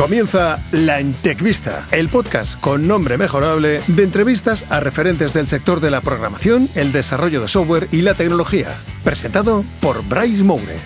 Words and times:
Comienza 0.00 0.64
La 0.72 0.98
Entecvista, 0.98 1.86
el 1.92 2.08
podcast 2.08 2.58
con 2.58 2.88
nombre 2.88 3.18
mejorable 3.18 3.82
de 3.86 4.02
entrevistas 4.02 4.64
a 4.70 4.80
referentes 4.80 5.34
del 5.34 5.46
sector 5.46 5.78
de 5.80 5.90
la 5.90 6.00
programación, 6.00 6.70
el 6.74 6.90
desarrollo 6.90 7.42
de 7.42 7.48
software 7.48 7.86
y 7.92 8.00
la 8.00 8.14
tecnología. 8.14 8.68
Presentado 9.04 9.62
por 9.82 10.02
Bryce 10.08 10.42
Moure. 10.42 10.78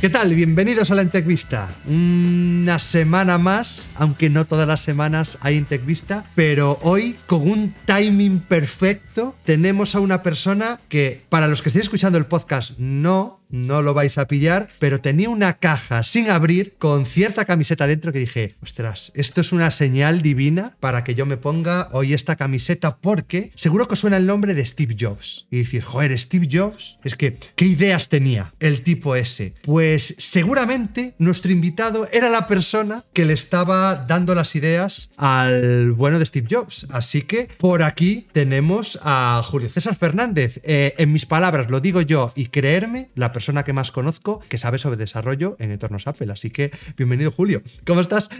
¿Qué 0.00 0.08
tal? 0.08 0.32
Bienvenidos 0.36 0.92
a 0.92 0.94
la 0.94 1.02
Entecvista. 1.02 1.68
Una 1.84 2.78
semana 2.78 3.38
más, 3.38 3.90
aunque 3.96 4.30
no 4.30 4.44
todas 4.44 4.68
las 4.68 4.82
semanas 4.82 5.36
hay 5.40 5.56
Entecvista, 5.56 6.24
pero 6.36 6.78
hoy 6.82 7.16
con 7.26 7.50
un 7.50 7.74
timing 7.86 8.38
perfecto 8.38 9.34
tenemos 9.44 9.96
a 9.96 10.00
una 10.00 10.22
persona 10.22 10.78
que 10.88 11.24
para 11.28 11.48
los 11.48 11.60
que 11.60 11.70
estéis 11.70 11.86
escuchando 11.86 12.18
el 12.18 12.26
podcast 12.26 12.78
no 12.78 13.39
no 13.50 13.82
lo 13.82 13.94
vais 13.94 14.18
a 14.18 14.26
pillar, 14.28 14.68
pero 14.78 15.00
tenía 15.00 15.28
una 15.28 15.54
caja 15.54 16.02
sin 16.02 16.30
abrir 16.30 16.74
con 16.78 17.06
cierta 17.06 17.44
camiseta 17.44 17.86
dentro 17.86 18.12
que 18.12 18.18
dije, 18.18 18.54
ostras, 18.62 19.12
esto 19.14 19.40
es 19.40 19.52
una 19.52 19.70
señal 19.70 20.22
divina 20.22 20.76
para 20.80 21.04
que 21.04 21.14
yo 21.14 21.26
me 21.26 21.36
ponga 21.36 21.88
hoy 21.92 22.14
esta 22.14 22.36
camiseta 22.36 22.98
porque 22.98 23.52
seguro 23.54 23.88
que 23.88 23.96
suena 23.96 24.16
el 24.16 24.26
nombre 24.26 24.54
de 24.54 24.64
Steve 24.64 24.96
Jobs. 24.98 25.46
Y 25.50 25.58
decir, 25.58 25.82
joder, 25.82 26.18
Steve 26.18 26.48
Jobs, 26.50 26.98
es 27.04 27.16
que, 27.16 27.38
¿qué 27.56 27.64
ideas 27.64 28.08
tenía 28.08 28.54
el 28.60 28.82
tipo 28.82 29.16
ese? 29.16 29.54
Pues 29.62 30.14
seguramente 30.18 31.14
nuestro 31.18 31.52
invitado 31.52 32.08
era 32.12 32.28
la 32.28 32.46
persona 32.46 33.04
que 33.12 33.24
le 33.24 33.32
estaba 33.32 34.06
dando 34.06 34.34
las 34.34 34.54
ideas 34.54 35.10
al 35.16 35.92
bueno 35.92 36.18
de 36.18 36.26
Steve 36.26 36.48
Jobs. 36.50 36.86
Así 36.90 37.22
que 37.22 37.48
por 37.58 37.82
aquí 37.82 38.26
tenemos 38.32 38.98
a 39.02 39.42
Julio 39.44 39.68
César 39.68 39.96
Fernández. 39.96 40.60
Eh, 40.64 40.94
en 40.98 41.12
mis 41.12 41.26
palabras, 41.26 41.70
lo 41.70 41.80
digo 41.80 42.00
yo 42.00 42.32
y 42.36 42.46
creerme, 42.46 43.10
la 43.14 43.32
persona 43.32 43.39
persona 43.40 43.64
que 43.64 43.72
más 43.72 43.90
conozco 43.90 44.40
que 44.50 44.58
sabe 44.58 44.76
sobre 44.76 44.98
desarrollo 44.98 45.56
en 45.60 45.70
entornos 45.70 46.06
Apple. 46.06 46.30
Así 46.30 46.50
que 46.50 46.72
bienvenido, 46.98 47.30
Julio. 47.30 47.62
¿Cómo 47.86 48.02
estás? 48.02 48.28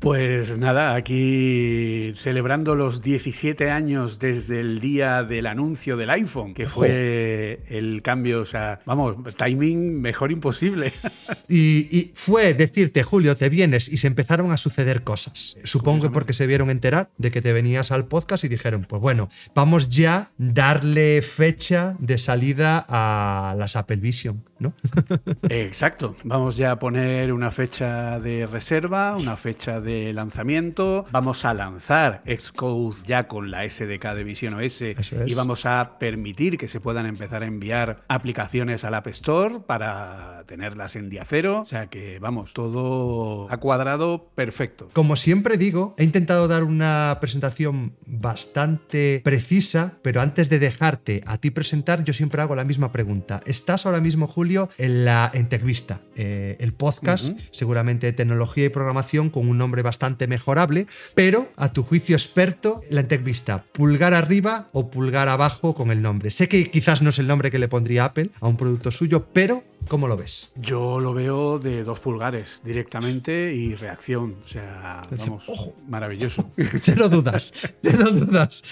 Pues 0.00 0.58
nada, 0.58 0.94
aquí 0.94 2.12
celebrando 2.16 2.74
los 2.74 3.00
17 3.00 3.70
años 3.70 4.18
desde 4.18 4.60
el 4.60 4.80
día 4.80 5.22
del 5.22 5.46
anuncio 5.46 5.96
del 5.96 6.10
iPhone, 6.10 6.52
que 6.52 6.66
fue 6.66 7.62
el 7.68 8.02
cambio, 8.02 8.42
o 8.42 8.44
sea, 8.44 8.80
vamos, 8.84 9.16
timing 9.36 10.00
mejor 10.00 10.32
imposible. 10.32 10.92
Y, 11.46 12.12
fue 12.14 12.54
decirte, 12.54 13.02
Julio, 13.02 13.36
te 13.36 13.48
vienes 13.48 13.88
y 13.92 13.98
se 13.98 14.06
empezaron 14.06 14.50
a 14.50 14.56
suceder 14.56 15.04
cosas. 15.04 15.58
Supongo 15.62 16.04
que 16.04 16.10
porque 16.10 16.32
se 16.32 16.46
vieron 16.46 16.70
enterar 16.70 17.10
de 17.18 17.30
que 17.30 17.42
te 17.42 17.52
venías 17.52 17.90
al 17.90 18.06
podcast 18.06 18.44
y 18.44 18.48
dijeron, 18.48 18.86
pues 18.88 19.00
bueno, 19.00 19.28
vamos 19.54 19.90
ya 19.90 20.32
darle 20.38 21.20
fecha 21.22 21.96
de 21.98 22.18
salida 22.18 22.84
a 22.88 23.54
las 23.58 23.76
Apple 23.84 23.96
Vision, 23.96 24.42
¿no? 24.58 24.72
Exacto. 25.48 26.16
Vamos 26.24 26.56
ya 26.56 26.72
a 26.72 26.78
poner 26.78 27.32
una 27.32 27.50
fecha 27.50 28.18
de 28.18 28.46
reserva, 28.46 29.14
una 29.16 29.36
fecha 29.36 29.80
de 29.80 30.12
lanzamiento. 30.14 31.04
Vamos 31.12 31.44
a 31.44 31.52
lanzar 31.52 32.22
Xcode 32.26 32.96
ya 33.06 33.28
con 33.28 33.50
la 33.50 33.68
SDK 33.68 34.14
de 34.14 34.24
Vision 34.24 34.54
OS 34.54 34.80
y 34.80 35.34
vamos 35.34 35.66
a 35.66 35.98
permitir 35.98 36.56
que 36.56 36.66
se 36.66 36.80
puedan 36.80 37.04
empezar 37.04 37.42
a 37.42 37.46
enviar 37.46 38.02
aplicaciones 38.08 38.84
al 38.84 38.94
App 38.94 39.06
Store 39.08 39.60
para 39.66 40.44
tenerlas 40.46 40.96
en 40.96 41.10
día 41.10 41.24
cero. 41.26 41.60
O 41.60 41.66
sea 41.66 41.88
que, 41.88 42.18
vamos, 42.18 42.54
todo 42.54 43.46
ha 43.50 43.58
cuadrado 43.58 44.30
perfecto. 44.34 44.88
Como 44.94 45.16
siempre 45.16 45.58
digo, 45.58 45.94
he 45.98 46.04
intentado 46.04 46.48
dar 46.48 46.64
una 46.64 47.18
presentación 47.20 47.96
bastante 48.06 49.20
precisa, 49.22 49.98
pero 50.02 50.22
antes 50.22 50.48
de 50.48 50.58
dejarte 50.58 51.22
a 51.26 51.36
ti 51.36 51.50
presentar, 51.50 52.02
yo 52.02 52.14
siempre 52.14 52.40
hago 52.40 52.54
la 52.54 52.64
misma 52.64 52.92
pregunta. 52.92 53.40
¿Está 53.74 53.88
ahora 53.88 54.00
mismo, 54.00 54.28
Julio, 54.28 54.68
en 54.78 55.04
la 55.04 55.28
entrevista, 55.34 56.00
eh, 56.14 56.56
el 56.60 56.72
podcast, 56.72 57.36
seguramente 57.50 58.06
de 58.06 58.12
tecnología 58.12 58.66
y 58.66 58.68
programación, 58.68 59.30
con 59.30 59.48
un 59.48 59.58
nombre 59.58 59.82
bastante 59.82 60.28
mejorable, 60.28 60.86
pero 61.16 61.48
a 61.56 61.72
tu 61.72 61.82
juicio 61.82 62.14
experto, 62.14 62.82
la 62.88 63.00
entrevista, 63.00 63.64
pulgar 63.72 64.14
arriba 64.14 64.68
o 64.72 64.92
pulgar 64.92 65.28
abajo 65.28 65.74
con 65.74 65.90
el 65.90 66.02
nombre. 66.02 66.30
Sé 66.30 66.48
que 66.48 66.70
quizás 66.70 67.02
no 67.02 67.10
es 67.10 67.18
el 67.18 67.26
nombre 67.26 67.50
que 67.50 67.58
le 67.58 67.66
pondría 67.66 68.04
Apple 68.04 68.30
a 68.40 68.46
un 68.46 68.56
producto 68.56 68.92
suyo, 68.92 69.26
pero 69.32 69.64
¿Cómo 69.88 70.08
lo 70.08 70.16
ves? 70.16 70.52
Yo 70.56 70.98
lo 70.98 71.12
veo 71.12 71.58
de 71.58 71.84
dos 71.84 72.00
pulgares 72.00 72.60
directamente 72.64 73.52
y 73.52 73.74
reacción. 73.74 74.36
O 74.44 74.48
sea, 74.48 75.02
vamos, 75.10 75.46
maravilloso. 75.86 76.50
lo 76.96 77.08
dudas, 77.08 77.52
lo 77.82 78.10
dudas. 78.10 78.62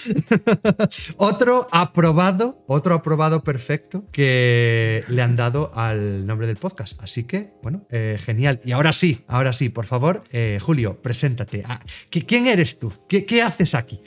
otro 1.17 1.67
aprobado, 1.71 2.63
otro 2.67 2.95
aprobado 2.95 3.43
perfecto 3.43 4.05
que 4.11 5.03
le 5.07 5.21
han 5.21 5.35
dado 5.35 5.71
al 5.75 6.25
nombre 6.25 6.47
del 6.47 6.57
podcast. 6.57 7.01
Así 7.03 7.25
que, 7.25 7.53
bueno, 7.61 7.85
eh, 7.91 8.17
genial. 8.19 8.59
Y 8.65 8.71
ahora 8.71 8.91
sí, 8.91 9.23
ahora 9.27 9.53
sí, 9.53 9.69
por 9.69 9.85
favor, 9.85 10.23
eh, 10.31 10.59
Julio, 10.61 11.01
preséntate. 11.01 11.63
Ah, 11.67 11.79
¿Quién 12.09 12.47
eres 12.47 12.79
tú? 12.79 12.91
¿Qué, 13.07 13.41
haces 13.41 13.75
aquí? 13.75 14.01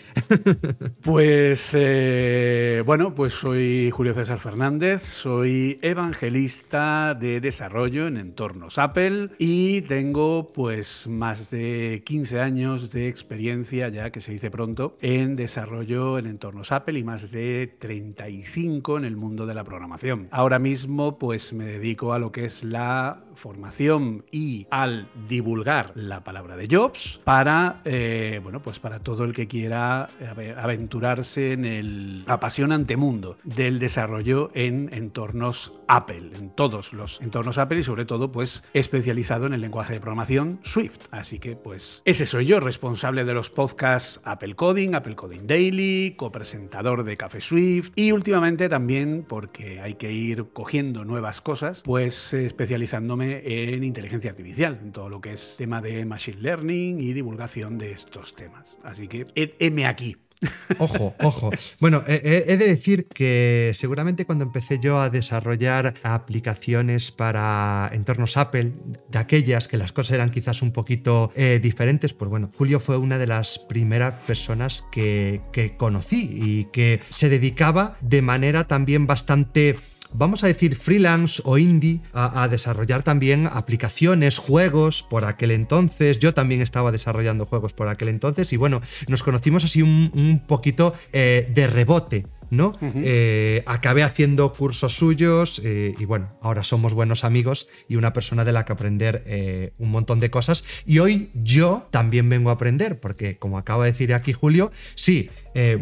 pues, 1.02 1.70
eh, 1.72 2.82
bueno, 2.84 3.14
pues 3.14 3.32
soy 3.34 3.90
Julio 3.90 4.14
César 4.14 4.38
Fernández, 4.38 5.02
soy 5.02 5.78
evangelista 5.82 6.95
de 7.18 7.40
desarrollo 7.40 8.06
en 8.06 8.16
entornos 8.16 8.78
Apple 8.78 9.30
y 9.38 9.82
tengo 9.82 10.52
pues 10.52 11.06
más 11.06 11.50
de 11.50 12.02
15 12.04 12.40
años 12.40 12.90
de 12.90 13.08
experiencia 13.08 13.88
ya 13.88 14.10
que 14.10 14.20
se 14.20 14.32
dice 14.32 14.50
pronto 14.50 14.96
en 15.00 15.36
desarrollo 15.36 16.18
en 16.18 16.26
entornos 16.26 16.72
Apple 16.72 16.98
y 16.98 17.04
más 17.04 17.30
de 17.30 17.76
35 17.78 18.98
en 18.98 19.04
el 19.04 19.16
mundo 19.16 19.46
de 19.46 19.54
la 19.54 19.64
programación. 19.64 20.28
Ahora 20.30 20.58
mismo 20.58 21.18
pues 21.18 21.52
me 21.52 21.66
dedico 21.66 22.12
a 22.12 22.18
lo 22.18 22.32
que 22.32 22.46
es 22.46 22.64
la 22.64 23.25
formación 23.36 24.24
y 24.30 24.66
al 24.70 25.08
divulgar 25.28 25.92
la 25.94 26.24
palabra 26.24 26.56
de 26.56 26.68
Jobs 26.70 27.20
para 27.24 27.80
eh, 27.84 28.40
bueno 28.42 28.60
pues 28.60 28.78
para 28.78 29.00
todo 29.00 29.24
el 29.24 29.32
que 29.32 29.46
quiera 29.46 30.08
aventurarse 30.56 31.52
en 31.52 31.64
el 31.64 32.24
apasionante 32.26 32.96
mundo 32.96 33.38
del 33.44 33.78
desarrollo 33.78 34.50
en 34.54 34.88
entornos 34.92 35.72
Apple, 35.88 36.30
en 36.36 36.50
todos 36.50 36.92
los 36.92 37.20
entornos 37.20 37.58
Apple 37.58 37.78
y 37.78 37.82
sobre 37.82 38.04
todo 38.04 38.32
pues 38.32 38.64
especializado 38.72 39.46
en 39.46 39.54
el 39.54 39.60
lenguaje 39.60 39.94
de 39.94 40.00
programación 40.00 40.60
Swift. 40.62 41.06
Así 41.10 41.38
que 41.38 41.56
pues 41.56 42.02
ese 42.04 42.26
soy 42.26 42.46
yo, 42.46 42.60
responsable 42.60 43.24
de 43.24 43.34
los 43.34 43.50
podcasts 43.50 44.20
Apple 44.24 44.54
Coding, 44.54 44.94
Apple 44.94 45.16
Coding 45.16 45.46
Daily, 45.46 46.14
copresentador 46.16 47.04
de 47.04 47.16
Café 47.16 47.40
Swift 47.40 47.92
y 47.94 48.12
últimamente 48.12 48.68
también 48.68 49.24
porque 49.26 49.80
hay 49.80 49.94
que 49.94 50.12
ir 50.12 50.46
cogiendo 50.52 51.04
nuevas 51.04 51.40
cosas, 51.40 51.82
pues 51.84 52.32
especializándome 52.32 53.25
en 53.32 53.84
inteligencia 53.84 54.30
artificial, 54.30 54.78
en 54.82 54.92
todo 54.92 55.08
lo 55.08 55.20
que 55.20 55.32
es 55.32 55.56
tema 55.56 55.80
de 55.80 56.04
machine 56.04 56.40
learning 56.40 57.00
y 57.00 57.12
divulgación 57.12 57.78
de 57.78 57.92
estos 57.92 58.34
temas. 58.34 58.78
Así 58.82 59.08
que 59.08 59.26
heme 59.58 59.86
aquí 59.86 60.16
Ojo, 60.78 61.14
ojo. 61.22 61.50
Bueno, 61.80 62.02
he, 62.06 62.56
de 62.56 62.66
decir 62.68 63.06
que 63.06 63.72
seguramente 63.74 64.26
cuando 64.26 64.44
empecé 64.44 64.78
yo 64.78 65.00
a 65.00 65.10
desarrollar 65.10 65.94
aplicaciones 66.02 67.10
para 67.10 67.90
entornos 67.92 68.36
Apple, 68.36 68.72
de 69.08 69.18
aquellas 69.18 69.68
que 69.68 69.76
las 69.76 69.92
cosas 69.92 70.14
eran 70.14 70.30
quizás 70.30 70.62
un 70.62 70.72
poquito 70.72 71.32
eh, 71.34 71.60
diferentes, 71.62 72.12
pues 72.12 72.30
bueno, 72.30 72.50
Julio 72.56 72.80
fue 72.80 72.96
una 72.96 73.18
de 73.18 73.26
las 73.26 73.58
primeras 73.58 74.14
personas 74.26 74.82
que, 74.92 75.40
que 75.52 75.76
conocí 75.76 76.28
y 76.30 76.64
que 76.66 77.00
se 77.08 77.28
dedicaba 77.28 77.96
de 78.00 78.22
manera 78.22 78.66
también 78.66 79.06
bastante 79.06 79.76
vamos 80.16 80.44
a 80.44 80.46
decir, 80.46 80.76
freelance 80.76 81.42
o 81.44 81.58
indie 81.58 82.00
a, 82.12 82.48
desarrollar 82.48 83.02
también 83.02 83.48
aplicaciones, 83.50 84.38
juegos 84.38 85.02
por 85.02 85.24
aquel 85.24 85.50
entonces. 85.50 86.18
Yo 86.18 86.34
también 86.34 86.60
estaba 86.60 86.92
desarrollando 86.92 87.46
juegos 87.46 87.72
por 87.72 87.88
aquel 87.88 88.08
entonces 88.08 88.52
y 88.52 88.56
bueno, 88.56 88.80
nos 89.08 89.22
conocimos 89.22 89.64
así 89.64 89.82
un, 89.82 90.42
poquito 90.46 90.94
eh, 91.12 91.50
de 91.54 91.66
rebote. 91.66 92.24
¿no? 92.50 92.74
Eh, 92.80 93.62
acabé 93.66 94.02
haciendo 94.02 94.52
cursos 94.52 94.96
suyos 94.96 95.60
eh, 95.64 95.94
y 95.98 96.04
bueno, 96.04 96.28
ahora 96.42 96.62
somos 96.62 96.94
buenos 96.94 97.24
amigos 97.24 97.68
y 97.88 97.96
una 97.96 98.12
persona 98.12 98.44
de 98.44 98.52
la 98.52 98.64
que 98.64 98.72
aprender 98.72 99.22
eh, 99.26 99.72
un 99.78 99.90
montón 99.90 100.20
de 100.20 100.30
cosas. 100.30 100.64
Y 100.84 100.98
hoy 100.98 101.30
yo 101.34 101.88
también 101.90 102.28
vengo 102.28 102.50
a 102.50 102.54
aprender, 102.54 102.96
porque 102.96 103.36
como 103.36 103.58
acaba 103.58 103.84
de 103.84 103.92
decir 103.92 104.14
aquí 104.14 104.32
Julio, 104.32 104.70
sí, 104.94 105.30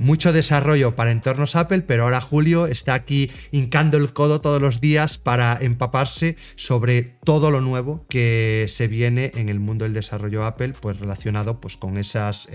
mucho 0.01 0.33
desarrollo 0.33 0.95
para 0.95 1.11
entornos 1.11 1.57
Apple, 1.57 1.83
pero 1.83 2.05
ahora 2.05 2.21
Julio 2.21 2.67
está 2.67 2.95
aquí 2.95 3.31
hincando 3.51 3.99
el 3.99 4.13
codo 4.13 4.41
todos 4.41 4.61
los 4.61 4.81
días 4.81 5.19
para 5.19 5.59
empaparse 5.61 6.37
sobre 6.57 7.03
todo 7.03 7.51
lo 7.51 7.61
nuevo 7.61 8.05
que 8.09 8.67
se 8.69 8.89
viene 8.89 9.33
en 9.35 9.49
el 9.49 9.61
mundo 9.61 9.85
del 9.85 9.95
desarrollo 9.95 10.45
Apple, 10.45 10.75
pues 10.81 10.99
relacionado 10.99 11.61
pues, 11.61 11.77
con 11.77 11.97
esas 11.99 12.49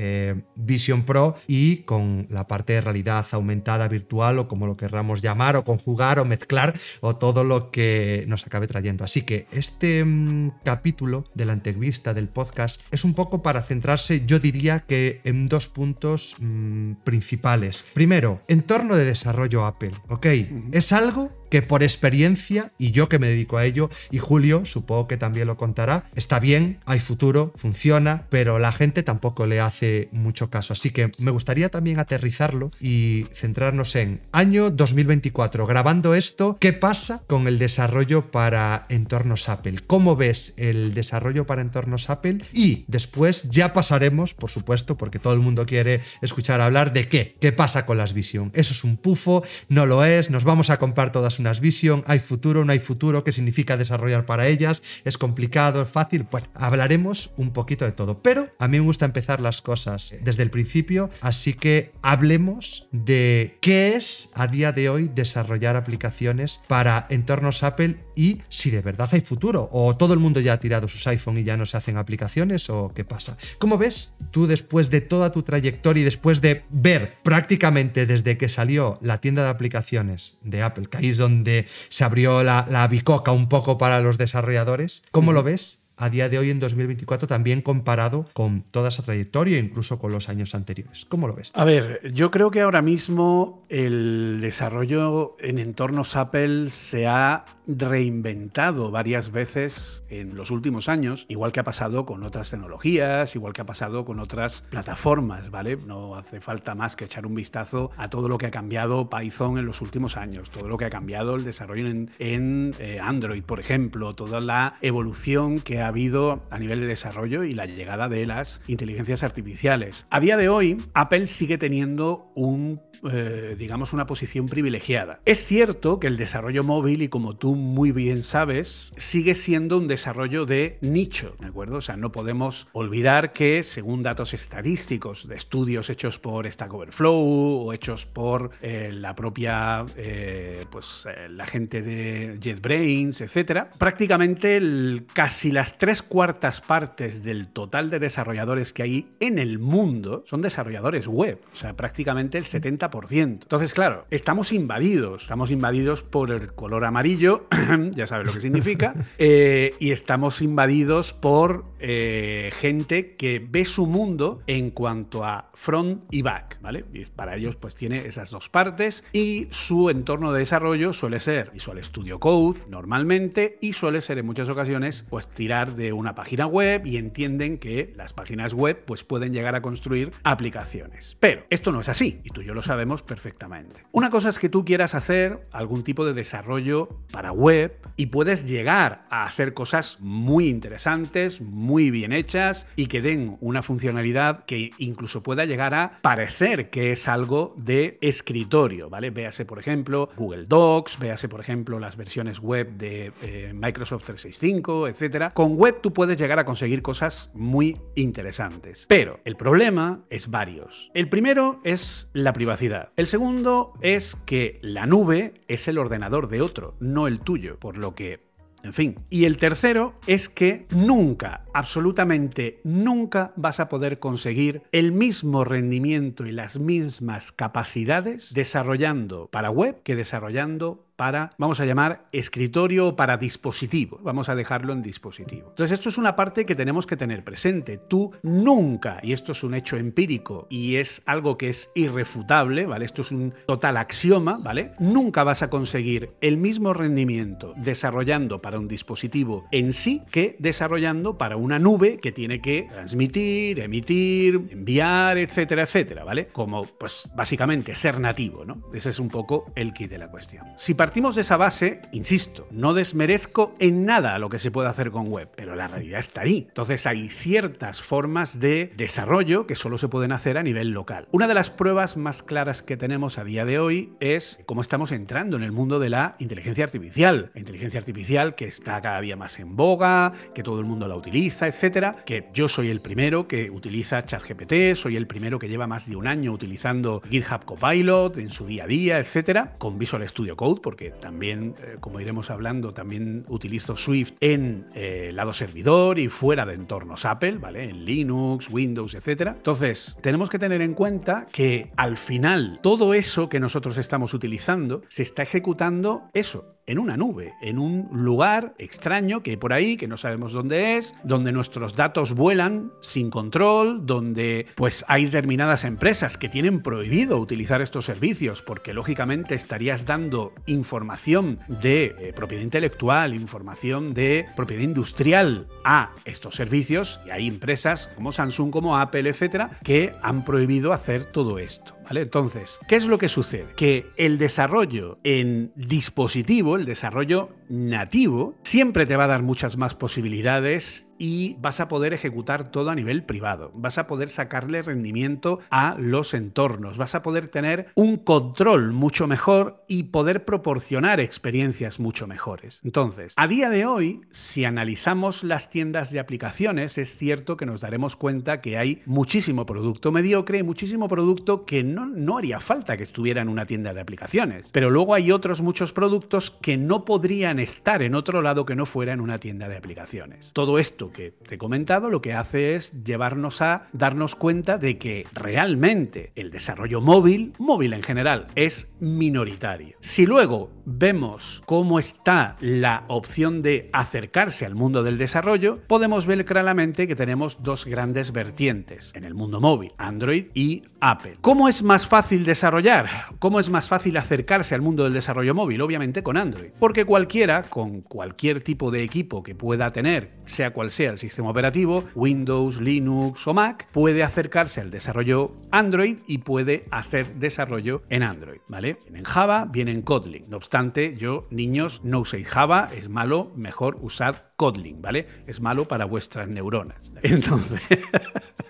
Vision 0.56 1.04
Pro 1.04 1.36
y 1.48 1.78
con 1.78 2.28
la 2.30 2.48
parte 2.48 2.74
de 2.74 2.82
realidad 2.82 3.26
aumentada, 3.32 3.88
virtual 3.88 4.40
o 4.40 4.48
como 4.48 4.68
lo 4.68 4.78
querramos 4.78 5.22
llamar, 5.22 5.56
o 5.56 5.64
conjugar 5.64 6.20
o 6.20 6.26
mezclar, 6.26 6.78
o 7.02 7.16
todo 7.16 7.44
lo 7.44 7.72
que 7.72 8.26
nos 8.28 8.46
acabe 8.46 8.68
trayendo. 8.68 9.04
Así 9.04 9.22
que 9.24 9.48
este 9.52 10.04
mm, 10.04 10.60
capítulo 10.64 11.26
de 11.34 11.46
la 11.46 11.54
entrevista 11.54 12.14
del 12.14 12.30
podcast 12.30 12.82
es 12.92 13.04
un 13.04 13.14
poco 13.14 13.42
para 13.42 13.62
centrarse, 13.62 14.26
yo 14.26 14.40
diría 14.40 14.82
que 14.82 15.22
en 15.24 15.48
dos 15.48 15.68
puntos 15.68 16.36
mm, 16.40 16.94
principales. 17.10 17.86
Primero, 17.96 18.44
entorno 18.48 18.96
de 18.96 19.04
desarrollo 19.04 19.66
Apple, 19.66 19.92
¿ok? 20.10 20.28
Es 20.72 20.94
algo 20.94 21.32
que 21.50 21.64
por 21.64 21.82
experiencia, 21.82 22.72
y 22.78 22.92
yo 22.92 23.10
que 23.10 23.18
me 23.18 23.28
dedico 23.28 23.58
a 23.58 23.66
ello, 23.66 23.90
y 24.12 24.20
Julio 24.20 24.66
supongo 24.66 25.08
que 25.08 25.18
también 25.18 25.48
lo 25.48 25.58
contará, 25.58 26.06
está 26.16 26.40
bien, 26.40 26.80
hay 26.86 27.00
futuro, 27.00 27.52
funciona, 27.56 28.28
pero 28.30 28.60
la 28.60 28.72
gente 28.72 29.02
tampoco 29.02 29.48
le 29.48 29.60
hace 29.60 30.10
mucho 30.12 30.52
caso. 30.52 30.74
Así 30.74 30.92
que 30.92 31.10
me 31.18 31.32
gustaría 31.32 31.70
también 31.70 32.00
aterrizarlo 32.00 32.72
y 32.80 33.26
centrarnos 33.34 33.96
en 33.96 34.22
año 34.32 34.70
2024, 34.70 35.66
grabando 35.66 36.14
esto, 36.14 36.56
¿qué 36.60 36.72
pasa 36.74 37.24
con 37.26 37.48
el 37.48 37.58
desarrollo 37.58 38.30
para 38.30 38.86
entornos 38.90 39.50
Apple? 39.50 39.82
¿Cómo 39.88 40.16
ves 40.16 40.54
el 40.58 40.94
desarrollo 40.94 41.48
para 41.48 41.64
entornos 41.64 42.12
Apple? 42.12 42.40
Y 42.54 42.86
después 42.88 43.50
ya 43.50 43.74
pasaremos, 43.74 44.36
por 44.36 44.52
supuesto, 44.52 44.98
porque 44.98 45.18
todo 45.18 45.34
el 45.34 45.40
mundo 45.40 45.66
quiere 45.66 46.02
escuchar 46.22 46.62
hablar 46.62 46.94
de 46.94 46.99
qué, 47.08 47.38
qué 47.40 47.52
pasa 47.52 47.86
con 47.86 47.98
las 47.98 48.14
Vision. 48.14 48.52
Eso 48.54 48.74
es 48.74 48.84
un 48.84 48.98
pufo, 48.98 49.44
no 49.68 49.86
lo 49.86 50.04
es, 50.04 50.30
nos 50.30 50.44
vamos 50.44 50.70
a 50.70 50.78
comprar 50.78 51.12
todas 51.12 51.40
unas 51.40 51.60
Vision, 51.60 52.04
hay 52.08 52.20
futuro, 52.20 52.66
no 52.66 52.72
hay 52.72 52.80
futuro, 52.80 53.24
qué 53.24 53.32
significa 53.32 53.78
desarrollar 53.78 54.26
para 54.26 54.48
ellas, 54.48 54.84
es 55.06 55.18
complicado, 55.18 55.82
es 55.82 55.90
fácil. 55.90 56.28
Bueno, 56.30 56.48
hablaremos 56.54 57.34
un 57.38 57.52
poquito 57.52 57.86
de 57.86 57.92
todo, 57.92 58.22
pero 58.22 58.48
a 58.60 58.68
mí 58.68 58.80
me 58.80 58.86
gusta 58.86 59.06
empezar 59.06 59.40
las 59.40 59.62
cosas 59.62 60.16
desde 60.22 60.44
el 60.44 60.50
principio, 60.50 61.10
así 61.22 61.54
que 61.54 61.92
hablemos 62.02 62.88
de 62.92 63.58
qué 63.62 63.96
es 63.96 64.30
a 64.34 64.48
día 64.48 64.72
de 64.72 64.90
hoy 64.90 65.10
desarrollar 65.14 65.76
aplicaciones 65.76 66.62
para 66.68 67.08
entornos 67.10 67.64
Apple 67.64 67.98
y 68.16 68.42
si 68.50 68.72
de 68.72 68.82
verdad 68.82 69.10
hay 69.12 69.22
futuro 69.22 69.70
o 69.72 69.96
todo 69.96 70.14
el 70.14 70.20
mundo 70.20 70.40
ya 70.40 70.54
ha 70.54 70.60
tirado 70.60 70.88
sus 70.88 71.06
iPhone 71.08 71.38
y 71.38 71.44
ya 71.44 71.58
no 71.58 71.66
se 71.66 71.78
hacen 71.78 71.98
aplicaciones 71.98 72.70
o 72.70 72.92
qué 72.94 73.04
pasa. 73.04 73.38
¿Cómo 73.60 73.78
ves 73.78 74.14
tú 74.32 74.48
después 74.48 74.90
de 74.90 75.02
toda 75.02 75.32
tu 75.32 75.42
trayectoria 75.42 76.02
y 76.02 76.06
después 76.06 76.42
de 76.42 76.64
ver 76.82 77.18
prácticamente 77.24 78.06
desde 78.06 78.38
que 78.38 78.50
salió 78.50 78.98
la 79.02 79.22
tienda 79.22 79.44
de 79.44 79.50
aplicaciones 79.50 80.38
de 80.44 80.62
Apple, 80.62 80.86
que 80.90 80.98
ahí 80.98 81.10
es 81.10 81.18
donde 81.18 81.68
se 81.90 82.04
abrió 82.04 82.44
la, 82.44 82.66
la 82.70 82.88
bicoca 82.88 83.32
un 83.32 83.50
poco 83.50 83.78
para 83.78 84.00
los 84.02 84.18
desarrolladores. 84.18 85.04
¿Cómo 85.12 85.34
lo 85.34 85.44
ves? 85.44 85.80
a 86.00 86.10
día 86.10 86.30
de 86.30 86.40
hoy 86.40 86.50
en 86.50 86.60
2024 86.60 87.28
también 87.28 87.62
comparado 87.62 88.26
con 88.34 88.64
toda 88.64 88.90
esa 88.90 89.04
trayectoria, 89.04 89.60
incluso 89.60 90.00
con 90.00 90.12
los 90.12 90.30
años 90.30 90.56
anteriores. 90.56 91.06
¿Cómo 91.06 91.28
lo 91.28 91.36
ves? 91.36 91.52
A 91.54 91.66
ver, 91.66 92.00
yo 92.14 92.32
creo 92.32 92.50
que 92.50 92.62
ahora 92.62 92.82
mismo 92.82 93.64
el 93.70 94.40
desarrollo 94.40 95.36
en 95.40 95.60
entornos 95.60 96.16
Apple 96.16 96.70
se 96.70 97.06
ha 97.06 97.44
reinventado 97.78 98.92
varias 98.92 99.32
veces 99.32 100.04
en 100.10 100.36
los 100.36 100.52
últimos 100.52 100.90
años, 100.90 101.26
igual 101.30 101.52
que 101.52 101.60
ha 101.60 101.64
pasado 101.64 102.06
con 102.06 102.24
otras 102.24 102.50
tecnologías, 102.50 103.36
igual 103.36 103.54
que 103.54 103.62
ha 103.62 103.66
pasado 103.66 104.06
con 104.06 104.20
otras 104.20 104.64
plataformas, 104.70 105.52
¿vale? 105.52 105.78
No 105.78 106.16
hace 106.16 106.40
falta 106.40 106.76
más 106.76 106.96
que 106.96 107.06
echar 107.06 107.26
un 107.26 107.36
vistazo 107.36 107.92
a 107.98 108.10
todo 108.10 108.28
lo 108.28 108.38
que 108.38 108.48
ha 108.48 108.52
cambiado 108.52 109.10
Python 109.10 109.58
en 109.58 109.66
los 109.66 109.82
últimos 109.82 110.18
años, 110.18 110.50
todo 110.50 110.68
lo 110.68 110.78
que 110.78 110.86
ha 110.86 110.90
cambiado 110.90 111.36
el 111.36 111.44
desarrollo 111.44 111.88
en, 111.88 112.72
eh, 112.80 113.00
Android, 113.02 113.44
por 113.44 113.60
ejemplo, 113.60 114.16
toda 114.16 114.40
la 114.40 114.76
evolución 114.82 115.60
que 115.60 115.82
ha 115.82 115.88
habido 115.88 116.42
a 116.50 116.60
nivel 116.60 116.82
de 116.82 116.88
desarrollo 116.88 117.44
y 117.44 117.54
la 117.54 117.66
llegada 117.66 118.08
de 118.08 118.26
las 118.26 118.62
inteligencias 118.68 119.24
artificiales. 119.24 120.06
A 120.10 120.20
día 120.20 120.38
de 120.38 120.50
hoy, 120.50 120.78
Apple 120.94 121.28
sigue 121.28 121.58
teniendo 121.58 122.32
un, 122.36 122.82
eh, 123.12 123.56
digamos, 123.58 123.94
una 123.94 124.06
posición 124.06 124.48
privilegiada. 124.48 125.20
Es 125.26 125.46
cierto 125.46 126.00
que 126.00 126.08
el 126.08 126.18
desarrollo 126.18 126.64
móvil, 126.64 127.02
y 127.02 127.10
como 127.10 127.36
tú 127.36 127.59
muy 127.60 127.92
bien 127.92 128.24
sabes, 128.24 128.92
sigue 128.98 129.36
siendo 129.36 129.78
un 129.78 129.88
desarrollo 129.88 130.46
de 130.46 130.78
nicho, 130.82 131.36
¿de 131.40 131.48
acuerdo? 131.48 131.78
O 131.78 131.82
sea, 131.82 131.98
no 131.98 132.12
podemos 132.12 132.68
olvidar 132.74 133.32
que, 133.32 133.64
según 133.64 134.04
datos 134.04 134.34
estadísticos 134.34 135.28
de 135.28 135.36
estudios 135.36 135.90
hechos 135.90 136.20
por 136.20 136.50
Stack 136.50 136.74
Overflow 136.74 137.66
o 137.66 137.74
hechos 137.74 138.06
por 138.06 138.52
eh, 138.62 138.90
la 138.94 139.16
propia, 139.16 139.86
eh, 139.98 140.66
pues, 140.72 141.08
la 141.30 141.46
gente 141.46 141.82
de 141.82 142.38
JetBrains, 142.40 143.22
etcétera, 143.22 143.70
prácticamente 143.78 144.58
el, 144.58 145.06
casi 145.14 145.52
las 145.52 145.78
tres 145.78 146.02
cuartas 146.02 146.62
partes 146.62 147.24
del 147.24 147.48
total 147.48 147.90
de 147.90 148.00
desarrolladores 148.00 148.74
que 148.74 148.84
hay 148.84 149.10
en 149.20 149.38
el 149.38 149.60
mundo 149.60 150.24
son 150.26 150.42
desarrolladores 150.42 151.08
web, 151.08 151.40
o 151.52 151.56
sea, 151.56 151.76
prácticamente 151.76 152.38
el 152.38 152.46
70%. 152.46 153.12
Entonces, 153.42 153.74
claro, 153.74 154.06
estamos 154.10 154.52
invadidos, 154.52 155.24
estamos 155.24 155.52
invadidos 155.52 156.04
por 156.04 156.32
el 156.32 156.54
color 156.54 156.86
amarillo, 156.86 157.48
ya 157.96 158.08
sabes 158.08 158.28
lo 158.28 158.34
que 158.34 158.42
significa, 158.42 158.94
eh, 159.18 159.74
y 159.80 159.92
estamos 159.92 160.42
invadidos 160.42 161.14
por 161.14 161.64
eh, 161.80 162.52
gente 162.56 163.16
que 163.16 163.40
ve 163.40 163.66
su 163.66 163.86
mundo 163.86 164.42
en 164.48 164.72
cuanto 164.72 165.26
a 165.26 165.50
front 165.54 166.04
y 166.12 166.22
back, 166.22 166.60
¿vale? 166.62 166.86
Y 166.94 167.06
para 167.06 167.36
ellos 167.36 167.56
pues 167.56 167.76
tiene 167.76 167.98
esas 167.98 168.30
dos 168.30 168.50
partes 168.50 169.04
y 169.14 169.48
su 169.52 169.90
entorno 169.90 170.32
de 170.32 170.40
desarrollo 170.40 170.94
suele 170.94 171.20
ser 171.20 171.52
Visual 171.52 171.84
Studio 171.84 172.20
Code 172.20 172.60
normalmente 172.70 173.58
y 173.62 173.74
suele 173.74 174.02
ser 174.02 174.18
en 174.20 174.26
muchas 174.26 174.50
ocasiones 174.50 175.06
pues 175.10 175.28
tirar 175.28 175.76
de 175.76 175.94
una 175.94 176.16
página 176.16 176.48
web 176.48 176.86
y 176.86 176.98
entienden 176.98 177.58
que 177.58 177.94
las 177.96 178.14
páginas 178.14 178.54
web 178.54 178.84
pues 178.86 179.04
pueden 179.04 179.34
llegar 179.34 179.56
a 179.56 179.62
construir 179.62 180.12
aplicaciones. 180.24 181.16
Pero 181.20 181.44
esto 181.50 181.72
no 181.72 181.82
es 181.82 181.90
así 181.90 182.18
y 182.24 182.30
tú 182.30 182.42
y 182.42 182.46
yo 182.46 182.54
lo 182.54 182.62
sabemos 182.62 183.02
perfectamente. 183.02 183.84
Una 183.92 184.10
cosa 184.10 184.30
es 184.30 184.40
que 184.40 184.50
tú 184.50 184.66
quieras 184.66 184.96
hacer 184.96 185.36
algún 185.52 185.84
tipo 185.84 186.06
de 186.06 186.14
desarrollo 186.14 186.88
para 187.12 187.29
web 187.32 187.80
y 187.96 188.08
puedes 188.08 188.48
llegar 188.48 189.06
a 189.10 189.26
hacer 189.26 189.54
cosas 189.54 190.00
muy 190.00 190.48
interesantes, 190.48 191.42
muy 191.42 191.92
bien 191.92 192.14
hechas 192.14 192.70
y 192.76 192.88
que 192.88 193.02
den 193.02 193.38
una 193.42 193.62
funcionalidad 193.62 194.46
que 194.46 194.72
incluso 194.78 195.22
pueda 195.22 195.46
llegar 195.46 195.74
a 195.74 195.98
parecer 196.02 196.70
que 196.70 196.92
es 196.92 197.08
algo 197.08 197.56
de 197.58 197.98
escritorio, 198.02 198.90
¿vale? 198.90 199.10
Véase 199.10 199.46
por 199.46 199.60
ejemplo 199.60 200.10
Google 200.16 200.46
Docs, 200.46 201.00
véase 201.00 201.28
por 201.28 201.42
ejemplo 201.42 201.80
las 201.80 201.98
versiones 201.98 202.40
web 202.40 202.72
de 202.78 203.12
eh, 203.22 203.52
Microsoft 203.54 204.06
365, 204.06 204.88
etcétera. 204.88 205.34
Con 205.34 205.56
web 205.58 205.80
tú 205.82 205.94
puedes 205.94 206.18
llegar 206.18 206.40
a 206.40 206.46
conseguir 206.46 206.82
cosas 206.82 207.32
muy 207.34 207.78
interesantes. 207.96 208.86
Pero 208.88 209.20
el 209.26 209.36
problema 209.36 210.06
es 210.10 210.30
varios. 210.30 210.90
El 210.94 211.10
primero 211.10 211.60
es 211.64 212.10
la 212.14 212.34
privacidad. 212.34 212.92
El 212.96 213.08
segundo 213.08 213.74
es 213.82 214.16
que 214.16 214.60
la 214.62 214.86
nube 214.86 215.34
es 215.48 215.68
el 215.68 215.78
ordenador 215.78 216.30
de 216.30 216.42
otro, 216.42 216.76
no 216.80 217.08
el 217.08 217.19
tuyo, 217.20 217.58
por 217.58 217.78
lo 217.78 217.96
que 217.96 218.20
en 218.64 218.74
fin. 218.74 218.96
Y 219.10 219.26
el 219.26 219.38
tercero 219.38 219.94
es 220.06 220.28
que 220.28 220.66
nunca, 220.76 221.46
absolutamente 221.54 222.60
nunca 222.64 223.32
vas 223.36 223.60
a 223.60 223.70
poder 223.70 224.00
conseguir 224.00 224.64
el 224.72 224.92
mismo 224.92 225.44
rendimiento 225.44 226.26
y 226.26 226.32
las 226.32 226.60
mismas 226.60 227.32
capacidades 227.32 228.34
desarrollando 228.34 229.28
para 229.32 229.50
web 229.50 229.82
que 229.84 229.96
desarrollando 229.96 230.89
para, 231.00 231.30
vamos 231.38 231.62
a 231.62 231.66
llamar, 231.66 232.10
escritorio 232.12 232.98
para 232.98 233.16
dispositivo. 233.16 234.02
Vamos 234.04 234.28
a 234.28 234.36
dejarlo 234.36 234.74
en 234.74 234.82
dispositivo. 234.82 235.48
Entonces, 235.48 235.80
esto 235.80 235.88
es 235.88 235.98
una 235.98 236.18
parte 236.18 236.46
que 236.46 236.56
tenemos 236.56 236.86
que 236.86 236.98
tener 236.98 237.24
presente. 237.24 237.78
Tú 237.78 238.12
nunca, 238.22 239.00
y 239.02 239.14
esto 239.14 239.32
es 239.32 239.42
un 239.46 239.54
hecho 239.54 239.78
empírico 239.78 240.46
y 240.50 240.76
es 240.76 241.02
algo 241.06 241.38
que 241.38 241.48
es 241.48 241.72
irrefutable, 241.74 242.66
¿vale? 242.66 242.84
Esto 242.84 243.02
es 243.02 243.14
un 243.14 243.34
total 243.48 243.78
axioma, 243.78 244.40
¿vale? 244.44 244.74
Nunca 244.78 245.24
vas 245.24 245.42
a 245.42 245.50
conseguir 245.50 246.12
el 246.20 246.36
mismo 246.36 246.74
rendimiento 246.74 247.54
desarrollando 247.56 248.42
para 248.42 248.60
un 248.60 248.68
dispositivo 248.68 249.46
en 249.52 249.72
sí 249.72 250.02
que 250.12 250.36
desarrollando 250.40 251.18
para 251.18 251.38
una 251.38 251.60
nube 251.60 252.00
que 252.02 252.12
tiene 252.12 252.42
que 252.42 252.68
transmitir, 252.70 253.62
emitir, 253.62 254.50
enviar, 254.52 255.18
etcétera, 255.18 255.62
etcétera, 255.62 256.04
¿vale? 256.04 256.28
Como, 256.28 256.66
pues, 256.66 257.10
básicamente 257.16 257.74
ser 257.74 258.02
nativo, 258.02 258.44
¿no? 258.44 258.64
Ese 258.74 258.90
es 258.90 259.00
un 259.00 259.08
poco 259.08 259.54
el 259.56 259.72
kit 259.72 259.90
de 259.90 259.98
la 259.98 260.12
cuestión. 260.12 260.46
Si 260.58 260.74
partimos 260.90 261.14
de 261.14 261.22
esa 261.22 261.38
base, 261.38 261.82
insisto, 261.92 262.48
no 262.50 262.74
desmerezco 262.74 263.54
en 263.60 263.86
nada 263.86 264.18
lo 264.18 264.28
que 264.28 264.40
se 264.40 264.50
puede 264.50 264.70
hacer 264.70 264.90
con 264.90 265.08
web, 265.08 265.30
pero 265.36 265.56
la 265.56 265.68
realidad 265.68 266.00
está 266.00 266.22
ahí. 266.22 266.48
Entonces 266.48 266.88
hay 266.88 267.10
ciertas 267.10 267.80
formas 267.80 268.40
de 268.40 268.74
desarrollo 268.76 269.46
que 269.46 269.54
solo 269.54 269.78
se 269.78 269.88
pueden 269.88 270.12
hacer 270.12 270.40
a 270.40 270.42
nivel 270.42 270.72
local. 270.72 271.08
Una 271.12 271.28
de 271.28 271.36
las 271.36 271.52
pruebas 271.52 271.96
más 271.96 272.24
claras 272.24 272.64
que 272.64 272.76
tenemos 272.76 273.20
a 273.20 273.24
día 273.24 273.46
de 273.46 273.60
hoy 273.60 273.94
es 274.00 274.42
cómo 274.48 274.62
estamos 274.62 274.92
entrando 274.92 275.38
en 275.38 275.44
el 275.44 275.52
mundo 275.52 275.78
de 275.78 275.90
la 275.90 276.16
inteligencia 276.18 276.64
artificial. 276.64 277.30
La 277.36 277.40
inteligencia 277.40 277.80
artificial 277.80 278.34
que 278.34 278.46
está 278.46 278.82
cada 278.82 279.00
día 279.00 279.16
más 279.16 279.38
en 279.38 279.56
boga, 279.56 280.12
que 280.34 280.42
todo 280.42 280.60
el 280.60 280.66
mundo 280.66 280.88
la 280.88 280.96
utiliza, 280.96 281.46
etcétera. 281.46 281.98
Que 282.04 282.30
yo 282.34 282.48
soy 282.48 282.72
el 282.72 282.80
primero 282.80 283.28
que 283.28 283.52
utiliza 283.52 284.04
ChatGPT, 284.04 284.74
soy 284.74 284.96
el 284.96 285.06
primero 285.06 285.38
que 285.38 285.50
lleva 285.50 285.68
más 285.68 285.88
de 285.88 285.96
un 285.96 286.08
año 286.08 286.32
utilizando 286.32 287.04
GitHub 287.08 287.46
Copilot 287.46 288.18
en 288.18 288.32
su 288.32 288.48
día 288.48 288.64
a 288.64 288.68
día, 288.68 288.98
etcétera, 288.98 289.54
con 289.60 289.78
Visual 289.78 290.10
Studio 290.10 290.36
Code, 290.36 290.62
porque 290.64 290.79
que 290.80 290.92
también, 290.92 291.56
eh, 291.62 291.76
como 291.82 292.00
iremos 292.00 292.32
hablando, 292.32 292.74
también 292.74 293.26
utilizo 293.28 293.76
Swift 293.76 294.14
en 294.22 294.68
eh, 294.74 295.12
lado 295.14 295.34
servidor 295.34 296.00
y 296.00 296.08
fuera 296.08 296.46
de 296.46 296.54
entornos 296.54 297.04
Apple, 297.04 297.34
¿vale? 297.34 297.66
En 297.66 297.84
Linux, 297.84 298.50
Windows, 298.50 298.96
etc. 298.96 299.34
Entonces, 299.36 299.98
tenemos 300.02 300.30
que 300.30 300.40
tener 300.40 300.62
en 300.62 300.74
cuenta 300.74 301.28
que 301.34 301.70
al 301.76 301.98
final 301.98 302.62
todo 302.64 302.94
eso 302.94 303.28
que 303.28 303.42
nosotros 303.42 303.78
estamos 303.78 304.14
utilizando 304.14 304.82
se 304.88 305.04
está 305.04 305.22
ejecutando 305.22 306.04
eso 306.14 306.56
en 306.70 306.78
una 306.78 306.96
nube, 306.96 307.34
en 307.42 307.58
un 307.58 307.90
lugar 307.92 308.54
extraño 308.60 309.24
que 309.24 309.32
hay 309.32 309.38
por 309.38 309.54
ahí, 309.54 309.76
que 309.76 309.88
no 309.88 309.98
sabemos 309.98 310.34
dónde 310.34 310.78
es, 310.78 310.96
donde 311.04 311.32
nuestros 311.32 311.76
datos 311.76 312.14
vuelan 312.14 312.72
sin 312.82 313.10
control, 313.10 313.88
donde 313.88 314.46
pues 314.56 314.86
hay 314.88 315.06
determinadas 315.06 315.64
empresas 315.64 316.20
que 316.20 316.30
tienen 316.30 316.62
prohibido 316.62 317.18
utilizar 317.18 317.64
estos 317.64 317.86
servicios 317.86 318.44
porque 318.44 318.74
lógicamente 318.74 319.34
estarías 319.34 319.88
dando 319.88 320.32
información 320.46 321.40
de 321.48 321.96
eh, 321.98 322.14
propiedad 322.16 322.44
intelectual, 322.44 323.16
información 323.16 323.96
de 323.96 324.28
propiedad 324.36 324.62
industrial 324.62 325.48
a 325.64 325.90
estos 326.06 326.36
servicios 326.36 327.00
y 327.08 327.10
hay 327.10 327.28
empresas 327.28 327.90
como 327.96 328.12
Samsung, 328.12 328.52
como 328.52 328.78
Apple, 328.78 329.10
etcétera, 329.10 329.50
que 329.64 329.96
han 330.04 330.24
prohibido 330.24 330.72
hacer 330.72 331.06
todo 331.06 331.40
esto. 331.40 331.79
Entonces, 331.98 332.60
¿qué 332.68 332.76
es 332.76 332.86
lo 332.86 332.98
que 332.98 333.10
sucede? 333.10 333.54
Que 333.56 333.88
el 333.98 334.18
desarrollo 334.18 335.00
en 335.04 335.52
dispositivo, 335.56 336.56
el 336.56 336.66
desarrollo 336.66 337.30
nativo, 337.50 338.36
siempre 338.44 338.86
te 338.86 338.96
va 338.96 339.06
a 339.06 339.08
dar 339.08 339.24
muchas 339.24 339.58
más 339.58 339.76
posibilidades 339.76 340.89
y 341.00 341.36
vas 341.40 341.60
a 341.60 341.68
poder 341.68 341.96
ejecutar 341.96 342.52
todo 342.52 342.70
a 342.70 342.76
nivel 342.76 343.04
privado. 343.04 343.52
Vas 343.56 343.80
a 343.80 343.88
poder 343.88 344.10
sacarle 344.10 344.62
rendimiento 344.62 345.40
a 345.50 345.76
los 345.80 346.14
entornos. 346.14 346.78
Vas 346.78 346.94
a 346.94 347.02
poder 347.02 347.28
tener 347.28 347.70
un 347.74 347.98
control 347.98 348.72
mucho 348.72 349.08
mejor 349.08 349.64
y 349.68 349.84
poder 349.84 350.26
proporcionar 350.26 351.00
experiencias 351.00 351.80
mucho 351.80 352.06
mejores. 352.06 352.62
Entonces, 352.64 353.16
a 353.18 353.28
día 353.28 353.50
de 353.50 353.66
hoy, 353.66 354.02
si 354.12 354.46
analizamos 354.46 355.24
las 355.24 355.50
tiendas 355.50 355.92
de 355.92 356.00
aplicaciones, 356.00 356.78
es 356.78 356.96
cierto 356.96 357.36
que 357.36 357.48
nos 357.48 357.62
daremos 357.62 357.96
cuenta 357.96 358.42
que 358.42 358.60
hay 358.60 358.84
muchísimo 358.86 359.48
producto 359.48 359.92
mediocre 359.92 360.38
y 360.38 360.44
muchísimo 360.44 360.88
producto 360.88 361.46
que 361.46 361.64
no 361.64 361.80
no, 361.86 362.18
haría 362.18 362.40
falta 362.40 362.78
que 362.78 362.84
estuviera 362.84 363.22
en 363.22 363.30
una 363.30 363.46
tienda 363.46 363.74
de 363.74 363.82
aplicaciones. 363.82 364.50
Pero 364.52 364.70
luego 364.70 364.94
hay 364.94 365.12
otros 365.12 365.42
muchos 365.42 365.72
productos 365.72 366.32
que 366.32 366.58
no 366.58 366.86
podrían 366.86 367.40
estar 367.40 367.82
en 367.82 367.96
otro 367.96 368.22
lado 368.22 368.46
que 368.46 368.56
no 368.56 368.66
fuera 368.66 368.94
en 368.94 369.02
una 369.02 369.20
tienda 369.20 369.48
de 369.48 369.58
aplicaciones. 369.58 370.34
Todo 370.34 370.60
esto 370.60 370.89
que 370.92 371.12
te 371.12 371.36
he 371.36 371.38
comentado 371.38 371.90
lo 371.90 372.02
que 372.02 372.14
hace 372.14 372.56
es 372.56 372.84
llevarnos 372.84 373.42
a 373.42 373.68
darnos 373.74 374.16
cuenta 374.16 374.58
de 374.58 374.78
que 374.78 375.06
realmente 375.14 376.12
el 376.16 376.32
desarrollo 376.32 376.82
móvil, 376.82 377.34
móvil 377.38 377.74
en 377.74 377.84
general, 377.84 378.28
es 378.36 378.74
minoritario. 378.80 379.78
Si 379.80 380.06
luego 380.06 380.52
vemos 380.66 381.42
cómo 381.46 381.80
está 381.80 382.38
la 382.40 382.84
opción 382.88 383.42
de 383.42 383.70
acercarse 383.74 384.46
al 384.46 384.56
mundo 384.56 384.84
del 384.84 384.98
desarrollo, 384.98 385.60
podemos 385.68 386.08
ver 386.08 386.26
claramente 386.26 386.88
que 386.88 386.96
tenemos 386.96 387.42
dos 387.44 387.66
grandes 387.66 388.12
vertientes 388.12 388.92
en 388.96 389.04
el 389.04 389.14
mundo 389.14 389.42
móvil, 389.42 389.74
Android 389.78 390.28
y 390.34 390.64
Apple. 390.80 391.18
¿Cómo 391.22 391.50
es 391.50 391.64
más 391.64 391.88
fácil 391.88 392.24
desarrollar? 392.26 392.88
¿Cómo 393.20 393.40
es 393.40 393.50
más 393.50 393.68
fácil 393.68 393.98
acercarse 393.98 394.56
al 394.56 394.62
mundo 394.62 394.84
del 394.84 394.94
desarrollo 394.94 395.36
móvil? 395.36 395.62
Obviamente 395.62 396.04
con 396.04 396.18
Android. 396.18 396.52
Porque 396.60 396.86
cualquiera, 396.86 397.44
con 397.44 397.82
cualquier 397.82 398.42
tipo 398.42 398.72
de 398.72 398.84
equipo 398.84 399.24
que 399.24 399.36
pueda 399.36 399.70
tener, 399.72 400.12
sea 400.26 400.52
cual 400.52 400.72
sea 400.72 400.79
el 400.86 400.98
sistema 400.98 401.30
operativo, 401.30 401.84
Windows, 401.96 402.62
Linux 402.62 403.28
o 403.28 403.34
Mac, 403.34 403.68
puede 403.72 404.04
acercarse 404.04 404.62
al 404.62 404.72
desarrollo 404.72 405.36
Android 405.52 405.98
y 406.08 406.20
puede 406.20 406.66
hacer 406.72 407.16
desarrollo 407.16 407.84
en 407.90 408.04
Android, 408.04 408.40
¿vale? 408.48 408.80
En 408.94 409.04
Java, 409.04 409.46
viene 409.46 409.72
en 409.72 409.82
Kotlin. 409.82 410.26
No 410.30 410.38
obstante, 410.38 410.96
yo, 410.98 411.28
niños, 411.30 411.82
no 411.84 412.00
uséis 412.00 412.28
Java, 412.28 412.70
es 412.76 412.90
malo, 412.90 413.32
mejor 413.36 413.78
usad 413.82 414.29
Kotlin, 414.40 414.82
¿vale? 414.82 415.06
Es 415.28 415.42
malo 415.42 415.68
para 415.68 415.84
vuestras 415.84 416.30
neuronas. 416.30 416.94
Entonces... 417.04 417.60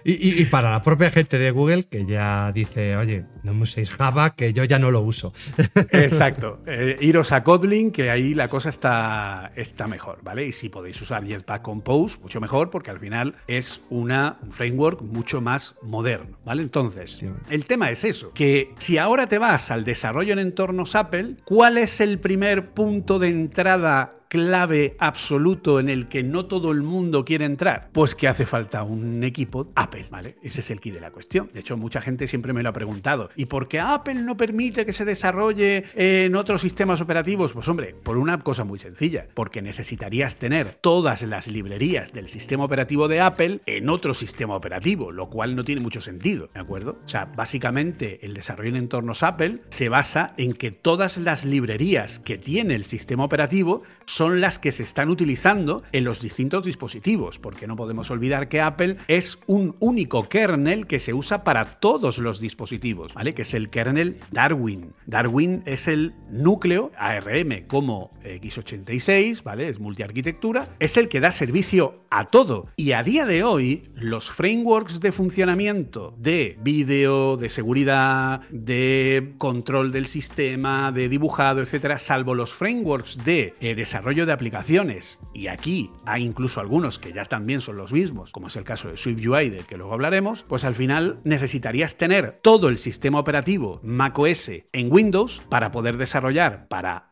Y, 0.06 0.46
para 0.46 0.72
la 0.72 0.82
propia 0.82 1.12
gente 1.12 1.38
de 1.38 1.52
Google 1.52 1.84
que 1.84 2.06
ya 2.06 2.52
dice, 2.52 2.96
oye, 2.96 3.26
no 3.44 3.54
me 3.54 3.64
uséis 3.64 3.92
Java, 3.92 4.34
que 4.34 4.54
yo 4.54 4.64
ya 4.64 4.80
no 4.80 4.92
lo 4.92 5.02
uso. 5.02 5.34
Exacto. 5.92 6.62
Eh, 6.66 6.98
iros 7.02 7.32
a 7.32 7.44
Kotlin, 7.44 7.92
que 7.92 8.10
ahí 8.10 8.34
la 8.34 8.48
cosa 8.48 8.70
está, 8.70 9.52
está 9.56 9.88
mejor, 9.88 10.20
¿vale? 10.24 10.48
Y 10.48 10.52
si 10.52 10.70
podéis 10.70 11.00
usar 11.02 11.26
Jetpack 11.26 11.62
Compose, 11.62 12.18
mucho 12.22 12.40
mejor, 12.40 12.70
porque 12.70 12.92
al 12.92 13.00
final 13.00 13.36
es 13.48 13.82
una, 13.90 14.40
un 14.42 14.52
framework 14.52 15.02
mucho 15.02 15.42
más 15.42 15.76
moderno, 15.84 16.40
¿vale? 16.46 16.64
Entonces, 16.64 17.24
el 17.50 17.66
tema 17.66 17.92
es 17.92 18.04
eso, 18.04 18.32
que 18.34 18.74
si 18.78 18.98
ahora 18.98 19.28
te 19.28 19.38
vas 19.38 19.70
al 19.70 19.84
desarrollo 19.84 20.34
en 20.34 20.40
entornos 20.40 20.96
Apple, 20.96 21.36
¿cuál 21.44 21.78
es 21.78 22.00
el 22.00 22.20
primer 22.20 22.70
punto 22.70 23.20
de 23.20 23.28
entrada 23.28 24.14
clave 24.30 24.96
absoluto 25.00 25.80
en 25.80 25.90
el 25.90 26.08
que 26.08 26.24
no 26.24 26.46
todo 26.46 26.72
el 26.72 26.84
mundo 26.84 27.26
quiere 27.26 27.46
entrar? 27.46 27.90
Pues 27.92 28.16
que 28.16 28.28
hace 28.28 28.46
falta 28.46 28.84
un 28.84 29.24
equipo 29.24 29.72
Apple, 29.76 30.06
¿vale? 30.10 30.38
Ese 30.42 30.62
es 30.62 30.72
el 30.72 30.80
key 30.80 30.92
de 30.92 31.02
la 31.02 31.12
cuestión. 31.12 31.50
De 31.54 31.60
hecho, 31.60 31.76
mucha 31.76 32.00
gente 32.00 32.28
siempre 32.28 32.54
me 32.54 32.64
lo 32.64 32.70
ha 32.70 32.74
preguntado. 32.74 33.30
¿Y 33.36 33.46
por 33.46 33.68
qué 33.68 33.80
Apple 33.80 34.16
no 34.16 34.38
permite 34.38 34.86
que 34.86 34.94
se 34.94 35.04
desarrolle 35.04 35.86
en 35.96 36.36
otros 36.36 36.62
sistemas 36.62 37.02
operativos? 37.02 37.54
Pues 37.54 37.68
hombre, 37.68 37.96
por 38.02 38.18
una 38.18 38.40
cosa 38.40 38.64
muy 38.64 38.80
sencilla, 38.80 39.28
porque 39.34 39.62
necesitarías 39.62 40.38
tener 40.38 40.78
todas 40.80 41.24
las 41.24 41.48
librerías 41.48 42.14
del 42.14 42.30
sistema 42.30 42.64
operativo 42.64 43.08
de 43.08 43.22
Apple 43.22 43.62
en 43.66 43.90
otro 43.90 44.14
sistema 44.14 44.56
operativo, 44.56 45.12
lo 45.12 45.30
cual 45.30 45.56
no 45.56 45.64
tiene 45.64 45.82
mucho 45.82 46.02
sentido, 46.02 46.50
¿de 46.54 46.60
acuerdo? 46.60 47.00
O 47.04 47.10
sea, 47.10 47.26
básicamente 47.26 48.24
el 48.24 48.36
desarrollo 48.36 48.70
en 48.70 48.76
entornos 48.76 49.24
Apple 49.24 49.62
se 49.70 49.90
basa 49.90 50.34
en 50.38 50.54
que 50.54 50.72
todas 50.72 51.18
las 51.18 51.46
librerías 51.46 52.20
que 52.20 52.38
tiene 52.38 52.76
el 52.76 52.84
sistema 52.84 53.24
operativo 53.24 53.82
son 54.20 54.42
las 54.42 54.60
que 54.60 54.74
se 54.74 54.84
están 54.84 55.08
utilizando 55.08 55.82
en 55.94 56.04
los 56.04 56.22
distintos 56.22 56.66
dispositivos, 56.66 57.40
porque 57.40 57.68
no 57.68 57.78
podemos 57.78 58.12
olvidar 58.12 58.50
que 58.50 58.60
Apple 58.60 58.98
es 59.08 59.40
un 59.48 59.78
único 59.80 60.28
kernel 60.28 60.88
que 60.88 61.00
se 61.00 61.14
usa 61.14 61.46
para 61.46 61.80
todos 61.80 62.18
los 62.18 62.42
dispositivos, 62.42 63.14
¿vale? 63.14 63.34
Que 63.34 63.44
es 63.44 63.54
el 63.54 63.70
kernel 63.70 64.18
Darwin. 64.32 64.92
Darwin 65.06 65.64
es 65.66 65.88
el 65.88 66.16
núcleo 66.30 66.92
ARM 66.98 67.66
como 67.68 68.12
x86, 68.26 69.42
¿vale? 69.42 69.70
Es 69.70 69.80
multiarquitectura, 69.80 70.76
es 70.80 70.98
el 70.98 71.08
que 71.08 71.22
da 71.22 71.32
servicio 71.32 72.04
a 72.10 72.26
todo. 72.26 72.68
Y 72.76 72.92
a 72.92 73.04
día 73.04 73.26
de 73.26 73.46
hoy, 73.46 73.84
los 73.96 74.32
frameworks 74.32 75.00
de 75.00 75.14
funcionamiento 75.14 76.14
de 76.18 76.58
vídeo, 76.62 77.38
de 77.38 77.48
seguridad, 77.48 78.42
de 78.50 79.36
control 79.38 79.94
del 79.94 80.08
sistema, 80.08 80.92
de 80.92 81.08
dibujado, 81.08 81.62
etcétera, 81.62 81.98
salvo 81.98 82.36
los 82.36 82.54
frameworks 82.54 83.24
de 83.24 83.54
eh, 83.62 83.76
desarrollo 83.76 84.09
de 84.26 84.34
aplicaciones, 84.34 85.20
y 85.34 85.48
aquí 85.48 85.92
hay 86.06 86.24
incluso 86.24 86.60
algunos 86.60 87.00
que 87.00 87.14
ya 87.14 87.24
también 87.24 87.62
son 87.62 87.78
los 87.78 87.94
mismos, 87.94 88.32
como 88.32 88.48
es 88.48 88.56
el 88.56 88.64
caso 88.64 88.90
de 88.90 88.98
SwiftUI 88.98 89.50
del 89.50 89.66
que 89.66 89.78
luego 89.78 89.94
hablaremos, 89.94 90.44
pues 90.44 90.64
al 90.64 90.76
final 90.76 91.20
necesitarías 91.24 91.96
tener 91.96 92.40
todo 92.42 92.70
el 92.70 92.78
sistema 92.78 93.20
operativo 93.20 93.80
macOS 93.84 94.52
en 94.72 94.92
Windows 94.92 95.42
para 95.50 95.72
poder 95.72 95.98
desarrollar 95.98 96.68
para 96.68 97.09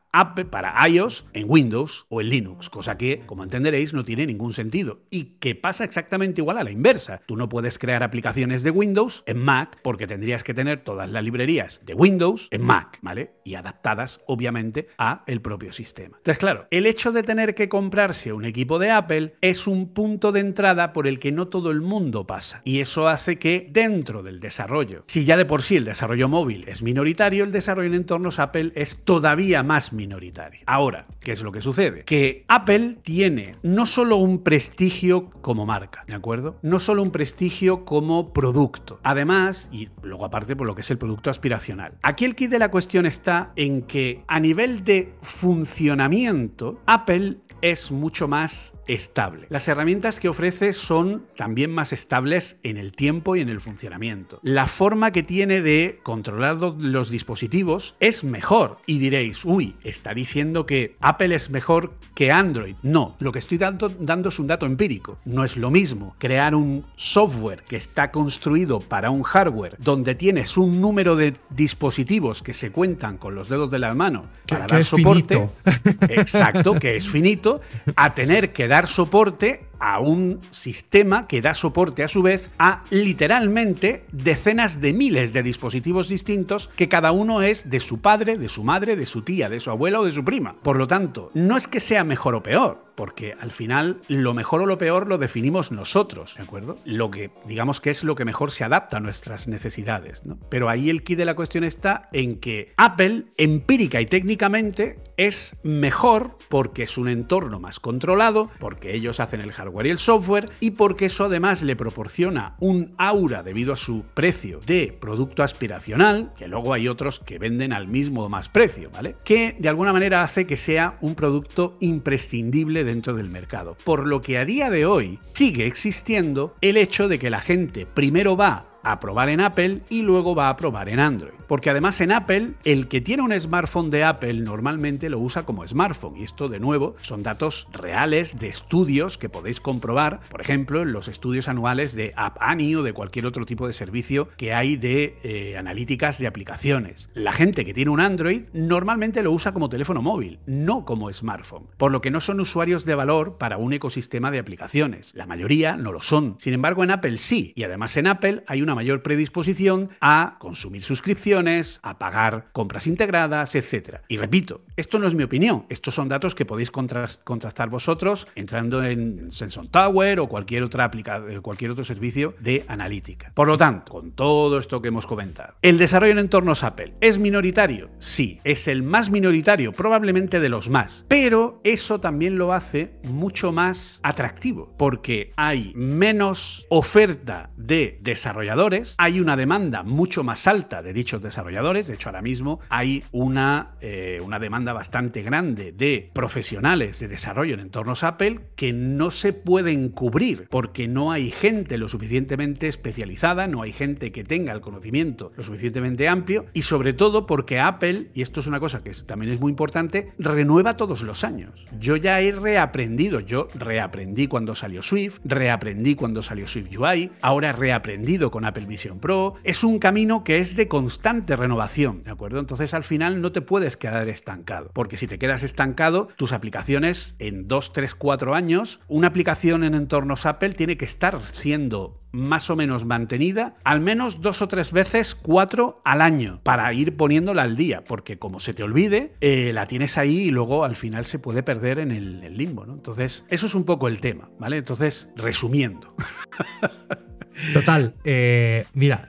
para 0.50 0.88
iOS 0.88 1.28
en 1.34 1.46
Windows 1.48 2.06
o 2.10 2.22
en 2.22 2.30
Linux, 2.30 2.70
cosa 2.70 2.98
que, 2.98 3.24
como 3.26 3.44
entenderéis, 3.44 3.94
no 3.94 4.04
tiene 4.04 4.26
ningún 4.26 4.54
sentido 4.54 5.02
y 5.10 5.38
que 5.40 5.56
pasa 5.56 5.84
exactamente 5.84 6.42
igual 6.42 6.58
a 6.58 6.64
la 6.64 6.72
inversa. 6.72 7.22
Tú 7.26 7.36
no 7.36 7.50
puedes 7.50 7.78
crear 7.78 8.04
aplicaciones 8.04 8.64
de 8.64 8.72
Windows 8.72 9.24
en 9.28 9.38
Mac 9.38 9.80
porque 9.84 10.08
tendrías 10.08 10.44
que 10.44 10.54
tener 10.54 10.84
todas 10.84 11.12
las 11.12 11.24
librerías 11.24 11.82
de 11.86 11.94
Windows 11.94 12.48
en 12.52 12.64
Mac, 12.64 13.00
¿vale? 13.02 13.34
Y 13.44 13.56
adaptadas, 13.56 14.22
obviamente, 14.28 14.88
a 14.98 15.24
el 15.28 15.42
propio 15.42 15.72
sistema. 15.72 16.18
Entonces, 16.18 16.40
claro, 16.40 16.68
el 16.72 16.86
hecho 16.86 17.12
de 17.12 17.24
tener 17.24 17.54
que 17.54 17.70
comprarse 17.70 18.34
un 18.34 18.46
equipo 18.46 18.80
de 18.80 18.92
Apple 18.92 19.36
es 19.42 19.68
un 19.68 19.94
punto 19.94 20.32
de 20.32 20.40
entrada 20.40 20.94
por 20.94 21.08
el 21.08 21.20
que 21.20 21.32
no 21.32 21.48
todo 21.48 21.72
el 21.72 21.82
mundo 21.82 22.26
pasa 22.26 22.62
y 22.64 22.80
eso 22.80 23.08
hace 23.08 23.38
que 23.38 23.68
dentro 23.70 24.24
del 24.24 24.40
desarrollo, 24.40 25.04
si 25.08 25.26
ya 25.26 25.38
de 25.38 25.46
por 25.46 25.62
sí 25.62 25.76
el 25.76 25.86
desarrollo 25.86 26.28
móvil 26.28 26.66
es 26.68 26.82
minoritario, 26.82 27.44
el 27.44 27.52
desarrollo 27.52 27.88
en 27.88 27.96
entornos 27.96 28.40
Apple 28.40 28.72
es 28.76 29.04
todavía 29.04 29.64
más 29.64 29.94
minoritario. 29.98 30.62
Ahora, 30.66 31.08
¿qué 31.20 31.34
es 31.34 31.42
lo 31.42 31.52
que 31.52 31.60
sucede? 31.60 32.06
Que 32.06 32.46
Apple 32.48 32.96
tiene 33.02 33.56
no 33.64 33.86
solo 33.86 34.16
un 34.16 34.44
prestigio 34.44 35.30
como 35.42 35.66
marca, 35.66 36.06
¿de 36.08 36.16
acuerdo? 36.16 36.58
No 36.62 36.80
solo 36.80 37.04
un 37.04 37.12
prestigio 37.12 37.84
como 37.84 38.32
producto. 38.32 39.00
Además, 39.04 39.70
y 39.74 39.90
luego 40.02 40.24
aparte 40.24 40.56
por 40.56 40.68
lo 40.68 40.76
que 40.76 40.82
es 40.82 40.92
el 40.92 40.98
producto 40.98 41.30
aspiracional. 41.30 41.98
Aquí 42.02 42.24
el 42.24 42.36
kit 42.36 42.50
de 42.50 42.60
la 42.60 42.72
cuestión 42.72 43.06
está 43.06 43.52
en 43.58 43.82
que 43.82 44.24
a 44.28 44.40
nivel 44.40 44.86
de 44.86 45.14
funcionamiento, 45.22 46.80
Apple 46.86 47.40
es 47.62 47.92
mucho 47.92 48.28
más 48.28 48.77
estable. 48.88 49.48
Las 49.50 49.68
herramientas 49.68 50.20
que 50.20 50.30
ofrece 50.30 50.74
son 50.74 51.26
también 51.36 51.72
más 51.72 51.94
estables 51.94 52.60
en 52.64 52.78
el 52.78 52.94
tiempo 52.94 53.36
y 53.36 53.42
en 53.42 53.50
el 53.50 53.62
funcionamiento. 53.62 54.40
La 54.44 54.68
forma 54.68 55.12
que 55.12 55.24
tiene 55.24 55.62
de 55.62 56.00
controlar 56.04 56.58
los 56.58 57.10
dispositivos 57.10 57.96
es 58.00 58.24
mejor. 58.24 58.78
Y 58.86 59.00
diréis, 59.00 59.44
uy, 59.46 59.76
está 59.84 60.14
diciendo 60.14 60.66
que 60.66 60.96
Apple 61.00 61.36
es 61.36 61.50
mejor 61.50 61.94
que 62.16 62.32
Android. 62.32 62.76
No, 62.84 63.16
lo 63.20 63.32
que 63.32 63.40
estoy 63.40 63.58
dando, 63.58 63.90
dando 63.90 64.30
es 64.30 64.40
un 64.40 64.48
dato 64.48 64.66
empírico. 64.66 65.20
No 65.26 65.44
es 65.44 65.58
lo 65.58 65.70
mismo 65.70 66.16
crear 66.18 66.56
un 66.56 66.86
software 66.96 67.64
que 67.64 67.76
está 67.76 68.12
construido 68.12 68.80
para 68.80 69.10
un 69.10 69.24
hardware 69.24 69.76
donde 69.80 70.16
tienes 70.16 70.58
un 70.58 70.82
número 70.82 71.16
de 71.16 71.36
dispositivos 71.50 72.42
que 72.42 72.54
se 72.54 72.72
cuentan 72.72 73.18
con 73.18 73.36
los 73.36 73.50
dedos 73.50 73.70
de 73.72 73.80
la 73.80 73.94
mano 73.94 74.26
para 74.48 74.68
dar 74.68 74.84
soporte. 74.84 75.50
Exacto, 76.10 76.76
que 76.76 76.96
es 76.96 77.08
finito, 77.08 77.62
a 77.96 78.14
tener 78.14 78.54
que 78.54 78.68
dar 78.68 78.77
soporte 78.86 79.66
a 79.80 80.00
un 80.00 80.40
sistema 80.50 81.28
que 81.28 81.42
da 81.42 81.54
soporte 81.54 82.04
a 82.04 82.08
su 82.08 82.22
vez 82.22 82.52
a 82.60 82.84
literalmente 82.90 84.06
decenas 84.12 84.82
de 84.82 84.94
miles 84.94 85.34
de 85.34 85.44
dispositivos 85.44 86.10
distintos 86.10 86.70
que 86.76 86.90
cada 86.90 87.12
uno 87.12 87.42
es 87.42 87.70
de 87.70 87.80
su 87.80 88.02
padre, 88.02 88.38
de 88.38 88.50
su 88.50 88.64
madre, 88.64 88.96
de 88.96 89.06
su 89.06 89.22
tía, 89.22 89.50
de 89.50 89.60
su 89.60 89.70
abuela 89.70 90.00
o 90.00 90.06
de 90.06 90.12
su 90.12 90.24
prima. 90.24 90.56
Por 90.62 90.78
lo 90.78 90.88
tanto, 90.88 91.32
no 91.34 91.58
es 91.58 91.68
que 91.68 91.80
sea 91.80 92.04
mejor 92.04 92.36
o 92.36 92.44
peor, 92.44 92.86
porque 92.96 93.36
al 93.40 93.52
final 93.52 94.02
lo 94.08 94.34
mejor 94.34 94.62
o 94.62 94.66
lo 94.66 94.78
peor 94.78 95.08
lo 95.08 95.18
definimos 95.18 95.72
nosotros, 95.72 96.36
¿de 96.36 96.44
acuerdo? 96.44 96.78
Lo 96.84 97.12
que 97.12 97.32
digamos 97.46 97.80
que 97.80 97.92
es 97.92 98.04
lo 98.04 98.16
que 98.16 98.26
mejor 98.26 98.52
se 98.52 98.64
adapta 98.64 98.98
a 98.98 99.00
nuestras 99.00 99.48
necesidades. 99.48 100.24
Pero 100.50 100.70
ahí 100.70 100.90
el 100.90 101.04
key 101.04 101.16
de 101.16 101.26
la 101.26 101.36
cuestión 101.36 101.64
está 101.64 102.10
en 102.12 102.40
que 102.40 102.74
Apple, 102.78 103.26
empírica 103.38 104.02
y 104.02 104.08
técnicamente, 104.08 104.98
es 105.18 105.58
mejor 105.64 106.38
porque 106.50 106.84
es 106.84 106.98
un 106.98 107.08
entorno 107.08 107.60
más 107.60 107.80
controlado, 107.80 108.50
porque 108.60 108.96
ellos 108.96 109.20
hacen 109.20 109.42
el 109.42 109.52
hardware 109.52 109.67
y 109.72 109.90
el 109.90 109.98
software 109.98 110.50
y 110.60 110.72
porque 110.72 111.06
eso 111.06 111.26
además 111.26 111.64
le 111.64 111.76
proporciona 111.76 112.56
un 112.60 112.94
aura 112.98 113.44
debido 113.44 113.74
a 113.74 113.78
su 113.78 114.04
precio 114.14 114.60
de 114.66 114.96
producto 115.00 115.44
aspiracional, 115.44 116.34
que 116.38 116.48
luego 116.48 116.74
hay 116.74 116.88
otros 116.88 117.20
que 117.20 117.40
venden 117.40 117.74
al 117.74 117.88
mismo 117.88 118.24
o 118.24 118.30
más 118.30 118.50
precio, 118.50 118.90
¿vale? 118.92 119.16
Que 119.24 119.56
de 119.60 119.70
alguna 119.70 119.94
manera 119.94 120.24
hace 120.24 120.46
que 120.46 120.58
sea 120.58 120.98
un 121.02 121.16
producto 121.16 121.78
imprescindible 121.80 122.84
dentro 122.84 123.14
del 123.14 123.30
mercado. 123.30 123.78
Por 123.84 124.08
lo 124.08 124.22
que 124.22 124.38
a 124.38 124.46
día 124.46 124.70
de 124.70 124.86
hoy 124.86 125.20
sigue 125.34 125.68
existiendo 125.68 126.56
el 126.62 126.78
hecho 126.78 127.08
de 127.08 127.20
que 127.20 127.30
la 127.30 127.40
gente 127.40 127.86
primero 127.86 128.36
va 128.36 128.66
a 128.92 129.00
probar 129.00 129.30
en 129.30 129.42
Apple 129.42 129.82
y 129.90 130.02
luego 130.02 130.36
va 130.36 130.50
a 130.50 130.56
probar 130.56 130.90
en 130.90 131.00
Android. 131.00 131.34
Porque 131.48 131.70
además 131.70 132.02
en 132.02 132.12
Apple, 132.12 132.52
el 132.66 132.88
que 132.88 133.02
tiene 133.02 133.24
un 133.24 133.38
smartphone 133.40 133.90
de 133.90 134.04
Apple 134.04 134.34
normalmente 134.34 135.10
lo 135.10 135.20
usa 135.20 135.44
como 135.44 135.66
smartphone. 135.66 136.18
Y 136.18 136.24
esto 136.24 136.50
de 136.50 136.60
nuevo 136.60 136.96
son 137.02 137.24
datos 137.24 137.68
reales 137.72 138.38
de 138.38 138.48
estudios 138.48 139.18
que 139.18 139.30
podéis 139.30 139.62
comprobar, 139.62 140.20
por 140.30 140.42
ejemplo, 140.42 140.82
en 140.82 140.92
los 140.92 141.08
estudios 141.08 141.48
anuales 141.48 141.96
de 141.96 142.14
App 142.16 142.38
Annie 142.40 142.76
o 142.76 142.84
de 142.84 142.94
cualquier 142.94 143.26
otro 143.26 143.46
tipo 143.46 143.68
de 143.68 143.74
servicio 143.74 144.30
que 144.38 144.54
hay 144.54 144.76
de 144.76 145.18
eh, 145.24 145.58
analíticas 145.58 146.20
de 146.20 146.28
aplicaciones. 146.28 147.10
La 147.14 147.32
gente 147.32 147.66
que 147.66 147.74
tiene 147.74 147.92
un 147.92 148.02
Android 148.02 148.44
normalmente 148.54 149.24
lo 149.24 149.32
usa 149.32 149.54
como 149.54 149.70
teléfono 149.70 150.02
móvil, 150.02 150.40
no 150.46 150.86
como 150.86 151.12
smartphone. 151.12 151.68
Por 151.78 151.92
lo 151.92 152.02
que 152.02 152.12
no 152.12 152.20
son 152.20 152.40
usuarios 152.40 152.86
de 152.86 152.96
valor 152.96 153.38
para 153.38 153.58
un 153.58 153.74
ecosistema 153.74 154.32
de 154.32 154.40
aplicaciones. 154.40 155.14
La 155.16 155.26
mayoría 155.26 155.78
no 155.78 155.92
lo 155.92 156.02
son. 156.02 156.36
Sin 156.40 156.54
embargo, 156.54 156.84
en 156.84 156.92
Apple 156.92 157.18
sí. 157.18 157.54
Y 157.56 157.64
además 157.64 157.96
en 157.98 158.08
Apple 158.08 158.44
hay 158.48 158.62
una 158.62 158.76
mayor 158.78 159.02
predisposición 159.02 159.90
a 160.02 160.36
consumir 160.38 160.84
suscripciones, 160.84 161.80
a 161.82 161.98
pagar 161.98 162.50
compras 162.54 162.86
integradas, 162.86 163.56
etc. 163.56 164.02
Y 164.08 164.18
repito, 164.18 164.62
esto 164.76 165.00
no 165.00 165.08
es 165.08 165.16
mi 165.16 165.24
opinión, 165.24 165.66
estos 165.70 165.96
son 165.96 166.08
datos 166.08 166.36
que 166.36 166.46
podéis 166.46 166.70
contrastar 166.70 167.70
vosotros 167.70 168.28
entrando 168.36 168.84
en 168.84 169.32
Sensor 169.32 169.68
Tower 169.68 170.20
o 170.20 170.28
cualquier, 170.28 170.62
otra 170.62 170.92
eh, 170.94 171.40
cualquier 171.42 171.72
otro 171.72 171.84
servicio 171.84 172.36
de 172.40 172.64
analítica. 172.68 173.32
Por 173.34 173.48
lo 173.48 173.58
tanto, 173.58 173.94
con 173.94 174.12
todo 174.12 174.60
esto 174.60 174.80
que 174.80 174.90
hemos 174.90 175.08
comentado, 175.08 175.56
¿el 175.64 175.80
desarrollo 175.80 176.12
en 176.12 176.20
entornos 176.20 176.64
Apple 176.64 176.94
es 177.02 177.18
minoritario? 177.18 177.90
Sí, 177.98 178.40
es 178.44 178.68
el 178.68 178.84
más 178.84 179.10
minoritario, 179.10 179.74
probablemente 179.74 180.40
de 180.40 180.50
los 180.50 180.70
más, 180.70 181.04
pero 181.08 181.60
eso 181.64 182.00
también 182.00 182.38
lo 182.38 182.54
hace 182.54 183.00
mucho 183.04 183.52
más 183.52 184.00
atractivo, 184.04 184.76
porque 184.78 185.32
hay 185.36 185.74
menos 185.76 186.68
oferta 186.70 187.50
de 187.58 187.98
desarrolladores 188.02 188.67
hay 188.98 189.20
una 189.20 189.36
demanda 189.36 189.84
mucho 189.84 190.24
más 190.24 190.48
alta 190.48 190.82
de 190.82 190.94
dichos 190.94 191.22
desarrolladores, 191.22 191.88
de 191.88 191.94
hecho 191.94 192.10
ahora 192.10 192.22
mismo 192.22 192.60
hay 192.70 193.04
una, 193.12 193.76
eh, 193.82 194.20
una 194.24 194.40
demanda 194.40 194.74
bastante 194.74 195.22
grande 195.22 195.72
de 195.72 196.10
profesionales 196.14 197.00
de 197.00 197.08
desarrollo 197.08 197.54
en 197.54 197.62
entornos 197.62 198.04
Apple 198.04 198.40
que 198.56 198.74
no 198.74 199.12
se 199.12 199.34
pueden 199.34 199.90
cubrir 199.90 200.48
porque 200.50 200.88
no 200.88 201.12
hay 201.12 201.32
gente 201.32 201.78
lo 201.78 201.88
suficientemente 201.88 202.68
especializada, 202.68 203.48
no 203.48 203.62
hay 203.62 203.72
gente 203.72 204.12
que 204.12 204.24
tenga 204.24 204.54
el 204.54 204.62
conocimiento 204.62 205.32
lo 205.36 205.44
suficientemente 205.44 206.08
amplio 206.08 206.46
y 206.54 206.64
sobre 206.64 206.94
todo 206.94 207.26
porque 207.26 207.60
Apple, 207.60 208.08
y 208.14 208.22
esto 208.22 208.40
es 208.40 208.48
una 208.48 208.60
cosa 208.60 208.84
que 208.84 208.92
también 209.06 209.32
es 209.32 209.40
muy 209.40 209.52
importante, 209.52 210.12
renueva 210.18 210.78
todos 210.78 211.02
los 211.04 211.24
años. 211.24 211.66
Yo 211.80 211.96
ya 211.96 212.20
he 212.22 212.32
reaprendido, 212.32 213.20
yo 213.20 213.48
reaprendí 213.54 214.28
cuando 214.28 214.56
salió 214.56 214.82
Swift, 214.82 215.20
reaprendí 215.24 215.96
cuando 215.96 216.22
salió 216.22 216.48
Swift 216.48 216.76
UI, 216.78 217.12
ahora 217.22 217.50
he 217.50 217.54
reaprendido 217.54 218.32
con 218.32 218.46
Apple 218.46 218.57
Apple 218.58 218.68
Vision 218.68 219.00
Pro. 219.00 219.36
Es 219.44 219.64
un 219.64 219.78
camino 219.78 220.24
que 220.24 220.40
es 220.40 220.56
de 220.56 220.68
constante 220.68 221.36
renovación, 221.36 222.04
¿de 222.04 222.12
acuerdo? 222.12 222.40
Entonces 222.40 222.74
al 222.74 222.84
final 222.84 223.22
no 223.22 223.32
te 223.32 223.42
puedes 223.42 223.78
quedar 223.78 224.10
estancado, 224.10 224.72
porque 224.74 224.98
si 224.98 225.06
te 225.06 225.20
quedas 225.20 225.44
estancado, 225.44 226.08
tus 226.16 226.32
aplicaciones 226.32 227.16
en 227.20 227.48
2, 227.48 227.74
3, 227.74 227.94
4 227.94 228.34
años, 228.34 228.80
una 228.88 229.10
aplicación 229.10 229.64
en 229.64 229.76
entornos 229.76 230.26
Apple 230.26 230.54
tiene 230.54 230.76
que 230.76 230.86
estar 230.86 231.22
siendo 231.22 232.02
más 232.12 232.50
o 232.50 232.56
menos 232.56 232.86
mantenida 232.86 233.58
al 233.64 233.80
menos 233.82 234.22
dos 234.22 234.42
o 234.42 234.48
tres 234.48 234.72
veces, 234.72 235.14
cuatro 235.14 235.82
al 235.86 236.02
año, 236.02 236.40
para 236.42 236.74
ir 236.74 236.98
poniéndola 236.98 237.44
al 237.44 237.56
día, 237.56 237.84
porque 237.84 238.18
como 238.18 238.40
se 238.40 238.56
te 238.56 238.64
olvide, 238.64 239.14
eh, 239.22 239.52
la 239.54 239.68
tienes 239.68 240.00
ahí 240.00 240.22
y 240.22 240.32
luego 240.32 240.64
al 240.64 240.76
final 240.76 241.06
se 241.06 241.20
puede 241.20 241.44
perder 241.44 241.78
en 241.78 241.92
el, 241.92 242.24
el 242.24 242.38
limbo, 242.38 242.66
¿no? 242.66 242.74
Entonces, 242.74 243.26
eso 243.30 243.46
es 243.46 243.54
un 243.54 243.66
poco 243.66 243.88
el 243.88 244.00
tema, 244.00 244.30
¿vale? 244.40 244.58
Entonces, 244.58 245.12
resumiendo. 245.16 245.94
Total, 247.54 247.94
eh, 248.04 248.66
mira, 248.74 249.08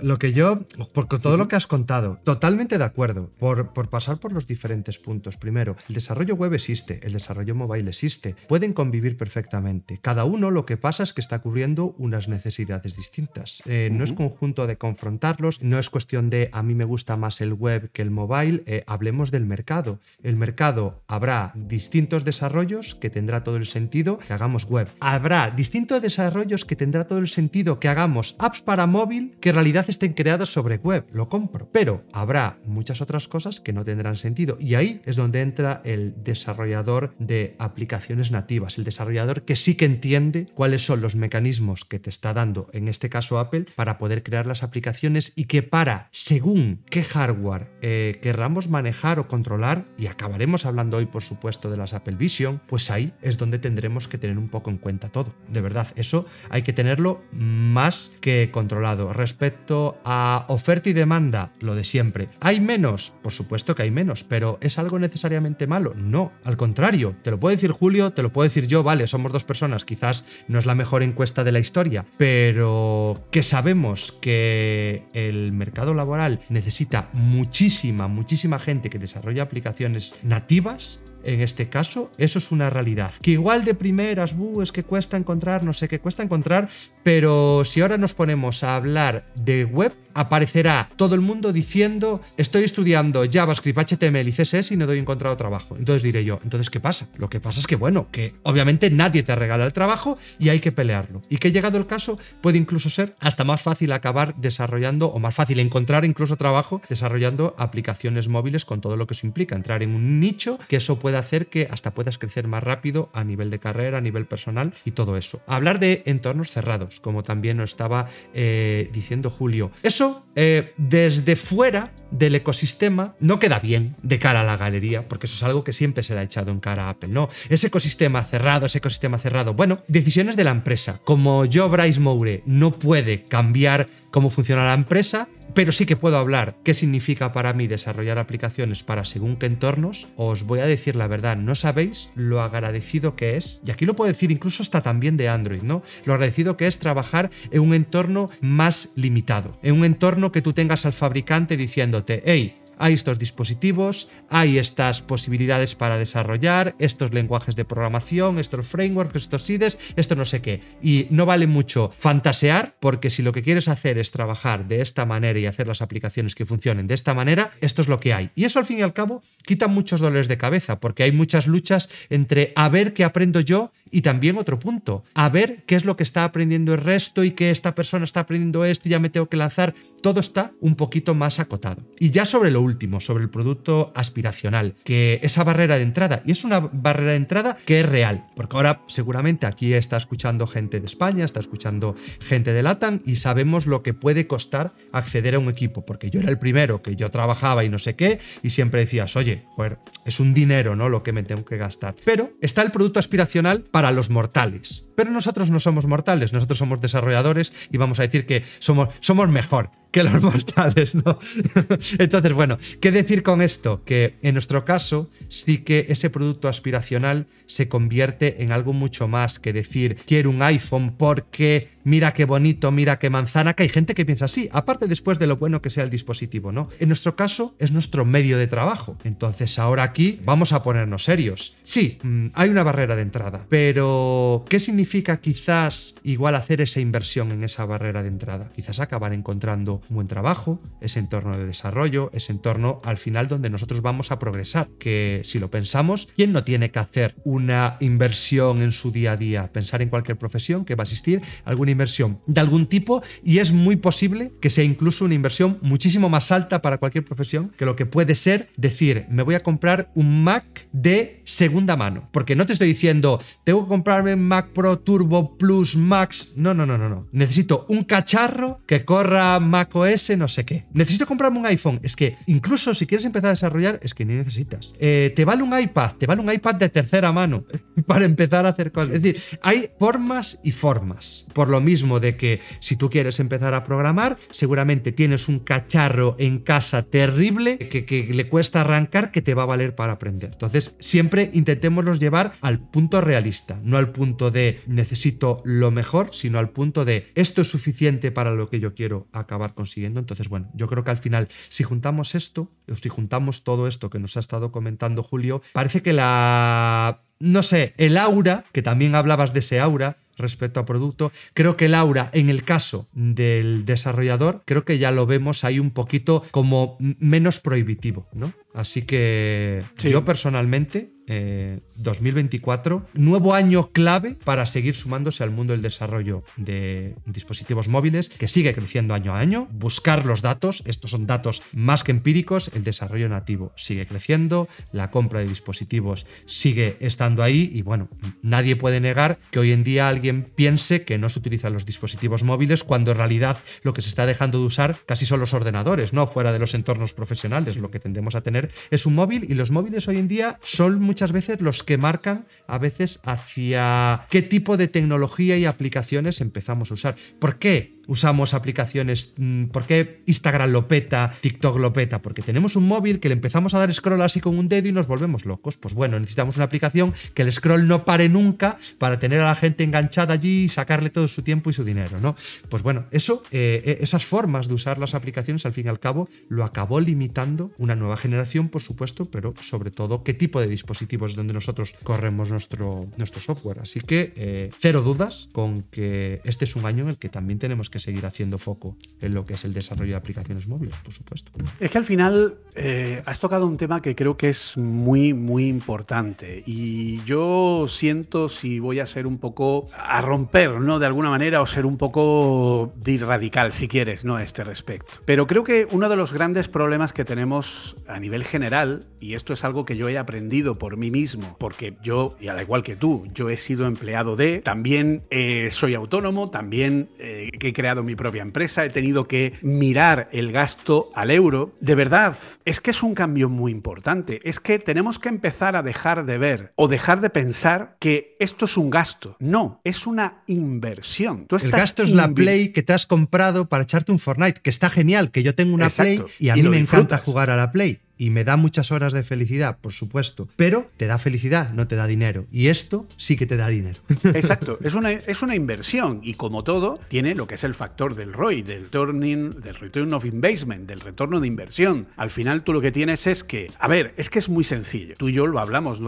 lo, 0.00 0.18
que 0.18 0.32
yo, 0.32 0.60
por 0.92 1.06
todo 1.06 1.36
lo 1.36 1.48
que 1.48 1.56
has 1.56 1.66
contado, 1.66 2.18
totalmente 2.24 2.78
de 2.78 2.84
acuerdo, 2.84 3.30
por, 3.38 3.72
por, 3.72 3.88
pasar 3.88 4.18
por 4.18 4.32
los 4.32 4.46
diferentes 4.46 4.98
puntos. 4.98 5.36
Primero, 5.36 5.76
el 5.88 5.94
desarrollo 5.94 6.34
web 6.34 6.54
existe, 6.54 7.00
el 7.02 7.12
desarrollo 7.12 7.54
mobile 7.54 7.88
existe, 7.88 8.34
pueden 8.48 8.72
convivir 8.72 9.16
perfectamente. 9.16 9.98
Cada 10.02 10.24
uno 10.24 10.50
lo 10.50 10.66
que 10.66 10.76
pasa 10.76 11.02
es 11.02 11.12
que 11.12 11.20
está 11.20 11.40
cubriendo 11.40 11.94
unas 11.98 12.28
necesidades 12.28 12.96
distintas. 12.96 13.62
Eh, 13.66 13.88
no 13.92 14.04
es 14.04 14.12
conjunto 14.12 14.66
de 14.66 14.76
confrontarlos, 14.76 15.62
no 15.62 15.78
es 15.78 15.90
cuestión 15.90 16.30
de 16.30 16.50
a 16.52 16.62
mí 16.62 16.74
me 16.74 16.84
gusta 16.84 17.16
más 17.16 17.40
el 17.40 17.52
web 17.54 17.90
que 17.92 18.02
el 18.02 18.10
mobile, 18.10 18.62
eh, 18.66 18.82
hablemos 18.86 19.30
del 19.30 19.46
mercado. 19.46 20.00
El 20.22 20.36
mercado 20.36 21.02
habrá 21.06 21.52
distintos 21.54 22.24
desarrollos 22.24 22.94
que 22.94 23.10
tendrá 23.10 23.44
todo 23.44 23.56
el 23.56 23.66
sentido 23.66 24.18
que 24.18 24.32
hagamos 24.32 24.64
web. 24.64 24.88
Habrá 25.00 25.50
distintos 25.50 26.02
desarrollos 26.02 26.64
que 26.64 26.76
tendrá 26.76 27.06
todo 27.06 27.18
el 27.18 27.28
sentido 27.28 27.59
que 27.60 27.88
hagamos 27.88 28.36
apps 28.38 28.62
para 28.62 28.86
móvil 28.86 29.36
que 29.40 29.50
en 29.50 29.56
realidad 29.56 29.84
estén 29.88 30.14
creadas 30.14 30.48
sobre 30.50 30.76
web, 30.76 31.06
lo 31.12 31.28
compro. 31.28 31.68
Pero 31.70 32.04
habrá 32.12 32.58
muchas 32.64 33.00
otras 33.00 33.28
cosas 33.28 33.60
que 33.60 33.72
no 33.72 33.84
tendrán 33.84 34.16
sentido 34.16 34.56
y 34.58 34.74
ahí 34.76 35.02
es 35.04 35.16
donde 35.16 35.42
entra 35.42 35.82
el 35.84 36.14
desarrollador 36.24 37.14
de 37.18 37.56
aplicaciones 37.58 38.30
nativas, 38.30 38.78
el 38.78 38.84
desarrollador 38.84 39.42
que 39.42 39.56
sí 39.56 39.76
que 39.76 39.84
entiende 39.84 40.46
cuáles 40.54 40.84
son 40.84 41.00
los 41.00 41.16
mecanismos 41.16 41.84
que 41.84 41.98
te 41.98 42.08
está 42.08 42.32
dando, 42.32 42.68
en 42.72 42.88
este 42.88 43.10
caso 43.10 43.38
Apple, 43.38 43.66
para 43.76 43.98
poder 43.98 44.22
crear 44.22 44.46
las 44.46 44.62
aplicaciones 44.62 45.32
y 45.36 45.44
que 45.44 45.62
para, 45.62 46.08
según 46.12 46.82
qué 46.88 47.02
hardware 47.02 47.70
eh, 47.82 48.18
querramos 48.22 48.68
manejar 48.68 49.18
o 49.18 49.28
controlar, 49.28 49.86
y 49.98 50.06
acabaremos 50.06 50.64
hablando 50.64 50.96
hoy 50.96 51.06
por 51.06 51.22
supuesto 51.22 51.70
de 51.70 51.76
las 51.76 51.92
Apple 51.92 52.16
Vision, 52.16 52.60
pues 52.66 52.90
ahí 52.90 53.12
es 53.20 53.36
donde 53.36 53.58
tendremos 53.58 54.08
que 54.08 54.18
tener 54.18 54.38
un 54.38 54.48
poco 54.48 54.70
en 54.70 54.78
cuenta 54.78 55.10
todo. 55.10 55.34
De 55.48 55.60
verdad, 55.60 55.88
eso 55.96 56.26
hay 56.48 56.62
que 56.62 56.72
tenerlo 56.72 57.22
más 57.50 58.12
que 58.20 58.50
controlado. 58.50 59.12
Respecto 59.12 59.98
a 60.04 60.46
oferta 60.48 60.88
y 60.88 60.92
demanda, 60.92 61.52
lo 61.60 61.74
de 61.74 61.84
siempre. 61.84 62.28
¿Hay 62.40 62.60
menos? 62.60 63.12
Por 63.22 63.32
supuesto 63.32 63.74
que 63.74 63.82
hay 63.82 63.90
menos, 63.90 64.24
pero 64.24 64.58
¿es 64.60 64.78
algo 64.78 64.98
necesariamente 64.98 65.66
malo? 65.66 65.94
No, 65.96 66.32
al 66.44 66.56
contrario. 66.56 67.16
Te 67.22 67.30
lo 67.30 67.40
puede 67.40 67.56
decir 67.56 67.72
Julio, 67.72 68.12
te 68.12 68.22
lo 68.22 68.32
puedo 68.32 68.48
decir 68.48 68.66
yo, 68.66 68.82
vale, 68.82 69.06
somos 69.06 69.32
dos 69.32 69.44
personas, 69.44 69.84
quizás 69.84 70.24
no 70.48 70.58
es 70.58 70.66
la 70.66 70.74
mejor 70.74 71.02
encuesta 71.02 71.44
de 71.44 71.52
la 71.52 71.58
historia, 71.58 72.04
pero 72.16 73.26
que 73.30 73.42
sabemos 73.42 74.12
que 74.12 75.04
el 75.12 75.52
mercado 75.52 75.94
laboral 75.94 76.40
necesita 76.48 77.10
muchísima, 77.12 78.08
muchísima 78.08 78.58
gente 78.58 78.90
que 78.90 78.98
desarrolla 78.98 79.42
aplicaciones 79.42 80.16
nativas, 80.22 81.02
en 81.24 81.40
este 81.40 81.68
caso, 81.68 82.10
eso 82.18 82.38
es 82.38 82.50
una 82.52 82.70
realidad. 82.70 83.12
Que 83.22 83.32
igual 83.32 83.64
de 83.64 83.74
primeras, 83.74 84.36
buh, 84.36 84.62
es 84.62 84.72
que 84.72 84.84
cuesta 84.84 85.16
encontrar, 85.16 85.64
no 85.64 85.72
sé 85.72 85.88
qué 85.88 86.00
cuesta 86.00 86.22
encontrar, 86.22 86.68
pero 87.02 87.64
si 87.64 87.80
ahora 87.80 87.98
nos 87.98 88.14
ponemos 88.14 88.62
a 88.64 88.76
hablar 88.76 89.26
de 89.34 89.64
web, 89.64 89.92
aparecerá 90.14 90.88
todo 90.96 91.14
el 91.14 91.20
mundo 91.20 91.52
diciendo 91.52 92.20
estoy 92.36 92.64
estudiando 92.64 93.24
JavaScript, 93.30 93.78
HTML 93.78 94.28
y 94.28 94.32
CSS 94.32 94.72
y 94.72 94.76
no 94.76 94.86
doy 94.86 94.98
encontrado 94.98 95.36
trabajo. 95.36 95.76
Entonces 95.76 96.02
diré 96.02 96.24
yo, 96.24 96.40
entonces 96.44 96.70
¿qué 96.70 96.80
pasa? 96.80 97.08
Lo 97.16 97.28
que 97.28 97.40
pasa 97.40 97.60
es 97.60 97.66
que 97.66 97.76
bueno, 97.76 98.08
que 98.10 98.34
obviamente 98.42 98.90
nadie 98.90 99.22
te 99.22 99.34
regala 99.34 99.64
el 99.64 99.72
trabajo 99.72 100.18
y 100.38 100.48
hay 100.48 100.60
que 100.60 100.72
pelearlo. 100.72 101.22
Y 101.28 101.38
que 101.38 101.52
llegado 101.52 101.78
el 101.78 101.86
caso 101.86 102.18
puede 102.40 102.58
incluso 102.58 102.90
ser 102.90 103.14
hasta 103.20 103.44
más 103.44 103.60
fácil 103.60 103.92
acabar 103.92 104.34
desarrollando 104.36 105.08
o 105.08 105.18
más 105.18 105.34
fácil 105.34 105.60
encontrar 105.60 106.04
incluso 106.04 106.36
trabajo 106.36 106.80
desarrollando 106.88 107.54
aplicaciones 107.58 108.28
móviles 108.28 108.64
con 108.64 108.80
todo 108.80 108.96
lo 108.96 109.06
que 109.06 109.14
eso 109.14 109.26
implica, 109.26 109.54
entrar 109.54 109.82
en 109.82 109.94
un 109.94 110.20
nicho 110.20 110.58
que 110.68 110.76
eso 110.76 110.98
puede 110.98 111.16
hacer 111.16 111.48
que 111.48 111.68
hasta 111.70 111.94
puedas 111.94 112.18
crecer 112.18 112.48
más 112.48 112.62
rápido 112.62 113.10
a 113.12 113.24
nivel 113.24 113.50
de 113.50 113.58
carrera, 113.58 113.98
a 113.98 114.00
nivel 114.00 114.26
personal 114.26 114.72
y 114.84 114.92
todo 114.92 115.16
eso. 115.16 115.40
Hablar 115.46 115.78
de 115.80 116.02
entornos 116.06 116.50
cerrados, 116.50 117.00
como 117.00 117.22
también 117.22 117.56
nos 117.56 117.70
estaba 117.70 118.08
eh, 118.34 118.88
diciendo 118.92 119.30
Julio. 119.30 119.70
Eso, 120.00 120.24
eh, 120.34 120.72
desde 120.78 121.36
fuera 121.36 121.92
del 122.10 122.34
ecosistema, 122.34 123.16
no 123.20 123.38
queda 123.38 123.58
bien 123.58 123.96
de 124.02 124.18
cara 124.18 124.40
a 124.40 124.44
la 124.44 124.56
galería, 124.56 125.06
porque 125.06 125.26
eso 125.26 125.36
es 125.36 125.42
algo 125.42 125.62
que 125.62 125.74
siempre 125.74 126.02
se 126.02 126.14
le 126.14 126.20
ha 126.20 126.22
echado 126.22 126.50
en 126.50 126.58
cara 126.58 126.86
a 126.86 126.88
Apple, 126.88 127.10
¿no? 127.10 127.28
Ese 127.50 127.66
ecosistema 127.66 128.24
cerrado, 128.24 128.64
ese 128.64 128.78
ecosistema 128.78 129.18
cerrado. 129.18 129.52
Bueno, 129.52 129.82
decisiones 129.88 130.38
de 130.38 130.44
la 130.44 130.52
empresa. 130.52 131.02
Como 131.04 131.44
yo, 131.44 131.68
Bryce 131.68 132.00
Moure, 132.00 132.42
no 132.46 132.78
puede 132.78 133.24
cambiar 133.24 133.88
cómo 134.10 134.30
funciona 134.30 134.64
la 134.64 134.74
empresa, 134.74 135.28
pero 135.54 135.72
sí 135.72 135.86
que 135.86 135.96
puedo 135.96 136.16
hablar 136.16 136.56
qué 136.62 136.74
significa 136.74 137.32
para 137.32 137.52
mí 137.52 137.66
desarrollar 137.66 138.18
aplicaciones 138.18 138.82
para 138.82 139.04
según 139.04 139.36
qué 139.36 139.46
entornos. 139.46 140.08
Os 140.16 140.44
voy 140.44 140.60
a 140.60 140.66
decir 140.66 140.96
la 140.96 141.06
verdad, 141.06 141.36
no 141.36 141.54
sabéis 141.54 142.10
lo 142.14 142.40
agradecido 142.40 143.16
que 143.16 143.36
es, 143.36 143.60
y 143.64 143.70
aquí 143.70 143.84
lo 143.84 143.96
puedo 143.96 144.08
decir 144.08 144.30
incluso 144.30 144.62
hasta 144.62 144.80
también 144.80 145.16
de 145.16 145.28
Android, 145.28 145.62
¿no? 145.62 145.82
Lo 146.04 146.14
agradecido 146.14 146.56
que 146.56 146.66
es 146.66 146.78
trabajar 146.78 147.30
en 147.50 147.60
un 147.62 147.74
entorno 147.74 148.30
más 148.40 148.92
limitado, 148.96 149.58
en 149.62 149.74
un 149.74 149.84
entorno 149.84 150.32
que 150.32 150.42
tú 150.42 150.52
tengas 150.52 150.86
al 150.86 150.92
fabricante 150.92 151.56
diciéndote, 151.56 152.22
hey, 152.24 152.59
hay 152.80 152.94
estos 152.94 153.18
dispositivos, 153.18 154.08
hay 154.30 154.58
estas 154.58 155.02
posibilidades 155.02 155.74
para 155.74 155.98
desarrollar, 155.98 156.74
estos 156.78 157.12
lenguajes 157.12 157.54
de 157.54 157.64
programación, 157.64 158.38
estos 158.38 158.66
frameworks, 158.66 159.16
estos 159.16 159.48
IDEs, 159.48 159.78
esto 159.96 160.16
no 160.16 160.24
sé 160.24 160.40
qué. 160.40 160.60
Y 160.82 161.06
no 161.10 161.26
vale 161.26 161.46
mucho 161.46 161.92
fantasear, 161.96 162.74
porque 162.80 163.10
si 163.10 163.22
lo 163.22 163.32
que 163.32 163.42
quieres 163.42 163.68
hacer 163.68 163.98
es 163.98 164.10
trabajar 164.10 164.66
de 164.66 164.80
esta 164.80 165.04
manera 165.04 165.38
y 165.38 165.46
hacer 165.46 165.66
las 165.66 165.82
aplicaciones 165.82 166.34
que 166.34 166.46
funcionen 166.46 166.86
de 166.86 166.94
esta 166.94 167.14
manera, 167.14 167.52
esto 167.60 167.82
es 167.82 167.88
lo 167.88 168.00
que 168.00 168.14
hay. 168.14 168.30
Y 168.34 168.44
eso 168.44 168.58
al 168.58 168.64
fin 168.64 168.78
y 168.78 168.82
al 168.82 168.94
cabo 168.94 169.22
quita 169.44 169.68
muchos 169.68 170.00
dolores 170.00 170.28
de 170.28 170.38
cabeza, 170.38 170.80
porque 170.80 171.02
hay 171.02 171.12
muchas 171.12 171.46
luchas 171.46 171.90
entre 172.08 172.52
a 172.56 172.68
ver 172.70 172.94
qué 172.94 173.04
aprendo 173.04 173.40
yo 173.40 173.72
y 173.90 174.02
también 174.02 174.38
otro 174.38 174.58
punto, 174.58 175.04
a 175.14 175.28
ver 175.28 175.64
qué 175.66 175.74
es 175.74 175.84
lo 175.84 175.96
que 175.96 176.02
está 176.02 176.24
aprendiendo 176.24 176.74
el 176.74 176.80
resto 176.80 177.24
y 177.24 177.32
que 177.32 177.50
esta 177.50 177.74
persona 177.74 178.04
está 178.04 178.20
aprendiendo 178.20 178.64
esto 178.64 178.88
y 178.88 178.92
ya 178.92 179.00
me 179.00 179.10
tengo 179.10 179.28
que 179.28 179.36
lanzar. 179.36 179.74
Todo 180.02 180.20
está 180.20 180.52
un 180.60 180.76
poquito 180.76 181.14
más 181.14 181.40
acotado. 181.40 181.82
Y 181.98 182.10
ya 182.10 182.24
sobre 182.24 182.50
lo 182.50 182.60
último, 182.60 183.00
sobre 183.00 183.24
el 183.24 183.30
producto 183.30 183.92
aspiracional, 183.94 184.74
que 184.84 185.20
esa 185.22 185.44
barrera 185.44 185.76
de 185.76 185.82
entrada, 185.82 186.22
y 186.24 186.32
es 186.32 186.44
una 186.44 186.60
barrera 186.60 187.10
de 187.10 187.16
entrada 187.16 187.58
que 187.66 187.80
es 187.80 187.88
real, 187.88 188.26
porque 188.36 188.56
ahora 188.56 188.82
seguramente 188.86 189.46
aquí 189.46 189.74
está 189.74 189.96
escuchando 189.96 190.46
gente 190.46 190.80
de 190.80 190.86
España, 190.86 191.24
está 191.24 191.40
escuchando 191.40 191.94
gente 192.20 192.52
de 192.52 192.62
LATAM 192.62 193.02
y 193.04 193.16
sabemos 193.16 193.66
lo 193.66 193.82
que 193.82 193.94
puede 193.94 194.26
costar 194.26 194.72
acceder 194.92 195.34
a 195.34 195.38
un 195.38 195.48
equipo, 195.48 195.84
porque 195.84 196.10
yo 196.10 196.20
era 196.20 196.30
el 196.30 196.38
primero 196.38 196.82
que 196.82 196.96
yo 196.96 197.10
trabajaba 197.10 197.64
y 197.64 197.68
no 197.68 197.78
sé 197.78 197.96
qué, 197.96 198.20
y 198.42 198.50
siempre 198.50 198.80
decías, 198.80 199.16
oye, 199.16 199.44
joder, 199.50 199.78
es 200.04 200.20
un 200.20 200.34
dinero, 200.34 200.76
¿no? 200.76 200.88
Lo 200.88 201.02
que 201.02 201.12
me 201.12 201.22
tengo 201.22 201.44
que 201.44 201.56
gastar. 201.56 201.94
Pero 202.04 202.32
está 202.40 202.62
el 202.62 202.70
producto 202.70 203.00
aspiracional 203.00 203.62
para 203.62 203.79
los 203.90 204.10
mortales. 204.10 204.88
Pero 204.94 205.10
nosotros 205.10 205.48
no 205.50 205.60
somos 205.60 205.86
mortales, 205.86 206.32
nosotros 206.32 206.58
somos 206.58 206.80
desarrolladores 206.80 207.52
y 207.72 207.78
vamos 207.78 207.98
a 207.98 208.02
decir 208.02 208.26
que 208.26 208.44
somos, 208.58 208.90
somos 209.00 209.28
mejor 209.30 209.70
que 209.90 210.02
los 210.02 210.22
mortales, 210.22 210.94
¿no? 210.94 211.18
Entonces, 211.98 212.32
bueno, 212.32 212.58
¿qué 212.80 212.92
decir 212.92 213.22
con 213.22 213.42
esto? 213.42 213.82
Que 213.84 214.16
en 214.22 214.34
nuestro 214.34 214.64
caso 214.64 215.08
sí 215.28 215.58
que 215.58 215.86
ese 215.88 216.10
producto 216.10 216.48
aspiracional 216.48 217.26
se 217.46 217.68
convierte 217.68 218.42
en 218.42 218.52
algo 218.52 218.72
mucho 218.72 219.08
más 219.08 219.38
que 219.38 219.52
decir 219.52 219.96
quiero 220.06 220.30
un 220.30 220.42
iPhone 220.42 220.94
porque 220.96 221.68
mira 221.84 222.12
qué 222.12 222.24
bonito, 222.24 222.70
mira 222.72 222.98
qué 222.98 223.10
manzana, 223.10 223.54
que 223.54 223.64
hay 223.64 223.68
gente 223.68 223.94
que 223.94 224.04
piensa 224.04 224.26
así, 224.26 224.48
aparte 224.52 224.86
después 224.86 225.18
de 225.18 225.26
lo 225.26 225.36
bueno 225.36 225.62
que 225.62 225.70
sea 225.70 225.84
el 225.84 225.90
dispositivo, 225.90 226.52
¿no? 226.52 226.68
En 226.78 226.88
nuestro 226.88 227.16
caso 227.16 227.54
es 227.58 227.72
nuestro 227.72 228.04
medio 228.04 228.38
de 228.38 228.46
trabajo. 228.46 228.96
Entonces 229.04 229.58
ahora 229.58 229.82
aquí 229.82 230.20
vamos 230.24 230.52
a 230.52 230.62
ponernos 230.62 231.04
serios. 231.04 231.56
Sí, 231.62 231.98
mm, 232.02 232.28
hay 232.34 232.50
una 232.50 232.62
barrera 232.62 232.96
de 232.96 233.02
entrada, 233.02 233.46
pero 233.48 234.44
¿qué 234.48 234.60
significa 234.60 235.20
quizás 235.20 235.96
igual 236.02 236.34
hacer 236.34 236.60
esa 236.60 236.80
inversión 236.80 237.32
en 237.32 237.44
esa 237.44 237.64
barrera 237.64 238.02
de 238.02 238.08
entrada? 238.08 238.52
Quizás 238.54 238.80
acabar 238.80 239.12
encontrando 239.12 239.82
un 239.88 239.96
buen 239.96 240.08
trabajo, 240.08 240.60
ese 240.80 240.98
entorno 240.98 241.36
de 241.36 241.46
desarrollo, 241.46 242.10
ese 242.12 242.32
entorno 242.32 242.80
al 242.84 242.98
final 242.98 243.28
donde 243.28 243.50
nosotros 243.50 243.82
vamos 243.82 244.10
a 244.10 244.18
progresar, 244.18 244.68
que 244.78 245.22
si 245.24 245.38
lo 245.38 245.50
pensamos, 245.50 246.08
¿quién 246.14 246.32
no 246.32 246.44
tiene 246.44 246.70
que 246.70 246.78
hacer 246.78 247.14
una 247.24 247.76
inversión 247.80 248.62
en 248.62 248.72
su 248.72 248.90
día 248.90 249.12
a 249.12 249.16
día? 249.16 249.52
Pensar 249.52 249.82
en 249.82 249.88
cualquier 249.88 250.18
profesión 250.18 250.64
que 250.64 250.74
va 250.74 250.82
a 250.82 250.84
existir 250.84 251.22
inversión 251.70 252.20
de 252.26 252.40
algún 252.40 252.66
tipo 252.66 253.02
y 253.24 253.38
es 253.38 253.52
muy 253.52 253.76
posible 253.76 254.32
que 254.40 254.50
sea 254.50 254.64
incluso 254.64 255.04
una 255.04 255.14
inversión 255.14 255.58
muchísimo 255.62 256.08
más 256.08 256.32
alta 256.32 256.62
para 256.62 256.78
cualquier 256.78 257.04
profesión 257.04 257.50
que 257.56 257.64
lo 257.64 257.76
que 257.76 257.86
puede 257.86 258.14
ser 258.14 258.48
decir, 258.56 259.06
me 259.10 259.22
voy 259.22 259.34
a 259.34 259.42
comprar 259.42 259.90
un 259.94 260.24
Mac 260.24 260.68
de 260.72 261.22
segunda 261.24 261.76
mano, 261.76 262.08
porque 262.12 262.36
no 262.36 262.46
te 262.46 262.52
estoy 262.52 262.68
diciendo, 262.68 263.20
tengo 263.44 263.62
que 263.62 263.68
comprarme 263.68 264.16
Mac 264.16 264.50
Pro 264.52 264.78
Turbo 264.78 265.36
Plus 265.36 265.76
Max, 265.76 266.34
no, 266.36 266.54
no, 266.54 266.66
no, 266.66 266.76
no, 266.76 266.88
no. 266.88 267.06
Necesito 267.12 267.66
un 267.68 267.84
cacharro 267.84 268.60
que 268.66 268.84
corra 268.84 269.40
Mac 269.40 269.74
OS 269.74 270.10
no 270.16 270.28
sé 270.28 270.44
qué. 270.44 270.66
Necesito 270.72 271.06
comprarme 271.06 271.38
un 271.38 271.46
iPhone. 271.46 271.80
Es 271.82 271.96
que 271.96 272.16
incluso 272.26 272.74
si 272.74 272.86
quieres 272.86 273.04
empezar 273.04 273.28
a 273.28 273.30
desarrollar, 273.30 273.78
es 273.82 273.94
que 273.94 274.04
ni 274.04 274.14
necesitas. 274.14 274.72
Eh, 274.78 275.12
te 275.14 275.24
vale 275.24 275.42
un 275.42 275.58
iPad, 275.58 275.92
te 275.98 276.06
vale 276.06 276.20
un 276.20 276.32
iPad 276.32 276.54
de 276.56 276.68
tercera 276.68 277.12
mano 277.12 277.44
para 277.86 278.04
empezar 278.04 278.46
a 278.46 278.50
hacer 278.50 278.72
cosas. 278.72 278.94
Es 278.94 279.02
decir, 279.02 279.22
hay 279.42 279.70
formas 279.78 280.38
y 280.42 280.52
formas. 280.52 281.26
Por 281.32 281.48
lo 281.48 281.59
mismo 281.60 282.00
de 282.00 282.16
que 282.16 282.40
si 282.60 282.76
tú 282.76 282.90
quieres 282.90 283.20
empezar 283.20 283.54
a 283.54 283.64
programar, 283.64 284.18
seguramente 284.30 284.92
tienes 284.92 285.28
un 285.28 285.40
cacharro 285.40 286.16
en 286.18 286.38
casa 286.38 286.82
terrible 286.82 287.58
que, 287.58 288.08
le 288.10 288.28
cuesta 288.28 288.60
arrancar 288.60 289.12
que 289.12 289.22
te 289.22 289.34
va 289.34 289.42
a 289.42 289.46
valer 289.46 289.74
para 289.74 289.92
aprender. 289.92 290.30
Entonces, 290.32 290.72
siempre 290.78 291.30
intentémoslos 291.32 292.00
llevar 292.00 292.32
al 292.40 292.60
punto 292.60 293.00
realista, 293.00 293.60
no 293.62 293.76
al 293.76 293.92
punto 293.92 294.30
de 294.30 294.60
necesito 294.66 295.42
lo 295.44 295.70
mejor, 295.70 296.10
sino 296.12 296.38
al 296.38 296.50
punto 296.50 296.84
de 296.84 297.10
esto 297.14 297.42
es 297.42 297.48
suficiente 297.48 298.10
para 298.10 298.32
lo 298.32 298.48
que 298.48 298.60
yo 298.60 298.74
quiero 298.74 299.08
acabar 299.12 299.54
consiguiendo. 299.54 300.00
Entonces, 300.00 300.28
bueno, 300.28 300.50
yo 300.54 300.68
creo 300.68 300.84
que 300.84 300.90
al 300.90 300.98
final, 300.98 301.28
si 301.48 301.64
juntamos 301.64 302.14
esto, 302.14 302.50
o 302.68 302.76
si 302.76 302.88
juntamos 302.88 303.44
todo 303.44 303.66
esto 303.66 303.90
que 303.90 303.98
nos 303.98 304.16
ha 304.16 304.20
estado 304.20 304.52
comentando 304.52 305.02
Julio, 305.02 305.42
parece 305.52 305.82
que 305.82 305.92
la 305.92 307.02
no 307.20 307.42
sé, 307.42 307.74
el 307.76 307.96
aura, 307.96 308.44
que 308.52 308.62
también 308.62 308.94
hablabas 308.94 309.32
de 309.32 309.40
ese 309.40 309.60
aura 309.60 309.98
respecto 310.16 310.60
a 310.60 310.66
producto, 310.66 311.12
creo 311.32 311.56
que 311.56 311.66
el 311.66 311.74
aura 311.74 312.10
en 312.12 312.28
el 312.28 312.44
caso 312.44 312.86
del 312.92 313.64
desarrollador, 313.64 314.42
creo 314.44 314.64
que 314.64 314.78
ya 314.78 314.90
lo 314.90 315.06
vemos 315.06 315.44
ahí 315.44 315.58
un 315.58 315.70
poquito 315.70 316.22
como 316.30 316.76
menos 316.80 317.40
prohibitivo, 317.40 318.06
¿no? 318.12 318.32
Así 318.54 318.82
que 318.82 319.62
Sí. 319.78 319.88
yo 319.88 320.04
personalmente, 320.04 320.90
eh, 321.12 321.58
2024, 321.74 322.86
nuevo 322.94 323.34
año 323.34 323.70
clave 323.72 324.16
para 324.24 324.46
seguir 324.46 324.76
sumándose 324.76 325.24
al 325.24 325.32
mundo 325.32 325.52
del 325.52 325.60
desarrollo 325.60 326.22
de 326.36 326.94
dispositivos 327.04 327.66
móviles, 327.66 328.10
que 328.10 328.28
sigue 328.28 328.54
creciendo 328.54 328.94
año 328.94 329.12
a 329.12 329.18
año. 329.18 329.48
Buscar 329.50 330.06
los 330.06 330.22
datos, 330.22 330.62
estos 330.66 330.92
son 330.92 331.08
datos 331.08 331.42
más 331.52 331.82
que 331.82 331.90
empíricos, 331.90 332.52
el 332.54 332.62
desarrollo 332.62 333.08
nativo 333.08 333.52
sigue 333.56 333.86
creciendo, 333.86 334.48
la 334.70 334.92
compra 334.92 335.18
de 335.18 335.26
dispositivos 335.26 336.06
sigue 336.26 336.76
estando 336.78 337.24
ahí 337.24 337.50
y 337.52 337.62
bueno, 337.62 337.88
nadie 338.22 338.54
puede 338.54 338.80
negar 338.80 339.18
que 339.32 339.40
hoy 339.40 339.50
en 339.50 339.64
día 339.64 339.88
alguien 339.88 340.22
piense 340.22 340.84
que 340.84 340.96
no 340.96 341.08
se 341.08 341.18
utilizan 341.18 341.52
los 341.52 341.66
dispositivos 341.66 342.22
móviles 342.22 342.62
cuando 342.62 342.92
en 342.92 342.98
realidad 342.98 343.36
lo 343.64 343.74
que 343.74 343.82
se 343.82 343.88
está 343.88 344.06
dejando 344.06 344.38
de 344.38 344.44
usar 344.44 344.76
casi 344.86 345.06
son 345.06 345.18
los 345.18 345.34
ordenadores, 345.34 345.92
no 345.92 346.06
fuera 346.06 346.32
de 346.32 346.38
los 346.38 346.54
entornos 346.54 346.94
profesionales. 346.94 347.56
Lo 347.56 347.72
que 347.72 347.80
tendemos 347.80 348.14
a 348.14 348.22
tener 348.22 348.48
es 348.70 348.86
un 348.86 348.94
móvil 348.94 349.26
y 349.28 349.34
los 349.34 349.50
móviles 349.50 349.88
hoy 349.88 349.98
en 349.98 350.06
día 350.06 350.38
son 350.42 350.80
muchas 350.80 350.99
veces 351.08 351.40
los 351.40 351.62
que 351.62 351.78
marcan 351.78 352.26
a 352.46 352.58
veces 352.58 353.00
hacia 353.04 354.06
qué 354.10 354.22
tipo 354.22 354.56
de 354.56 354.68
tecnología 354.68 355.36
y 355.38 355.44
aplicaciones 355.44 356.20
empezamos 356.20 356.70
a 356.70 356.74
usar. 356.74 356.94
¿Por 357.18 357.38
qué? 357.38 357.79
Usamos 357.90 358.34
aplicaciones, 358.34 359.14
mm, 359.16 359.46
¿por 359.46 359.66
qué 359.66 360.02
Instagram 360.06 360.52
lo 360.52 360.68
peta, 360.68 361.12
TikTok 361.20 361.58
lo 361.58 361.72
peta? 361.72 362.00
Porque 362.00 362.22
tenemos 362.22 362.54
un 362.54 362.68
móvil 362.68 363.00
que 363.00 363.08
le 363.08 363.14
empezamos 363.14 363.52
a 363.52 363.58
dar 363.58 363.74
scroll 363.74 364.00
así 364.02 364.20
con 364.20 364.38
un 364.38 364.48
dedo 364.48 364.68
y 364.68 364.72
nos 364.72 364.86
volvemos 364.86 365.26
locos. 365.26 365.56
Pues 365.56 365.74
bueno, 365.74 365.98
necesitamos 365.98 366.36
una 366.36 366.44
aplicación 366.44 366.94
que 367.14 367.22
el 367.22 367.32
scroll 367.32 367.66
no 367.66 367.84
pare 367.84 368.08
nunca 368.08 368.56
para 368.78 369.00
tener 369.00 369.20
a 369.20 369.24
la 369.24 369.34
gente 369.34 369.64
enganchada 369.64 370.14
allí 370.14 370.44
y 370.44 370.48
sacarle 370.48 370.90
todo 370.90 371.08
su 371.08 371.22
tiempo 371.22 371.50
y 371.50 371.52
su 371.52 371.64
dinero, 371.64 371.98
¿no? 372.00 372.14
Pues 372.48 372.62
bueno, 372.62 372.86
eso, 372.92 373.24
eh, 373.32 373.78
esas 373.80 374.04
formas 374.04 374.46
de 374.46 374.54
usar 374.54 374.78
las 374.78 374.94
aplicaciones 374.94 375.44
al 375.44 375.52
fin 375.52 375.66
y 375.66 375.68
al 375.68 375.80
cabo 375.80 376.08
lo 376.28 376.44
acabó 376.44 376.78
limitando 376.78 377.50
una 377.58 377.74
nueva 377.74 377.96
generación, 377.96 378.50
por 378.50 378.62
supuesto, 378.62 379.06
pero 379.06 379.34
sobre 379.40 379.72
todo 379.72 380.04
qué 380.04 380.14
tipo 380.14 380.40
de 380.40 380.46
dispositivos 380.46 381.10
es 381.10 381.16
donde 381.16 381.34
nosotros 381.34 381.74
corremos 381.82 382.30
nuestro, 382.30 382.86
nuestro 382.96 383.20
software. 383.20 383.58
Así 383.58 383.80
que 383.80 384.12
eh, 384.14 384.50
cero 384.56 384.82
dudas 384.82 385.28
con 385.32 385.62
que 385.62 386.20
este 386.24 386.44
es 386.44 386.54
un 386.54 386.66
año 386.66 386.84
en 386.84 386.90
el 386.90 386.98
que 386.98 387.08
también 387.08 387.40
tenemos 387.40 387.68
que 387.68 387.79
seguir 387.80 388.06
haciendo 388.06 388.38
foco 388.38 388.76
en 389.00 389.14
lo 389.14 389.26
que 389.26 389.34
es 389.34 389.44
el 389.44 389.52
desarrollo 389.52 389.92
de 389.92 389.96
aplicaciones 389.96 390.46
móviles, 390.48 390.76
por 390.84 390.92
supuesto. 390.92 391.32
Es 391.58 391.70
que 391.70 391.78
al 391.78 391.84
final 391.84 392.36
eh, 392.54 393.02
has 393.06 393.20
tocado 393.20 393.46
un 393.46 393.56
tema 393.56 393.80
que 393.82 393.94
creo 393.94 394.16
que 394.16 394.28
es 394.28 394.56
muy, 394.56 395.14
muy 395.14 395.46
importante. 395.46 396.42
Y 396.46 397.02
yo 397.04 397.66
siento 397.68 398.28
si 398.28 398.58
voy 398.58 398.80
a 398.80 398.86
ser 398.86 399.06
un 399.06 399.18
poco 399.18 399.68
a 399.72 400.00
romper, 400.00 400.60
¿no? 400.60 400.78
De 400.78 400.86
alguna 400.86 401.10
manera, 401.10 401.42
o 401.42 401.46
ser 401.46 401.66
un 401.66 401.76
poco 401.76 402.72
radical, 402.98 403.52
si 403.52 403.68
quieres, 403.68 404.04
¿no? 404.04 404.16
A 404.16 404.22
este 404.22 404.44
respecto. 404.44 405.00
Pero 405.04 405.26
creo 405.26 405.44
que 405.44 405.66
uno 405.70 405.88
de 405.88 405.96
los 405.96 406.12
grandes 406.12 406.48
problemas 406.48 406.92
que 406.92 407.04
tenemos 407.04 407.76
a 407.86 407.98
nivel 407.98 408.24
general, 408.24 408.86
y 409.00 409.14
esto 409.14 409.32
es 409.32 409.44
algo 409.44 409.64
que 409.64 409.76
yo 409.76 409.88
he 409.88 409.98
aprendido 409.98 410.56
por 410.56 410.76
mí 410.76 410.90
mismo, 410.90 411.36
porque 411.38 411.76
yo, 411.82 412.16
y 412.20 412.28
al 412.28 412.40
igual 412.40 412.62
que 412.62 412.76
tú, 412.76 413.06
yo 413.14 413.30
he 413.30 413.36
sido 413.36 413.66
empleado 413.66 414.16
de, 414.16 414.40
también 414.40 415.02
eh, 415.10 415.50
soy 415.50 415.74
autónomo, 415.74 416.28
también 416.30 416.88
eh, 416.98 417.30
he 417.32 417.52
creado 417.52 417.69
creado 417.70 417.84
mi 417.84 417.94
propia 417.94 418.22
empresa, 418.22 418.64
he 418.64 418.70
tenido 418.70 419.06
que 419.06 419.34
mirar 419.42 420.08
el 420.10 420.32
gasto 420.32 420.90
al 420.92 421.12
euro. 421.12 421.54
De 421.60 421.76
verdad, 421.76 422.16
es 422.44 422.60
que 422.60 422.72
es 422.72 422.82
un 422.82 422.96
cambio 422.96 423.28
muy 423.28 423.52
importante. 423.52 424.20
Es 424.24 424.40
que 424.40 424.58
tenemos 424.58 424.98
que 424.98 425.08
empezar 425.08 425.54
a 425.54 425.62
dejar 425.62 426.04
de 426.04 426.18
ver 426.18 426.52
o 426.56 426.66
dejar 426.66 427.00
de 427.00 427.10
pensar 427.10 427.76
que 427.78 428.16
esto 428.18 428.46
es 428.46 428.56
un 428.56 428.70
gasto. 428.70 429.14
No, 429.20 429.60
es 429.62 429.86
una 429.86 430.24
inversión. 430.26 431.28
el 431.30 431.50
gasto 431.52 431.84
es 431.84 431.90
la 431.90 432.08
Play 432.08 432.52
que 432.52 432.64
te 432.64 432.72
has 432.72 432.86
comprado 432.86 433.48
para 433.48 433.62
echarte 433.62 433.92
un 433.92 434.00
Fortnite, 434.00 434.40
que 434.40 434.50
está 434.50 434.68
genial, 434.68 435.12
que 435.12 435.22
yo 435.22 435.36
tengo 435.36 435.54
una 435.54 435.70
Play 435.70 436.02
y 436.18 436.30
a 436.30 436.34
mí 436.34 436.42
me 436.42 436.58
encanta 436.58 436.98
jugar 436.98 437.30
a 437.30 437.36
la 437.36 437.52
Play 437.52 437.78
y 438.00 438.08
me 438.08 438.24
da 438.24 438.38
muchas 438.38 438.72
horas 438.72 438.94
de 438.94 439.04
felicidad, 439.04 439.58
por 439.60 439.74
supuesto, 439.74 440.26
pero 440.36 440.70
te 440.78 440.86
da 440.86 440.98
felicidad, 440.98 441.52
no 441.52 441.68
te 441.68 441.76
da 441.76 441.86
dinero. 441.86 442.24
Y 442.32 442.46
esto 442.46 442.86
sí 442.96 443.14
que 443.14 443.26
te 443.26 443.36
da 443.36 443.48
dinero. 443.48 443.78
Exacto, 444.04 444.58
es 444.62 444.72
una, 444.72 444.90
es 444.92 445.20
una 445.20 445.36
inversión 445.36 446.00
y 446.02 446.14
como 446.14 446.42
todo, 446.42 446.80
tiene 446.88 447.14
lo 447.14 447.26
que 447.26 447.34
es 447.34 447.44
el 447.44 447.52
factor 447.52 447.94
del 447.94 448.14
ROI, 448.14 448.40
del, 448.40 448.70
turning, 448.70 449.38
del 449.40 449.54
Return 449.54 449.92
of 449.92 450.06
Investment, 450.06 450.66
del 450.66 450.80
retorno 450.80 451.20
de 451.20 451.26
inversión. 451.26 451.88
Al 451.98 452.10
final 452.10 452.42
tú 452.42 452.54
lo 452.54 452.62
que 452.62 452.72
tienes 452.72 453.06
es 453.06 453.22
que, 453.22 453.48
a 453.58 453.68
ver, 453.68 453.92
es 453.98 454.08
que 454.08 454.18
es 454.18 454.30
muy 454.30 454.44
sencillo. 454.44 454.94
Tú 454.96 455.10
y 455.10 455.12
yo 455.12 455.26
lo 455.26 455.38
hablamos 455.38 455.78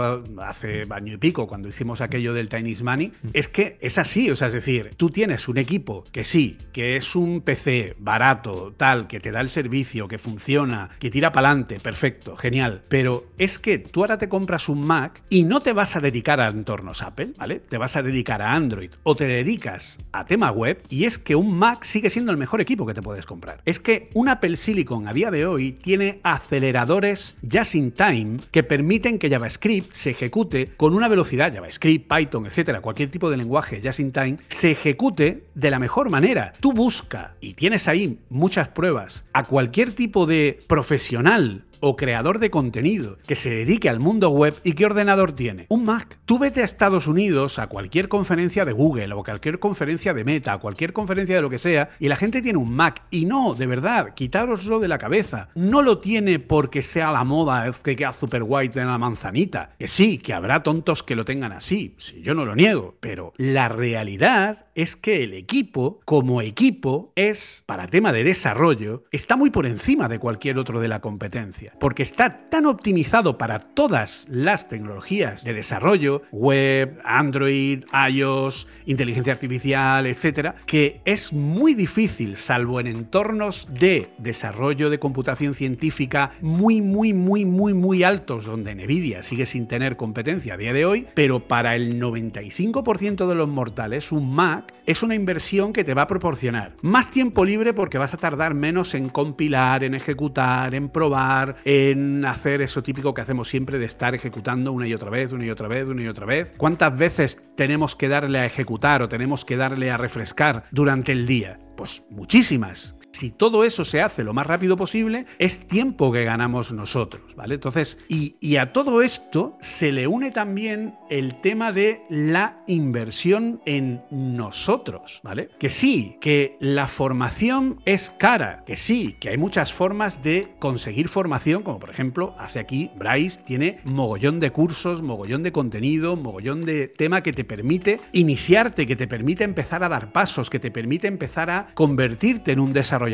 hace 0.42 0.82
año 0.90 1.14
y 1.14 1.16
pico 1.16 1.46
cuando 1.46 1.68
hicimos 1.68 2.02
aquello 2.02 2.34
del 2.34 2.50
Chinese 2.50 2.84
Money. 2.84 3.12
Es 3.32 3.48
que 3.48 3.78
es 3.80 3.96
así, 3.96 4.30
o 4.30 4.36
sea, 4.36 4.48
es 4.48 4.52
decir, 4.52 4.90
tú 4.98 5.08
tienes 5.08 5.48
un 5.48 5.56
equipo 5.56 6.04
que 6.12 6.24
sí, 6.24 6.58
que 6.74 6.96
es 6.96 7.16
un 7.16 7.40
PC 7.40 7.96
barato, 7.98 8.74
tal, 8.76 9.06
que 9.06 9.18
te 9.18 9.30
da 9.30 9.40
el 9.40 9.48
servicio, 9.48 10.08
que 10.08 10.18
funciona, 10.18 10.90
que 10.98 11.10
tira 11.10 11.32
para 11.32 11.48
adelante, 11.48 11.80
perfecto 11.80 12.01
perfecto, 12.02 12.36
genial. 12.36 12.82
Pero 12.88 13.26
es 13.38 13.60
que 13.60 13.78
tú 13.78 14.00
ahora 14.00 14.18
te 14.18 14.28
compras 14.28 14.68
un 14.68 14.84
Mac 14.84 15.22
y 15.28 15.44
no 15.44 15.60
te 15.60 15.72
vas 15.72 15.94
a 15.94 16.00
dedicar 16.00 16.40
a 16.40 16.48
entornos 16.48 17.00
Apple, 17.00 17.34
¿vale? 17.38 17.60
Te 17.60 17.78
vas 17.78 17.94
a 17.94 18.02
dedicar 18.02 18.42
a 18.42 18.54
Android 18.54 18.90
o 19.04 19.14
te 19.14 19.24
dedicas 19.24 20.00
a 20.10 20.26
tema 20.26 20.50
web 20.50 20.82
y 20.88 21.04
es 21.04 21.16
que 21.16 21.36
un 21.36 21.56
Mac 21.56 21.84
sigue 21.84 22.10
siendo 22.10 22.32
el 22.32 22.38
mejor 22.38 22.60
equipo 22.60 22.86
que 22.86 22.94
te 22.94 23.02
puedes 23.02 23.24
comprar. 23.24 23.60
Es 23.66 23.78
que 23.78 24.10
un 24.14 24.28
Apple 24.28 24.56
Silicon 24.56 25.06
a 25.06 25.12
día 25.12 25.30
de 25.30 25.46
hoy 25.46 25.74
tiene 25.74 26.18
aceleradores 26.24 27.36
just 27.48 27.76
in 27.76 27.92
time 27.92 28.38
que 28.50 28.64
permiten 28.64 29.20
que 29.20 29.30
JavaScript 29.30 29.92
se 29.92 30.10
ejecute 30.10 30.72
con 30.76 30.94
una 30.94 31.06
velocidad, 31.06 31.54
JavaScript, 31.54 32.12
Python, 32.12 32.46
etcétera, 32.46 32.80
cualquier 32.80 33.12
tipo 33.12 33.30
de 33.30 33.36
lenguaje 33.36 33.80
just 33.80 34.00
in 34.00 34.10
time, 34.10 34.38
se 34.48 34.72
ejecute 34.72 35.44
de 35.54 35.70
la 35.70 35.78
mejor 35.78 36.10
manera. 36.10 36.52
Tú 36.58 36.72
busca 36.72 37.36
y 37.40 37.54
tienes 37.54 37.86
ahí 37.86 38.18
muchas 38.28 38.66
pruebas 38.70 39.24
a 39.32 39.44
cualquier 39.44 39.92
tipo 39.92 40.26
de 40.26 40.64
profesional 40.66 41.62
o 41.84 41.96
creador 41.96 42.38
de 42.38 42.50
contenido 42.50 43.18
que 43.26 43.34
se 43.34 43.50
dedique 43.50 43.88
al 43.88 43.98
mundo 43.98 44.30
web 44.30 44.54
y 44.62 44.72
qué 44.72 44.86
ordenador 44.86 45.32
tiene? 45.32 45.66
Un 45.68 45.82
Mac. 45.82 46.18
Tú 46.24 46.38
vete 46.38 46.62
a 46.62 46.64
Estados 46.64 47.08
Unidos 47.08 47.58
a 47.58 47.66
cualquier 47.66 48.08
conferencia 48.08 48.64
de 48.64 48.72
Google 48.72 49.12
o 49.12 49.24
cualquier 49.24 49.58
conferencia 49.58 50.14
de 50.14 50.24
Meta, 50.24 50.58
cualquier 50.58 50.92
conferencia 50.92 51.34
de 51.34 51.42
lo 51.42 51.50
que 51.50 51.58
sea, 51.58 51.90
y 51.98 52.08
la 52.08 52.16
gente 52.16 52.40
tiene 52.40 52.58
un 52.58 52.72
Mac. 52.72 53.02
Y 53.10 53.24
no, 53.24 53.54
de 53.54 53.66
verdad, 53.66 54.14
quitároslo 54.14 54.78
de 54.78 54.88
la 54.88 54.98
cabeza. 54.98 55.48
No 55.56 55.82
lo 55.82 55.98
tiene 55.98 56.38
porque 56.38 56.82
sea 56.82 57.10
la 57.10 57.24
moda, 57.24 57.66
es 57.66 57.80
que 57.80 57.96
queda 57.96 58.12
super 58.12 58.44
white 58.44 58.80
en 58.80 58.86
la 58.86 58.98
manzanita. 58.98 59.70
Que 59.78 59.88
sí, 59.88 60.18
que 60.18 60.34
habrá 60.34 60.62
tontos 60.62 61.02
que 61.02 61.16
lo 61.16 61.24
tengan 61.24 61.52
así, 61.52 61.96
si 61.98 62.22
yo 62.22 62.34
no 62.34 62.44
lo 62.44 62.54
niego, 62.54 62.96
pero 63.00 63.32
la 63.36 63.68
realidad 63.68 64.66
es 64.74 64.96
que 64.96 65.22
el 65.22 65.34
equipo, 65.34 66.00
como 66.04 66.40
equipo, 66.40 67.12
es, 67.16 67.64
para 67.66 67.88
tema 67.88 68.12
de 68.12 68.24
desarrollo, 68.24 69.04
está 69.10 69.36
muy 69.36 69.50
por 69.50 69.66
encima 69.66 70.08
de 70.08 70.18
cualquier 70.18 70.58
otro 70.58 70.80
de 70.80 70.88
la 70.88 71.00
competencia, 71.00 71.71
porque 71.78 72.02
está 72.02 72.48
tan 72.48 72.66
optimizado 72.66 73.38
para 73.38 73.58
todas 73.58 74.26
las 74.28 74.68
tecnologías 74.68 75.44
de 75.44 75.54
desarrollo, 75.54 76.22
web, 76.30 77.00
Android, 77.04 77.84
iOS, 78.10 78.68
inteligencia 78.86 79.32
artificial, 79.32 80.06
etcétera, 80.06 80.54
que 80.66 81.00
es 81.04 81.32
muy 81.32 81.74
difícil, 81.74 82.36
salvo 82.36 82.80
en 82.80 82.86
entornos 82.86 83.68
de 83.72 84.10
desarrollo 84.18 84.90
de 84.90 84.98
computación 84.98 85.54
científica 85.54 86.32
muy, 86.40 86.80
muy, 86.80 87.12
muy, 87.12 87.44
muy, 87.44 87.74
muy 87.74 88.02
altos, 88.02 88.46
donde 88.46 88.74
Nvidia 88.74 89.22
sigue 89.22 89.46
sin 89.46 89.66
tener 89.66 89.96
competencia 89.96 90.54
a 90.54 90.56
día 90.56 90.72
de 90.72 90.84
hoy, 90.84 91.06
pero 91.14 91.40
para 91.40 91.74
el 91.76 92.00
95% 92.00 93.26
de 93.26 93.34
los 93.34 93.48
mortales, 93.48 94.12
un 94.12 94.34
Mac 94.34 94.72
es 94.86 95.02
una 95.02 95.14
inversión 95.14 95.72
que 95.72 95.84
te 95.84 95.94
va 95.94 96.02
a 96.02 96.06
proporcionar 96.06 96.74
más 96.82 97.10
tiempo 97.10 97.44
libre 97.44 97.72
porque 97.72 97.98
vas 97.98 98.14
a 98.14 98.18
tardar 98.18 98.54
menos 98.54 98.94
en 98.94 99.08
compilar, 99.08 99.84
en 99.84 99.94
ejecutar, 99.94 100.74
en 100.74 100.88
probar, 100.88 101.56
en 101.64 102.24
hacer 102.24 102.62
eso 102.62 102.82
típico 102.82 103.14
que 103.14 103.20
hacemos 103.20 103.48
siempre 103.48 103.78
de 103.78 103.86
estar 103.86 104.14
ejecutando 104.14 104.72
una 104.72 104.86
y 104.86 104.94
otra 104.94 105.10
vez, 105.10 105.32
una 105.32 105.44
y 105.44 105.50
otra 105.50 105.68
vez, 105.68 105.86
una 105.86 106.02
y 106.02 106.08
otra 106.08 106.26
vez. 106.26 106.54
¿Cuántas 106.56 106.96
veces 106.96 107.38
tenemos 107.56 107.96
que 107.96 108.08
darle 108.08 108.38
a 108.38 108.46
ejecutar 108.46 109.02
o 109.02 109.08
tenemos 109.08 109.44
que 109.44 109.56
darle 109.56 109.90
a 109.90 109.96
refrescar 109.96 110.64
durante 110.70 111.12
el 111.12 111.26
día? 111.26 111.58
Pues 111.76 112.02
muchísimas 112.10 112.96
si 113.22 113.30
todo 113.30 113.62
eso 113.62 113.84
se 113.84 114.02
hace 114.02 114.24
lo 114.24 114.34
más 114.34 114.48
rápido 114.48 114.76
posible, 114.76 115.26
es 115.38 115.68
tiempo 115.68 116.10
que 116.10 116.24
ganamos 116.24 116.72
nosotros, 116.72 117.36
¿vale? 117.36 117.54
Entonces, 117.54 118.00
y, 118.08 118.56
a 118.56 118.72
todo 118.72 119.00
esto 119.00 119.56
se 119.60 119.92
le 119.92 120.08
une 120.08 120.32
también 120.32 120.96
el 121.08 121.40
tema 121.40 121.70
de 121.70 122.02
la 122.10 122.64
inversión 122.66 123.60
en 123.64 124.02
nosotros, 124.10 125.20
¿vale? 125.22 125.50
Que 125.60 125.70
sí, 125.70 126.16
que 126.20 126.56
la 126.58 126.88
formación 126.88 127.80
es 127.84 128.10
cara, 128.10 128.64
que 128.66 128.74
sí, 128.74 129.16
que 129.20 129.28
hay 129.28 129.38
muchas 129.38 129.72
formas 129.72 130.24
de 130.24 130.54
conseguir 130.58 131.08
formación, 131.08 131.62
como 131.62 131.78
por 131.78 131.90
ejemplo, 131.90 132.34
hace 132.40 132.58
aquí 132.58 132.90
Bryce 132.96 133.40
tiene 133.44 133.78
mogollón 133.84 134.40
de 134.40 134.50
cursos, 134.50 135.00
mogollón 135.00 135.44
de 135.44 135.52
contenido, 135.52 136.16
mogollón 136.16 136.66
de 136.66 136.88
tema 136.88 137.22
que 137.22 137.32
te 137.32 137.44
permite 137.44 138.00
iniciarte, 138.10 138.88
que 138.88 138.96
te 138.96 139.06
permite 139.06 139.44
empezar 139.44 139.84
a 139.84 139.88
dar 139.88 140.10
pasos, 140.10 140.50
que 140.50 140.58
te 140.58 140.72
permite 140.72 141.06
empezar 141.06 141.50
a 141.50 141.68
convertirte 141.74 142.50
en 142.50 142.58
un 142.58 142.72
desarrollador 142.72 143.11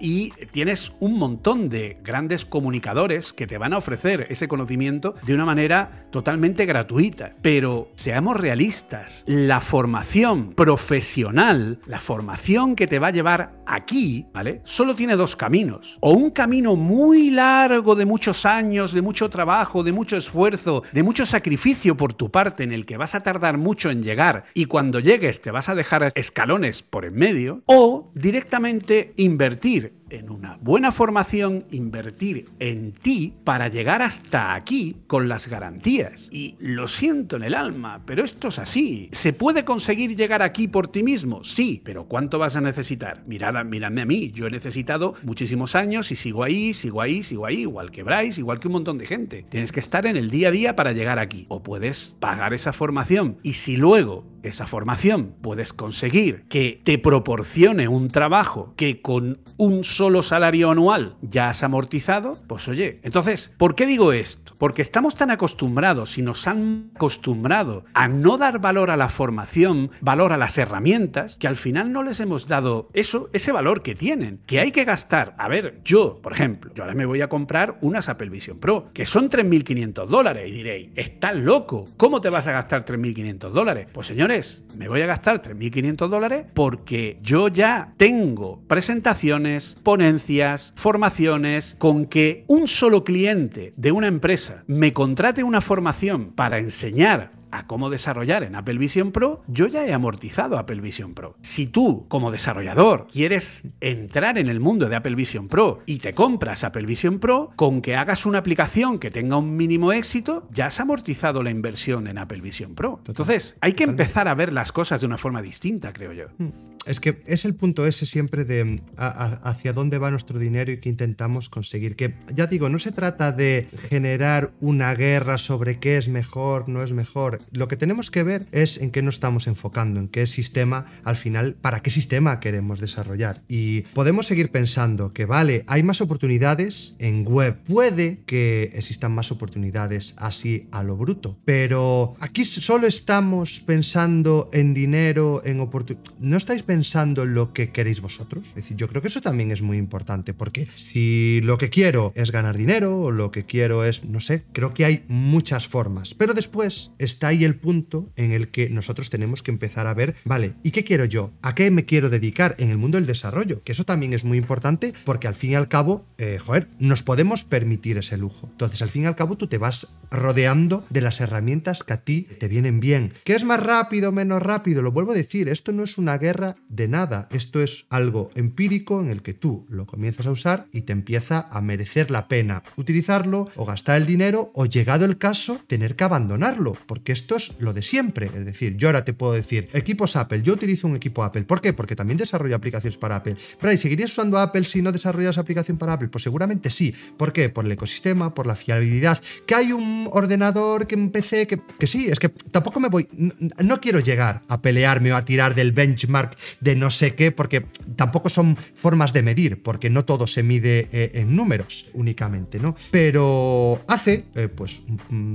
y 0.00 0.30
tienes 0.52 0.92
un 1.00 1.18
montón 1.18 1.68
de 1.68 1.98
grandes 2.02 2.44
comunicadores 2.44 3.32
que 3.32 3.46
te 3.46 3.58
van 3.58 3.72
a 3.72 3.78
ofrecer 3.78 4.26
ese 4.30 4.48
conocimiento 4.48 5.14
de 5.26 5.34
una 5.34 5.44
manera 5.44 6.06
totalmente 6.10 6.66
gratuita. 6.66 7.30
Pero 7.42 7.90
seamos 7.94 8.38
realistas, 8.38 9.24
la 9.26 9.60
formación 9.60 10.52
profesional, 10.54 11.80
la 11.86 12.00
formación 12.00 12.76
que 12.76 12.86
te 12.86 12.98
va 12.98 13.08
a 13.08 13.12
llevar 13.12 13.57
aquí, 13.68 14.26
¿vale? 14.32 14.60
Solo 14.64 14.94
tiene 14.94 15.16
dos 15.16 15.36
caminos. 15.36 15.98
O 16.00 16.12
un 16.12 16.30
camino 16.30 16.76
muy 16.76 17.30
largo 17.30 17.94
de 17.94 18.06
muchos 18.06 18.46
años, 18.46 18.92
de 18.92 19.02
mucho 19.02 19.28
trabajo, 19.28 19.82
de 19.82 19.92
mucho 19.92 20.16
esfuerzo, 20.16 20.82
de 20.92 21.02
mucho 21.02 21.26
sacrificio 21.26 21.96
por 21.96 22.14
tu 22.14 22.30
parte 22.30 22.64
en 22.64 22.72
el 22.72 22.86
que 22.86 22.96
vas 22.96 23.14
a 23.14 23.22
tardar 23.22 23.58
mucho 23.58 23.90
en 23.90 24.02
llegar 24.02 24.44
y 24.54 24.64
cuando 24.64 25.00
llegues 25.00 25.40
te 25.40 25.50
vas 25.50 25.68
a 25.68 25.74
dejar 25.74 26.12
escalones 26.14 26.82
por 26.82 27.04
en 27.04 27.14
medio. 27.14 27.62
O 27.66 28.10
directamente 28.14 29.12
invertir 29.16 29.97
en 30.10 30.30
una 30.30 30.58
buena 30.60 30.92
formación, 30.92 31.64
invertir 31.70 32.46
en 32.58 32.92
ti 32.92 33.34
para 33.44 33.68
llegar 33.68 34.02
hasta 34.02 34.54
aquí 34.54 34.96
con 35.06 35.28
las 35.28 35.48
garantías. 35.48 36.28
Y 36.30 36.56
lo 36.58 36.88
siento 36.88 37.36
en 37.36 37.44
el 37.44 37.54
alma, 37.54 38.02
pero 38.04 38.24
esto 38.24 38.48
es 38.48 38.58
así. 38.58 39.08
¿Se 39.12 39.32
puede 39.32 39.64
conseguir 39.64 40.16
llegar 40.16 40.42
aquí 40.42 40.68
por 40.68 40.88
ti 40.88 41.02
mismo? 41.02 41.44
Sí, 41.44 41.80
pero 41.84 42.04
¿cuánto 42.04 42.38
vas 42.38 42.56
a 42.56 42.60
necesitar? 42.60 43.22
Mirad, 43.26 43.64
miradme 43.64 44.02
a 44.02 44.06
mí, 44.06 44.30
yo 44.30 44.46
he 44.46 44.50
necesitado 44.50 45.14
muchísimos 45.22 45.74
años 45.74 46.10
y 46.10 46.16
sigo 46.16 46.44
ahí, 46.44 46.72
sigo 46.74 47.00
ahí, 47.02 47.22
sigo 47.22 47.46
ahí, 47.46 47.60
igual 47.60 47.90
que 47.90 48.02
Bryce, 48.02 48.40
igual 48.40 48.58
que 48.58 48.68
un 48.68 48.72
montón 48.72 48.98
de 48.98 49.06
gente. 49.06 49.44
Tienes 49.48 49.72
que 49.72 49.80
estar 49.80 50.06
en 50.06 50.16
el 50.16 50.30
día 50.30 50.48
a 50.48 50.52
día 50.52 50.76
para 50.76 50.92
llegar 50.92 51.18
aquí. 51.18 51.46
O 51.48 51.62
puedes 51.62 52.16
pagar 52.20 52.54
esa 52.54 52.72
formación. 52.72 53.38
Y 53.42 53.54
si 53.54 53.76
luego 53.76 54.24
esa 54.42 54.66
formación 54.66 55.34
puedes 55.40 55.72
conseguir 55.72 56.44
que 56.48 56.80
te 56.84 56.98
proporcione 56.98 57.88
un 57.88 58.08
trabajo 58.08 58.74
que 58.76 59.00
con 59.00 59.38
un 59.56 59.84
solo 59.98 60.22
salario 60.22 60.70
anual 60.70 61.16
ya 61.22 61.48
has 61.48 61.64
amortizado, 61.64 62.38
pues 62.46 62.68
oye, 62.68 63.00
entonces, 63.02 63.52
¿por 63.58 63.74
qué 63.74 63.84
digo 63.84 64.12
esto? 64.12 64.54
Porque 64.56 64.80
estamos 64.80 65.16
tan 65.16 65.32
acostumbrados 65.32 66.18
y 66.18 66.22
nos 66.22 66.46
han 66.46 66.92
acostumbrado 66.94 67.84
a 67.94 68.06
no 68.06 68.38
dar 68.38 68.60
valor 68.60 68.92
a 68.92 68.96
la 68.96 69.08
formación, 69.08 69.90
valor 70.00 70.32
a 70.32 70.36
las 70.36 70.56
herramientas, 70.56 71.36
que 71.38 71.48
al 71.48 71.56
final 71.56 71.90
no 71.90 72.04
les 72.04 72.20
hemos 72.20 72.46
dado 72.46 72.90
eso, 72.92 73.28
ese 73.32 73.50
valor 73.50 73.82
que 73.82 73.96
tienen, 73.96 74.38
que 74.46 74.60
hay 74.60 74.70
que 74.70 74.84
gastar. 74.84 75.34
A 75.36 75.48
ver, 75.48 75.80
yo, 75.84 76.20
por 76.22 76.32
ejemplo, 76.32 76.72
yo 76.74 76.84
ahora 76.84 76.94
me 76.94 77.04
voy 77.04 77.20
a 77.20 77.28
comprar 77.28 77.78
unas 77.80 78.08
Apple 78.08 78.30
Vision 78.30 78.60
Pro, 78.60 78.90
que 78.94 79.04
son 79.04 79.28
3.500 79.28 80.06
dólares, 80.06 80.48
y 80.48 80.52
diréis, 80.52 80.90
estás 80.94 81.34
loco, 81.34 81.88
¿cómo 81.96 82.20
te 82.20 82.30
vas 82.30 82.46
a 82.46 82.52
gastar 82.52 82.84
3.500 82.84 83.50
dólares? 83.50 83.88
Pues 83.92 84.06
señores, 84.06 84.64
me 84.76 84.88
voy 84.88 85.00
a 85.00 85.06
gastar 85.06 85.42
3.500 85.42 86.06
dólares 86.06 86.46
porque 86.54 87.18
yo 87.20 87.48
ya 87.48 87.94
tengo 87.96 88.62
presentaciones, 88.68 89.76
ponencias, 89.88 90.74
formaciones, 90.76 91.74
con 91.78 92.04
que 92.04 92.44
un 92.46 92.68
solo 92.68 93.04
cliente 93.04 93.72
de 93.78 93.90
una 93.90 94.06
empresa 94.06 94.62
me 94.66 94.92
contrate 94.92 95.42
una 95.42 95.62
formación 95.62 96.32
para 96.32 96.58
enseñar 96.58 97.32
a 97.50 97.66
cómo 97.66 97.88
desarrollar 97.88 98.42
en 98.42 98.54
Apple 98.54 98.76
Vision 98.76 99.12
Pro, 99.12 99.40
yo 99.46 99.66
ya 99.66 99.86
he 99.86 99.94
amortizado 99.94 100.58
Apple 100.58 100.82
Vision 100.82 101.14
Pro. 101.14 101.36
Si 101.40 101.68
tú, 101.68 102.04
como 102.08 102.30
desarrollador, 102.30 103.06
quieres 103.10 103.62
entrar 103.80 104.36
en 104.36 104.48
el 104.48 104.60
mundo 104.60 104.90
de 104.90 104.96
Apple 104.96 105.14
Vision 105.14 105.48
Pro 105.48 105.80
y 105.86 106.00
te 106.00 106.12
compras 106.12 106.64
Apple 106.64 106.84
Vision 106.84 107.18
Pro, 107.18 107.52
con 107.56 107.80
que 107.80 107.96
hagas 107.96 108.26
una 108.26 108.40
aplicación 108.40 108.98
que 108.98 109.10
tenga 109.10 109.38
un 109.38 109.56
mínimo 109.56 109.92
éxito, 109.92 110.46
ya 110.50 110.66
has 110.66 110.80
amortizado 110.80 111.42
la 111.42 111.48
inversión 111.48 112.08
en 112.08 112.18
Apple 112.18 112.42
Vision 112.42 112.74
Pro. 112.74 113.00
Entonces, 113.06 113.56
hay 113.62 113.72
que 113.72 113.84
empezar 113.84 114.28
a 114.28 114.34
ver 114.34 114.52
las 114.52 114.70
cosas 114.70 115.00
de 115.00 115.06
una 115.06 115.16
forma 115.16 115.40
distinta, 115.40 115.94
creo 115.94 116.12
yo. 116.12 116.26
Hmm. 116.36 116.76
Es 116.88 117.00
que 117.00 117.20
es 117.26 117.44
el 117.44 117.54
punto 117.54 117.86
ese 117.86 118.06
siempre 118.06 118.46
de 118.46 118.80
hacia 118.96 119.74
dónde 119.74 119.98
va 119.98 120.10
nuestro 120.10 120.38
dinero 120.38 120.72
y 120.72 120.78
qué 120.78 120.88
intentamos 120.88 121.50
conseguir. 121.50 121.96
Que 121.96 122.14
ya 122.34 122.46
digo, 122.46 122.70
no 122.70 122.78
se 122.78 122.92
trata 122.92 123.30
de 123.30 123.68
generar 123.90 124.54
una 124.60 124.94
guerra 124.94 125.36
sobre 125.36 125.78
qué 125.78 125.98
es 125.98 126.08
mejor, 126.08 126.68
no 126.70 126.82
es 126.82 126.92
mejor. 126.92 127.40
Lo 127.52 127.68
que 127.68 127.76
tenemos 127.76 128.10
que 128.10 128.22
ver 128.22 128.46
es 128.52 128.78
en 128.78 128.90
qué 128.90 129.02
nos 129.02 129.16
estamos 129.16 129.46
enfocando, 129.48 130.00
en 130.00 130.08
qué 130.08 130.26
sistema, 130.26 130.86
al 131.04 131.16
final, 131.16 131.56
para 131.60 131.80
qué 131.80 131.90
sistema 131.90 132.40
queremos 132.40 132.80
desarrollar. 132.80 133.42
Y 133.48 133.82
podemos 133.92 134.26
seguir 134.26 134.50
pensando 134.50 135.12
que, 135.12 135.26
vale, 135.26 135.64
hay 135.66 135.82
más 135.82 136.00
oportunidades 136.00 136.96
en 137.00 137.24
web. 137.26 137.58
Puede 137.64 138.22
que 138.24 138.70
existan 138.72 139.12
más 139.12 139.30
oportunidades 139.30 140.14
así 140.16 140.68
a 140.72 140.82
lo 140.82 140.96
bruto. 140.96 141.38
Pero 141.44 142.16
aquí 142.20 142.46
solo 142.46 142.86
estamos 142.86 143.60
pensando 143.60 144.48
en 144.54 144.72
dinero, 144.72 145.42
en 145.44 145.60
oportunidades. 145.60 146.12
¿No 146.18 146.38
estáis 146.38 146.62
pensando 146.62 146.77
en 146.78 147.34
lo 147.34 147.52
que 147.52 147.70
queréis 147.70 148.00
vosotros? 148.00 148.48
Es 148.48 148.54
decir, 148.54 148.76
yo 148.76 148.88
creo 148.88 149.02
que 149.02 149.08
eso 149.08 149.20
también 149.20 149.50
es 149.50 149.62
muy 149.62 149.78
importante, 149.78 150.34
porque 150.34 150.68
si 150.74 151.40
lo 151.42 151.58
que 151.58 151.70
quiero 151.70 152.12
es 152.14 152.30
ganar 152.30 152.56
dinero, 152.56 153.00
o 153.00 153.10
lo 153.10 153.30
que 153.30 153.44
quiero 153.44 153.84
es, 153.84 154.04
no 154.04 154.20
sé, 154.20 154.44
creo 154.52 154.74
que 154.74 154.84
hay 154.84 155.04
muchas 155.08 155.66
formas. 155.66 156.14
Pero 156.14 156.34
después 156.34 156.92
está 156.98 157.28
ahí 157.28 157.44
el 157.44 157.56
punto 157.56 158.10
en 158.16 158.32
el 158.32 158.48
que 158.48 158.70
nosotros 158.70 159.10
tenemos 159.10 159.42
que 159.42 159.50
empezar 159.50 159.86
a 159.86 159.94
ver, 159.94 160.14
vale, 160.24 160.54
¿y 160.62 160.70
qué 160.70 160.84
quiero 160.84 161.04
yo? 161.04 161.32
¿A 161.42 161.54
qué 161.54 161.70
me 161.70 161.84
quiero 161.84 162.10
dedicar 162.10 162.54
en 162.58 162.70
el 162.70 162.78
mundo 162.78 162.98
del 162.98 163.06
desarrollo? 163.06 163.62
Que 163.62 163.72
eso 163.72 163.84
también 163.84 164.12
es 164.12 164.24
muy 164.24 164.38
importante 164.38 164.92
porque 165.04 165.28
al 165.28 165.34
fin 165.34 165.52
y 165.52 165.54
al 165.54 165.68
cabo, 165.68 166.06
eh, 166.18 166.38
joder, 166.38 166.68
nos 166.78 167.02
podemos 167.02 167.44
permitir 167.44 167.98
ese 167.98 168.16
lujo. 168.16 168.48
Entonces, 168.50 168.82
al 168.82 168.90
fin 168.90 169.04
y 169.04 169.06
al 169.06 169.16
cabo, 169.16 169.36
tú 169.36 169.46
te 169.46 169.58
vas 169.58 169.98
rodeando 170.10 170.84
de 170.90 171.00
las 171.00 171.20
herramientas 171.20 171.82
que 171.82 171.92
a 171.92 172.02
ti 172.02 172.26
te 172.38 172.48
vienen 172.48 172.80
bien. 172.80 173.12
¿Qué 173.24 173.34
es 173.34 173.44
más 173.44 173.62
rápido, 173.62 174.12
menos 174.12 174.42
rápido? 174.42 174.82
Lo 174.82 174.92
vuelvo 174.92 175.12
a 175.12 175.16
decir, 175.16 175.48
esto 175.48 175.72
no 175.72 175.82
es 175.82 175.98
una 175.98 176.18
guerra 176.18 176.56
de 176.68 176.88
nada. 176.88 177.28
Esto 177.32 177.60
es 177.60 177.86
algo 177.90 178.30
empírico 178.34 179.00
en 179.00 179.08
el 179.10 179.22
que 179.22 179.34
tú 179.34 179.66
lo 179.68 179.86
comienzas 179.86 180.26
a 180.26 180.30
usar 180.30 180.66
y 180.72 180.82
te 180.82 180.92
empieza 180.92 181.48
a 181.50 181.60
merecer 181.60 182.10
la 182.10 182.28
pena 182.28 182.62
utilizarlo 182.76 183.48
o 183.56 183.64
gastar 183.64 183.96
el 183.96 184.06
dinero 184.06 184.50
o 184.54 184.66
llegado 184.66 185.04
el 185.04 185.18
caso 185.18 185.60
tener 185.66 185.96
que 185.96 186.04
abandonarlo, 186.04 186.76
porque 186.86 187.12
esto 187.12 187.36
es 187.36 187.52
lo 187.58 187.72
de 187.72 187.82
siempre. 187.82 188.26
Es 188.26 188.44
decir, 188.44 188.76
yo 188.76 188.88
ahora 188.88 189.04
te 189.04 189.12
puedo 189.12 189.32
decir, 189.32 189.68
equipos 189.72 190.16
Apple, 190.16 190.42
yo 190.42 190.52
utilizo 190.52 190.86
un 190.86 190.96
equipo 190.96 191.24
Apple. 191.24 191.42
¿Por 191.42 191.60
qué? 191.60 191.72
Porque 191.72 191.96
también 191.96 192.18
desarrollo 192.18 192.56
aplicaciones 192.56 192.98
para 192.98 193.16
Apple. 193.16 193.36
Pero 193.60 193.76
¿seguirías 193.76 194.12
usando 194.12 194.38
Apple 194.38 194.64
si 194.64 194.82
no 194.82 194.92
desarrollas 194.92 195.38
aplicación 195.38 195.78
para 195.78 195.94
Apple? 195.94 196.08
Pues 196.08 196.24
seguramente 196.24 196.70
sí. 196.70 196.94
¿Por 197.16 197.32
qué? 197.32 197.48
Por 197.48 197.64
el 197.64 197.72
ecosistema, 197.72 198.34
por 198.34 198.46
la 198.46 198.56
fiabilidad. 198.56 199.20
Que 199.46 199.54
hay 199.54 199.72
un 199.72 200.08
ordenador, 200.12 200.86
que 200.86 200.96
un 200.96 201.10
PC, 201.10 201.46
que, 201.46 201.60
que 201.78 201.86
sí, 201.86 202.08
es 202.08 202.18
que 202.18 202.28
tampoco 202.28 202.80
me 202.80 202.88
voy, 202.88 203.08
no, 203.12 203.80
quiero 203.80 204.00
llegar 204.00 204.42
a 204.48 204.60
pelearme 204.60 205.12
o 205.12 205.16
a 205.16 205.24
tirar 205.24 205.54
del 205.54 205.72
benchmark 205.72 206.36
de 206.60 206.76
no 206.76 206.90
sé 206.90 207.14
qué, 207.14 207.32
porque 207.32 207.66
tampoco 207.96 208.28
son 208.28 208.56
formas 208.74 209.12
de 209.12 209.22
medir, 209.22 209.62
porque 209.62 209.90
no 209.90 210.04
todo 210.04 210.26
se 210.26 210.42
mide 210.42 210.88
eh, 210.92 211.10
en 211.14 211.34
números 211.36 211.86
únicamente, 211.94 212.58
¿no? 212.58 212.76
Pero 212.90 213.80
hace, 213.88 214.24
eh, 214.34 214.48
pues, 214.48 214.82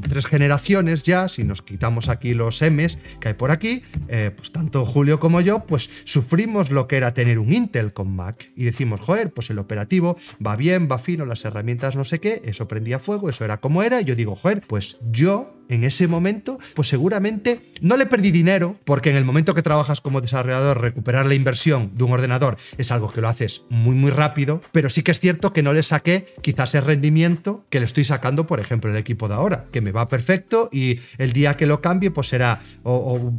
tres 0.08 0.26
generaciones 0.26 1.04
ya, 1.04 1.28
si 1.28 1.44
nos 1.44 1.62
quitamos 1.62 2.10
aquí 2.10 2.34
los 2.34 2.62
M's 2.62 2.98
que 3.20 3.30
hay 3.30 3.34
por 3.34 3.52
aquí, 3.52 3.84
eh, 4.08 4.32
pues 4.36 4.52
tanto 4.52 4.86
Julio 4.86 5.20
como 5.20 5.42
yo, 5.42 5.66
pues 5.66 5.90
sufrimos 6.04 6.72
lo 6.72 6.88
que 6.88 6.98
era 6.98 7.14
tener 7.14 7.40
un 7.40 7.54
Intel 7.54 7.94
con 7.94 8.16
Mac 8.16 8.52
y 8.56 8.64
decimos, 8.66 9.02
joder, 9.02 9.32
pues 9.32 9.50
el 9.50 9.60
operativo 9.60 10.18
va 10.46 10.56
bien, 10.56 10.88
va 10.92 11.00
fino, 11.00 11.26
las 11.26 11.46
herramientas 11.46 11.96
no 11.96 12.04
sé 12.04 12.20
qué, 12.20 12.42
eso 12.46 12.68
prendía 12.68 13.00
fuego, 13.00 13.30
eso 13.30 13.46
era 13.46 13.60
como 13.60 13.84
era, 13.84 14.02
y 14.02 14.06
yo 14.06 14.16
digo, 14.16 14.36
joder, 14.36 14.62
pues 14.68 14.98
yo 15.12 15.63
en 15.70 15.84
ese 15.84 16.08
momento, 16.08 16.60
pues 16.76 16.88
seguramente 16.88 17.72
no 17.82 17.98
le 17.98 18.06
perdí 18.06 18.32
dinero, 18.32 18.78
porque 18.86 19.10
en 19.10 19.16
el 19.16 19.26
momento 19.26 19.54
que 19.54 19.62
trabajas 19.62 20.02
como 20.02 20.22
desarrollador, 20.22 20.82
recuperar 20.82 21.26
la 21.26 21.34
inversión 21.34 21.92
de 21.96 22.04
un 22.04 22.14
ordenador 22.14 22.58
es 22.78 22.92
algo 22.92 23.12
que 23.12 23.22
lo 23.22 23.28
haces 23.28 23.64
muy, 23.70 23.96
muy 23.96 24.12
rápido, 24.12 24.62
pero 24.72 24.90
sí 24.90 25.04
que 25.04 25.12
es 25.12 25.20
cierto 25.20 25.54
que 25.54 25.64
no 25.64 25.74
le 25.74 25.84
saqué 25.84 26.26
quizás 26.42 26.76
el 26.76 26.84
rendimiento 26.84 27.66
que 27.70 27.80
le 27.80 27.86
estoy 27.86 28.04
sacando, 28.04 28.46
por 28.46 28.60
ejemplo, 28.60 28.90
el 28.90 28.98
equipo 28.98 29.28
de 29.28 29.36
ahora, 29.36 29.66
que 29.72 29.82
me 29.82 29.92
va 29.92 30.08
perfecto 30.08 30.70
y 30.72 31.00
el 31.18 31.34
día 31.34 31.58
que 31.58 31.66
lo 31.66 31.82
cambie, 31.82 32.12
pues 32.12 32.28
será 32.28 32.62
o, 32.84 33.34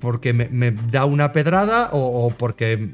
porque 0.00 0.32
me, 0.32 0.70
da 0.90 1.04
una 1.04 1.32
pedrada 1.32 1.90
o, 1.92 2.32
porque 2.36 2.88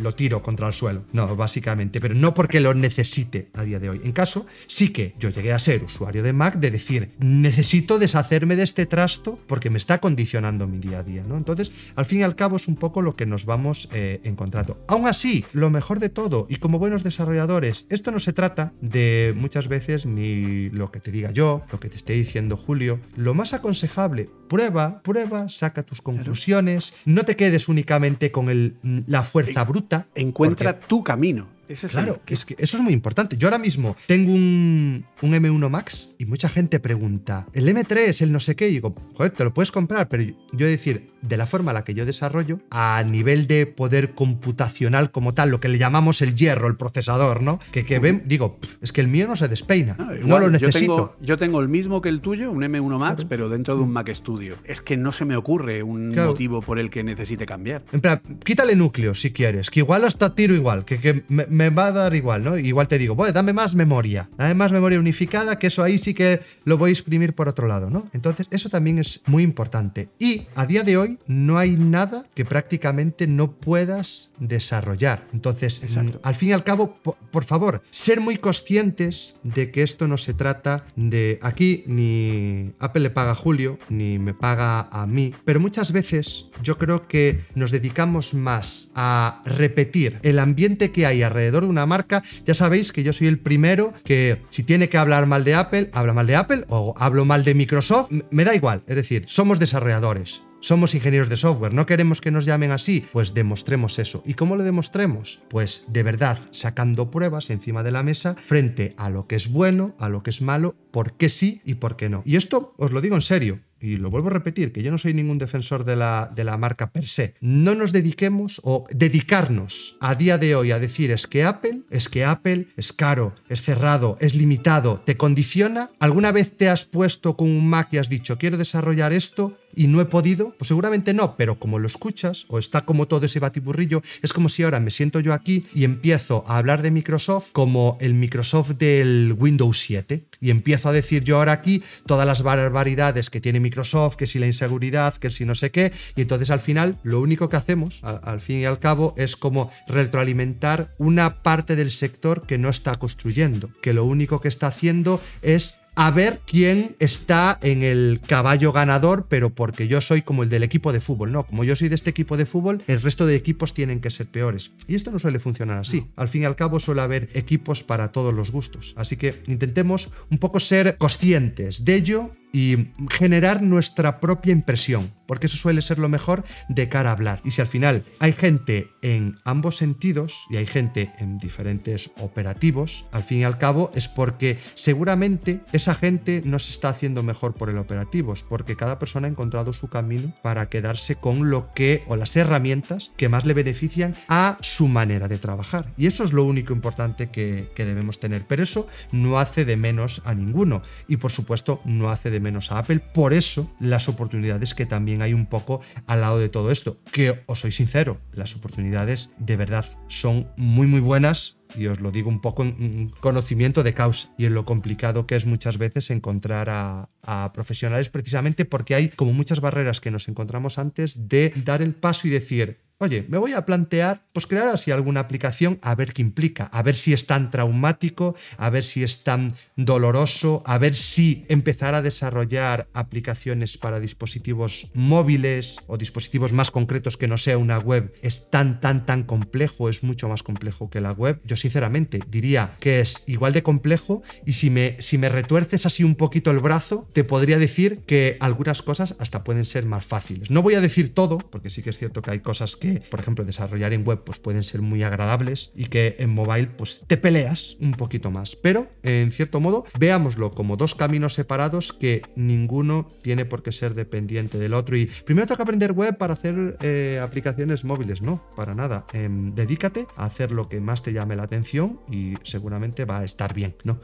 lo 0.00 0.14
tiro 0.14 0.42
contra 0.42 0.66
el 0.66 0.72
suelo. 0.72 1.04
No, 1.12 1.36
básicamente, 1.36 2.00
pero 2.00 2.14
no 2.14 2.34
porque 2.34 2.60
lo 2.60 2.74
necesite 2.74 3.48
a 3.54 3.62
día 3.62 3.78
de 3.78 3.90
hoy. 3.90 4.00
En 4.04 4.12
caso, 4.12 4.46
sí 4.66 4.90
que 4.90 5.14
yo 5.18 5.30
llegué 5.30 5.52
a 5.52 5.58
ser 5.58 5.82
usuario 5.82 6.22
de 6.22 6.32
Mac 6.32 6.56
de 6.56 6.70
decir, 6.70 7.10
necesito 7.18 7.77
deshacerme 7.98 8.56
de 8.56 8.64
este 8.64 8.86
trasto 8.86 9.38
porque 9.46 9.70
me 9.70 9.78
está 9.78 9.98
condicionando 9.98 10.66
mi 10.66 10.78
día 10.78 11.00
a 11.00 11.02
día, 11.02 11.22
¿no? 11.26 11.36
Entonces, 11.36 11.72
al 11.96 12.06
fin 12.06 12.20
y 12.20 12.22
al 12.22 12.36
cabo 12.36 12.56
es 12.56 12.68
un 12.68 12.76
poco 12.76 13.02
lo 13.02 13.16
que 13.16 13.26
nos 13.26 13.44
vamos 13.44 13.88
eh, 13.92 14.20
encontrando. 14.24 14.78
Aún 14.88 15.06
así, 15.06 15.44
lo 15.52 15.70
mejor 15.70 16.00
de 16.00 16.08
todo, 16.08 16.46
y 16.48 16.56
como 16.56 16.78
buenos 16.78 17.04
desarrolladores, 17.04 17.86
esto 17.90 18.10
no 18.10 18.18
se 18.18 18.32
trata 18.32 18.72
de 18.80 19.34
muchas 19.36 19.68
veces 19.68 20.06
ni 20.06 20.70
lo 20.70 20.90
que 20.90 21.00
te 21.00 21.10
diga 21.10 21.30
yo, 21.30 21.62
lo 21.70 21.80
que 21.80 21.88
te 21.88 21.96
esté 21.96 22.14
diciendo 22.14 22.56
Julio, 22.56 23.00
lo 23.16 23.34
más 23.34 23.54
aconsejable, 23.54 24.28
prueba, 24.48 25.02
prueba, 25.02 25.48
saca 25.48 25.82
tus 25.82 26.02
conclusiones, 26.02 26.94
no 27.04 27.24
te 27.24 27.36
quedes 27.36 27.68
únicamente 27.68 28.32
con 28.32 28.48
el, 28.48 28.76
la 29.06 29.22
fuerza 29.22 29.64
bruta. 29.64 30.08
Encuentra 30.14 30.80
tu 30.80 31.04
camino 31.04 31.57
claro, 31.90 32.20
es 32.26 32.44
que 32.44 32.54
eso 32.58 32.76
es 32.76 32.82
muy 32.82 32.92
importante. 32.92 33.36
Yo 33.36 33.48
ahora 33.48 33.58
mismo 33.58 33.96
tengo 34.06 34.32
un, 34.32 35.04
un, 35.22 35.32
M1 35.32 35.68
Max 35.68 36.14
y 36.18 36.26
mucha 36.26 36.48
gente 36.48 36.80
pregunta, 36.80 37.46
el 37.52 37.68
M3, 37.68 38.22
el 38.22 38.32
no 38.32 38.40
sé 38.40 38.56
qué, 38.56 38.68
y 38.68 38.72
digo, 38.72 38.94
joder, 39.14 39.32
te 39.32 39.44
lo 39.44 39.52
puedes 39.52 39.70
comprar, 39.70 40.08
pero 40.08 40.24
yo 40.52 40.66
decir, 40.66 41.10
de 41.22 41.36
la 41.36 41.46
forma 41.46 41.72
en 41.72 41.76
la 41.76 41.84
que 41.84 41.94
yo 41.94 42.06
desarrollo, 42.06 42.60
a 42.70 43.02
nivel 43.04 43.46
de 43.46 43.66
poder 43.66 44.14
computacional 44.14 45.10
como 45.10 45.34
tal, 45.34 45.50
lo 45.50 45.60
que 45.60 45.68
le 45.68 45.78
llamamos 45.78 46.22
el 46.22 46.34
hierro, 46.34 46.68
el 46.68 46.76
procesador, 46.76 47.42
¿no? 47.42 47.58
Que, 47.72 47.84
que 47.84 47.98
ven, 47.98 48.22
digo, 48.26 48.58
es 48.80 48.92
que 48.92 49.00
el 49.00 49.08
mío 49.08 49.26
no 49.26 49.36
se 49.36 49.48
despeina, 49.48 49.96
ah, 49.98 50.12
no, 50.22 50.38
lo 50.38 50.50
necesito. 50.50 51.16
Yo 51.20 51.36
tengo, 51.36 51.60
el 51.60 51.68
mismo 51.68 52.00
que 52.00 52.08
el 52.08 52.20
tuyo, 52.20 52.50
un 52.50 52.62
M1 52.62 52.98
Max, 52.98 53.26
pero 53.28 53.48
dentro 53.48 53.76
de 53.76 53.82
un 53.82 53.90
mm. 53.90 53.92
Mac 53.92 54.14
Studio. 54.14 54.56
Es 54.64 54.80
que 54.80 54.96
no 54.96 55.12
se 55.12 55.24
me 55.24 55.36
ocurre 55.36 55.82
un 55.82 56.14
motivo 56.14 56.62
por 56.62 56.78
el 56.78 56.90
que 56.90 57.02
necesite 57.02 57.46
cambiar. 57.46 57.82
En 57.92 58.00
plan, 58.00 58.20
quítale 58.44 58.76
núcleo 58.76 59.14
si 59.14 59.32
quieres, 59.32 59.70
que 59.70 59.80
igual 59.80 60.04
hasta 60.04 60.34
tiro 60.34 60.54
igual, 60.54 60.84
que, 60.84 60.98
que 60.98 61.24
me, 61.28 61.46
me, 61.58 61.70
va 61.70 61.86
a 61.86 61.92
dar 61.92 62.14
igual, 62.14 62.44
¿no? 62.44 62.56
Igual 62.56 62.88
te 62.88 62.98
digo, 62.98 63.14
bueno, 63.14 63.32
dame 63.32 63.52
más 63.52 63.74
memoria, 63.74 64.30
dame 64.36 64.54
más 64.54 64.72
memoria 64.72 64.98
unificada, 64.98 65.58
que 65.58 65.66
eso 65.66 65.82
ahí 65.82 65.98
sí 65.98 66.14
que 66.14 66.40
lo 66.64 66.78
voy 66.78 66.90
a 66.90 66.92
exprimir 66.92 67.34
por 67.34 67.48
otro 67.48 67.66
lado, 67.66 67.90
¿no? 67.90 68.08
Entonces, 68.12 68.46
eso 68.50 68.68
también 68.68 68.98
es 68.98 69.22
muy 69.26 69.42
importante. 69.42 70.08
Y 70.18 70.46
a 70.54 70.66
día 70.66 70.82
de 70.84 70.96
hoy 70.96 71.18
no 71.26 71.58
hay 71.58 71.76
nada 71.76 72.26
que 72.34 72.44
prácticamente 72.44 73.26
no 73.26 73.52
puedas 73.52 74.30
desarrollar. 74.38 75.26
Entonces, 75.32 75.82
al 76.22 76.34
fin 76.34 76.50
y 76.50 76.52
al 76.52 76.64
cabo, 76.64 76.96
por, 77.30 77.44
favor, 77.44 77.82
ser 77.90 78.20
muy 78.20 78.36
conscientes 78.36 79.34
de 79.42 79.70
que 79.70 79.82
esto 79.82 80.06
no 80.06 80.18
se 80.18 80.34
trata 80.34 80.86
de 80.96 81.38
aquí 81.42 81.84
ni 81.86 82.72
Apple 82.78 83.02
le 83.02 83.10
paga 83.10 83.32
a 83.32 83.34
Julio, 83.34 83.78
ni 83.88 84.18
me 84.18 84.34
paga 84.34 84.88
a 84.92 85.06
mí, 85.06 85.34
pero 85.44 85.60
muchas 85.60 85.92
veces 85.92 86.46
yo 86.62 86.78
creo 86.78 87.08
que 87.08 87.40
nos 87.54 87.70
dedicamos 87.70 88.34
más 88.34 88.90
a 88.94 89.42
repetir 89.44 90.18
el 90.22 90.38
ambiente 90.38 90.90
que 90.92 91.06
hay 91.06 91.22
alrededor 91.22 91.47
de 91.50 91.66
una 91.66 91.86
marca. 91.86 92.22
Ya 92.44 92.54
sabéis 92.54 92.92
que 92.92 93.02
yo 93.02 93.12
soy 93.12 93.26
el 93.26 93.38
primero 93.38 93.92
que 94.04 94.42
si 94.48 94.62
tiene 94.62 94.88
que 94.88 94.98
hablar 94.98 95.26
mal 95.26 95.44
de 95.44 95.54
Apple, 95.54 95.90
habla 95.92 96.12
mal 96.12 96.26
de 96.26 96.36
Apple 96.36 96.64
o 96.68 96.94
hablo 96.96 97.24
mal 97.24 97.44
de 97.44 97.54
Microsoft, 97.54 98.10
me 98.30 98.44
da 98.44 98.54
igual. 98.54 98.82
Es 98.86 98.96
decir, 98.96 99.24
somos 99.26 99.58
desarrolladores. 99.58 100.42
Somos 100.60 100.96
ingenieros 100.96 101.28
de 101.28 101.36
software, 101.36 101.72
no 101.72 101.86
queremos 101.86 102.20
que 102.20 102.32
nos 102.32 102.44
llamen 102.44 102.72
así, 102.72 103.06
pues 103.12 103.32
demostremos 103.32 104.00
eso. 104.00 104.24
¿Y 104.26 104.34
cómo 104.34 104.56
lo 104.56 104.64
demostremos? 104.64 105.40
Pues 105.48 105.84
de 105.86 106.02
verdad, 106.02 106.36
sacando 106.50 107.12
pruebas 107.12 107.50
encima 107.50 107.84
de 107.84 107.92
la 107.92 108.02
mesa 108.02 108.34
frente 108.34 108.92
a 108.96 109.08
lo 109.08 109.28
que 109.28 109.36
es 109.36 109.52
bueno, 109.52 109.94
a 110.00 110.08
lo 110.08 110.24
que 110.24 110.30
es 110.30 110.42
malo, 110.42 110.74
por 110.90 111.12
qué 111.12 111.28
sí 111.28 111.62
y 111.64 111.74
por 111.74 111.94
qué 111.94 112.08
no. 112.08 112.22
Y 112.24 112.34
esto 112.34 112.74
os 112.76 112.90
lo 112.90 113.00
digo 113.00 113.14
en 113.14 113.22
serio, 113.22 113.60
y 113.80 113.96
lo 113.96 114.10
vuelvo 114.10 114.28
a 114.28 114.32
repetir, 114.32 114.72
que 114.72 114.82
yo 114.82 114.90
no 114.90 114.98
soy 114.98 115.14
ningún 115.14 115.38
defensor 115.38 115.84
de 115.84 115.96
la, 115.96 116.30
de 116.34 116.44
la 116.44 116.56
marca 116.56 116.90
per 116.92 117.06
se, 117.06 117.34
no 117.40 117.74
nos 117.74 117.92
dediquemos 117.92 118.60
o 118.64 118.86
dedicarnos 118.90 119.96
a 120.00 120.14
día 120.14 120.38
de 120.38 120.54
hoy 120.54 120.72
a 120.72 120.78
decir 120.78 121.10
es 121.10 121.26
que 121.26 121.44
Apple, 121.44 121.82
es 121.90 122.08
que 122.08 122.24
Apple 122.24 122.68
es 122.76 122.92
caro, 122.92 123.34
es 123.48 123.62
cerrado, 123.62 124.16
es 124.20 124.34
limitado, 124.34 125.02
te 125.04 125.16
condiciona. 125.16 125.90
¿Alguna 125.98 126.32
vez 126.32 126.56
te 126.56 126.68
has 126.68 126.84
puesto 126.84 127.36
con 127.36 127.50
un 127.50 127.68
Mac 127.68 127.88
y 127.92 127.98
has 127.98 128.08
dicho 128.08 128.38
quiero 128.38 128.56
desarrollar 128.56 129.12
esto 129.12 129.56
y 129.74 129.86
no 129.86 130.00
he 130.00 130.04
podido? 130.06 130.54
Pues 130.58 130.68
seguramente 130.68 131.14
no, 131.14 131.36
pero 131.36 131.58
como 131.58 131.78
lo 131.78 131.86
escuchas 131.86 132.46
o 132.48 132.58
está 132.58 132.84
como 132.84 133.06
todo 133.06 133.26
ese 133.26 133.40
batiburrillo, 133.40 134.02
es 134.22 134.32
como 134.32 134.48
si 134.48 134.62
ahora 134.62 134.80
me 134.80 134.90
siento 134.90 135.20
yo 135.20 135.32
aquí 135.32 135.66
y 135.74 135.84
empiezo 135.84 136.44
a 136.46 136.58
hablar 136.58 136.82
de 136.82 136.90
Microsoft 136.90 137.50
como 137.52 137.96
el 138.00 138.14
Microsoft 138.14 138.72
del 138.72 139.34
Windows 139.38 139.78
7 139.80 140.26
y 140.40 140.50
empiezo 140.50 140.88
a 140.88 140.92
decir 140.92 141.24
yo 141.24 141.36
ahora 141.36 141.52
aquí 141.52 141.82
todas 142.06 142.26
las 142.26 142.42
barbaridades 142.42 143.30
que 143.30 143.40
tiene 143.40 143.60
Microsoft, 143.60 144.16
que 144.16 144.26
si 144.26 144.38
la 144.38 144.46
inseguridad, 144.46 145.14
que 145.14 145.30
si 145.30 145.44
no 145.44 145.54
sé 145.54 145.70
qué, 145.70 145.92
y 146.16 146.22
entonces 146.22 146.50
al 146.50 146.60
final 146.60 146.98
lo 147.02 147.20
único 147.20 147.48
que 147.48 147.56
hacemos, 147.56 148.02
al, 148.04 148.40
fin 148.40 148.58
y 148.60 148.64
al 148.64 148.78
cabo, 148.78 149.14
es 149.16 149.36
como 149.36 149.70
retroalimentar 149.88 150.94
una 150.98 151.42
parte 151.42 151.76
del 151.76 151.90
sector 151.90 152.46
que 152.46 152.58
no 152.58 152.68
está 152.68 152.96
construyendo, 152.96 153.70
que 153.82 153.92
lo 153.92 154.04
único 154.04 154.40
que 154.40 154.48
está 154.48 154.68
haciendo 154.68 155.20
es 155.42 155.77
a 155.94 156.10
ver 156.10 156.40
quién 156.46 156.96
está 156.98 157.58
en 157.62 157.82
el 157.82 158.20
caballo 158.26 158.72
ganador, 158.72 159.26
pero 159.28 159.50
porque 159.50 159.88
yo 159.88 160.00
soy 160.00 160.22
como 160.22 160.42
el 160.42 160.48
del 160.48 160.62
equipo 160.62 160.92
de 160.92 161.00
fútbol. 161.00 161.32
No, 161.32 161.44
como 161.44 161.64
yo 161.64 161.76
soy 161.76 161.88
de 161.88 161.94
este 161.94 162.10
equipo 162.10 162.36
de 162.36 162.46
fútbol, 162.46 162.82
el 162.86 163.02
resto 163.02 163.26
de 163.26 163.34
equipos 163.34 163.74
tienen 163.74 164.00
que 164.00 164.10
ser 164.10 164.26
peores. 164.26 164.72
Y 164.86 164.94
esto 164.94 165.10
no 165.10 165.18
suele 165.18 165.40
funcionar 165.40 165.78
así. 165.78 166.06
Al 166.16 166.28
fin 166.28 166.42
y 166.42 166.44
al 166.44 166.56
cabo 166.56 166.80
suele 166.80 167.00
haber 167.00 167.28
equipos 167.34 167.82
para 167.82 168.12
todos 168.12 168.32
los 168.32 168.50
gustos. 168.50 168.94
Así 168.96 169.16
que 169.16 169.40
intentemos 169.46 170.10
un 170.30 170.38
poco 170.38 170.60
ser 170.60 170.96
conscientes 170.98 171.84
de 171.84 171.94
ello 171.94 172.30
y 172.52 172.88
generar 173.10 173.62
nuestra 173.62 174.20
propia 174.20 174.52
impresión, 174.52 175.12
porque 175.26 175.46
eso 175.46 175.56
suele 175.56 175.82
ser 175.82 175.98
lo 175.98 176.08
mejor 176.08 176.44
de 176.68 176.88
cara 176.88 177.10
a 177.10 177.12
hablar. 177.12 177.40
Y 177.44 177.50
si 177.50 177.60
al 177.60 177.66
final 177.66 178.04
hay 178.18 178.32
gente 178.32 178.88
en 179.02 179.36
ambos 179.44 179.76
sentidos 179.76 180.46
y 180.50 180.56
hay 180.56 180.66
gente 180.66 181.12
en 181.18 181.38
diferentes 181.38 182.10
operativos, 182.18 183.04
al 183.12 183.24
fin 183.24 183.38
y 183.38 183.44
al 183.44 183.58
cabo 183.58 183.90
es 183.94 184.08
porque 184.08 184.58
seguramente 184.74 185.60
esa 185.72 185.94
gente 185.94 186.42
no 186.44 186.58
se 186.58 186.72
está 186.72 186.88
haciendo 186.88 187.22
mejor 187.22 187.54
por 187.54 187.68
el 187.68 187.78
operativo, 187.78 188.32
es 188.32 188.42
porque 188.42 188.76
cada 188.76 188.98
persona 188.98 189.28
ha 189.28 189.30
encontrado 189.30 189.72
su 189.72 189.88
camino 189.88 190.32
para 190.42 190.68
quedarse 190.68 191.16
con 191.16 191.50
lo 191.50 191.72
que 191.74 192.02
o 192.06 192.16
las 192.16 192.36
herramientas 192.36 193.12
que 193.16 193.28
más 193.28 193.44
le 193.44 193.54
benefician 193.54 194.14
a 194.28 194.58
su 194.60 194.88
manera 194.88 195.28
de 195.28 195.38
trabajar. 195.38 195.92
Y 195.96 196.06
eso 196.06 196.24
es 196.24 196.32
lo 196.32 196.44
único 196.44 196.72
importante 196.72 197.30
que, 197.30 197.70
que 197.74 197.84
debemos 197.84 198.18
tener. 198.20 198.46
Pero 198.46 198.62
eso 198.62 198.86
no 199.12 199.38
hace 199.38 199.64
de 199.64 199.76
menos 199.76 200.22
a 200.24 200.34
ninguno 200.34 200.82
y 201.06 201.18
por 201.18 201.32
supuesto 201.32 201.80
no 201.84 202.10
hace 202.10 202.30
de 202.30 202.37
menos 202.40 202.72
a 202.72 202.78
Apple. 202.78 203.00
Por 203.00 203.32
eso 203.32 203.70
las 203.80 204.08
oportunidades 204.08 204.74
que 204.74 204.86
también 204.86 205.22
hay 205.22 205.34
un 205.34 205.46
poco 205.46 205.80
al 206.06 206.20
lado 206.20 206.38
de 206.38 206.48
todo 206.48 206.70
esto. 206.70 206.98
Que 207.12 207.42
os 207.46 207.60
soy 207.60 207.72
sincero, 207.72 208.20
las 208.32 208.54
oportunidades 208.56 209.30
de 209.38 209.56
verdad 209.56 209.86
son 210.08 210.48
muy 210.56 210.86
muy 210.86 211.00
buenas 211.00 211.57
y 211.76 211.86
os 211.86 212.00
lo 212.00 212.10
digo 212.10 212.28
un 212.28 212.40
poco 212.40 212.62
en 212.62 213.12
conocimiento 213.20 213.82
de 213.82 213.94
causa 213.94 214.30
y 214.38 214.46
en 214.46 214.54
lo 214.54 214.64
complicado 214.64 215.26
que 215.26 215.36
es 215.36 215.46
muchas 215.46 215.78
veces 215.78 216.10
encontrar 216.10 216.68
a, 216.70 217.08
profesionales 217.52 218.08
precisamente 218.08 218.64
porque 218.64 218.94
hay 218.94 219.08
como 219.10 219.34
muchas 219.34 219.60
barreras 219.60 220.00
que 220.00 220.10
nos 220.10 220.28
encontramos 220.28 220.78
antes 220.78 221.28
de 221.28 221.52
dar 221.64 221.82
el 221.82 221.94
paso 221.94 222.26
y 222.26 222.30
decir, 222.30 222.78
oye, 223.00 223.24
me 223.28 223.38
voy 223.38 223.52
a 223.52 223.64
plantear, 223.64 224.22
pues 224.32 224.46
crear 224.46 224.68
así 224.68 224.90
alguna 224.90 225.20
aplicación 225.20 225.78
a 225.82 225.94
ver 225.94 226.12
qué 226.12 226.22
implica, 226.22 226.64
a 226.64 226.82
ver 226.82 226.96
si 226.96 227.12
es 227.12 227.26
tan 227.26 227.50
traumático, 227.50 228.34
a 228.56 228.70
ver 228.70 228.82
si 228.82 229.04
es 229.04 229.22
tan 229.22 229.52
doloroso, 229.76 230.62
a 230.66 230.78
ver 230.78 230.94
si 230.94 231.44
empezar 231.48 231.94
a 231.94 232.02
desarrollar 232.02 232.88
aplicaciones 232.94 233.78
para 233.78 234.00
dispositivos 234.00 234.90
móviles 234.94 235.78
o 235.86 235.96
dispositivos 235.96 236.52
más 236.52 236.70
concretos 236.70 237.16
que 237.16 237.28
no 237.28 237.38
sea 237.38 237.58
una 237.58 237.78
web 237.78 238.12
es 238.22 238.50
tan, 238.50 238.80
tan, 238.80 239.06
tan 239.06 239.22
complejo, 239.22 239.88
es 239.88 240.02
mucho 240.02 240.28
más 240.28 240.42
complejo 240.42 240.90
que 240.90 241.00
la 241.00 241.12
web. 241.12 241.40
Sinceramente 241.58 242.20
diría 242.28 242.76
que 242.80 243.00
es 243.00 243.24
igual 243.26 243.52
de 243.52 243.62
complejo 243.62 244.22
y 244.46 244.54
si 244.54 244.70
me, 244.70 244.96
si 245.00 245.18
me 245.18 245.28
retuerces 245.28 245.86
así 245.86 246.04
un 246.04 246.14
poquito 246.14 246.50
el 246.50 246.60
brazo, 246.60 247.08
te 247.12 247.24
podría 247.24 247.58
decir 247.58 248.00
que 248.06 248.36
algunas 248.40 248.82
cosas 248.82 249.16
hasta 249.18 249.44
pueden 249.44 249.64
ser 249.64 249.84
más 249.84 250.04
fáciles. 250.04 250.50
No 250.50 250.62
voy 250.62 250.74
a 250.74 250.80
decir 250.80 251.14
todo, 251.14 251.38
porque 251.38 251.70
sí 251.70 251.82
que 251.82 251.90
es 251.90 251.98
cierto 251.98 252.22
que 252.22 252.30
hay 252.30 252.40
cosas 252.40 252.76
que 252.76 253.02
por 253.10 253.20
ejemplo, 253.20 253.44
desarrollar 253.44 253.92
en 253.92 254.06
web 254.06 254.22
pues 254.24 254.38
pueden 254.38 254.62
ser 254.62 254.80
muy 254.80 255.02
agradables 255.02 255.72
y 255.74 255.86
que 255.86 256.14
en 256.20 256.30
mobile 256.30 256.68
pues 256.68 257.00
te 257.04 257.16
peleas 257.16 257.76
un 257.80 257.92
poquito 257.92 258.30
más. 258.30 258.54
Pero, 258.54 258.88
en 259.02 259.32
cierto 259.32 259.58
modo, 259.58 259.84
veámoslo 259.98 260.52
como 260.52 260.76
dos 260.76 260.94
caminos 260.94 261.34
separados 261.34 261.92
que 261.92 262.22
ninguno 262.36 263.10
tiene 263.22 263.44
por 263.44 263.64
qué 263.64 263.72
ser 263.72 263.94
dependiente 263.94 264.58
del 264.58 264.72
otro. 264.72 264.96
Y 264.96 265.06
primero 265.06 265.48
toca 265.48 265.64
aprender 265.64 265.92
web 265.92 266.16
para 266.16 266.34
hacer 266.34 266.76
eh, 266.80 267.20
aplicaciones 267.20 267.84
móviles, 267.84 268.22
no, 268.22 268.44
para 268.54 268.76
nada. 268.76 269.06
Em, 269.12 269.54
dedícate 269.54 270.06
a 270.16 270.26
hacer 270.26 270.52
lo 270.52 270.68
que 270.68 270.80
más 270.80 271.02
te 271.02 271.12
llame 271.12 271.34
la 271.34 271.47
atención 271.48 272.00
y 272.10 272.34
seguramente 272.42 273.04
va 273.04 273.18
a 273.18 273.24
estar 273.24 273.54
bien, 273.54 273.74
¿no? 273.84 274.00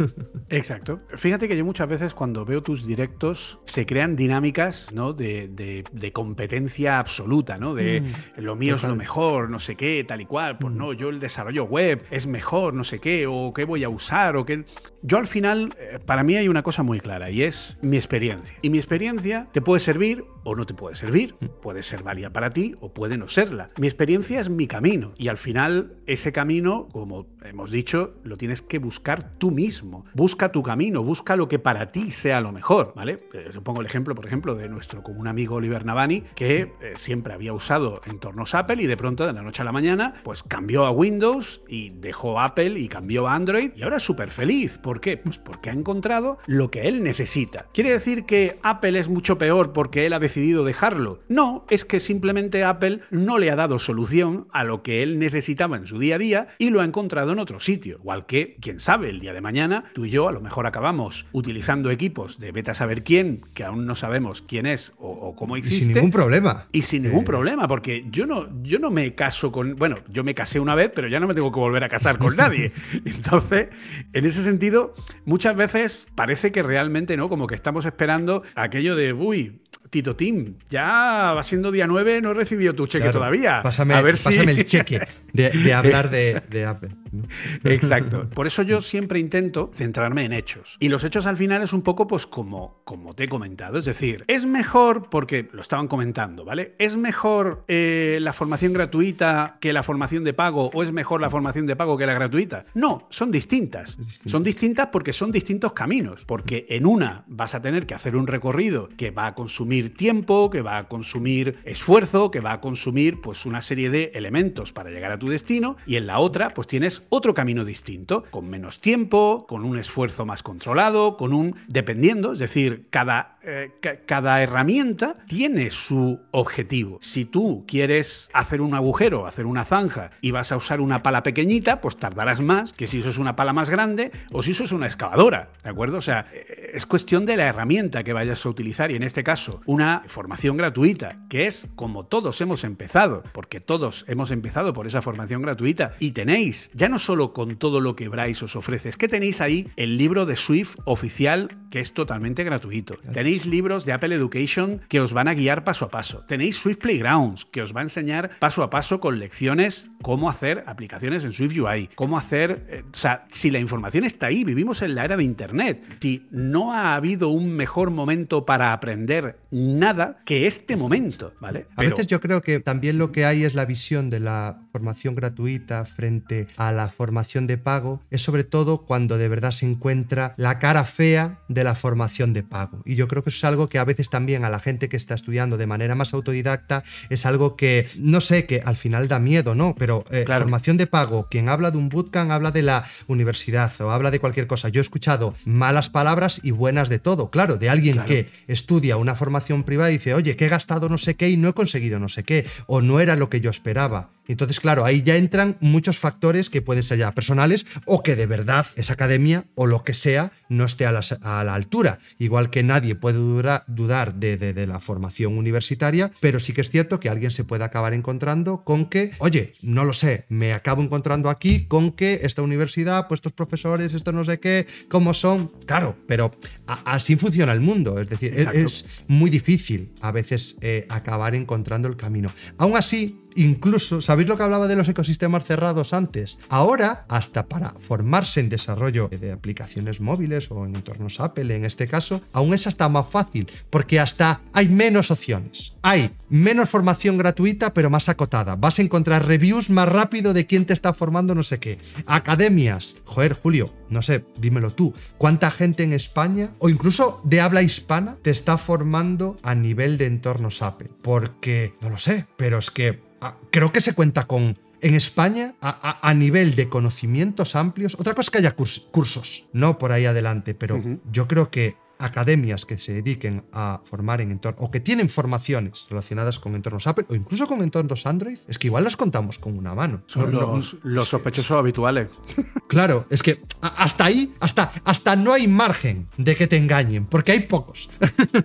Exacto. 0.48 1.00
Fíjate 1.16 1.48
que 1.48 1.56
yo 1.56 1.64
muchas 1.64 1.88
veces 1.88 2.14
cuando 2.14 2.44
veo 2.44 2.62
tus 2.62 2.86
directos 2.86 3.60
se 3.64 3.86
crean 3.86 4.16
dinámicas 4.16 4.92
¿no? 4.92 5.12
de, 5.12 5.84
competencia 6.12 6.98
absoluta, 6.98 7.56
¿no? 7.56 7.74
De 7.74 8.00
mm 8.00 8.08
lo 8.36 8.56
mío 8.56 8.76
es 8.76 8.82
lo 8.82 8.96
mejor, 8.96 9.50
no 9.50 9.58
sé 9.58 9.76
qué, 9.76 10.04
tal 10.04 10.20
y 10.20 10.26
cual, 10.26 10.58
pues 10.58 10.72
no, 10.72 10.92
yo 10.92 11.08
el 11.10 11.20
desarrollo 11.20 11.64
web 11.64 12.04
es 12.10 12.26
mejor, 12.26 12.74
no 12.74 12.84
sé 12.84 12.98
qué, 12.98 13.26
o 13.26 13.52
qué 13.52 13.64
voy 13.64 13.84
a 13.84 13.88
usar, 13.88 14.36
o 14.36 14.44
qué... 14.44 14.64
Yo 15.02 15.18
al 15.18 15.26
final, 15.26 15.74
eh, 15.78 15.98
para 16.04 16.22
mí 16.22 16.36
hay 16.36 16.48
una 16.48 16.62
cosa 16.62 16.82
muy 16.82 17.00
clara 17.00 17.30
y 17.30 17.42
es 17.42 17.78
mi 17.82 17.96
experiencia. 17.96 18.56
Y 18.62 18.70
mi 18.70 18.78
experiencia 18.78 19.48
te 19.52 19.60
puede 19.60 19.80
servir 19.80 20.24
o 20.48 20.56
no 20.56 20.64
te 20.64 20.74
puede 20.74 20.94
servir, 20.94 21.34
puede 21.62 21.82
ser 21.82 22.02
válida 22.02 22.30
para 22.30 22.50
ti 22.50 22.74
o 22.80 22.92
puede 22.92 23.18
no 23.18 23.28
serla. 23.28 23.68
Mi 23.78 23.86
experiencia 23.86 24.40
es 24.40 24.48
mi 24.48 24.66
camino 24.66 25.12
y 25.16 25.28
al 25.28 25.36
final 25.36 25.96
ese 26.06 26.32
camino, 26.32 26.88
como 26.90 27.26
hemos 27.44 27.70
dicho, 27.70 28.14
lo 28.24 28.36
tienes 28.36 28.62
que 28.62 28.78
buscar 28.78 29.36
tú 29.38 29.50
mismo. 29.50 30.04
Busca 30.14 30.50
tu 30.50 30.62
camino, 30.62 31.02
busca 31.02 31.36
lo 31.36 31.48
que 31.48 31.58
para 31.58 31.92
ti 31.92 32.10
sea 32.10 32.40
lo 32.40 32.52
mejor, 32.52 32.92
¿vale? 32.96 33.18
Eh, 33.34 33.50
pongo 33.62 33.80
el 33.80 33.86
ejemplo, 33.86 34.14
por 34.14 34.26
ejemplo, 34.26 34.54
de 34.54 34.68
nuestro 34.68 35.02
común 35.02 35.28
amigo 35.28 35.56
Oliver 35.56 35.84
Navani, 35.84 36.22
que 36.34 36.72
eh, 36.80 36.92
siempre 36.96 37.34
había 37.34 37.52
usado 37.52 38.00
entornos 38.06 38.54
Apple 38.54 38.82
y 38.82 38.86
de 38.86 38.96
pronto 38.96 39.26
de 39.26 39.32
la 39.32 39.42
noche 39.42 39.62
a 39.62 39.64
la 39.64 39.72
mañana 39.72 40.14
pues 40.22 40.42
cambió 40.42 40.86
a 40.86 40.90
Windows 40.90 41.62
y 41.68 41.90
dejó 41.90 42.40
Apple 42.40 42.78
y 42.78 42.88
cambió 42.88 43.28
a 43.28 43.34
Android 43.34 43.72
y 43.76 43.82
ahora 43.82 43.96
es 43.96 44.02
súper 44.02 44.30
feliz. 44.30 44.78
¿Por 44.78 45.00
qué? 45.00 45.16
Pues 45.16 45.38
porque 45.38 45.70
ha 45.70 45.72
encontrado 45.72 46.38
lo 46.46 46.70
que 46.70 46.88
él 46.88 47.02
necesita. 47.02 47.66
¿Quiere 47.72 47.90
decir 47.90 48.24
que 48.24 48.58
Apple 48.62 48.98
es 48.98 49.08
mucho 49.08 49.38
peor 49.38 49.72
porque 49.72 50.06
él 50.06 50.12
ha 50.12 50.18
decidido 50.18 50.37
dejarlo? 50.64 51.20
No, 51.28 51.64
es 51.70 51.84
que 51.84 52.00
simplemente 52.00 52.64
Apple 52.64 53.00
no 53.10 53.38
le 53.38 53.50
ha 53.50 53.56
dado 53.56 53.78
solución 53.78 54.48
a 54.52 54.64
lo 54.64 54.82
que 54.82 55.02
él 55.02 55.18
necesitaba 55.18 55.76
en 55.76 55.86
su 55.86 55.98
día 55.98 56.16
a 56.16 56.18
día 56.18 56.48
y 56.58 56.70
lo 56.70 56.80
ha 56.80 56.84
encontrado 56.84 57.32
en 57.32 57.38
otro 57.38 57.60
sitio. 57.60 57.98
Igual 57.98 58.26
que, 58.26 58.56
quién 58.60 58.80
sabe, 58.80 59.10
el 59.10 59.20
día 59.20 59.32
de 59.32 59.40
mañana 59.40 59.84
tú 59.94 60.04
y 60.04 60.10
yo 60.10 60.28
a 60.28 60.32
lo 60.32 60.40
mejor 60.40 60.66
acabamos 60.66 61.26
utilizando 61.32 61.90
equipos 61.90 62.38
de 62.38 62.52
beta 62.52 62.74
saber 62.74 63.04
quién, 63.04 63.42
que 63.54 63.64
aún 63.64 63.86
no 63.86 63.94
sabemos 63.94 64.42
quién 64.42 64.66
es 64.66 64.92
o, 64.98 65.34
cómo 65.36 65.56
hiciste. 65.56 65.76
Y 65.76 65.84
sin 65.84 65.94
ningún 65.94 66.10
problema. 66.10 66.66
Y 66.72 66.82
sin 66.82 67.02
ningún 67.02 67.22
eh. 67.22 67.26
problema, 67.26 67.68
porque 67.68 68.06
yo 68.10 68.26
no, 68.26 68.48
yo 68.62 68.78
no 68.78 68.90
me 68.90 69.14
caso 69.14 69.52
con. 69.52 69.76
Bueno, 69.76 69.96
yo 70.10 70.24
me 70.24 70.34
casé 70.34 70.60
una 70.60 70.74
vez, 70.74 70.90
pero 70.94 71.08
ya 71.08 71.20
no 71.20 71.26
me 71.26 71.34
tengo 71.34 71.52
que 71.52 71.60
volver 71.60 71.84
a 71.84 71.88
casar 71.88 72.18
con 72.18 72.36
nadie. 72.36 72.72
Entonces, 73.04 73.68
en 74.12 74.24
ese 74.24 74.42
sentido, 74.42 74.94
muchas 75.24 75.56
veces 75.56 76.08
parece 76.14 76.52
que 76.52 76.62
realmente, 76.62 77.16
¿no? 77.16 77.28
Como 77.28 77.46
que 77.46 77.54
estamos 77.54 77.84
esperando 77.84 78.42
aquello 78.54 78.96
de, 78.96 79.12
uy, 79.12 79.60
Tito 79.90 80.16
Tim, 80.16 80.56
ya 80.68 81.32
va 81.34 81.42
siendo 81.42 81.70
día 81.70 81.86
9, 81.86 82.20
no 82.20 82.32
he 82.32 82.34
recibido 82.34 82.74
tu 82.74 82.86
cheque 82.86 83.10
todavía. 83.10 83.62
Pásame, 83.62 83.94
a 83.94 84.02
ver 84.02 84.16
pásame 84.22 84.52
el 84.52 84.64
cheque 84.64 85.00
de, 85.32 85.74
hablar 85.74 86.10
de, 86.10 86.66
Apple. 86.66 86.90
Exacto. 87.64 88.28
Por 88.30 88.46
eso 88.46 88.62
yo 88.62 88.80
siempre 88.80 89.18
intento 89.18 89.70
centrarme 89.74 90.24
en 90.24 90.32
hechos. 90.32 90.76
Y 90.80 90.88
los 90.88 91.04
hechos 91.04 91.26
al 91.26 91.36
final 91.36 91.62
es 91.62 91.72
un 91.72 91.82
poco, 91.82 92.06
pues, 92.06 92.26
como, 92.26 92.82
como 92.84 93.14
te 93.14 93.24
he 93.24 93.28
comentado. 93.28 93.78
Es 93.78 93.84
decir, 93.84 94.24
es 94.26 94.46
mejor, 94.46 95.08
porque 95.10 95.48
lo 95.52 95.62
estaban 95.62 95.88
comentando, 95.88 96.44
¿vale? 96.44 96.74
¿Es 96.78 96.96
mejor 96.96 97.64
eh, 97.68 98.18
la 98.20 98.32
formación 98.32 98.72
gratuita 98.72 99.58
que 99.60 99.72
la 99.72 99.82
formación 99.82 100.24
de 100.24 100.34
pago 100.34 100.70
o 100.72 100.82
es 100.82 100.92
mejor 100.92 101.20
la 101.20 101.30
formación 101.30 101.66
de 101.66 101.76
pago 101.76 101.96
que 101.96 102.06
la 102.06 102.14
gratuita? 102.14 102.66
No, 102.74 103.06
son 103.10 103.30
distintas. 103.30 103.96
Son 104.26 104.42
distintas 104.42 104.88
porque 104.88 105.12
son 105.12 105.32
distintos 105.32 105.72
caminos. 105.72 106.24
Porque 106.24 106.66
en 106.68 106.86
una 106.86 107.24
vas 107.26 107.54
a 107.54 107.62
tener 107.62 107.86
que 107.86 107.94
hacer 107.94 108.16
un 108.16 108.26
recorrido 108.26 108.88
que 108.96 109.10
va 109.10 109.28
a 109.28 109.34
consumir 109.34 109.77
tiempo, 109.92 110.50
que 110.50 110.62
va 110.62 110.78
a 110.78 110.88
consumir 110.88 111.58
esfuerzo, 111.64 112.30
que 112.30 112.40
va 112.40 112.52
a 112.52 112.60
consumir 112.60 113.20
pues 113.20 113.46
una 113.46 113.60
serie 113.60 113.90
de 113.90 114.12
elementos 114.14 114.72
para 114.72 114.90
llegar 114.90 115.12
a 115.12 115.18
tu 115.18 115.28
destino 115.28 115.76
y 115.86 115.96
en 115.96 116.06
la 116.06 116.18
otra 116.18 116.48
pues 116.50 116.66
tienes 116.66 117.02
otro 117.08 117.34
camino 117.34 117.64
distinto, 117.64 118.24
con 118.30 118.48
menos 118.48 118.80
tiempo, 118.80 119.46
con 119.48 119.64
un 119.64 119.78
esfuerzo 119.78 120.26
más 120.26 120.42
controlado, 120.42 121.16
con 121.16 121.32
un 121.32 121.56
dependiendo, 121.68 122.32
es 122.32 122.38
decir, 122.38 122.86
cada 122.90 123.38
eh, 123.50 123.70
cada 124.04 124.42
herramienta 124.42 125.14
tiene 125.26 125.70
su 125.70 126.20
objetivo. 126.32 126.98
Si 127.00 127.24
tú 127.24 127.64
quieres 127.66 128.28
hacer 128.34 128.60
un 128.60 128.74
agujero, 128.74 129.26
hacer 129.26 129.46
una 129.46 129.64
zanja 129.64 130.10
y 130.20 130.32
vas 130.32 130.52
a 130.52 130.58
usar 130.58 130.82
una 130.82 131.02
pala 131.02 131.22
pequeñita, 131.22 131.80
pues 131.80 131.96
tardarás 131.96 132.42
más 132.42 132.74
que 132.74 132.86
si 132.86 132.98
es 132.98 133.16
una 133.16 133.36
pala 133.36 133.54
más 133.54 133.70
grande 133.70 134.12
o 134.32 134.42
si 134.42 134.50
es 134.50 134.70
una 134.70 134.84
excavadora, 134.84 135.48
¿de 135.62 135.70
acuerdo? 135.70 135.96
O 135.96 136.02
sea, 136.02 136.26
eh, 136.30 136.72
es 136.74 136.84
cuestión 136.84 137.24
de 137.24 137.38
la 137.38 137.46
herramienta 137.46 138.04
que 138.04 138.12
vayas 138.12 138.44
a 138.44 138.50
utilizar 138.50 138.90
y 138.90 138.96
en 138.96 139.02
este 139.02 139.24
caso 139.24 139.62
una 139.68 140.02
formación 140.06 140.56
gratuita, 140.56 141.18
que 141.28 141.46
es 141.46 141.68
como 141.76 142.06
todos 142.06 142.40
hemos 142.40 142.64
empezado, 142.64 143.22
porque 143.34 143.60
todos 143.60 144.06
hemos 144.08 144.30
empezado 144.30 144.72
por 144.72 144.86
esa 144.86 145.02
formación 145.02 145.42
gratuita 145.42 145.92
y 146.00 146.12
tenéis, 146.12 146.70
ya 146.72 146.88
no 146.88 146.98
solo 146.98 147.34
con 147.34 147.56
todo 147.56 147.82
lo 147.82 147.94
que 147.94 148.08
Bryce 148.08 148.46
os 148.46 148.56
ofrece, 148.56 148.88
es 148.88 148.96
que 148.96 149.08
tenéis 149.08 149.42
ahí 149.42 149.68
el 149.76 149.98
libro 149.98 150.24
de 150.24 150.36
Swift 150.36 150.76
oficial 150.86 151.48
que 151.70 151.80
es 151.80 151.92
totalmente 151.92 152.44
gratuito. 152.44 152.96
Tenéis 153.12 153.44
libros 153.44 153.84
de 153.84 153.92
Apple 153.92 154.14
Education 154.14 154.80
que 154.88 155.02
os 155.02 155.12
van 155.12 155.28
a 155.28 155.34
guiar 155.34 155.64
paso 155.64 155.84
a 155.84 155.90
paso. 155.90 156.24
Tenéis 156.26 156.56
Swift 156.56 156.78
Playgrounds 156.78 157.44
que 157.44 157.60
os 157.60 157.76
va 157.76 157.80
a 157.80 157.82
enseñar 157.82 158.38
paso 158.38 158.62
a 158.62 158.70
paso 158.70 159.00
con 159.00 159.18
lecciones 159.18 159.90
cómo 160.00 160.30
hacer 160.30 160.64
aplicaciones 160.66 161.26
en 161.26 161.34
Swift 161.34 161.58
UI, 161.58 161.90
cómo 161.94 162.16
hacer, 162.16 162.64
eh, 162.70 162.84
o 162.90 162.96
sea, 162.96 163.26
si 163.30 163.50
la 163.50 163.58
información 163.58 164.04
está 164.04 164.28
ahí, 164.28 164.44
vivimos 164.44 164.80
en 164.80 164.94
la 164.94 165.04
era 165.04 165.18
de 165.18 165.24
Internet. 165.24 165.98
Si 166.00 166.26
no 166.30 166.72
ha 166.72 166.94
habido 166.94 167.28
un 167.28 167.52
mejor 167.52 167.90
momento 167.90 168.46
para 168.46 168.72
aprender 168.72 169.36
nada 169.58 170.22
que 170.24 170.46
este 170.46 170.76
momento, 170.76 171.34
¿vale? 171.40 171.66
A 171.76 171.82
veces 171.82 172.06
yo 172.06 172.20
creo 172.20 172.40
que 172.40 172.60
también 172.60 172.98
lo 172.98 173.12
que 173.12 173.24
hay 173.24 173.44
es 173.44 173.54
la 173.54 173.64
visión 173.64 174.10
de 174.10 174.20
la 174.20 174.67
formación 174.78 175.16
gratuita 175.16 175.84
frente 175.84 176.46
a 176.56 176.70
la 176.70 176.88
formación 176.88 177.48
de 177.48 177.58
pago 177.58 178.00
es 178.10 178.22
sobre 178.22 178.44
todo 178.44 178.86
cuando 178.86 179.18
de 179.18 179.26
verdad 179.26 179.50
se 179.50 179.66
encuentra 179.66 180.34
la 180.36 180.60
cara 180.60 180.84
fea 180.84 181.40
de 181.48 181.64
la 181.64 181.74
formación 181.74 182.32
de 182.32 182.44
pago. 182.44 182.80
Y 182.84 182.94
yo 182.94 183.08
creo 183.08 183.24
que 183.24 183.30
eso 183.30 183.38
es 183.38 183.44
algo 183.44 183.68
que 183.68 183.80
a 183.80 183.84
veces 183.84 184.08
también 184.08 184.44
a 184.44 184.50
la 184.50 184.60
gente 184.60 184.88
que 184.88 184.96
está 184.96 185.14
estudiando 185.14 185.56
de 185.56 185.66
manera 185.66 185.96
más 185.96 186.14
autodidacta 186.14 186.84
es 187.10 187.26
algo 187.26 187.56
que, 187.56 187.88
no 187.98 188.20
sé, 188.20 188.46
que 188.46 188.60
al 188.64 188.76
final 188.76 189.08
da 189.08 189.18
miedo, 189.18 189.56
¿no? 189.56 189.74
Pero 189.76 190.04
eh, 190.12 190.24
formación 190.24 190.76
de 190.76 190.86
pago, 190.86 191.26
quien 191.28 191.48
habla 191.48 191.72
de 191.72 191.78
un 191.78 191.88
bootcamp 191.88 192.30
habla 192.30 192.52
de 192.52 192.62
la 192.62 192.86
universidad 193.08 193.72
o 193.80 193.90
habla 193.90 194.12
de 194.12 194.20
cualquier 194.20 194.46
cosa. 194.46 194.68
Yo 194.68 194.80
he 194.80 194.82
escuchado 194.82 195.34
malas 195.44 195.88
palabras 195.88 196.40
y 196.44 196.52
buenas 196.52 196.88
de 196.88 197.00
todo, 197.00 197.30
claro, 197.30 197.56
de 197.56 197.68
alguien 197.68 198.04
que 198.04 198.28
estudia 198.46 198.96
una 198.96 199.16
formación 199.16 199.64
privada 199.64 199.90
y 199.90 199.94
dice, 199.94 200.14
oye, 200.14 200.36
que 200.36 200.46
he 200.46 200.48
gastado 200.48 200.88
no 200.88 200.98
sé 200.98 201.16
qué 201.16 201.30
y 201.30 201.36
no 201.36 201.48
he 201.48 201.52
conseguido 201.52 201.98
no 201.98 202.08
sé 202.08 202.22
qué, 202.22 202.46
o 202.68 202.80
no 202.80 203.00
era 203.00 203.16
lo 203.16 203.28
que 203.28 203.40
yo 203.40 203.50
esperaba. 203.50 204.10
Entonces, 204.28 204.60
claro, 204.60 204.67
ahí 204.84 205.02
ya 205.02 205.16
entran 205.16 205.56
muchos 205.60 205.98
factores 205.98 206.50
que 206.50 206.62
pueden 206.62 206.82
ser 206.82 206.98
ya 206.98 207.14
personales 207.14 207.66
o 207.84 208.02
que 208.02 208.16
de 208.16 208.26
verdad 208.26 208.66
esa 208.76 208.92
academia 208.92 209.44
o 209.54 209.66
lo 209.66 209.84
que 209.84 209.94
sea 209.94 210.30
no 210.48 210.64
esté 210.64 210.86
a 210.86 210.92
la, 210.92 211.54
altura. 211.54 211.98
Igual 212.18 212.50
que 212.50 212.62
nadie 212.62 212.94
puede 212.94 213.18
dudar 213.18 214.14
de, 214.14 214.66
la 214.66 214.80
formación 214.80 215.38
universitaria, 215.38 216.10
pero 216.20 216.40
sí 216.40 216.52
que 216.52 216.60
es 216.60 216.70
cierto 216.70 217.00
que 217.00 217.08
alguien 217.08 217.30
se 217.30 217.44
puede 217.44 217.64
acabar 217.64 217.94
encontrando 217.94 218.64
con 218.64 218.86
que, 218.86 219.12
oye, 219.18 219.52
no 219.62 219.84
lo 219.84 219.92
sé, 219.92 220.26
me 220.28 220.52
acabo 220.52 220.82
encontrando 220.82 221.30
aquí 221.30 221.66
con 221.66 221.92
que 221.92 222.20
esta 222.22 222.42
universidad, 222.42 223.08
pues 223.08 223.18
estos 223.18 223.32
profesores, 223.32 223.94
esto 223.94 224.12
no 224.12 224.24
sé 224.24 224.40
qué, 224.40 224.66
cómo 224.88 225.14
son. 225.14 225.52
Claro, 225.66 225.96
pero 226.06 226.32
así 226.66 227.16
funciona 227.16 227.52
el 227.52 227.60
mundo. 227.60 227.98
Es 227.98 228.08
decir, 228.08 228.34
es, 228.34 228.86
muy 229.06 229.30
difícil 229.30 229.90
a 230.00 230.12
veces 230.12 230.56
eh, 230.60 230.86
acabar 230.88 231.34
encontrando 231.34 231.88
el 231.88 231.96
camino. 231.96 232.32
Aún 232.58 232.76
así, 232.76 233.27
incluso, 233.42 234.00
¿sabéis 234.00 234.28
lo 234.28 234.36
que 234.36 234.42
hablaba 234.42 234.68
de 234.68 234.76
los 234.76 234.88
ecosistemas 234.88 235.46
cerrados 235.46 235.92
antes? 235.92 236.38
Ahora, 236.48 237.06
hasta 237.08 237.46
para 237.46 237.70
formarse 237.70 238.40
en 238.40 238.48
desarrollo 238.48 239.08
de 239.08 239.32
aplicaciones 239.32 240.00
móviles 240.00 240.50
o 240.50 240.64
en 240.64 240.76
entornos 240.76 241.20
Apple 241.20 241.54
en 241.54 241.64
este 241.64 241.86
caso, 241.86 242.20
aún 242.32 242.54
es 242.54 242.66
hasta 242.66 242.88
más 242.88 243.08
fácil, 243.08 243.48
porque 243.70 244.00
hasta 244.00 244.40
hay 244.52 244.68
menos 244.68 245.10
opciones. 245.10 245.74
Hay 245.82 246.10
menos 246.28 246.68
formación 246.68 247.16
gratuita, 247.16 247.72
pero 247.72 247.90
más 247.90 248.08
acotada. 248.08 248.56
Vas 248.56 248.78
a 248.78 248.82
encontrar 248.82 249.26
reviews 249.26 249.70
más 249.70 249.88
rápido 249.88 250.34
de 250.34 250.46
quién 250.46 250.66
te 250.66 250.74
está 250.74 250.92
formando 250.92 251.34
no 251.34 251.42
sé 251.42 251.58
qué. 251.58 251.78
Academias. 252.06 252.96
Joder, 253.04 253.32
Julio, 253.32 253.72
no 253.88 254.02
sé, 254.02 254.24
dímelo 254.38 254.72
tú. 254.72 254.94
¿Cuánta 255.16 255.50
gente 255.50 255.82
en 255.82 255.92
España, 255.92 256.50
o 256.58 256.68
incluso 256.68 257.20
de 257.24 257.40
habla 257.40 257.62
hispana, 257.62 258.16
te 258.22 258.30
está 258.30 258.58
formando 258.58 259.36
a 259.42 259.54
nivel 259.54 259.96
de 259.96 260.06
entornos 260.06 260.62
Apple? 260.62 260.90
Porque, 261.02 261.74
no 261.80 261.90
lo 261.90 261.98
sé, 261.98 262.26
pero 262.36 262.58
es 262.58 262.70
que 262.70 263.07
creo 263.50 263.72
que 263.72 263.80
se 263.80 263.94
cuenta 263.94 264.26
con 264.26 264.58
en 264.80 264.94
España, 264.94 265.54
a, 265.60 266.14
nivel 266.14 266.54
de 266.54 266.68
conocimientos 266.68 267.56
amplios, 267.56 267.96
otra 267.98 268.14
cosa 268.14 268.26
es 268.26 268.30
que 268.30 268.38
haya 268.38 268.54
cursos, 268.54 269.48
no 269.52 269.76
por 269.76 269.90
ahí 269.90 270.06
adelante, 270.06 270.54
pero 270.54 270.80
yo 271.10 271.26
creo 271.26 271.50
que 271.50 271.76
academias 271.98 272.64
que 272.64 272.78
se 272.78 272.92
dediquen 272.92 273.44
a 273.52 273.80
formar 273.84 274.20
en 274.20 274.30
entornos, 274.30 274.62
o 274.62 274.70
que 274.70 274.80
tienen 274.80 275.08
formaciones 275.08 275.86
relacionadas 275.88 276.38
con 276.38 276.54
entornos 276.54 276.86
Apple, 276.86 277.06
o 277.08 277.14
incluso 277.14 277.46
con 277.46 277.62
entornos 277.62 278.06
Android, 278.06 278.38
es 278.48 278.58
que 278.58 278.68
igual 278.68 278.84
las 278.84 278.96
contamos 278.96 279.38
con 279.38 279.56
una 279.56 279.74
mano. 279.74 280.02
Son 280.06 280.32
los, 280.32 281.08
sospechosos 281.08 281.58
habituales. 281.58 282.08
Claro, 282.68 283.06
es 283.08 283.22
que 283.22 283.40
hasta 283.62 284.04
ahí, 284.04 284.34
hasta, 284.40 284.70
hasta 284.84 285.16
no 285.16 285.32
hay 285.32 285.48
margen 285.48 286.06
de 286.18 286.36
que 286.36 286.46
te 286.46 286.58
engañen, 286.58 287.06
porque 287.06 287.32
hay 287.32 287.40
pocos. 287.40 287.88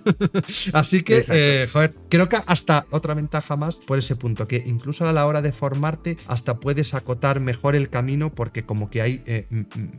Así 0.72 1.02
que, 1.02 1.22
eh, 1.28 1.68
joder, 1.70 1.94
creo 2.08 2.26
que 2.30 2.38
hasta 2.46 2.86
otra 2.90 3.12
ventaja 3.12 3.54
más 3.56 3.76
por 3.76 3.98
ese 3.98 4.16
punto, 4.16 4.48
que 4.48 4.62
incluso 4.64 5.06
a 5.06 5.12
la 5.12 5.26
hora 5.26 5.42
de 5.42 5.52
formarte, 5.52 6.16
hasta 6.26 6.58
puedes 6.58 6.94
acotar 6.94 7.38
mejor 7.40 7.76
el 7.76 7.90
camino, 7.90 8.34
porque 8.34 8.64
como 8.64 8.88
que 8.88 9.02
hay 9.02 9.22
eh, 9.26 9.46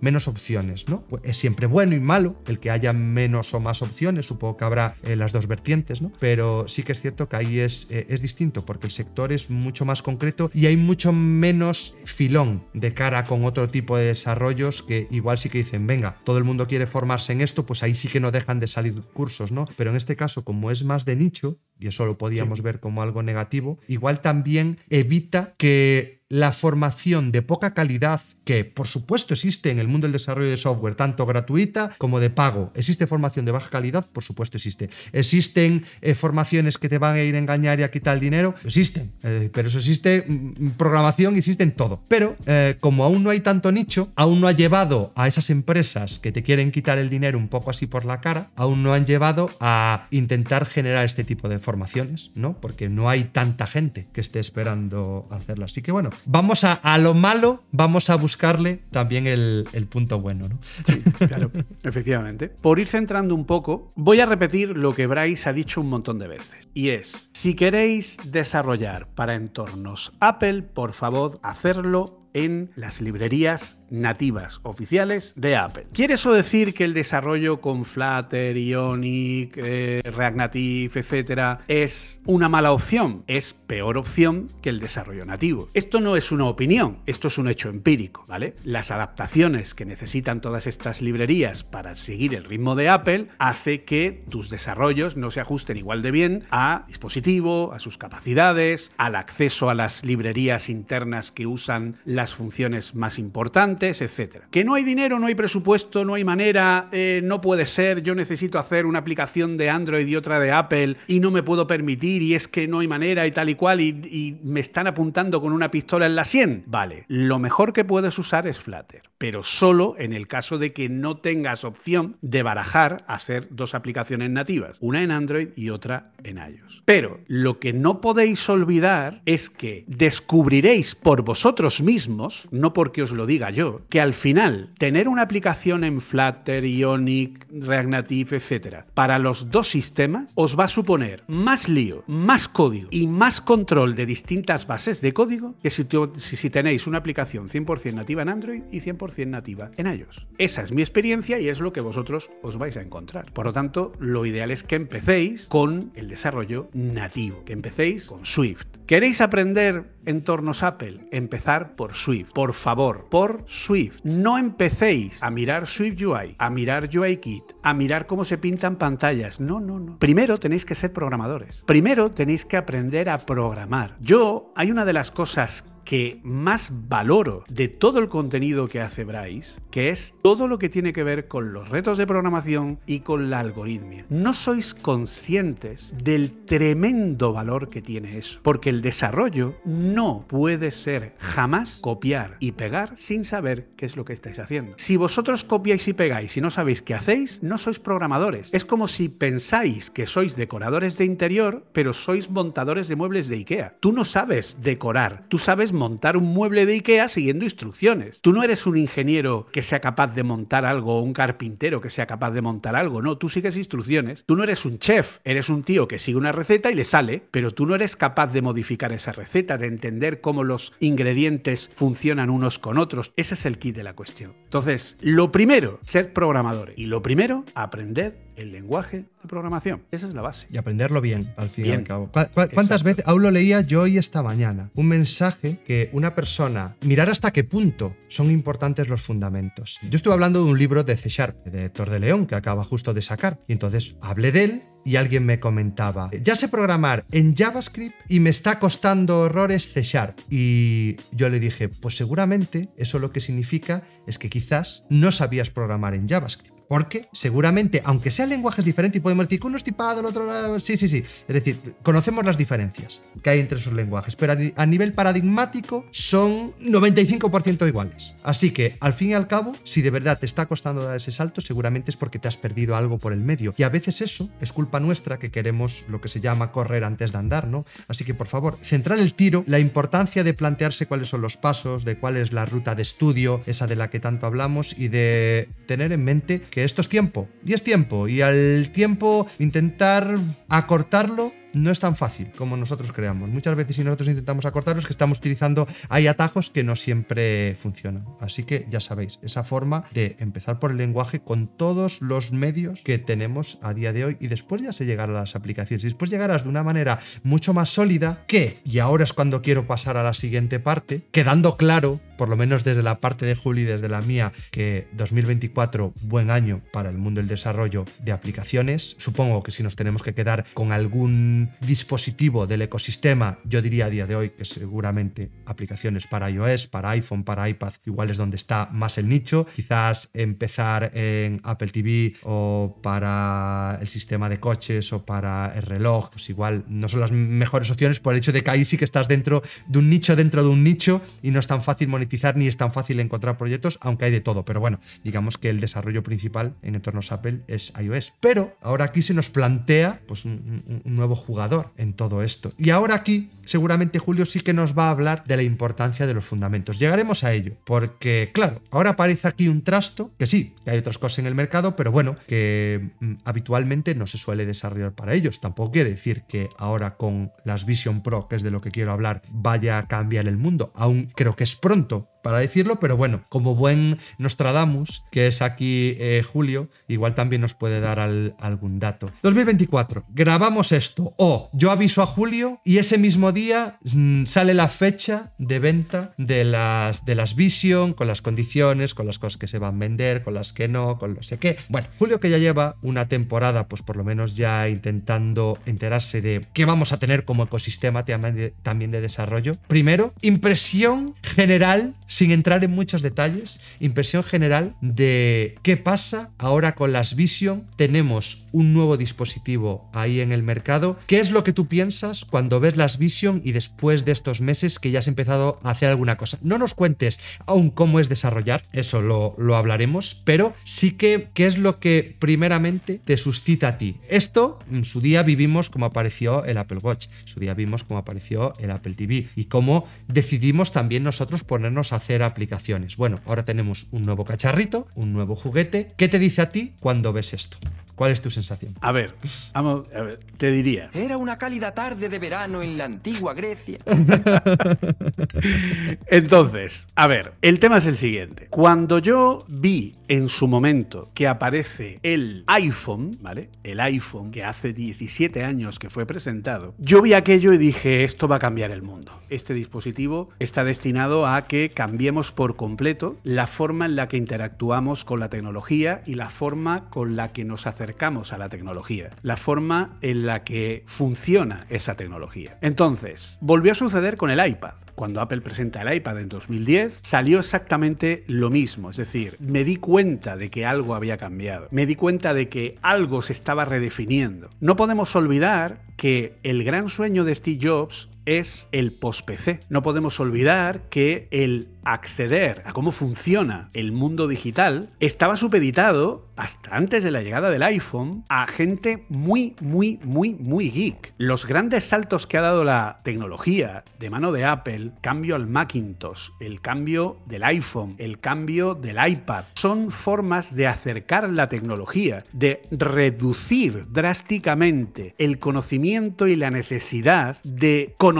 menos 0.01 0.28
opciones, 0.28 0.89
¿no? 0.89 1.06
Es 1.24 1.38
siempre 1.38 1.68
bueno 1.68 1.95
y 1.95 1.99
malo 1.99 2.41
el 2.47 2.60
que 2.60 2.72
haya 2.72 2.93
menos 2.93 3.45
o 3.54 3.60
más 3.60 3.82
opciones, 3.82 4.26
supongo 4.26 4.58
que 4.58 4.66
habrá 4.66 4.96
eh, 5.04 5.16
las 5.16 5.34
dos 5.34 5.48
vertientes, 5.48 6.02
¿no? 6.02 6.12
Pero 6.20 6.68
sí 6.68 6.84
que 6.84 6.91
es 6.91 7.02
cierto 7.02 7.30
que 7.30 7.36
ahí 7.36 7.60
es, 7.60 7.88
eh, 7.91 8.08
es 8.10 8.22
distinto, 8.22 8.66
porque 8.66 8.88
el 8.88 8.91
sector 8.91 9.32
es 9.32 9.50
mucho 9.50 9.86
más 9.86 10.02
concreto 10.02 10.50
y 10.54 10.66
hay 10.66 10.78
mucho 10.78 11.14
menos 11.14 11.98
filón 12.06 12.64
de 12.74 12.93
cara 12.93 13.26
con 13.26 13.46
otro 13.46 13.68
tipo 13.70 13.98
de 13.98 14.06
desarrollos 14.06 14.84
que 14.84 15.08
igual 15.12 15.38
sí 15.38 15.50
que 15.50 15.60
dicen, 15.60 15.88
venga, 15.88 16.20
todo 16.24 16.38
el 16.38 16.43
mundo 16.43 16.68
quiere 16.68 16.88
formarse 16.88 17.34
en 17.34 17.41
esto, 17.41 17.66
pues 17.66 17.84
ahí 17.84 17.96
sí 17.96 18.08
que 18.08 18.20
no 18.20 18.32
dejan 18.32 18.60
de 18.60 18.68
salir 18.68 19.02
cursos, 19.14 19.52
¿no? 19.52 19.68
Pero 19.78 19.89
en 19.89 19.96
este 19.96 20.16
caso, 20.16 20.43
como 20.43 20.72
es 20.72 20.84
más 20.84 21.06
de 21.06 21.16
nicho, 21.16 21.60
y 21.80 21.88
eso 21.88 22.06
lo 22.06 22.18
podíamos 22.18 22.62
ver 22.62 22.80
como 22.80 23.02
algo 23.02 23.24
negativo, 23.24 23.80
igual 23.88 24.22
también 24.22 24.80
evita 24.89 25.54
que 25.58 26.14
la 26.30 26.51
formación 26.51 27.32
de 27.32 27.41
poca 27.43 27.73
calidad, 27.73 28.21
que 28.45 28.65
por 28.65 28.88
supuesto 28.88 29.34
existe 29.34 29.69
en 29.69 29.80
el 29.80 29.88
mundo 29.88 30.05
del 30.05 30.13
desarrollo 30.13 30.49
de 30.49 30.57
software, 30.57 30.95
tanto 30.95 31.26
gratuita 31.26 31.91
como 31.97 32.19
de 32.19 32.30
pago. 32.30 32.71
¿Existe 32.76 33.07
formación 33.07 33.45
de 33.45 33.51
baja 33.51 33.69
calidad? 33.69 34.05
Por 34.11 34.23
supuesto 34.23 34.57
existe. 34.57 34.89
¿Existen 35.13 35.86
eh, 36.01 36.15
formaciones 36.15 36.78
que 36.78 36.89
te 36.89 36.97
van 36.97 37.15
a 37.15 37.21
ir 37.21 37.36
a 37.36 37.38
engañar 37.38 37.80
y 37.80 37.84
a 37.84 37.91
quitar 37.91 38.15
el 38.15 38.21
dinero? 38.21 38.55
Existen. 38.63 39.11
Eh, 39.23 39.49
pero 39.53 39.67
eso 39.67 39.78
existe 39.78 40.26
mm, 40.28 40.71
programación, 40.78 41.36
existe 41.36 41.63
en 41.63 41.71
todo. 41.71 42.01
Pero 42.07 42.36
eh, 42.47 42.78
como 42.80 43.03
aún 43.03 43.23
no 43.23 43.30
hay 43.30 43.41
tanto 43.41 43.71
nicho, 43.71 44.11
aún 44.15 44.41
no 44.41 44.47
ha 44.47 44.51
llevado 44.51 45.13
a 45.15 45.28
esas 45.28 45.49
empresas 45.49 46.17
que 46.17 46.32
te 46.32 46.43
quieren 46.43 46.71
quitar 46.71 46.97
el 46.97 47.09
dinero 47.09 47.38
un 47.38 47.49
poco 47.49 47.69
así 47.69 47.86
por 47.86 48.05
la 48.05 48.21
cara, 48.21 48.51
aún 48.55 48.82
no 48.82 48.93
han 48.93 49.05
llevado 49.05 49.51
a 49.59 50.07
intentar 50.09 50.65
generar 50.65 51.05
este 51.05 51.23
tipo 51.23 51.49
de 51.49 51.59
formaciones, 51.59 52.32
¿no? 52.34 52.59
Porque 52.59 52.89
no 52.89 53.09
hay 53.09 53.26
tanta 53.26 53.67
gente 53.67 54.07
que 54.11 54.21
esté 54.21 54.39
esperando 54.39 55.28
hacerlo. 55.30 55.65
Así 55.65 55.82
que 55.82 55.91
bueno, 55.91 56.09
vamos 56.26 56.63
a, 56.63 56.74
a 56.74 56.97
lo 56.97 57.13
malo, 57.13 57.63
vamos 57.72 58.09
a 58.09 58.16
buscarle 58.16 58.84
también 58.91 59.28
el, 59.28 59.68
el 59.74 59.88
punto 59.88 60.20
bueno, 60.20 60.47
¿no? 60.47 60.59
Sí, 60.86 61.01
claro, 61.28 61.51
efectivamente. 61.84 62.49
Por 62.49 62.80
ir 62.80 62.88
centrando 62.88 63.36
un 63.36 63.45
poco, 63.45 63.91
voy 63.95 64.20
a 64.20 64.26
repetir 64.26 64.70
lo 64.70 64.93
que 64.93 65.07
Bryce 65.07 65.49
ha 65.49 65.53
dicho 65.53 65.82
un 65.82 65.89
montón 65.89 66.20
de 66.20 66.28
veces. 66.28 66.70
Y 66.74 66.89
es, 66.89 67.30
si 67.34 67.55
queréis 67.55 68.18
desarrollar 68.26 69.07
para 69.16 69.36
entornos 69.36 70.13
Apple, 70.20 70.63
por 70.63 70.93
favor, 70.93 71.39
hacerlo 71.43 72.20
en 72.36 72.70
las 72.76 73.02
librerías 73.02 73.80
nativas 73.90 74.60
oficiales 74.64 75.34
de 75.38 75.56
Apple. 75.56 75.88
¿Quiere 75.94 76.16
eso 76.16 76.34
decir 76.34 76.74
que 76.74 76.84
el 76.84 76.94
desarrollo 76.94 77.62
con 77.62 77.86
Flutter, 77.86 78.58
Ionic, 78.58 79.58
eh, 79.58 80.02
React 80.04 80.38
Native, 80.38 81.00
etcétera, 81.00 81.62
es 81.68 82.22
una 82.26 82.50
mala 82.50 82.74
opción? 82.74 83.24
Es 83.28 83.54
peor 83.54 83.98
opción 83.98 84.50
que 84.62 84.70
el 84.70 84.80
desarrollo 84.80 85.26
nativo. 85.26 85.70
Esto 85.74 86.00
no 86.00 86.16
es 86.16 86.32
una 86.32 86.46
opinión, 86.46 87.00
esto 87.06 87.30
es 87.30 87.38
un 87.38 87.48
hecho 87.48 87.70
empírico, 87.70 88.26
¿vale? 88.28 88.56
Las 88.64 88.92
adaptaciones 88.92 89.74
que 89.74 89.86
necesitan 89.86 90.42
todas 90.42 90.68
estas 90.68 91.02
librerías 91.02 91.64
para 91.64 91.96
seguir 91.96 92.36
el 92.36 92.44
ritmo 92.44 92.76
de 92.76 92.90
Apple 92.90 93.28
hace 93.40 93.84
que 93.86 94.26
tus 94.30 94.50
desarrollos 94.50 95.16
no 95.16 95.32
se 95.32 95.40
ajusten 95.40 95.78
igual 95.78 96.02
de 96.02 96.12
bien 96.12 96.44
a 96.52 96.84
dispositivo, 96.88 97.72
a 97.74 97.80
sus 97.80 97.98
capacidades, 97.98 98.92
al 98.98 99.16
acceso 99.16 99.70
a 99.70 99.74
las 99.74 100.04
librerías 100.04 100.70
internas 100.70 101.32
que 101.32 101.48
usan 101.48 101.98
las 102.04 102.24
funciones 102.34 102.95
más 102.95 103.19
importantes, 103.19 104.01
etcétera. 104.01 104.47
Que 104.51 104.63
no 104.63 104.76
hay 104.76 104.84
dinero, 104.84 105.19
no 105.19 105.28
hay 105.28 105.36
presupuesto, 105.36 106.05
no 106.05 106.15
hay 106.15 106.23
manera, 106.23 106.89
eh, 106.91 107.21
no 107.23 107.41
puede 107.41 107.65
ser, 107.65 108.01
yo 108.03 108.15
necesito 108.15 108.59
hacer 108.59 108.86
una 108.86 108.99
aplicación 108.99 109.57
de 109.57 109.69
Android 109.69 110.07
y 110.07 110.15
otra 110.15 110.39
de 110.39 110.51
Apple 110.51 110.97
y 111.07 111.19
no 111.19 111.32
me 111.32 111.43
puedo 111.43 111.67
permitir 111.67 112.21
y 112.21 112.36
es 112.36 112.47
que 112.47 112.67
no 112.67 112.80
hay 112.80 112.88
manera 112.88 113.28
y 113.28 113.32
tal 113.32 113.49
y 113.49 113.55
cual 113.55 113.82
y, 113.82 113.89
y 113.89 114.39
me 114.43 114.59
están 114.59 114.88
apuntando 114.88 115.41
con 115.41 115.53
una 115.53 115.71
pistola 115.71 116.05
en 116.05 116.15
la 116.15 116.26
sien. 116.26 116.63
Vale, 116.65 117.05
lo 117.07 117.39
mejor 117.39 117.73
que 117.73 117.86
puedes 117.86 118.17
usar 118.17 118.47
es 118.47 118.59
Flutter, 118.59 119.03
pero 119.17 119.43
solo 119.43 119.95
en 119.97 120.13
el 120.13 120.28
caso 120.28 120.57
de 120.57 120.73
que 120.73 120.89
no 120.89 121.17
tengas 121.17 121.63
opción 121.63 122.17
de 122.21 122.43
barajar 122.43 123.03
hacer 123.07 123.47
dos 123.51 123.76
aplicaciones 123.76 124.30
nativas, 124.30 124.78
una 124.80 125.03
en 125.03 125.11
Android 125.11 125.49
y 125.55 125.69
otra 125.69 126.11
en 126.23 126.38
iOS. 126.38 126.84
Pero 126.86 127.19
lo 127.28 127.59
que 127.59 127.73
no 127.73 128.01
podéis 128.01 128.47
olvidar 128.49 129.21
es 129.26 129.49
que 129.49 129.84
descubriréis 129.88 130.95
por 130.95 131.23
vosotros 131.23 131.82
mismos 131.82 132.14
no 132.51 132.74
porque 132.74 133.01
os 133.01 133.11
lo 133.11 133.26
diga 133.26 133.49
yo, 133.51 133.82
que 133.89 134.01
al 134.01 134.13
final 134.13 134.74
tener 134.78 135.07
una 135.07 135.24
aplicación 135.24 135.84
en 135.84 136.01
Flutter, 136.01 136.66
Ionic, 136.66 137.47
React 137.51 137.89
Native, 137.89 138.38
etc., 138.38 138.86
para 138.93 139.20
los 139.20 139.51
dos 139.51 139.70
sistemas 139.70 140.32
os 140.36 140.57
va 140.59 140.66
a 140.66 140.70
suponer 140.70 141.24
más 141.28 141.70
lío, 141.70 142.03
más 142.07 142.47
código 142.47 142.88
y 142.91 143.07
más 143.07 143.41
control 143.41 143.95
de 143.95 144.05
distintas 144.05 144.68
bases 144.68 145.01
de 145.01 145.13
código 145.13 145.55
que 145.61 145.70
si, 145.70 145.86
si 146.16 146.49
tenéis 146.49 146.88
una 146.88 146.99
aplicación 146.99 147.49
100% 147.49 147.93
nativa 147.93 148.22
en 148.22 148.30
Android 148.30 148.63
y 148.72 148.80
100% 148.80 149.28
nativa 149.28 149.72
en 149.78 149.88
iOS. 149.88 150.28
Esa 150.38 150.61
es 150.61 150.72
mi 150.72 150.82
experiencia 150.82 151.39
y 151.39 151.49
es 151.49 151.59
lo 151.59 151.74
que 151.74 151.82
vosotros 151.82 152.30
os 152.41 152.57
vais 152.57 152.78
a 152.78 152.82
encontrar. 152.82 153.32
Por 153.34 153.45
lo 153.45 153.53
tanto, 153.53 153.93
lo 153.99 154.26
ideal 154.26 154.51
es 154.51 154.63
que 154.63 154.76
empecéis 154.76 155.47
con 155.47 155.91
el 155.95 156.07
desarrollo 156.07 156.70
nativo, 156.74 157.43
que 157.45 157.53
empecéis 157.53 158.05
con 158.05 158.26
Swift. 158.26 158.68
¿Queréis 158.86 159.22
aprender 159.22 159.86
entornos 160.05 160.63
Apple? 160.63 161.07
Empezar 161.11 161.76
por 161.76 161.95
Swift. 161.95 162.05
Por 162.34 162.53
favor, 162.53 163.08
por 163.10 163.43
Swift. 163.47 164.01
No 164.03 164.38
empecéis 164.38 165.22
a 165.24 165.32
mirar 165.32 165.66
Swift 165.66 166.01
UI, 166.01 166.36
a 166.38 166.49
mirar 166.49 166.88
UIKit, 166.95 167.43
a 167.64 167.74
mirar 167.74 168.06
cómo 168.06 168.24
se 168.24 168.38
pintan 168.38 168.76
pantallas. 168.76 169.39
No, 169.39 169.60
no, 169.60 169.80
no. 169.80 169.97
Primero 169.97 170.38
tenéis 170.39 170.66
que 170.66 170.76
ser 170.76 170.93
programadores. 170.93 171.64
Primero 171.66 172.12
tenéis 172.12 172.45
que 172.45 172.58
aprender 172.58 173.10
a 173.10 173.18
programar. 173.18 173.97
Yo, 173.99 174.51
hay 174.56 174.70
una 174.70 174.86
de 174.86 174.93
las 174.93 175.10
cosas 175.10 175.66
que 175.86 176.20
más 176.24 176.72
valoro 176.90 177.44
de 177.48 177.68
todo 177.70 178.00
el 178.00 178.10
contenido 178.10 178.68
que 178.68 178.82
hace 178.82 179.06
Bryce, 179.06 179.62
que 179.72 179.90
es 179.90 180.16
todo 180.22 180.48
lo 180.48 180.58
que 180.58 180.70
tiene 180.70 180.92
que 180.92 181.04
ver 181.04 181.28
con 181.28 181.54
los 181.54 181.70
retos 181.70 181.98
de 181.98 182.08
programación 182.08 182.80
y 182.86 183.02
con 183.02 183.30
la 183.30 183.40
algoritmia. 183.40 184.06
No 184.10 184.34
sois 184.34 184.74
conscientes 184.74 185.94
del 186.04 186.46
tremendo 186.46 187.32
valor 187.32 187.70
que 187.70 187.82
tiene 187.82 188.18
eso, 188.18 188.40
porque 188.44 188.70
el 188.70 188.82
desarrollo 188.82 189.56
no 189.64 190.26
puede 190.28 190.72
ser 190.72 191.16
jamás 191.20 191.80
copiar 191.82 192.38
y 192.40 192.54
pegar 192.54 192.94
sin 192.98 193.24
saber 193.24 193.70
qué 193.78 193.86
es 193.86 193.96
lo 193.96 194.06
que 194.06 194.14
estáis 194.14 194.40
haciendo. 194.40 194.74
Si 194.78 194.98
vosotros 194.98 195.44
copiáis 195.44 195.88
y 195.88 195.94
pegáis 195.94 196.36
y 196.36 196.42
no 196.42 196.50
sabéis 196.50 196.82
qué 196.82 196.96
hacéis, 196.96 197.44
no 197.44 197.58
sois 197.58 197.80
programadores. 197.80 198.50
Es 198.54 198.66
como 198.66 198.88
si 198.88 199.10
pensáis 199.10 199.92
que 199.92 200.08
sois 200.08 200.36
decoradores 200.36 200.98
de 200.98 201.06
interior, 201.06 201.68
pero 201.72 201.94
sois 201.94 202.30
montadores 202.30 202.88
de 202.88 202.96
muebles 202.96 203.30
de 203.30 203.38
IKEA. 203.38 203.78
Tú 203.80 203.92
no 203.92 204.04
sabes 204.04 204.64
decorar, 204.64 205.26
tú 205.30 205.38
sabes 205.38 205.74
montar 205.76 206.17
un 206.17 206.26
mueble 206.26 206.65
de 206.65 206.73
IKEA 206.73 207.07
siguiendo 207.07 207.45
instrucciones. 207.45 208.21
Tú 208.21 208.34
no 208.34 208.43
eres 208.43 208.65
un 208.65 208.78
ingeniero 208.78 209.47
que 209.51 209.61
sea 209.61 209.80
capaz 209.80 210.15
de 210.15 210.23
montar 210.23 210.65
algo 210.65 210.97
o 210.97 211.01
un 211.01 211.13
carpintero 211.13 211.82
que 211.82 211.89
sea 211.89 212.07
capaz 212.07 212.32
de 212.32 212.41
montar 212.41 212.76
algo, 212.76 213.01
no, 213.01 213.17
tú 213.17 213.30
sigues 213.30 213.57
instrucciones. 213.57 214.23
Tú 214.26 214.36
no 214.36 214.43
eres 214.43 214.65
un 214.65 214.80
chef, 214.80 215.19
eres 215.23 215.49
un 215.49 215.63
tío 215.63 215.88
que 215.88 215.99
sigue 215.99 216.17
una 216.17 216.32
receta 216.32 216.71
y 216.71 216.76
le 216.76 216.84
sale, 216.84 217.23
pero 217.32 217.51
tú 217.51 217.65
no 217.65 217.76
eres 217.76 217.95
capaz 217.95 218.28
de 218.28 218.41
modificar 218.41 218.91
esa 218.91 219.11
receta, 219.11 219.57
de 219.57 219.67
entender 219.67 220.21
cómo 220.21 220.43
los 220.43 220.73
ingredientes 220.80 221.71
funcionan 221.76 222.30
unos 222.30 222.59
con 222.59 222.78
otros. 222.78 223.13
Ese 223.15 223.36
es 223.36 223.45
el 223.45 223.57
kit 223.57 223.76
de 223.76 223.84
la 223.84 223.95
cuestión. 223.95 224.34
Entonces, 224.45 224.97
lo 225.01 225.32
primero, 225.32 225.80
ser 225.84 226.13
programadores. 226.13 226.78
Y 226.78 226.86
lo 226.86 227.01
primero, 227.01 227.45
aprender 227.53 228.24
el 228.36 228.52
lenguaje 228.52 229.06
de 229.22 229.28
programación. 229.28 229.84
Esa 229.92 230.08
es 230.08 230.14
la 230.14 230.22
base. 230.22 230.48
Y 230.52 230.58
aprenderlo 230.58 231.02
bien, 231.02 231.34
al 231.38 231.50
fin 231.50 231.66
y 231.66 231.72
al 231.72 231.84
cabo. 231.84 232.10
¿Cuántas 232.12 232.84
veces, 232.84 233.06
aún 233.08 233.24
lo 233.24 233.32
leía 233.32 233.62
yo 233.62 233.82
hoy 233.82 233.98
esta 233.98 234.24
mañana, 234.24 234.72
un 234.76 234.88
mensaje 234.88 235.60
que 235.66 235.90
una 235.94 236.16
persona, 236.16 236.76
mirar 236.82 237.10
hasta 237.10 237.32
qué 237.32 237.44
punto 237.44 237.96
son 238.08 238.32
importantes 238.32 238.88
los 238.88 239.02
fundamentos. 239.02 239.80
Yo 239.84 239.96
estuve 239.96 240.14
hablando 240.14 240.44
de 240.44 240.52
un 240.52 240.58
libro 240.58 240.84
de 240.84 240.98
C 240.98 241.10
Sharp, 241.10 241.46
de 241.46 241.66
Héctor 241.66 241.90
de 241.90 242.00
León, 242.00 242.26
que 242.26 242.36
acaba 242.36 242.64
justo 242.64 242.94
de 242.94 243.02
sacar, 243.02 243.40
y 243.48 243.54
entonces 243.54 243.96
hablé 244.02 244.32
de 244.32 244.44
él 244.44 244.64
y 244.86 244.98
alguien 244.98 245.26
me 245.26 245.40
comentaba, 245.40 246.12
ya 246.12 246.36
sé 246.36 246.48
programar 246.48 247.06
en 247.12 247.36
JavaScript 247.36 247.96
y 248.08 248.20
me 248.20 248.30
está 248.30 248.60
costando 248.60 249.22
horrores 249.22 249.74
C 249.74 249.82
Sharp. 249.82 250.20
Y 250.30 250.98
yo 251.12 251.30
le 251.30 251.40
dije, 251.40 251.70
pues 251.70 251.98
seguramente 251.98 252.70
eso 252.78 253.00
lo 253.00 253.12
que 253.12 253.20
significa 253.20 253.84
es 254.06 254.20
que 254.20 254.30
quizás 254.30 254.86
no 254.90 255.12
sabías 255.12 255.50
programar 255.50 255.96
en 255.96 256.08
JavaScript. 256.08 256.55
Porque 256.68 257.07
seguramente, 257.13 257.82
aunque 257.86 258.11
sean 258.11 258.30
lenguajes 258.30 258.66
diferentes, 258.66 258.99
y 258.99 259.01
podemos 259.01 259.26
decir 259.26 259.39
que 259.39 259.47
uno 259.47 259.57
es 259.57 259.63
tipado, 259.63 259.99
el 259.99 260.05
otro. 260.05 260.59
Sí, 260.59 260.78
sí, 260.78 260.88
sí. 260.88 261.03
Es 261.28 261.34
decir, 261.34 261.59
conocemos 261.84 262.26
las 262.26 262.38
diferencias 262.38 263.03
que 263.24 263.30
hay 263.30 263.39
entre 263.39 263.59
esos 263.59 263.74
lenguajes, 263.74 264.16
pero 264.16 264.34
a 264.55 264.66
nivel 264.66 264.93
paradigmático 264.93 265.86
son 265.91 266.53
95% 266.59 267.68
iguales. 267.68 268.16
Así 268.24 268.51
que, 268.51 268.78
al 268.80 268.93
fin 268.93 269.11
y 269.11 269.13
al 269.13 269.28
cabo, 269.28 269.55
si 269.63 269.82
de 269.82 269.89
verdad 269.89 270.20
te 270.20 270.26
está 270.26 270.45
costando 270.45 270.84
dar 270.84 270.97
ese 270.97 271.11
salto, 271.11 271.41
seguramente 271.41 271.91
es 271.91 271.97
porque 271.97 272.20
te 272.20 272.28
has 272.28 272.38
perdido 272.38 272.76
algo 272.76 272.97
por 272.97 273.13
el 273.13 273.22
medio. 273.22 273.53
Y 273.57 273.63
a 273.63 273.70
veces 273.70 274.01
eso 274.01 274.30
es 274.41 274.51
culpa 274.51 274.80
nuestra 274.80 275.20
que 275.20 275.32
queremos 275.32 275.86
lo 275.89 276.01
que 276.01 276.09
se 276.09 276.22
llama 276.22 276.51
correr 276.51 276.84
antes 276.84 277.11
de 277.11 277.18
andar, 277.18 277.47
¿no? 277.47 277.66
Así 277.88 278.03
que, 278.03 278.13
por 278.13 278.28
favor, 278.28 278.57
centrar 278.63 278.99
el 278.99 279.13
tiro, 279.13 279.43
la 279.47 279.59
importancia 279.59 280.24
de 280.24 280.34
plantearse 280.34 280.86
cuáles 280.88 281.09
son 281.09 281.22
los 281.22 281.38
pasos, 281.38 281.86
de 281.86 281.97
cuál 281.97 282.18
es 282.18 282.34
la 282.34 282.45
ruta 282.45 282.76
de 282.76 282.82
estudio, 282.82 283.41
esa 283.45 283.68
de 283.68 283.76
la 283.76 283.89
que 283.89 283.99
tanto 283.99 284.26
hablamos, 284.26 284.76
y 284.78 284.88
de 284.88 285.49
tener 285.68 285.91
en 285.91 286.03
mente 286.03 286.41
que 286.56 286.64
esto 286.64 286.80
es 286.80 286.88
tiempo, 286.88 287.28
y 287.43 287.51
es 287.51 287.64
tiempo, 287.64 288.08
y 288.08 288.22
al 288.22 288.70
tiempo 288.72 289.28
intentar 289.39 290.18
acortarlo 290.47 291.34
no 291.56 291.72
es 291.72 291.80
tan 291.80 291.95
fácil 291.95 292.32
como 292.38 292.58
nosotros 292.58 292.91
creamos. 292.91 293.30
Muchas 293.30 293.56
veces 293.56 293.78
si 293.78 293.84
nosotros 293.84 294.10
intentamos 294.10 294.45
acortarlos 294.45 294.86
que 294.86 294.93
estamos 294.93 295.20
utilizando, 295.20 295.68
hay 295.89 296.08
atajos 296.08 296.49
que 296.49 296.64
no 296.64 296.76
siempre 296.76 297.56
funcionan. 297.56 298.06
Así 298.20 298.43
que 298.43 298.66
ya 298.70 298.80
sabéis, 298.80 299.20
esa 299.22 299.43
forma 299.43 299.86
de 299.93 300.16
empezar 300.20 300.60
por 300.60 300.72
el 300.72 300.78
lenguaje 300.78 301.22
con 301.22 301.47
todos 301.47 302.01
los 302.01 302.32
medios 302.32 302.84
que 302.84 302.97
tenemos 302.97 303.58
a 303.62 303.74
día 303.74 303.93
de 303.93 304.06
hoy 304.06 304.18
y 304.20 304.28
después 304.28 304.62
ya 304.62 304.74
se 304.74 304.86
llegar 304.86 305.10
a 305.10 305.14
las 305.14 305.36
aplicaciones. 305.36 305.84
Y 305.84 305.88
después 305.88 306.12
llegarás 306.12 306.43
de 306.43 306.49
una 306.49 306.64
manera 306.64 306.99
mucho 307.24 307.53
más 307.53 307.70
sólida 307.70 308.24
que, 308.28 308.60
y 308.64 308.80
ahora 308.80 309.03
es 309.03 309.14
cuando 309.14 309.41
quiero 309.41 309.66
pasar 309.66 309.97
a 309.97 310.03
la 310.03 310.14
siguiente 310.14 310.60
parte, 310.60 311.03
quedando 311.12 311.58
claro, 311.58 311.99
por 312.18 312.30
lo 312.30 312.38
menos 312.38 312.63
desde 312.63 312.84
la 312.84 312.99
parte 312.99 313.26
de 313.26 313.36
Juli, 313.36 313.63
desde 313.63 313.89
la 313.89 314.01
mía, 314.01 314.32
que 314.51 314.88
2024, 314.93 315.93
buen 316.01 316.32
año 316.32 316.61
para 316.72 316.89
el 316.89 316.97
mundo 316.97 317.22
del 317.22 317.28
desarrollo 317.28 317.86
de 318.03 318.11
aplicaciones. 318.11 318.95
Supongo 318.97 319.43
que 319.43 319.51
si 319.51 319.63
nos 319.63 319.76
tenemos 319.76 320.03
que 320.03 320.13
quedar 320.13 320.45
con 320.53 320.72
algún 320.72 321.51
dispositivo 321.61 322.47
del 322.47 322.63
ecosistema, 322.63 323.39
yo 323.45 323.61
diría 323.61 323.86
a 323.86 323.89
día 323.89 324.07
de 324.07 324.16
hoy 324.16 324.30
que 324.32 324.45
seguramente 324.45 325.32
aplicaciones 325.45 326.07
para 326.07 326.30
iOS, 326.30 326.68
para 326.68 326.91
iPhone, 326.91 327.24
para 327.24 327.47
iPad, 327.49 327.74
igual 327.86 328.09
es 328.09 328.18
donde 328.18 328.36
está 328.36 328.70
más 328.72 328.97
el 328.97 329.07
nicho. 329.07 329.45
Quizás 329.55 330.09
empezar 330.13 330.91
en 330.93 331.41
Apple 331.43 331.70
TV 331.70 332.16
o 332.24 332.80
para 332.82 333.78
el 333.82 333.88
sistema 333.88 334.30
de 334.30 334.39
coches 334.39 334.91
o 334.93 335.05
para 335.05 335.53
el 335.55 335.63
reloj, 335.63 336.09
pues 336.11 336.30
igual 336.30 336.63
no 336.68 336.89
son 336.89 336.99
las 336.99 337.11
mejores 337.11 337.70
opciones 337.72 337.99
por 337.99 338.13
el 338.13 338.20
hecho 338.20 338.32
de 338.32 338.43
que 338.43 338.51
ahí 338.51 338.66
sí 338.66 338.78
que 338.78 338.86
estás 338.86 339.07
dentro 339.07 339.43
de 339.68 339.80
un 339.80 339.89
nicho 339.89 340.16
dentro 340.16 340.43
de 340.43 340.49
un 340.49 340.63
nicho 340.63 341.01
y 341.22 341.32
no 341.32 341.39
es 341.39 341.47
tan 341.47 341.61
fácil 341.63 341.88
monetizar 341.88 342.05
ni 342.36 342.47
es 342.47 342.58
tan 342.58 342.72
fácil 342.72 342.99
encontrar 342.99 343.38
proyectos, 343.38 343.78
aunque 343.82 344.06
hay 344.06 344.12
de 344.12 344.22
todo. 344.22 344.45
Pero 344.45 344.60
bueno, 344.60 344.80
digamos 345.03 345.38
que 345.38 345.49
el 345.49 345.60
desarrollo 345.60 346.03
principal 346.03 346.56
en 346.62 346.76
entornos 346.76 347.12
Apple 347.12 347.41
es 347.47 347.74
iOS. 347.80 348.14
Pero 348.20 348.58
ahora 348.62 348.86
aquí 348.86 349.01
se 349.01 349.14
nos 349.14 349.30
plantea 349.30 350.01
pues, 350.08 350.26
un, 350.26 350.82
nuevo 350.86 351.16
jugador 351.16 351.74
en 351.78 351.93
todo 351.93 352.24
esto. 352.24 352.51
Y 352.58 352.70
ahora 352.70 352.95
aquí, 352.95 353.30
seguramente 353.46 354.00
Julio 354.00 354.26
sí 354.26 354.41
que 354.41 354.54
nos 354.54 354.78
va 354.78 354.88
a 354.88 354.91
hablar 354.91 355.24
de 355.26 355.38
la 355.38 355.43
importancia 355.43 356.06
de 356.08 356.14
los 356.14 356.26
fundamentos. 356.26 356.80
Llegaremos 356.80 357.24
a 357.24 357.34
ello, 357.34 357.54
porque 357.66 358.32
claro, 358.34 358.62
ahora 358.72 358.91
aparece 358.91 359.28
aquí 359.28 359.48
un 359.48 359.64
trasto, 359.64 360.12
que 360.18 360.26
sí, 360.26 360.56
que 360.64 360.72
hay 360.72 360.78
otras 360.78 360.98
cosas 360.98 361.20
en 361.20 361.28
el 361.28 361.36
mercado, 361.36 361.76
pero 361.76 361.91
bueno, 361.91 362.16
que 362.28 362.89
mm, 363.00 363.14
habitualmente 363.26 363.96
no 363.96 364.08
se 364.08 364.18
suele 364.18 364.46
desarrollar 364.46 364.93
para 364.93 365.14
ellos. 365.14 365.39
Tampoco 365.39 365.72
quiere 365.72 365.89
decir 365.89 366.24
que 366.28 366.50
ahora 366.58 366.98
con 366.98 367.32
las 367.43 367.66
Vision 367.66 368.02
Pro, 368.02 368.28
que 368.28 368.36
es 368.36 368.43
de 368.43 368.52
lo 368.52 368.62
que 368.62 368.72
quiero 368.72 368.91
hablar, 368.91 369.22
vaya 369.30 369.78
a 369.78 369.88
cambiar 369.88 370.28
el 370.28 370.38
mundo. 370.38 370.72
Aún 370.76 371.12
creo 371.16 371.36
que 371.36 371.43
es 371.43 371.56
pronto 371.56 372.10
para 372.26 372.39
decirlo, 372.39 372.80
pero 372.80 372.97
bueno, 372.97 373.23
como 373.30 373.53
buen 373.53 373.99
Nostradamus, 374.17 375.03
que 375.11 375.28
es 375.28 375.43
aquí 375.43 375.95
eh, 375.99 376.23
Julio, 376.26 376.69
igual 376.88 377.13
también 377.13 377.43
nos 377.43 377.53
puede 377.53 377.80
dar 377.80 377.99
algún 377.99 378.80
dato. 378.80 379.11
2024, 379.21 380.05
grabamos 380.09 380.71
esto, 380.71 381.13
o 381.19 381.51
yo 381.53 381.69
aviso 381.69 382.01
a 382.01 382.07
Julio 382.07 382.59
y 382.65 382.80
ese 382.80 382.97
mismo 382.97 383.32
día 383.32 383.78
mm, 383.84 384.26
sale 384.26 384.55
la 384.55 384.69
fecha 384.69 385.34
de 385.38 385.59
venta 385.59 386.15
de 386.17 386.45
las, 386.45 387.05
de 387.05 387.13
las 387.13 387.36
Vision, 387.36 387.93
con 387.93 388.07
las 388.07 388.23
condiciones, 388.23 388.95
con 388.95 389.05
las 389.05 389.19
cosas 389.19 389.38
que 389.38 389.45
se 389.45 389.59
van 389.59 389.76
a 389.76 389.78
vender, 389.78 390.23
con 390.23 390.34
las 390.34 390.51
que 390.51 390.67
no, 390.67 390.97
con 390.97 391.13
lo 391.13 391.21
sé 391.21 391.38
qué. 391.38 391.57
Bueno, 391.69 391.89
Julio 391.99 392.19
que 392.19 392.32
ya 392.32 392.39
lleva 392.39 392.78
una 392.82 393.07
temporada, 393.07 393.67
pues 393.67 393.84
por 393.84 393.97
lo 393.97 394.03
menos 394.03 394.36
ya 394.36 394.67
intentando 394.67 395.59
enterarse 395.67 396.23
de 396.23 396.41
qué 396.53 396.65
vamos 396.65 396.91
a 396.91 396.97
tener 396.97 397.23
como 397.23 397.43
ecosistema 397.43 398.03
también 398.03 398.89
de 398.89 399.01
desarrollo. 399.01 399.53
Primero, 399.67 400.15
impresión 400.21 401.13
general 401.21 401.93
sin 402.16 402.32
entrar 402.32 402.63
en 402.63 402.72
muchos 402.72 403.01
detalles, 403.01 403.59
impresión 403.82 404.24
general 404.24 404.78
de 404.80 405.55
qué 405.63 405.76
pasa 405.76 406.32
ahora 406.38 406.74
con 406.74 406.93
las 406.93 407.18
Vision. 407.18 407.68
Tenemos 407.76 408.47
un 408.53 408.72
nuevo 408.72 408.95
dispositivo 408.95 409.89
ahí 409.93 410.22
en 410.22 410.32
el 410.32 410.41
mercado. 410.41 410.97
¿Qué 411.07 411.20
es 411.20 411.32
lo 411.32 411.43
que 411.43 411.51
tú 411.51 411.68
piensas 411.68 412.24
cuando 412.24 412.61
ves 412.61 412.78
las 412.78 412.99
Vision 412.99 413.41
y 413.43 413.51
después 413.51 414.05
de 414.05 414.13
estos 414.13 414.39
meses 414.39 414.80
que 414.80 414.91
ya 414.91 414.99
has 414.99 415.09
empezado 415.09 415.59
a 415.61 415.72
hacer 415.72 415.89
alguna 415.89 416.16
cosa? 416.16 416.39
No 416.41 416.57
nos 416.57 416.74
cuentes 416.74 417.20
aún 417.47 417.70
cómo 417.70 417.99
es 417.99 418.07
desarrollar, 418.07 418.61
eso 418.72 419.01
lo, 419.01 419.36
lo 419.38 419.57
hablaremos, 419.57 420.22
pero 420.24 420.53
sí 420.63 420.91
que 420.91 421.28
qué 421.34 421.47
es 421.47 421.57
lo 421.57 421.82
que 421.82 422.16
primeramente 422.18 423.01
te 423.03 423.18
suscita 423.18 423.68
a 423.68 423.78
ti. 423.78 423.97
Esto 424.07 424.59
en 424.72 424.86
su 424.86 425.01
día 425.01 425.22
vivimos 425.22 425.70
como 425.70 425.86
apareció 425.86 426.45
el 426.45 426.59
Apple 426.59 426.80
Watch, 426.82 427.07
en 427.24 427.28
su 427.28 427.41
día 427.41 427.53
vimos 427.55 427.84
cómo 427.84 427.97
apareció 427.97 428.53
el 428.59 428.72
Apple 428.72 428.93
TV 428.93 429.28
y 429.36 429.45
cómo 429.45 429.86
decidimos 430.07 430.72
también 430.72 431.03
nosotros 431.03 431.43
ponernos 431.43 431.91
a 431.91 432.05
hacer 432.06 432.22
aplicaciones. 432.22 432.97
Bueno, 432.97 433.18
ahora 433.26 433.43
tenemos 433.43 433.88
un 433.91 434.03
nuevo 434.03 434.26
cacharrito, 434.26 434.88
un 434.93 435.12
nuevo 435.12 435.36
juguete. 435.36 435.88
¿Qué 435.97 436.08
te 436.08 436.20
dice 436.20 436.43
a 436.43 436.49
ti 436.49 436.76
cuando 436.80 437.12
ves 437.12 437.34
esto? 437.34 437.58
¿Cuál 437.96 438.12
es 438.12 438.22
tu 438.22 438.30
sensación? 438.30 438.76
A 438.82 438.91
ver, 438.91 439.16
vamos, 439.54 439.86
a 439.93 440.02
ver, 440.02 440.20
te 440.38 440.52
diría. 440.52 440.89
Era 440.93 441.18
una 441.18 441.38
cálida 441.38 441.74
tarde 441.74 442.10
de 442.10 442.20
verano 442.20 442.62
en 442.62 442.78
la 442.78 442.86
antigua 442.86 443.34
Grecia. 443.34 443.80
Entonces, 446.08 446.88
a 446.96 447.08
ver, 447.08 447.34
el 447.41 447.60
tema 447.60 447.78
es 447.78 447.86
el 447.86 447.96
siguiente. 447.96 448.48
Cuando 448.50 449.00
yo 449.00 449.46
vi 449.48 449.93
en 450.10 450.28
su 450.28 450.48
momento 450.48 451.08
que 451.14 451.28
aparece 451.28 452.00
el 452.04 452.43
iPhone, 452.48 453.18
¿vale? 453.22 453.50
El 453.64 453.80
iPhone 453.80 454.32
que 454.32 454.43
hace 454.43 454.74
17 454.74 455.43
años 455.43 455.80
que 455.80 455.89
fue 455.89 456.06
presentado, 456.06 456.76
yo 456.78 457.02
vi 457.02 457.14
aquello 457.14 457.54
y 457.54 457.58
dije, 457.58 458.04
esto 458.04 458.28
va 458.28 458.36
a 458.36 458.39
cambiar 458.39 458.72
el 458.72 458.82
mundo. 458.82 459.22
Este 459.30 459.54
dispositivo 459.54 460.30
está 460.39 460.64
destinado 460.64 461.28
a 461.28 461.48
que 461.48 461.70
cambiemos 461.70 462.32
por 462.32 462.58
completo 462.58 463.18
la 463.24 463.48
forma 463.48 463.86
en 463.86 463.96
la 463.96 464.08
que 464.08 464.18
interactuamos 464.18 465.06
con 465.06 465.20
la 465.20 465.30
tecnología 465.30 466.02
y 466.06 466.16
la 466.16 466.30
forma 466.30 466.89
con 466.89 467.16
la 467.16 467.32
que 467.32 467.46
nos 467.46 467.68
acercamos 467.86 468.34
a 468.34 468.40
la 468.40 468.50
tecnología, 468.50 469.12
la 469.22 469.38
forma 469.38 470.00
en 470.02 470.26
la 470.26 470.44
que 470.44 470.84
funciona 470.88 471.68
esa 471.70 471.94
tecnología. 471.94 472.58
Entonces, 472.62 473.38
volvió 473.42 473.74
a 473.74 473.76
suceder 473.76 474.18
con 474.18 474.32
el 474.32 474.46
iPad. 474.46 474.74
cuando 474.96 475.20
Apple 475.20 475.42
presenta 475.42 475.82
el 475.82 475.94
iPad 475.94 476.22
en 476.22 476.30
2010, 476.30 477.00
salió 477.04 477.40
exactamente 477.40 478.24
lo 478.28 478.50
mismo. 478.50 478.92
Es 478.92 478.98
decir, 478.98 479.36
me 479.40 479.66
di 479.66 479.76
cuenta 479.76 480.38
de 480.38 480.50
que 480.50 480.66
algo 480.66 480.96
había 480.96 481.18
cambiado. 481.18 481.68
Me 481.70 481.86
di 481.86 481.96
cuenta 481.96 482.34
de 482.34 482.48
que 482.48 482.78
algo 482.82 483.22
se 483.22 483.34
estaba 483.34 483.66
redefiniendo. 483.66 484.50
No 484.62 484.78
podemos 484.78 485.14
olvidar 485.18 485.82
que 485.98 486.38
el 486.44 486.64
gran 486.64 486.88
sueño 486.88 487.26
de 487.26 487.36
Steve 487.36 487.60
Jobs 487.62 488.10
es 488.26 488.67
el 488.71 488.93
post-PC. 488.93 489.59
No 489.69 489.82
podemos 489.82 490.19
olvidar 490.19 490.89
que 490.89 491.28
el 491.32 491.69
acceder 491.86 492.63
a 492.65 492.73
cómo 492.73 492.91
funciona 492.91 493.69
el 493.73 493.91
mundo 493.91 494.28
digital 494.28 494.89
estaba 494.99 495.38
supeditado 495.38 496.26
hasta 496.36 496.76
antes 496.76 497.03
de 497.03 497.11
la 497.11 497.21
llegada 497.21 497.49
del 497.49 497.63
iPhone 497.63 498.23
a 498.28 498.45
gente 498.47 499.05
muy, 499.09 499.55
muy, 499.61 499.99
muy, 500.03 500.34
muy 500.34 500.69
geek. 500.69 501.13
Los 501.17 501.45
grandes 501.45 501.86
saltos 501.86 502.28
que 502.28 502.38
ha 502.38 502.41
dado 502.41 502.63
la 502.63 502.99
tecnología 503.03 503.84
de 503.99 504.09
mano 504.09 504.32
de 504.32 504.45
Apple, 504.45 504.91
cambio 505.01 505.36
al 505.36 505.47
Macintosh, 505.47 506.32
el 506.39 506.59
cambio 506.59 507.17
del 507.28 507.43
iPhone, 507.43 507.95
el 507.99 508.19
cambio 508.19 508.73
del 508.73 508.97
iPad, 509.07 509.45
son 509.53 509.91
formas 509.91 510.55
de 510.55 510.67
acercar 510.67 511.30
la 511.30 511.47
tecnología, 511.47 512.23
de 512.34 512.61
reducir 512.71 513.86
drásticamente 513.89 515.13
el 515.17 515.39
conocimiento 515.39 516.28
y 516.28 516.36
la 516.36 516.49
necesidad 516.49 517.38
de 517.43 517.93
conocer 517.97 518.14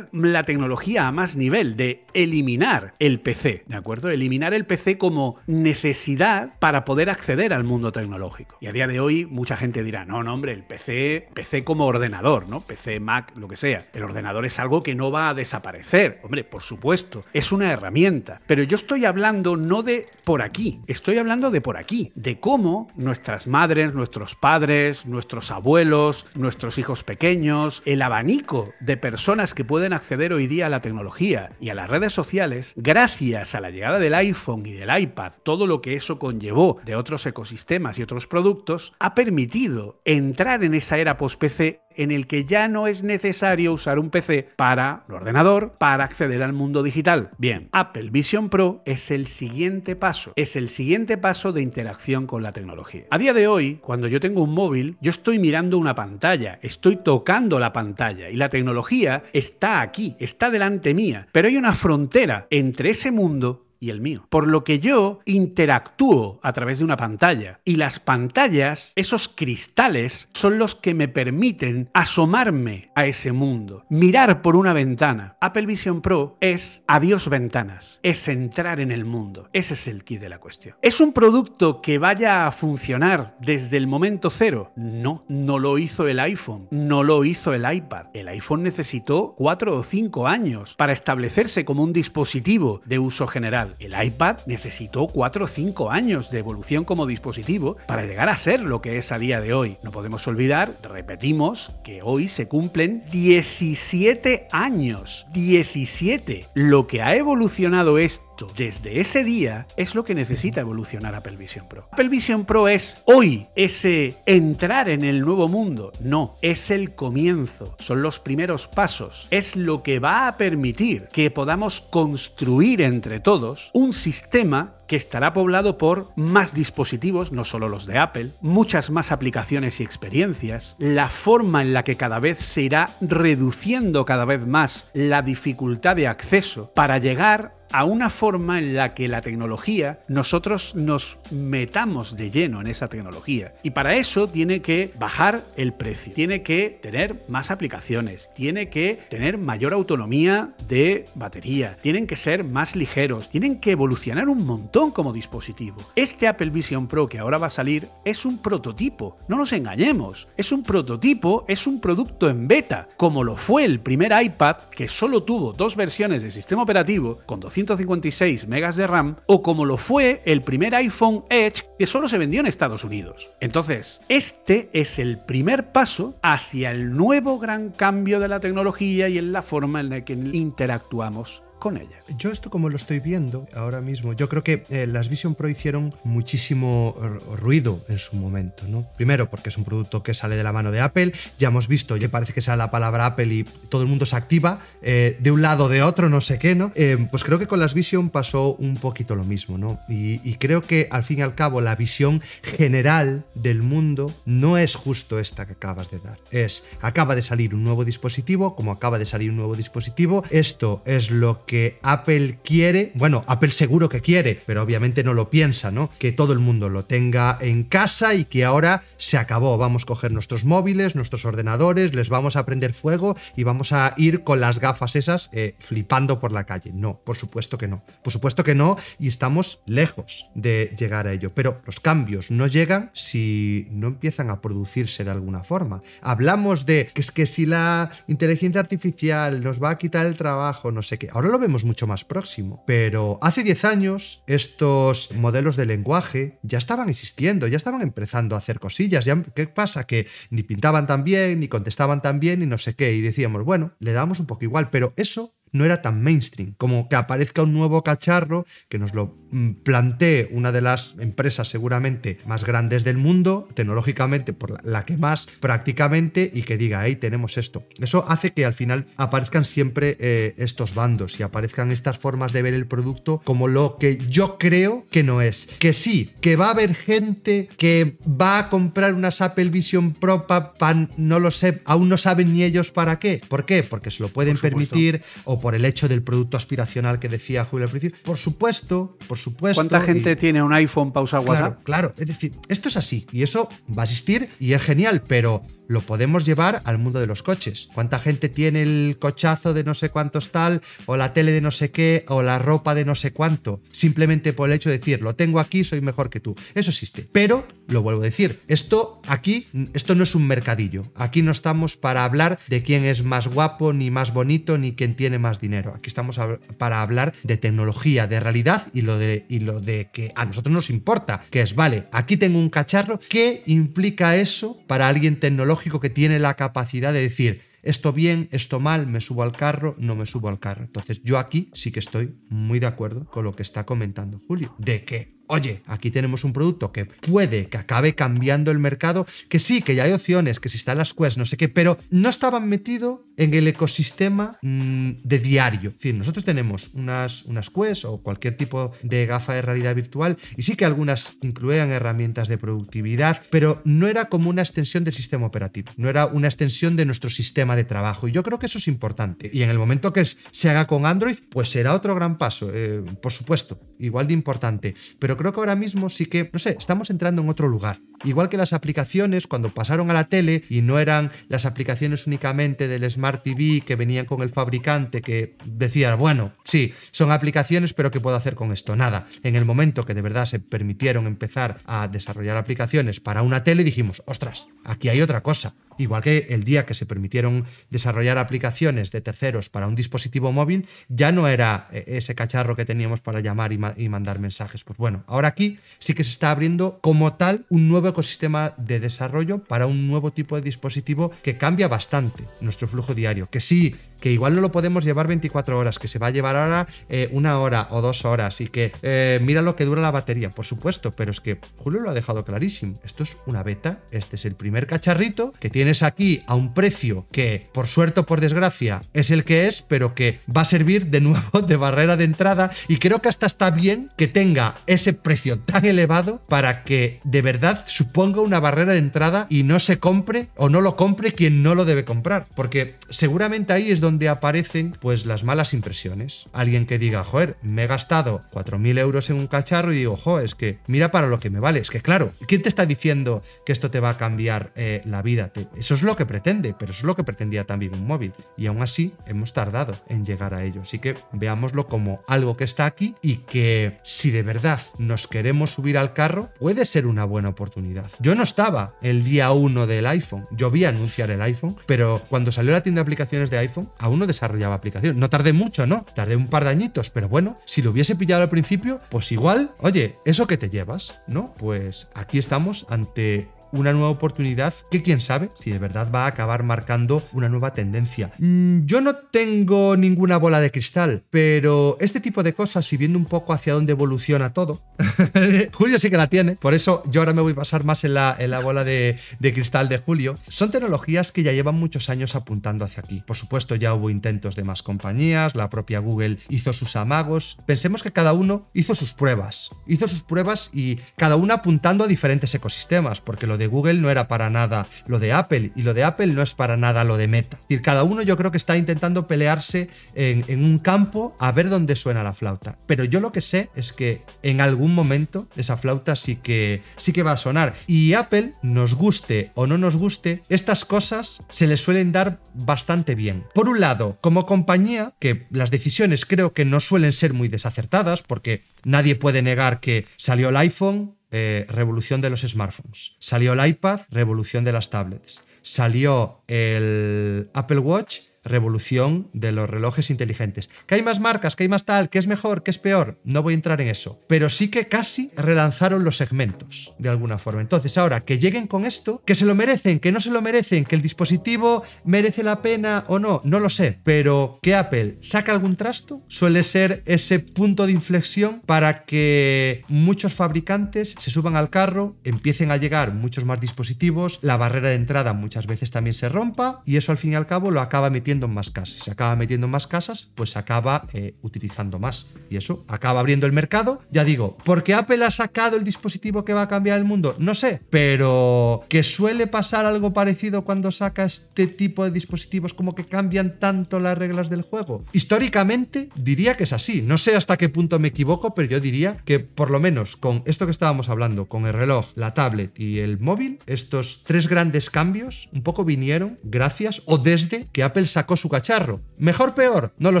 la 0.12 0.44
tecnología 0.44 1.06
a 1.06 1.12
más 1.12 1.36
nivel, 1.36 1.76
de 1.76 2.04
eliminar 2.14 2.94
el 2.98 3.20
PC, 3.20 3.64
¿de 3.66 3.76
acuerdo? 3.76 4.08
Eliminar 4.08 4.54
el 4.54 4.66
PC 4.66 4.98
como 4.98 5.38
necesidad 5.46 6.50
para 6.58 6.84
poder 6.84 7.10
acceder 7.10 7.52
al 7.52 7.64
mundo 7.64 7.92
tecnológico. 7.92 8.56
Y 8.60 8.66
a 8.66 8.72
día 8.72 8.86
de 8.86 9.00
hoy 9.00 9.26
mucha 9.26 9.56
gente 9.56 9.82
dirá, 9.82 10.04
no, 10.04 10.22
no, 10.22 10.34
hombre, 10.34 10.52
el 10.52 10.62
PC, 10.62 11.28
PC 11.34 11.64
como 11.64 11.86
ordenador, 11.86 12.48
¿no? 12.48 12.60
PC, 12.60 13.00
Mac, 13.00 13.32
lo 13.38 13.48
que 13.48 13.56
sea. 13.56 13.86
El 13.92 14.04
ordenador 14.04 14.46
es 14.46 14.58
algo 14.58 14.82
que 14.82 14.94
no 14.94 15.10
va 15.10 15.28
a 15.28 15.34
desaparecer. 15.34 16.20
Hombre, 16.22 16.44
por 16.44 16.62
supuesto, 16.62 17.20
es 17.32 17.52
una 17.52 17.70
herramienta. 17.70 18.40
Pero 18.46 18.62
yo 18.62 18.76
estoy 18.76 19.04
hablando 19.04 19.56
no 19.56 19.82
de 19.82 20.06
por 20.24 20.42
aquí, 20.42 20.80
estoy 20.86 21.18
hablando 21.18 21.50
de 21.50 21.60
por 21.60 21.76
aquí, 21.76 22.12
de 22.14 22.38
cómo 22.38 22.88
nuestras 22.96 23.46
madres, 23.46 23.94
nuestros 23.94 24.34
padres, 24.34 25.06
nuestros 25.06 25.50
abuelos, 25.50 26.26
nuestros 26.34 26.78
hijos 26.78 27.04
pequeños, 27.04 27.82
el 27.84 28.02
abanico 28.02 28.72
de 28.80 28.96
personas 28.96 29.49
que 29.54 29.64
pueden 29.64 29.92
acceder 29.92 30.32
hoy 30.32 30.46
día 30.46 30.66
a 30.66 30.70
la 30.70 30.80
tecnología 30.80 31.52
y 31.60 31.70
a 31.70 31.74
las 31.74 31.90
redes 31.90 32.12
sociales, 32.12 32.74
gracias 32.76 33.54
a 33.54 33.60
la 33.60 33.70
llegada 33.70 33.98
del 33.98 34.14
iPhone 34.14 34.66
y 34.66 34.72
del 34.72 34.96
iPad, 34.98 35.32
todo 35.42 35.66
lo 35.66 35.80
que 35.80 35.94
eso 35.94 36.18
conllevó 36.18 36.78
de 36.84 36.96
otros 36.96 37.26
ecosistemas 37.26 37.98
y 37.98 38.02
otros 38.02 38.26
productos, 38.26 38.92
ha 38.98 39.14
permitido 39.14 40.00
entrar 40.04 40.64
en 40.64 40.74
esa 40.74 40.98
era 40.98 41.16
post-PC 41.16 41.80
en 42.00 42.10
el 42.10 42.26
que 42.26 42.46
ya 42.46 42.66
no 42.66 42.86
es 42.86 43.02
necesario 43.02 43.74
usar 43.74 43.98
un 43.98 44.08
PC 44.08 44.48
para 44.56 45.04
el 45.08 45.14
ordenador 45.14 45.74
para 45.78 46.04
acceder 46.04 46.42
al 46.42 46.54
mundo 46.54 46.82
digital. 46.82 47.30
Bien, 47.36 47.68
Apple 47.72 48.08
Vision 48.10 48.48
Pro 48.48 48.82
es 48.86 49.10
el 49.10 49.26
siguiente 49.26 49.96
paso, 49.96 50.32
es 50.36 50.56
el 50.56 50.70
siguiente 50.70 51.18
paso 51.18 51.52
de 51.52 51.60
interacción 51.60 52.26
con 52.26 52.42
la 52.42 52.52
tecnología. 52.52 53.04
A 53.10 53.18
día 53.18 53.34
de 53.34 53.46
hoy, 53.46 53.76
cuando 53.82 54.08
yo 54.08 54.18
tengo 54.18 54.42
un 54.42 54.54
móvil, 54.54 54.96
yo 55.02 55.10
estoy 55.10 55.38
mirando 55.38 55.76
una 55.76 55.94
pantalla, 55.94 56.58
estoy 56.62 56.96
tocando 56.96 57.58
la 57.58 57.72
pantalla 57.72 58.30
y 58.30 58.36
la 58.36 58.48
tecnología 58.48 59.22
está 59.34 59.82
aquí, 59.82 60.16
está 60.18 60.48
delante 60.48 60.94
mía, 60.94 61.28
pero 61.32 61.48
hay 61.48 61.56
una 61.56 61.74
frontera 61.74 62.46
entre 62.50 62.90
ese 62.90 63.10
mundo 63.10 63.66
y 63.80 63.90
el 63.90 64.00
mío. 64.00 64.26
Por 64.28 64.46
lo 64.46 64.62
que 64.62 64.78
yo 64.78 65.20
interactúo 65.24 66.38
a 66.42 66.52
través 66.52 66.78
de 66.78 66.84
una 66.84 66.98
pantalla. 66.98 67.60
Y 67.64 67.76
las 67.76 67.98
pantallas, 67.98 68.92
esos 68.94 69.28
cristales, 69.28 70.28
son 70.34 70.58
los 70.58 70.74
que 70.74 70.94
me 70.94 71.08
permiten 71.08 71.88
asomarme 71.94 72.90
a 72.94 73.06
ese 73.06 73.32
mundo. 73.32 73.84
Mirar 73.88 74.42
por 74.42 74.54
una 74.54 74.74
ventana. 74.74 75.36
Apple 75.40 75.66
Vision 75.66 76.02
Pro 76.02 76.36
es 76.40 76.84
adiós 76.86 77.28
ventanas. 77.28 78.00
Es 78.02 78.28
entrar 78.28 78.80
en 78.80 78.92
el 78.92 79.04
mundo. 79.04 79.48
Ese 79.54 79.74
es 79.74 79.86
el 79.88 80.04
kit 80.04 80.20
de 80.20 80.28
la 80.28 80.38
cuestión. 80.38 80.76
¿Es 80.82 81.00
un 81.00 81.12
producto 81.12 81.80
que 81.80 81.98
vaya 81.98 82.46
a 82.46 82.52
funcionar 82.52 83.36
desde 83.40 83.78
el 83.78 83.86
momento 83.86 84.28
cero? 84.28 84.72
No, 84.76 85.24
no 85.28 85.58
lo 85.58 85.78
hizo 85.78 86.06
el 86.06 86.20
iPhone. 86.20 86.68
No 86.70 87.02
lo 87.02 87.24
hizo 87.24 87.54
el 87.54 87.70
iPad. 87.72 88.06
El 88.12 88.28
iPhone 88.28 88.62
necesitó 88.62 89.34
cuatro 89.36 89.78
o 89.78 89.82
cinco 89.82 90.28
años 90.28 90.74
para 90.76 90.92
establecerse 90.92 91.64
como 91.64 91.82
un 91.82 91.94
dispositivo 91.94 92.82
de 92.84 92.98
uso 92.98 93.26
general. 93.26 93.69
El 93.78 93.94
iPad 94.02 94.38
necesitó 94.46 95.06
4 95.06 95.44
o 95.44 95.48
5 95.48 95.90
años 95.90 96.30
de 96.30 96.38
evolución 96.38 96.84
como 96.84 97.06
dispositivo 97.06 97.76
para 97.86 98.04
llegar 98.04 98.28
a 98.28 98.36
ser 98.36 98.60
lo 98.60 98.80
que 98.80 98.98
es 98.98 99.12
a 99.12 99.18
día 99.18 99.40
de 99.40 99.54
hoy. 99.54 99.76
No 99.82 99.92
podemos 99.92 100.26
olvidar, 100.26 100.74
repetimos, 100.82 101.72
que 101.84 102.00
hoy 102.02 102.28
se 102.28 102.48
cumplen 102.48 103.04
17 103.10 104.48
años. 104.50 105.26
17. 105.32 106.48
Lo 106.54 106.86
que 106.86 107.02
ha 107.02 107.14
evolucionado 107.16 107.98
esto 107.98 108.30
desde 108.56 109.00
ese 109.00 109.24
día 109.24 109.66
es 109.76 109.94
lo 109.94 110.04
que 110.04 110.14
necesita 110.14 110.60
evolucionar 110.60 111.14
Apple 111.14 111.36
Vision 111.36 111.68
Pro. 111.68 111.88
Apple 111.90 112.08
Vision 112.08 112.44
Pro 112.44 112.68
es 112.68 112.98
hoy 113.04 113.46
ese 113.54 114.16
entrar 114.26 114.88
en 114.88 115.04
el 115.04 115.20
nuevo 115.20 115.48
mundo. 115.48 115.92
No, 116.00 116.36
es 116.42 116.70
el 116.70 116.94
comienzo, 116.94 117.74
son 117.78 118.02
los 118.02 118.18
primeros 118.18 118.68
pasos. 118.68 119.28
Es 119.30 119.56
lo 119.56 119.82
que 119.82 119.98
va 119.98 120.26
a 120.26 120.36
permitir 120.36 121.08
que 121.12 121.30
podamos 121.30 121.80
construir 121.80 122.82
entre 122.82 123.20
todos 123.20 123.59
un 123.72 123.92
sistema 123.92 124.74
que 124.86 124.96
estará 124.96 125.32
poblado 125.32 125.78
por 125.78 126.08
más 126.16 126.52
dispositivos, 126.52 127.30
no 127.30 127.44
solo 127.44 127.68
los 127.68 127.86
de 127.86 127.98
Apple, 127.98 128.32
muchas 128.40 128.90
más 128.90 129.12
aplicaciones 129.12 129.80
y 129.80 129.84
experiencias, 129.84 130.76
la 130.78 131.08
forma 131.08 131.62
en 131.62 131.72
la 131.72 131.84
que 131.84 131.96
cada 131.96 132.18
vez 132.18 132.38
se 132.38 132.62
irá 132.62 132.96
reduciendo 133.00 134.04
cada 134.04 134.24
vez 134.24 134.46
más 134.46 134.88
la 134.92 135.22
dificultad 135.22 135.96
de 135.96 136.08
acceso 136.08 136.72
para 136.74 136.98
llegar 136.98 137.59
a 137.72 137.84
una 137.84 138.10
forma 138.10 138.58
en 138.58 138.74
la 138.74 138.94
que 138.94 139.08
la 139.08 139.20
tecnología, 139.20 140.00
nosotros 140.08 140.74
nos 140.74 141.18
metamos 141.30 142.16
de 142.16 142.30
lleno 142.30 142.60
en 142.60 142.66
esa 142.66 142.88
tecnología. 142.88 143.54
Y 143.62 143.70
para 143.70 143.94
eso 143.94 144.28
tiene 144.28 144.60
que 144.60 144.92
bajar 144.98 145.44
el 145.56 145.72
precio, 145.72 146.12
tiene 146.12 146.42
que 146.42 146.78
tener 146.80 147.24
más 147.28 147.50
aplicaciones, 147.50 148.30
tiene 148.34 148.68
que 148.68 149.00
tener 149.08 149.38
mayor 149.38 149.72
autonomía 149.72 150.50
de 150.66 151.06
batería, 151.14 151.76
tienen 151.80 152.06
que 152.06 152.16
ser 152.16 152.44
más 152.44 152.74
ligeros, 152.74 153.28
tienen 153.28 153.60
que 153.60 153.72
evolucionar 153.72 154.28
un 154.28 154.44
montón 154.44 154.90
como 154.90 155.12
dispositivo. 155.12 155.78
Este 155.94 156.26
Apple 156.26 156.50
Vision 156.50 156.88
Pro 156.88 157.08
que 157.08 157.18
ahora 157.18 157.38
va 157.38 157.46
a 157.46 157.50
salir 157.50 157.88
es 158.04 158.24
un 158.24 158.38
prototipo, 158.38 159.18
no 159.28 159.36
nos 159.36 159.52
engañemos, 159.52 160.28
es 160.36 160.52
un 160.52 160.62
prototipo, 160.62 161.44
es 161.46 161.66
un 161.66 161.80
producto 161.80 162.28
en 162.28 162.48
beta, 162.48 162.88
como 162.96 163.22
lo 163.22 163.36
fue 163.36 163.64
el 163.64 163.80
primer 163.80 164.12
iPad 164.20 164.56
que 164.70 164.88
solo 164.88 165.22
tuvo 165.22 165.52
dos 165.52 165.76
versiones 165.76 166.22
de 166.22 166.30
sistema 166.30 166.62
operativo 166.62 167.18
con 167.26 167.40
200 167.40 167.59
156 167.66 168.48
megas 168.48 168.76
de 168.76 168.86
RAM 168.86 169.16
o 169.26 169.42
como 169.42 169.64
lo 169.64 169.76
fue 169.76 170.22
el 170.24 170.42
primer 170.42 170.74
iPhone 170.74 171.24
Edge 171.28 171.64
que 171.78 171.86
solo 171.86 172.08
se 172.08 172.18
vendió 172.18 172.40
en 172.40 172.46
Estados 172.46 172.84
Unidos. 172.84 173.30
Entonces, 173.40 174.00
este 174.08 174.70
es 174.72 174.98
el 174.98 175.18
primer 175.18 175.72
paso 175.72 176.14
hacia 176.22 176.70
el 176.70 176.96
nuevo 176.96 177.38
gran 177.38 177.70
cambio 177.70 178.20
de 178.20 178.28
la 178.28 178.40
tecnología 178.40 179.08
y 179.08 179.18
en 179.18 179.32
la 179.32 179.42
forma 179.42 179.80
en 179.80 179.90
la 179.90 180.04
que 180.04 180.14
interactuamos 180.14 181.42
con 181.60 181.76
ellas. 181.76 182.04
Yo 182.16 182.32
esto 182.32 182.50
como 182.50 182.68
lo 182.68 182.76
estoy 182.76 182.98
viendo 182.98 183.46
ahora 183.54 183.80
mismo, 183.80 184.12
yo 184.14 184.28
creo 184.28 184.42
que 184.42 184.64
eh, 184.70 184.88
las 184.88 185.08
Vision 185.08 185.36
Pro 185.36 185.48
hicieron 185.48 185.94
muchísimo 186.02 186.94
ruido 187.36 187.84
en 187.88 187.98
su 187.98 188.16
momento, 188.16 188.64
¿no? 188.66 188.88
Primero 188.96 189.30
porque 189.30 189.50
es 189.50 189.56
un 189.56 189.64
producto 189.64 190.02
que 190.02 190.14
sale 190.14 190.34
de 190.34 190.42
la 190.42 190.52
mano 190.52 190.72
de 190.72 190.80
Apple, 190.80 191.12
ya 191.38 191.48
hemos 191.48 191.68
visto, 191.68 191.96
ya 191.96 192.08
parece 192.08 192.32
que 192.32 192.40
sale 192.40 192.58
la 192.58 192.70
palabra 192.70 193.06
Apple 193.06 193.26
y 193.26 193.44
todo 193.44 193.82
el 193.82 193.88
mundo 193.88 194.06
se 194.06 194.16
activa 194.16 194.60
eh, 194.82 195.16
de 195.20 195.30
un 195.30 195.42
lado 195.42 195.68
de 195.68 195.82
otro, 195.82 196.08
no 196.08 196.20
sé 196.20 196.38
qué, 196.38 196.54
¿no? 196.54 196.72
Eh, 196.74 197.06
pues 197.10 197.22
creo 197.22 197.38
que 197.38 197.46
con 197.46 197.60
las 197.60 197.74
Vision 197.74 198.10
pasó 198.10 198.54
un 198.54 198.78
poquito 198.78 199.14
lo 199.14 199.24
mismo, 199.24 199.58
¿no? 199.58 199.78
Y, 199.88 200.20
y 200.28 200.34
creo 200.36 200.62
que 200.62 200.88
al 200.90 201.04
fin 201.04 201.18
y 201.18 201.22
al 201.22 201.34
cabo 201.34 201.60
la 201.60 201.76
visión 201.76 202.22
general 202.42 203.26
del 203.34 203.62
mundo 203.62 204.14
no 204.24 204.56
es 204.56 204.74
justo 204.74 205.18
esta 205.18 205.46
que 205.46 205.52
acabas 205.52 205.90
de 205.90 205.98
dar. 205.98 206.18
Es, 206.30 206.64
acaba 206.80 207.14
de 207.14 207.22
salir 207.22 207.54
un 207.54 207.62
nuevo 207.64 207.84
dispositivo, 207.84 208.56
como 208.56 208.72
acaba 208.72 208.98
de 208.98 209.06
salir 209.06 209.30
un 209.30 209.36
nuevo 209.36 209.56
dispositivo, 209.56 210.24
esto 210.30 210.82
es 210.86 211.10
lo 211.10 211.44
que 211.44 211.49
que 211.50 211.80
Apple 211.82 212.38
quiere, 212.44 212.92
bueno, 212.94 213.24
Apple 213.26 213.50
seguro 213.50 213.88
que 213.88 214.00
quiere, 214.00 214.40
pero 214.46 214.62
obviamente 214.62 215.02
no 215.02 215.14
lo 215.14 215.30
piensa, 215.30 215.72
¿no? 215.72 215.90
Que 215.98 216.12
todo 216.12 216.32
el 216.32 216.38
mundo 216.38 216.68
lo 216.68 216.84
tenga 216.84 217.36
en 217.40 217.64
casa 217.64 218.14
y 218.14 218.26
que 218.26 218.44
ahora 218.44 218.84
se 218.98 219.18
acabó. 219.18 219.58
Vamos 219.58 219.82
a 219.82 219.86
coger 219.86 220.12
nuestros 220.12 220.44
móviles, 220.44 220.94
nuestros 220.94 221.24
ordenadores, 221.24 221.92
les 221.92 222.08
vamos 222.08 222.36
a 222.36 222.46
prender 222.46 222.72
fuego 222.72 223.16
y 223.34 223.42
vamos 223.42 223.72
a 223.72 223.94
ir 223.96 224.22
con 224.22 224.38
las 224.38 224.60
gafas 224.60 224.94
esas 224.94 225.28
eh, 225.32 225.56
flipando 225.58 226.20
por 226.20 226.30
la 226.30 226.44
calle. 226.46 226.70
No, 226.72 227.00
por 227.02 227.16
supuesto 227.16 227.58
que 227.58 227.66
no. 227.66 227.82
Por 228.04 228.12
supuesto 228.12 228.44
que 228.44 228.54
no 228.54 228.76
y 229.00 229.08
estamos 229.08 229.64
lejos 229.66 230.30
de 230.36 230.72
llegar 230.78 231.08
a 231.08 231.12
ello. 231.12 231.32
Pero 231.34 231.62
los 231.66 231.80
cambios 231.80 232.30
no 232.30 232.46
llegan 232.46 232.92
si 232.94 233.66
no 233.72 233.88
empiezan 233.88 234.30
a 234.30 234.40
producirse 234.40 235.02
de 235.02 235.10
alguna 235.10 235.42
forma. 235.42 235.82
Hablamos 236.00 236.64
de 236.64 236.88
que 236.94 237.00
es 237.00 237.10
que 237.10 237.26
si 237.26 237.44
la 237.44 237.90
inteligencia 238.06 238.60
artificial 238.60 239.42
nos 239.42 239.60
va 239.60 239.70
a 239.70 239.78
quitar 239.78 240.06
el 240.06 240.16
trabajo, 240.16 240.70
no 240.70 240.84
sé 240.84 240.96
qué. 240.96 241.08
Ahora 241.12 241.26
lo 241.26 241.39
vemos 241.40 241.64
mucho 241.64 241.86
más 241.86 242.04
próximo. 242.04 242.62
Pero 242.66 243.18
hace 243.22 243.42
10 243.42 243.64
años 243.64 244.22
estos 244.26 245.12
modelos 245.16 245.56
de 245.56 245.66
lenguaje 245.66 246.38
ya 246.42 246.58
estaban 246.58 246.88
existiendo, 246.88 247.46
ya 247.46 247.56
estaban 247.56 247.82
empezando 247.82 248.34
a 248.34 248.38
hacer 248.38 248.60
cosillas. 248.60 249.04
Ya, 249.04 249.20
¿Qué 249.34 249.46
pasa? 249.46 249.86
Que 249.86 250.06
ni 250.30 250.42
pintaban 250.42 250.86
tan 250.86 251.04
bien, 251.04 251.40
ni 251.40 251.48
contestaban 251.48 252.02
tan 252.02 252.20
bien, 252.20 252.40
ni 252.40 252.46
no 252.46 252.58
sé 252.58 252.74
qué. 252.74 252.92
Y 252.92 253.00
decíamos, 253.00 253.44
bueno, 253.44 253.74
le 253.80 253.92
damos 253.92 254.20
un 254.20 254.26
poco 254.26 254.44
igual, 254.44 254.70
pero 254.70 254.92
eso 254.96 255.34
no 255.52 255.64
era 255.64 255.82
tan 255.82 256.02
mainstream, 256.02 256.54
como 256.56 256.88
que 256.88 256.96
aparezca 256.96 257.42
un 257.42 257.52
nuevo 257.52 257.82
cacharro 257.82 258.46
que 258.68 258.78
nos 258.78 258.94
lo 258.94 259.16
mm, 259.30 259.52
plantee 259.62 260.28
una 260.32 260.52
de 260.52 260.60
las 260.60 260.94
empresas 260.98 261.48
seguramente 261.48 262.18
más 262.26 262.44
grandes 262.44 262.84
del 262.84 262.96
mundo, 262.96 263.48
tecnológicamente 263.54 264.32
por 264.32 264.64
la, 264.64 264.84
que 264.84 264.96
más 264.96 265.26
prácticamente, 265.40 266.30
y 266.32 266.42
que 266.42 266.56
diga, 266.56 266.80
ahí 266.80 266.96
tenemos 266.96 267.38
esto. 267.38 267.64
Eso 267.80 268.04
hace 268.08 268.32
que 268.32 268.44
al 268.44 268.54
final 268.54 268.86
aparezcan 268.96 269.44
siempre 269.44 269.96
eh, 270.00 270.34
estos 270.36 270.74
bandos 270.74 271.18
y 271.18 271.22
aparezcan 271.22 271.70
estas 271.70 271.98
formas 271.98 272.32
de 272.32 272.42
ver 272.42 272.54
el 272.54 272.66
producto 272.66 273.20
como 273.24 273.48
lo 273.48 273.76
que 273.78 273.98
yo 274.06 274.38
creo 274.38 274.86
que 274.90 275.02
no 275.02 275.20
es. 275.20 275.48
Que 275.58 275.72
sí, 275.72 276.12
que 276.20 276.36
va 276.36 276.48
a 276.48 276.50
haber 276.50 276.74
gente 276.74 277.48
que 277.56 277.98
va 278.06 278.38
a 278.38 278.48
comprar 278.48 278.94
unas 278.94 279.20
Apple 279.20 279.50
Vision 279.50 279.92
Pro, 279.94 280.26
pan, 280.26 280.90
no 280.96 281.18
lo 281.18 281.30
sé, 281.30 281.60
aún 281.64 281.88
no 281.88 281.96
saben 281.96 282.32
ni 282.32 282.42
ellos 282.42 282.70
para 282.70 282.98
qué. 282.98 283.20
¿Por 283.28 283.46
qué? 283.46 283.62
Porque 283.62 283.90
se 283.90 284.02
lo 284.02 284.12
pueden 284.12 284.36
permitir 284.38 285.02
o 285.24 285.39
por 285.40 285.54
el 285.54 285.64
hecho 285.64 285.88
del 285.88 286.02
producto 286.02 286.36
aspiracional 286.36 286.98
que 286.98 287.08
decía 287.08 287.44
Julio 287.44 287.66
al 287.66 287.70
principio. 287.70 287.98
Por 288.04 288.18
supuesto, 288.18 288.98
por 289.08 289.18
supuesto. 289.18 289.60
¿Cuánta 289.60 289.80
gente 289.80 290.16
tiene 290.16 290.42
un 290.42 290.52
iPhone 290.52 290.92
para 290.92 291.04
usar 291.04 291.20
WhatsApp? 291.20 291.62
Claro, 291.64 291.92
claro. 291.92 291.94
Es 291.96 292.06
decir, 292.06 292.32
esto 292.48 292.68
es 292.68 292.76
así 292.76 293.06
y 293.12 293.22
eso 293.22 293.48
va 293.76 293.82
a 293.82 293.84
existir 293.84 294.28
y 294.38 294.52
es 294.52 294.62
genial, 294.62 295.02
pero 295.06 295.42
lo 295.70 295.82
podemos 295.82 296.26
llevar 296.26 296.62
al 296.64 296.78
mundo 296.78 296.98
de 296.98 297.06
los 297.06 297.22
coches. 297.22 297.68
¿Cuánta 297.72 298.00
gente 298.00 298.28
tiene 298.28 298.62
el 298.62 298.96
cochazo 298.98 299.54
de 299.54 299.62
no 299.62 299.74
sé 299.74 299.90
cuántos 299.90 300.32
tal, 300.32 300.62
o 300.86 300.96
la 300.96 301.12
tele 301.12 301.30
de 301.30 301.40
no 301.40 301.52
sé 301.52 301.70
qué, 301.70 302.04
o 302.08 302.22
la 302.22 302.40
ropa 302.40 302.74
de 302.74 302.84
no 302.84 302.96
sé 302.96 303.12
cuánto? 303.12 303.62
Simplemente 303.70 304.32
por 304.32 304.48
el 304.48 304.56
hecho 304.56 304.68
de 304.68 304.78
decir, 304.78 305.00
lo 305.00 305.14
tengo 305.14 305.38
aquí, 305.38 305.62
soy 305.62 305.80
mejor 305.80 306.10
que 306.10 306.18
tú. 306.18 306.34
Eso 306.56 306.70
existe. 306.70 307.06
Pero, 307.12 307.46
lo 307.68 307.82
vuelvo 307.82 308.00
a 308.00 308.04
decir, 308.04 308.40
esto 308.48 309.00
aquí, 309.06 309.46
esto 309.72 309.94
no 309.94 310.02
es 310.02 310.16
un 310.16 310.26
mercadillo. 310.26 310.90
Aquí 310.96 311.22
no 311.22 311.30
estamos 311.30 311.76
para 311.76 312.04
hablar 312.04 312.40
de 312.48 312.64
quién 312.64 312.84
es 312.84 313.04
más 313.04 313.28
guapo, 313.28 313.72
ni 313.72 313.92
más 313.92 314.12
bonito, 314.12 314.58
ni 314.58 314.74
quién 314.74 314.96
tiene 314.96 315.20
más 315.20 315.40
dinero. 315.40 315.72
Aquí 315.72 315.86
estamos 315.86 316.18
para 316.58 316.82
hablar 316.82 317.14
de 317.22 317.36
tecnología, 317.36 318.08
de 318.08 318.18
realidad 318.18 318.66
y 318.74 318.80
lo 318.80 318.98
de, 318.98 319.24
y 319.28 319.38
lo 319.38 319.60
de 319.60 319.88
que 319.92 320.10
a 320.16 320.24
nosotros 320.24 320.52
nos 320.52 320.68
importa, 320.68 321.20
que 321.30 321.42
es, 321.42 321.54
vale, 321.54 321.86
aquí 321.92 322.16
tengo 322.16 322.40
un 322.40 322.50
cacharro, 322.50 322.98
¿qué 323.08 323.44
implica 323.46 324.16
eso 324.16 324.60
para 324.66 324.88
alguien 324.88 325.20
tecnológico? 325.20 325.59
Que 325.80 325.90
tiene 325.90 326.18
la 326.18 326.34
capacidad 326.34 326.92
de 326.92 327.02
decir, 327.02 327.42
esto 327.62 327.92
bien, 327.92 328.28
esto 328.32 328.60
mal, 328.60 328.86
me 328.86 329.00
subo 329.00 329.22
al 329.22 329.32
carro, 329.32 329.76
no 329.78 329.94
me 329.94 330.06
subo 330.06 330.28
al 330.28 330.40
carro. 330.40 330.62
Entonces 330.64 331.02
yo 331.04 331.18
aquí 331.18 331.50
sí 331.52 331.70
que 331.70 331.80
estoy 331.80 332.14
muy 332.28 332.58
de 332.58 332.66
acuerdo 332.66 333.04
con 333.06 333.24
lo 333.24 333.36
que 333.36 333.42
está 333.42 333.66
comentando 333.66 334.18
Julio, 334.18 334.54
de 334.58 334.84
que 334.84 335.20
oye, 335.30 335.62
aquí 335.66 335.90
tenemos 335.90 336.24
un 336.24 336.32
producto 336.32 336.72
que 336.72 336.86
puede 336.86 337.48
que 337.48 337.56
acabe 337.56 337.94
cambiando 337.94 338.50
el 338.50 338.58
mercado, 338.58 339.06
que 339.28 339.38
sí, 339.38 339.62
que 339.62 339.76
ya 339.76 339.84
hay 339.84 339.92
opciones, 339.92 340.40
que 340.40 340.48
si 340.48 340.58
están 340.58 340.78
las 340.78 340.92
quests, 340.92 341.18
no 341.18 341.24
sé 341.24 341.36
qué, 341.36 341.48
pero 341.48 341.78
no 341.90 342.08
estaban 342.08 342.48
metido 342.48 343.06
en 343.20 343.34
el 343.34 343.46
ecosistema 343.46 344.38
mm, 344.40 344.92
de 345.04 345.18
diario. 345.18 345.70
Es 345.70 345.76
decir, 345.76 345.94
nosotros 345.94 346.24
tenemos 346.24 346.70
unas, 346.72 347.24
unas 347.24 347.50
quests 347.50 347.84
o 347.84 348.02
cualquier 348.02 348.34
tipo 348.34 348.72
de 348.82 349.04
gafa 349.04 349.34
de 349.34 349.42
realidad 349.42 349.74
virtual 349.74 350.16
y 350.38 350.42
sí 350.42 350.56
que 350.56 350.64
algunas 350.64 351.16
incluían 351.20 351.70
herramientas 351.70 352.28
de 352.28 352.38
productividad, 352.38 353.22
pero 353.30 353.60
no 353.66 353.88
era 353.88 354.06
como 354.06 354.30
una 354.30 354.40
extensión 354.40 354.84
del 354.84 354.94
sistema 354.94 355.26
operativo, 355.26 355.70
no 355.76 355.90
era 355.90 356.06
una 356.06 356.28
extensión 356.28 356.76
de 356.76 356.86
nuestro 356.86 357.10
sistema 357.10 357.56
de 357.56 357.64
trabajo 357.64 358.08
y 358.08 358.12
yo 358.12 358.22
creo 358.22 358.38
que 358.38 358.46
eso 358.46 358.56
es 358.56 358.68
importante. 358.68 359.28
Y 359.30 359.42
en 359.42 359.50
el 359.50 359.58
momento 359.58 359.92
que 359.92 360.04
se 360.04 360.48
haga 360.48 360.66
con 360.66 360.86
Android, 360.86 361.18
pues 361.28 361.50
será 361.50 361.74
otro 361.74 361.94
gran 361.94 362.16
paso, 362.16 362.50
eh, 362.54 362.82
por 363.02 363.12
supuesto, 363.12 363.60
igual 363.78 364.06
de 364.06 364.14
importante, 364.14 364.74
pero 364.98 365.18
creo 365.18 365.34
que 365.34 365.40
ahora 365.40 365.56
mismo 365.56 365.90
sí 365.90 366.06
que, 366.06 366.30
no 366.32 366.38
sé, 366.38 366.56
estamos 366.58 366.88
entrando 366.88 367.20
en 367.20 367.28
otro 367.28 367.48
lugar. 367.48 367.80
Igual 368.04 368.28
que 368.28 368.36
las 368.36 368.52
aplicaciones, 368.52 369.26
cuando 369.26 369.52
pasaron 369.52 369.90
a 369.90 369.94
la 369.94 370.08
tele 370.08 370.42
y 370.48 370.62
no 370.62 370.78
eran 370.78 371.10
las 371.28 371.44
aplicaciones 371.44 372.06
únicamente 372.06 372.66
del 372.66 372.90
Smart 372.90 373.22
TV 373.22 373.60
que 373.60 373.76
venían 373.76 374.06
con 374.06 374.22
el 374.22 374.30
fabricante 374.30 375.02
que 375.02 375.36
decía, 375.44 375.94
bueno, 375.96 376.32
sí, 376.44 376.72
son 376.90 377.12
aplicaciones, 377.12 377.74
pero 377.74 377.90
¿qué 377.90 378.00
puedo 378.00 378.16
hacer 378.16 378.34
con 378.34 378.52
esto? 378.52 378.74
Nada. 378.74 379.06
En 379.22 379.36
el 379.36 379.44
momento 379.44 379.84
que 379.84 379.94
de 379.94 380.02
verdad 380.02 380.24
se 380.24 380.40
permitieron 380.40 381.06
empezar 381.06 381.58
a 381.66 381.88
desarrollar 381.88 382.36
aplicaciones 382.36 383.00
para 383.00 383.22
una 383.22 383.44
tele, 383.44 383.64
dijimos, 383.64 384.02
ostras, 384.06 384.46
aquí 384.64 384.88
hay 384.88 385.02
otra 385.02 385.22
cosa. 385.22 385.54
Igual 385.80 386.02
que 386.02 386.26
el 386.28 386.44
día 386.44 386.66
que 386.66 386.74
se 386.74 386.84
permitieron 386.84 387.46
desarrollar 387.70 388.18
aplicaciones 388.18 388.92
de 388.92 389.00
terceros 389.00 389.48
para 389.48 389.66
un 389.66 389.74
dispositivo 389.74 390.30
móvil, 390.30 390.66
ya 390.90 391.10
no 391.10 391.26
era 391.26 391.68
eh, 391.72 391.84
ese 391.86 392.14
cacharro 392.14 392.54
que 392.54 392.66
teníamos 392.66 393.00
para 393.00 393.20
llamar 393.20 393.52
y, 393.52 393.88
mandar 393.88 394.18
mensajes. 394.18 394.62
Pues 394.62 394.76
bueno, 394.76 395.04
ahora 395.06 395.28
aquí 395.28 395.58
sí 395.78 395.94
que 395.94 396.04
se 396.04 396.10
está 396.10 396.32
abriendo 396.32 396.78
como 396.82 397.14
tal 397.14 397.46
un 397.48 397.66
nuevo 397.66 397.88
ecosistema 397.88 398.52
de 398.58 398.78
desarrollo 398.78 399.42
para 399.42 399.66
un 399.66 399.88
nuevo 399.88 400.12
tipo 400.12 400.36
de 400.36 400.42
dispositivo 400.42 401.10
que 401.22 401.38
cambia 401.38 401.66
bastante 401.66 402.24
nuestro 402.42 402.68
flujo 402.68 402.94
diario. 402.94 403.26
Que 403.30 403.40
sí, 403.40 403.74
que 404.00 404.12
igual 404.12 404.34
no 404.34 404.40
lo 404.40 404.52
podemos 404.52 404.84
llevar 404.84 405.06
24 405.06 405.58
horas, 405.58 405.78
que 405.78 405.88
se 405.88 405.98
va 405.98 406.08
a 406.08 406.10
llevar 406.10 406.36
ahora 406.36 406.66
eh, 406.88 407.08
una 407.12 407.38
hora 407.38 407.68
o 407.70 407.80
dos 407.80 408.04
horas 408.04 408.40
y 408.40 408.48
que 408.48 408.72
eh, 408.82 409.20
mira 409.22 409.42
lo 409.42 409.56
que 409.56 409.64
dura 409.64 409.82
la 409.82 409.90
batería, 409.90 410.30
por 410.30 410.44
supuesto, 410.44 410.92
pero 410.92 411.10
es 411.10 411.20
que 411.20 411.38
Julio 411.56 411.80
lo 411.80 411.90
ha 411.90 411.94
dejado 411.94 412.24
clarísimo. 412.24 412.78
Esto 412.84 413.02
es 413.02 413.18
una 413.26 413.42
beta, 413.42 413.80
este 413.90 414.16
es 414.16 414.24
el 414.24 414.34
primer 414.34 414.66
cacharrito 414.66 415.32
que 415.38 415.50
tiene 415.50 415.70
aquí 415.82 416.22
a 416.26 416.34
un 416.34 416.52
precio 416.52 417.06
que, 417.12 417.48
por 417.52 417.68
suerte 417.68 418.00
o 418.00 418.06
por 418.06 418.20
desgracia, 418.20 418.82
es 418.92 419.10
el 419.10 419.24
que 419.24 419.46
es, 419.46 419.62
pero 419.62 419.94
que 419.94 420.20
va 420.34 420.42
a 420.42 420.44
servir 420.44 420.86
de 420.86 421.00
nuevo 421.00 421.42
de 421.42 421.56
barrera 421.56 421.96
de 421.96 422.04
entrada 422.04 422.50
y 422.68 422.78
creo 422.78 423.00
que 423.00 423.08
hasta 423.08 423.26
está 423.26 423.50
bien 423.50 423.90
que 423.96 424.08
tenga 424.08 424.56
ese 424.66 424.92
precio 424.92 425.38
tan 425.38 425.64
elevado 425.64 426.20
para 426.28 426.64
que 426.64 427.00
de 427.04 427.22
verdad 427.22 427.62
suponga 427.66 428.20
una 428.20 428.40
barrera 428.40 428.72
de 428.72 428.78
entrada 428.78 429.26
y 429.30 429.42
no 429.42 429.60
se 429.60 429.78
compre 429.78 430.28
o 430.36 430.48
no 430.48 430.60
lo 430.60 430.76
compre 430.76 431.12
quien 431.12 431.42
no 431.42 431.54
lo 431.54 431.64
debe 431.64 431.84
comprar, 431.84 432.26
porque 432.34 432.74
seguramente 432.88 433.52
ahí 433.52 433.70
es 433.70 433.80
donde 433.80 433.89
aparecen 434.08 434.76
pues 434.80 435.06
las 435.06 435.24
malas 435.24 435.54
impresiones. 435.54 436.26
Alguien 436.32 436.66
que 436.66 436.78
diga, 436.78 437.04
joder, 437.04 437.36
me 437.42 437.64
he 437.64 437.66
gastado 437.66 438.20
4.000 438.32 438.78
euros 438.78 439.10
en 439.10 439.16
un 439.16 439.26
cacharro 439.26 439.72
y 439.72 439.76
digo, 439.78 439.96
joder, 439.96 440.24
es 440.24 440.34
que 440.34 440.58
mira 440.66 440.90
para 440.90 441.06
lo 441.06 441.18
que 441.18 441.30
me 441.30 441.40
vale. 441.40 441.60
Es 441.60 441.70
que 441.70 441.80
claro, 441.80 442.12
¿quién 442.26 442.42
te 442.42 442.48
está 442.48 442.66
diciendo 442.66 443.22
que 443.44 443.52
esto 443.52 443.70
te 443.70 443.80
va 443.80 443.90
a 443.90 443.96
cambiar 443.96 444.52
eh, 444.56 444.82
la 444.84 445.02
vida? 445.02 445.32
Eso 445.56 445.74
es 445.74 445.82
lo 445.82 445.96
que 445.96 446.06
pretende, 446.06 446.54
pero 446.58 446.72
eso 446.72 446.80
es 446.80 446.86
lo 446.86 446.96
que 446.96 447.04
pretendía 447.04 447.44
también 447.44 447.74
un 447.74 447.86
móvil. 447.86 448.12
Y 448.36 448.46
aún 448.46 448.62
así 448.62 448.92
hemos 449.06 449.32
tardado 449.32 449.74
en 449.88 450.04
llegar 450.04 450.34
a 450.34 450.44
ello. 450.44 450.62
Así 450.62 450.78
que 450.78 450.96
veámoslo 451.12 451.66
como 451.66 452.02
algo 452.06 452.36
que 452.36 452.44
está 452.44 452.66
aquí 452.66 452.94
y 453.02 453.16
que 453.16 453.78
si 453.82 454.10
de 454.10 454.22
verdad 454.22 454.60
nos 454.78 455.06
queremos 455.06 455.52
subir 455.52 455.78
al 455.78 455.92
carro, 455.92 456.30
puede 456.38 456.64
ser 456.64 456.86
una 456.86 457.04
buena 457.04 457.28
oportunidad. 457.28 457.90
Yo 458.00 458.14
no 458.14 458.22
estaba 458.22 458.74
el 458.82 459.04
día 459.04 459.32
1 459.32 459.66
del 459.66 459.86
iPhone. 459.86 460.26
Yo 460.30 460.50
vi 460.50 460.64
anunciar 460.64 461.10
el 461.10 461.22
iPhone, 461.22 461.56
pero 461.66 462.02
cuando 462.08 462.32
salió 462.32 462.52
la 462.52 462.62
tienda 462.62 462.80
de 462.80 462.82
aplicaciones 462.82 463.30
de 463.30 463.38
iPhone, 463.38 463.68
aún 463.80 463.98
no 463.98 464.06
desarrollaba 464.06 464.54
aplicación. 464.54 464.98
No 464.98 465.10
tardé 465.10 465.32
mucho, 465.32 465.66
¿no? 465.66 465.84
Tardé 465.94 466.14
un 466.14 466.28
par 466.28 466.44
de 466.44 466.50
añitos, 466.50 466.90
pero 466.90 467.08
bueno, 467.08 467.36
si 467.46 467.62
lo 467.62 467.70
hubiese 467.70 467.96
pillado 467.96 468.22
al 468.22 468.28
principio, 468.28 468.80
pues 468.90 469.10
igual, 469.10 469.52
oye, 469.58 469.98
eso 470.04 470.26
que 470.26 470.36
te 470.36 470.50
llevas, 470.50 471.00
¿no? 471.06 471.34
Pues 471.38 471.88
aquí 471.94 472.18
estamos 472.18 472.66
ante 472.68 473.28
una 473.52 473.72
nueva 473.72 473.90
oportunidad 473.90 474.54
que 474.70 474.82
quién 474.82 475.00
sabe 475.00 475.30
si 475.38 475.50
de 475.50 475.58
verdad 475.58 475.88
va 475.92 476.04
a 476.04 476.08
acabar 476.08 476.42
marcando 476.42 477.02
una 477.12 477.28
nueva 477.28 477.54
tendencia. 477.54 478.12
Mm, 478.18 478.66
yo 478.66 478.80
no 478.80 478.94
tengo 478.96 479.76
ninguna 479.76 480.16
bola 480.16 480.40
de 480.40 480.50
cristal, 480.50 481.02
pero 481.10 481.76
este 481.80 482.00
tipo 482.00 482.22
de 482.22 482.34
cosas 482.34 482.72
y 482.72 482.76
viendo 482.76 482.98
un 482.98 483.04
poco 483.04 483.32
hacia 483.32 483.54
dónde 483.54 483.72
evoluciona 483.72 484.32
todo, 484.32 484.60
Julio 485.52 485.78
sí 485.78 485.90
que 485.90 485.96
la 485.96 486.08
tiene, 486.08 486.36
por 486.36 486.54
eso 486.54 486.82
yo 486.90 487.00
ahora 487.00 487.12
me 487.12 487.22
voy 487.22 487.32
a 487.32 487.36
pasar 487.36 487.64
más 487.64 487.84
en 487.84 487.94
la, 487.94 488.14
en 488.18 488.30
la 488.30 488.40
bola 488.40 488.64
de, 488.64 488.98
de 489.18 489.32
cristal 489.32 489.68
de 489.68 489.78
Julio, 489.78 490.16
son 490.28 490.50
tecnologías 490.50 491.12
que 491.12 491.22
ya 491.22 491.32
llevan 491.32 491.56
muchos 491.56 491.90
años 491.90 492.14
apuntando 492.14 492.64
hacia 492.64 492.82
aquí. 492.82 493.02
Por 493.06 493.16
supuesto 493.16 493.54
ya 493.54 493.74
hubo 493.74 493.90
intentos 493.90 494.36
de 494.36 494.44
más 494.44 494.62
compañías, 494.62 495.34
la 495.34 495.50
propia 495.50 495.80
Google 495.80 496.18
hizo 496.28 496.52
sus 496.52 496.76
amagos, 496.76 497.38
pensemos 497.46 497.82
que 497.82 497.92
cada 497.92 498.12
uno 498.12 498.48
hizo 498.54 498.74
sus 498.74 498.94
pruebas, 498.94 499.50
hizo 499.66 499.88
sus 499.88 500.02
pruebas 500.02 500.50
y 500.52 500.78
cada 500.96 501.16
uno 501.16 501.34
apuntando 501.34 501.84
a 501.84 501.88
diferentes 501.88 502.34
ecosistemas, 502.34 503.00
porque 503.00 503.26
lo 503.26 503.38
de 503.40 503.48
Google 503.48 503.80
no 503.80 503.90
era 503.90 504.06
para 504.06 504.30
nada 504.30 504.68
lo 504.86 505.00
de 505.00 505.12
Apple 505.12 505.50
y 505.56 505.62
lo 505.62 505.74
de 505.74 505.82
Apple 505.82 506.08
no 506.08 506.22
es 506.22 506.34
para 506.34 506.56
nada 506.56 506.84
lo 506.84 506.96
de 506.96 507.08
Meta. 507.08 507.40
Y 507.48 507.58
cada 507.58 507.82
uno 507.82 508.02
yo 508.02 508.16
creo 508.16 508.30
que 508.30 508.36
está 508.36 508.56
intentando 508.56 509.08
pelearse 509.08 509.68
en, 509.94 510.44
un 510.44 510.58
campo 510.58 511.16
a 511.18 511.32
ver 511.32 511.48
dónde 511.48 511.74
suena 511.74 512.02
la 512.02 512.14
flauta. 512.14 512.58
Pero 512.66 512.84
yo 512.84 513.00
lo 513.00 513.12
que 513.12 513.20
sé 513.20 513.50
es 513.56 513.72
que 513.72 514.02
en 514.22 514.40
algún 514.40 514.74
momento 514.74 515.28
esa 515.36 515.56
flauta 515.56 515.96
sí 515.96 516.16
que, 516.16 516.62
sí 516.76 516.92
que 516.92 517.02
va 517.02 517.12
a 517.12 517.16
sonar. 517.16 517.54
Y 517.66 517.94
Apple, 517.94 518.34
nos 518.42 518.74
guste 518.74 519.32
o 519.34 519.46
no 519.46 519.58
nos 519.58 519.76
guste, 519.76 520.22
estas 520.28 520.64
cosas 520.64 521.22
se 521.28 521.46
le 521.46 521.56
suelen 521.56 521.92
dar 521.92 522.20
bastante 522.34 522.94
bien. 522.94 523.24
Por 523.34 523.48
un 523.48 523.60
lado, 523.60 523.98
como 524.00 524.26
compañía, 524.26 524.94
que 525.00 525.26
las 525.30 525.50
decisiones 525.50 526.04
creo 526.04 526.32
que 526.32 526.44
no 526.44 526.60
suelen 526.60 526.92
ser 526.92 527.14
muy 527.14 527.28
desacertadas, 527.28 528.02
porque 528.02 528.44
nadie 528.64 528.94
puede 528.96 529.22
negar 529.22 529.60
que 529.60 529.86
salió 529.96 530.28
el 530.28 530.36
iPhone, 530.36 530.99
eh, 531.10 531.46
revolución 531.48 532.00
de 532.00 532.10
los 532.10 532.20
smartphones. 532.22 532.96
Salió 532.98 533.32
el 533.32 533.46
iPad, 533.46 533.80
revolución 533.90 534.44
de 534.44 534.52
las 534.52 534.70
tablets. 534.70 535.24
Salió 535.42 536.22
el 536.28 537.30
Apple 537.34 537.58
Watch, 537.58 538.00
revolución 538.24 539.08
de 539.12 539.32
los 539.32 539.48
relojes 539.48 539.90
inteligentes. 539.90 540.50
¿Que 540.66 540.76
hay 540.76 540.82
más 540.82 541.00
marcas? 541.00 541.36
¿Que 541.36 541.44
hay 541.44 541.48
más 541.48 541.64
tal? 541.64 541.90
¿Que 541.90 541.98
es 541.98 542.06
mejor? 542.06 542.42
¿Que 542.42 542.50
es 542.50 542.58
peor? 542.58 543.00
No 543.04 543.22
voy 543.22 543.32
a 543.32 543.34
entrar 543.34 543.60
en 543.60 543.68
eso. 543.68 544.00
Pero 544.06 544.30
sí 544.30 544.48
que 544.48 544.68
casi 544.68 545.10
relanzaron 545.16 545.84
los 545.84 545.96
segmentos, 545.96 546.74
de 546.78 546.88
alguna 546.88 547.18
forma. 547.18 547.40
Entonces, 547.40 547.78
ahora 547.78 548.00
que 548.00 548.18
lleguen 548.18 548.46
con 548.46 548.64
esto, 548.64 549.02
que 549.06 549.14
se 549.14 549.26
lo 549.26 549.34
merecen, 549.34 549.80
que 549.80 549.92
no 549.92 550.00
se 550.00 550.10
lo 550.10 550.22
merecen, 550.22 550.64
que 550.64 550.76
el 550.76 550.82
dispositivo 550.82 551.62
merece 551.84 552.22
la 552.22 552.42
pena 552.42 552.84
o 552.88 552.98
no, 552.98 553.20
no 553.24 553.40
lo 553.40 553.50
sé. 553.50 553.80
Pero 553.84 554.38
que 554.42 554.54
Apple 554.54 554.98
saca 555.00 555.32
algún 555.32 555.56
trasto 555.56 556.02
suele 556.08 556.42
ser 556.42 556.82
ese 556.86 557.18
punto 557.20 557.66
de 557.66 557.72
inflexión 557.72 558.42
para 558.46 558.84
que 558.84 559.62
muchos 559.68 560.12
fabricantes 560.12 560.94
se 560.98 561.10
suban 561.10 561.36
al 561.36 561.50
carro, 561.50 561.96
empiecen 562.04 562.50
a 562.50 562.56
llegar 562.56 562.94
muchos 562.94 563.24
más 563.24 563.40
dispositivos, 563.40 564.18
la 564.22 564.36
barrera 564.36 564.70
de 564.70 564.74
entrada 564.74 565.12
muchas 565.12 565.46
veces 565.46 565.70
también 565.70 565.94
se 565.94 566.08
rompa 566.08 566.62
y 566.64 566.76
eso 566.76 566.92
al 566.92 566.98
fin 566.98 567.12
y 567.12 567.16
al 567.16 567.26
cabo 567.26 567.50
lo 567.50 567.60
acaba 567.60 567.90
metiendo 567.90 568.09
en 568.10 568.34
más 568.34 568.50
casas. 568.50 568.74
Si 568.74 568.80
se 568.80 568.90
acaba 568.90 569.16
metiendo 569.16 569.46
en 569.46 569.50
más 569.50 569.66
casas, 569.66 570.10
pues 570.14 570.30
se 570.30 570.38
acaba 570.38 570.86
eh, 570.92 571.14
utilizando 571.22 571.78
más 571.78 572.08
y 572.28 572.36
eso 572.36 572.64
acaba 572.68 573.00
abriendo 573.00 573.26
el 573.26 573.32
mercado. 573.32 573.80
Ya 573.90 574.04
digo, 574.04 574.36
porque 574.44 574.74
Apple 574.74 575.04
ha 575.04 575.10
sacado 575.10 575.56
el 575.56 575.64
dispositivo 575.64 576.24
que 576.24 576.32
va 576.32 576.42
a 576.42 576.48
cambiar 576.48 576.78
el 576.78 576.84
mundo, 576.84 577.14
no 577.18 577.34
sé, 577.34 577.60
pero 577.70 578.64
que 578.68 578.82
suele 578.82 579.26
pasar 579.26 579.66
algo 579.66 579.92
parecido 579.92 580.44
cuando 580.44 580.70
saca 580.70 581.04
este 581.04 581.46
tipo 581.46 581.84
de 581.84 581.90
dispositivos 581.90 582.54
como 582.54 582.74
que 582.74 582.84
cambian 582.84 583.38
tanto 583.38 583.80
las 583.80 583.96
reglas 583.96 584.30
del 584.30 584.42
juego. 584.42 584.84
Históricamente 584.92 585.90
diría 585.94 586.36
que 586.36 586.44
es 586.44 586.52
así. 586.52 586.82
No 586.82 586.98
sé 586.98 587.16
hasta 587.16 587.36
qué 587.36 587.48
punto 587.48 587.78
me 587.78 587.88
equivoco, 587.88 588.34
pero 588.34 588.48
yo 588.48 588.60
diría 588.60 588.96
que 589.04 589.20
por 589.20 589.50
lo 589.50 589.60
menos 589.60 589.96
con 589.96 590.22
esto 590.26 590.46
que 590.46 590.52
estábamos 590.52 590.88
hablando, 590.88 591.26
con 591.26 591.46
el 591.46 591.52
reloj, 591.52 591.86
la 591.94 592.14
tablet 592.14 592.58
y 592.58 592.78
el 592.78 592.98
móvil, 592.98 593.38
estos 593.46 594.02
tres 594.04 594.28
grandes 594.28 594.70
cambios 594.70 595.28
un 595.32 595.42
poco 595.42 595.64
vinieron 595.64 596.18
gracias 596.22 596.82
o 596.86 596.98
desde 596.98 597.48
que 597.52 597.62
Apple 597.62 597.86
sacó 597.86 597.99
su 598.16 598.28
cacharro. 598.28 598.80
Mejor, 598.98 599.34
peor, 599.34 599.72
no 599.78 599.92
lo 599.92 600.00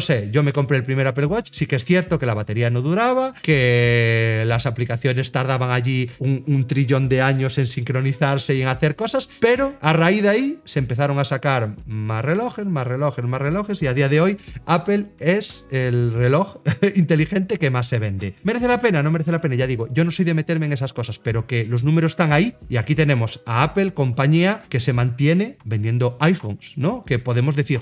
sé. 0.00 0.30
Yo 0.32 0.42
me 0.42 0.52
compré 0.52 0.76
el 0.76 0.82
primer 0.82 1.06
Apple 1.06 1.26
Watch, 1.26 1.50
sí 1.52 1.66
que 1.66 1.76
es 1.76 1.84
cierto 1.84 2.18
que 2.18 2.26
la 2.26 2.34
batería 2.34 2.70
no 2.70 2.82
duraba, 2.82 3.32
que 3.42 4.44
las 4.46 4.66
aplicaciones 4.66 5.32
tardaban 5.32 5.70
allí 5.70 6.10
un, 6.18 6.44
un 6.46 6.66
trillón 6.66 7.08
de 7.08 7.22
años 7.22 7.58
en 7.58 7.66
sincronizarse 7.66 8.54
y 8.54 8.62
en 8.62 8.68
hacer 8.68 8.96
cosas, 8.96 9.28
pero 9.40 9.74
a 9.80 9.92
raíz 9.92 10.22
de 10.22 10.28
ahí 10.28 10.58
se 10.64 10.78
empezaron 10.78 11.18
a 11.18 11.24
sacar 11.24 11.76
más 11.86 12.24
relojes, 12.24 12.66
más 12.66 12.86
relojes, 12.86 13.24
más 13.24 13.40
relojes 13.40 13.82
y 13.82 13.86
a 13.86 13.94
día 13.94 14.08
de 14.08 14.20
hoy 14.20 14.36
Apple 14.66 15.06
es 15.18 15.66
el 15.70 16.12
reloj 16.12 16.58
inteligente 16.94 17.58
que 17.58 17.70
más 17.70 17.88
se 17.88 17.98
vende. 17.98 18.34
¿Merece 18.42 18.68
la 18.68 18.80
pena? 18.80 19.02
No 19.02 19.10
merece 19.10 19.32
la 19.32 19.40
pena, 19.40 19.54
ya 19.54 19.66
digo, 19.66 19.88
yo 19.92 20.04
no 20.04 20.10
soy 20.10 20.24
de 20.24 20.34
meterme 20.34 20.66
en 20.66 20.72
esas 20.72 20.92
cosas, 20.92 21.18
pero 21.18 21.46
que 21.46 21.64
los 21.64 21.84
números 21.84 22.12
están 22.12 22.32
ahí 22.32 22.54
y 22.68 22.76
aquí 22.76 22.94
tenemos 22.94 23.42
a 23.46 23.62
Apple, 23.62 23.94
compañía 23.94 24.64
que 24.68 24.80
se 24.80 24.92
mantiene 24.92 25.58
vendiendo 25.64 26.16
iPhones, 26.20 26.72
¿no? 26.76 27.04
Que 27.04 27.18
podemos 27.18 27.56
decir, 27.56 27.78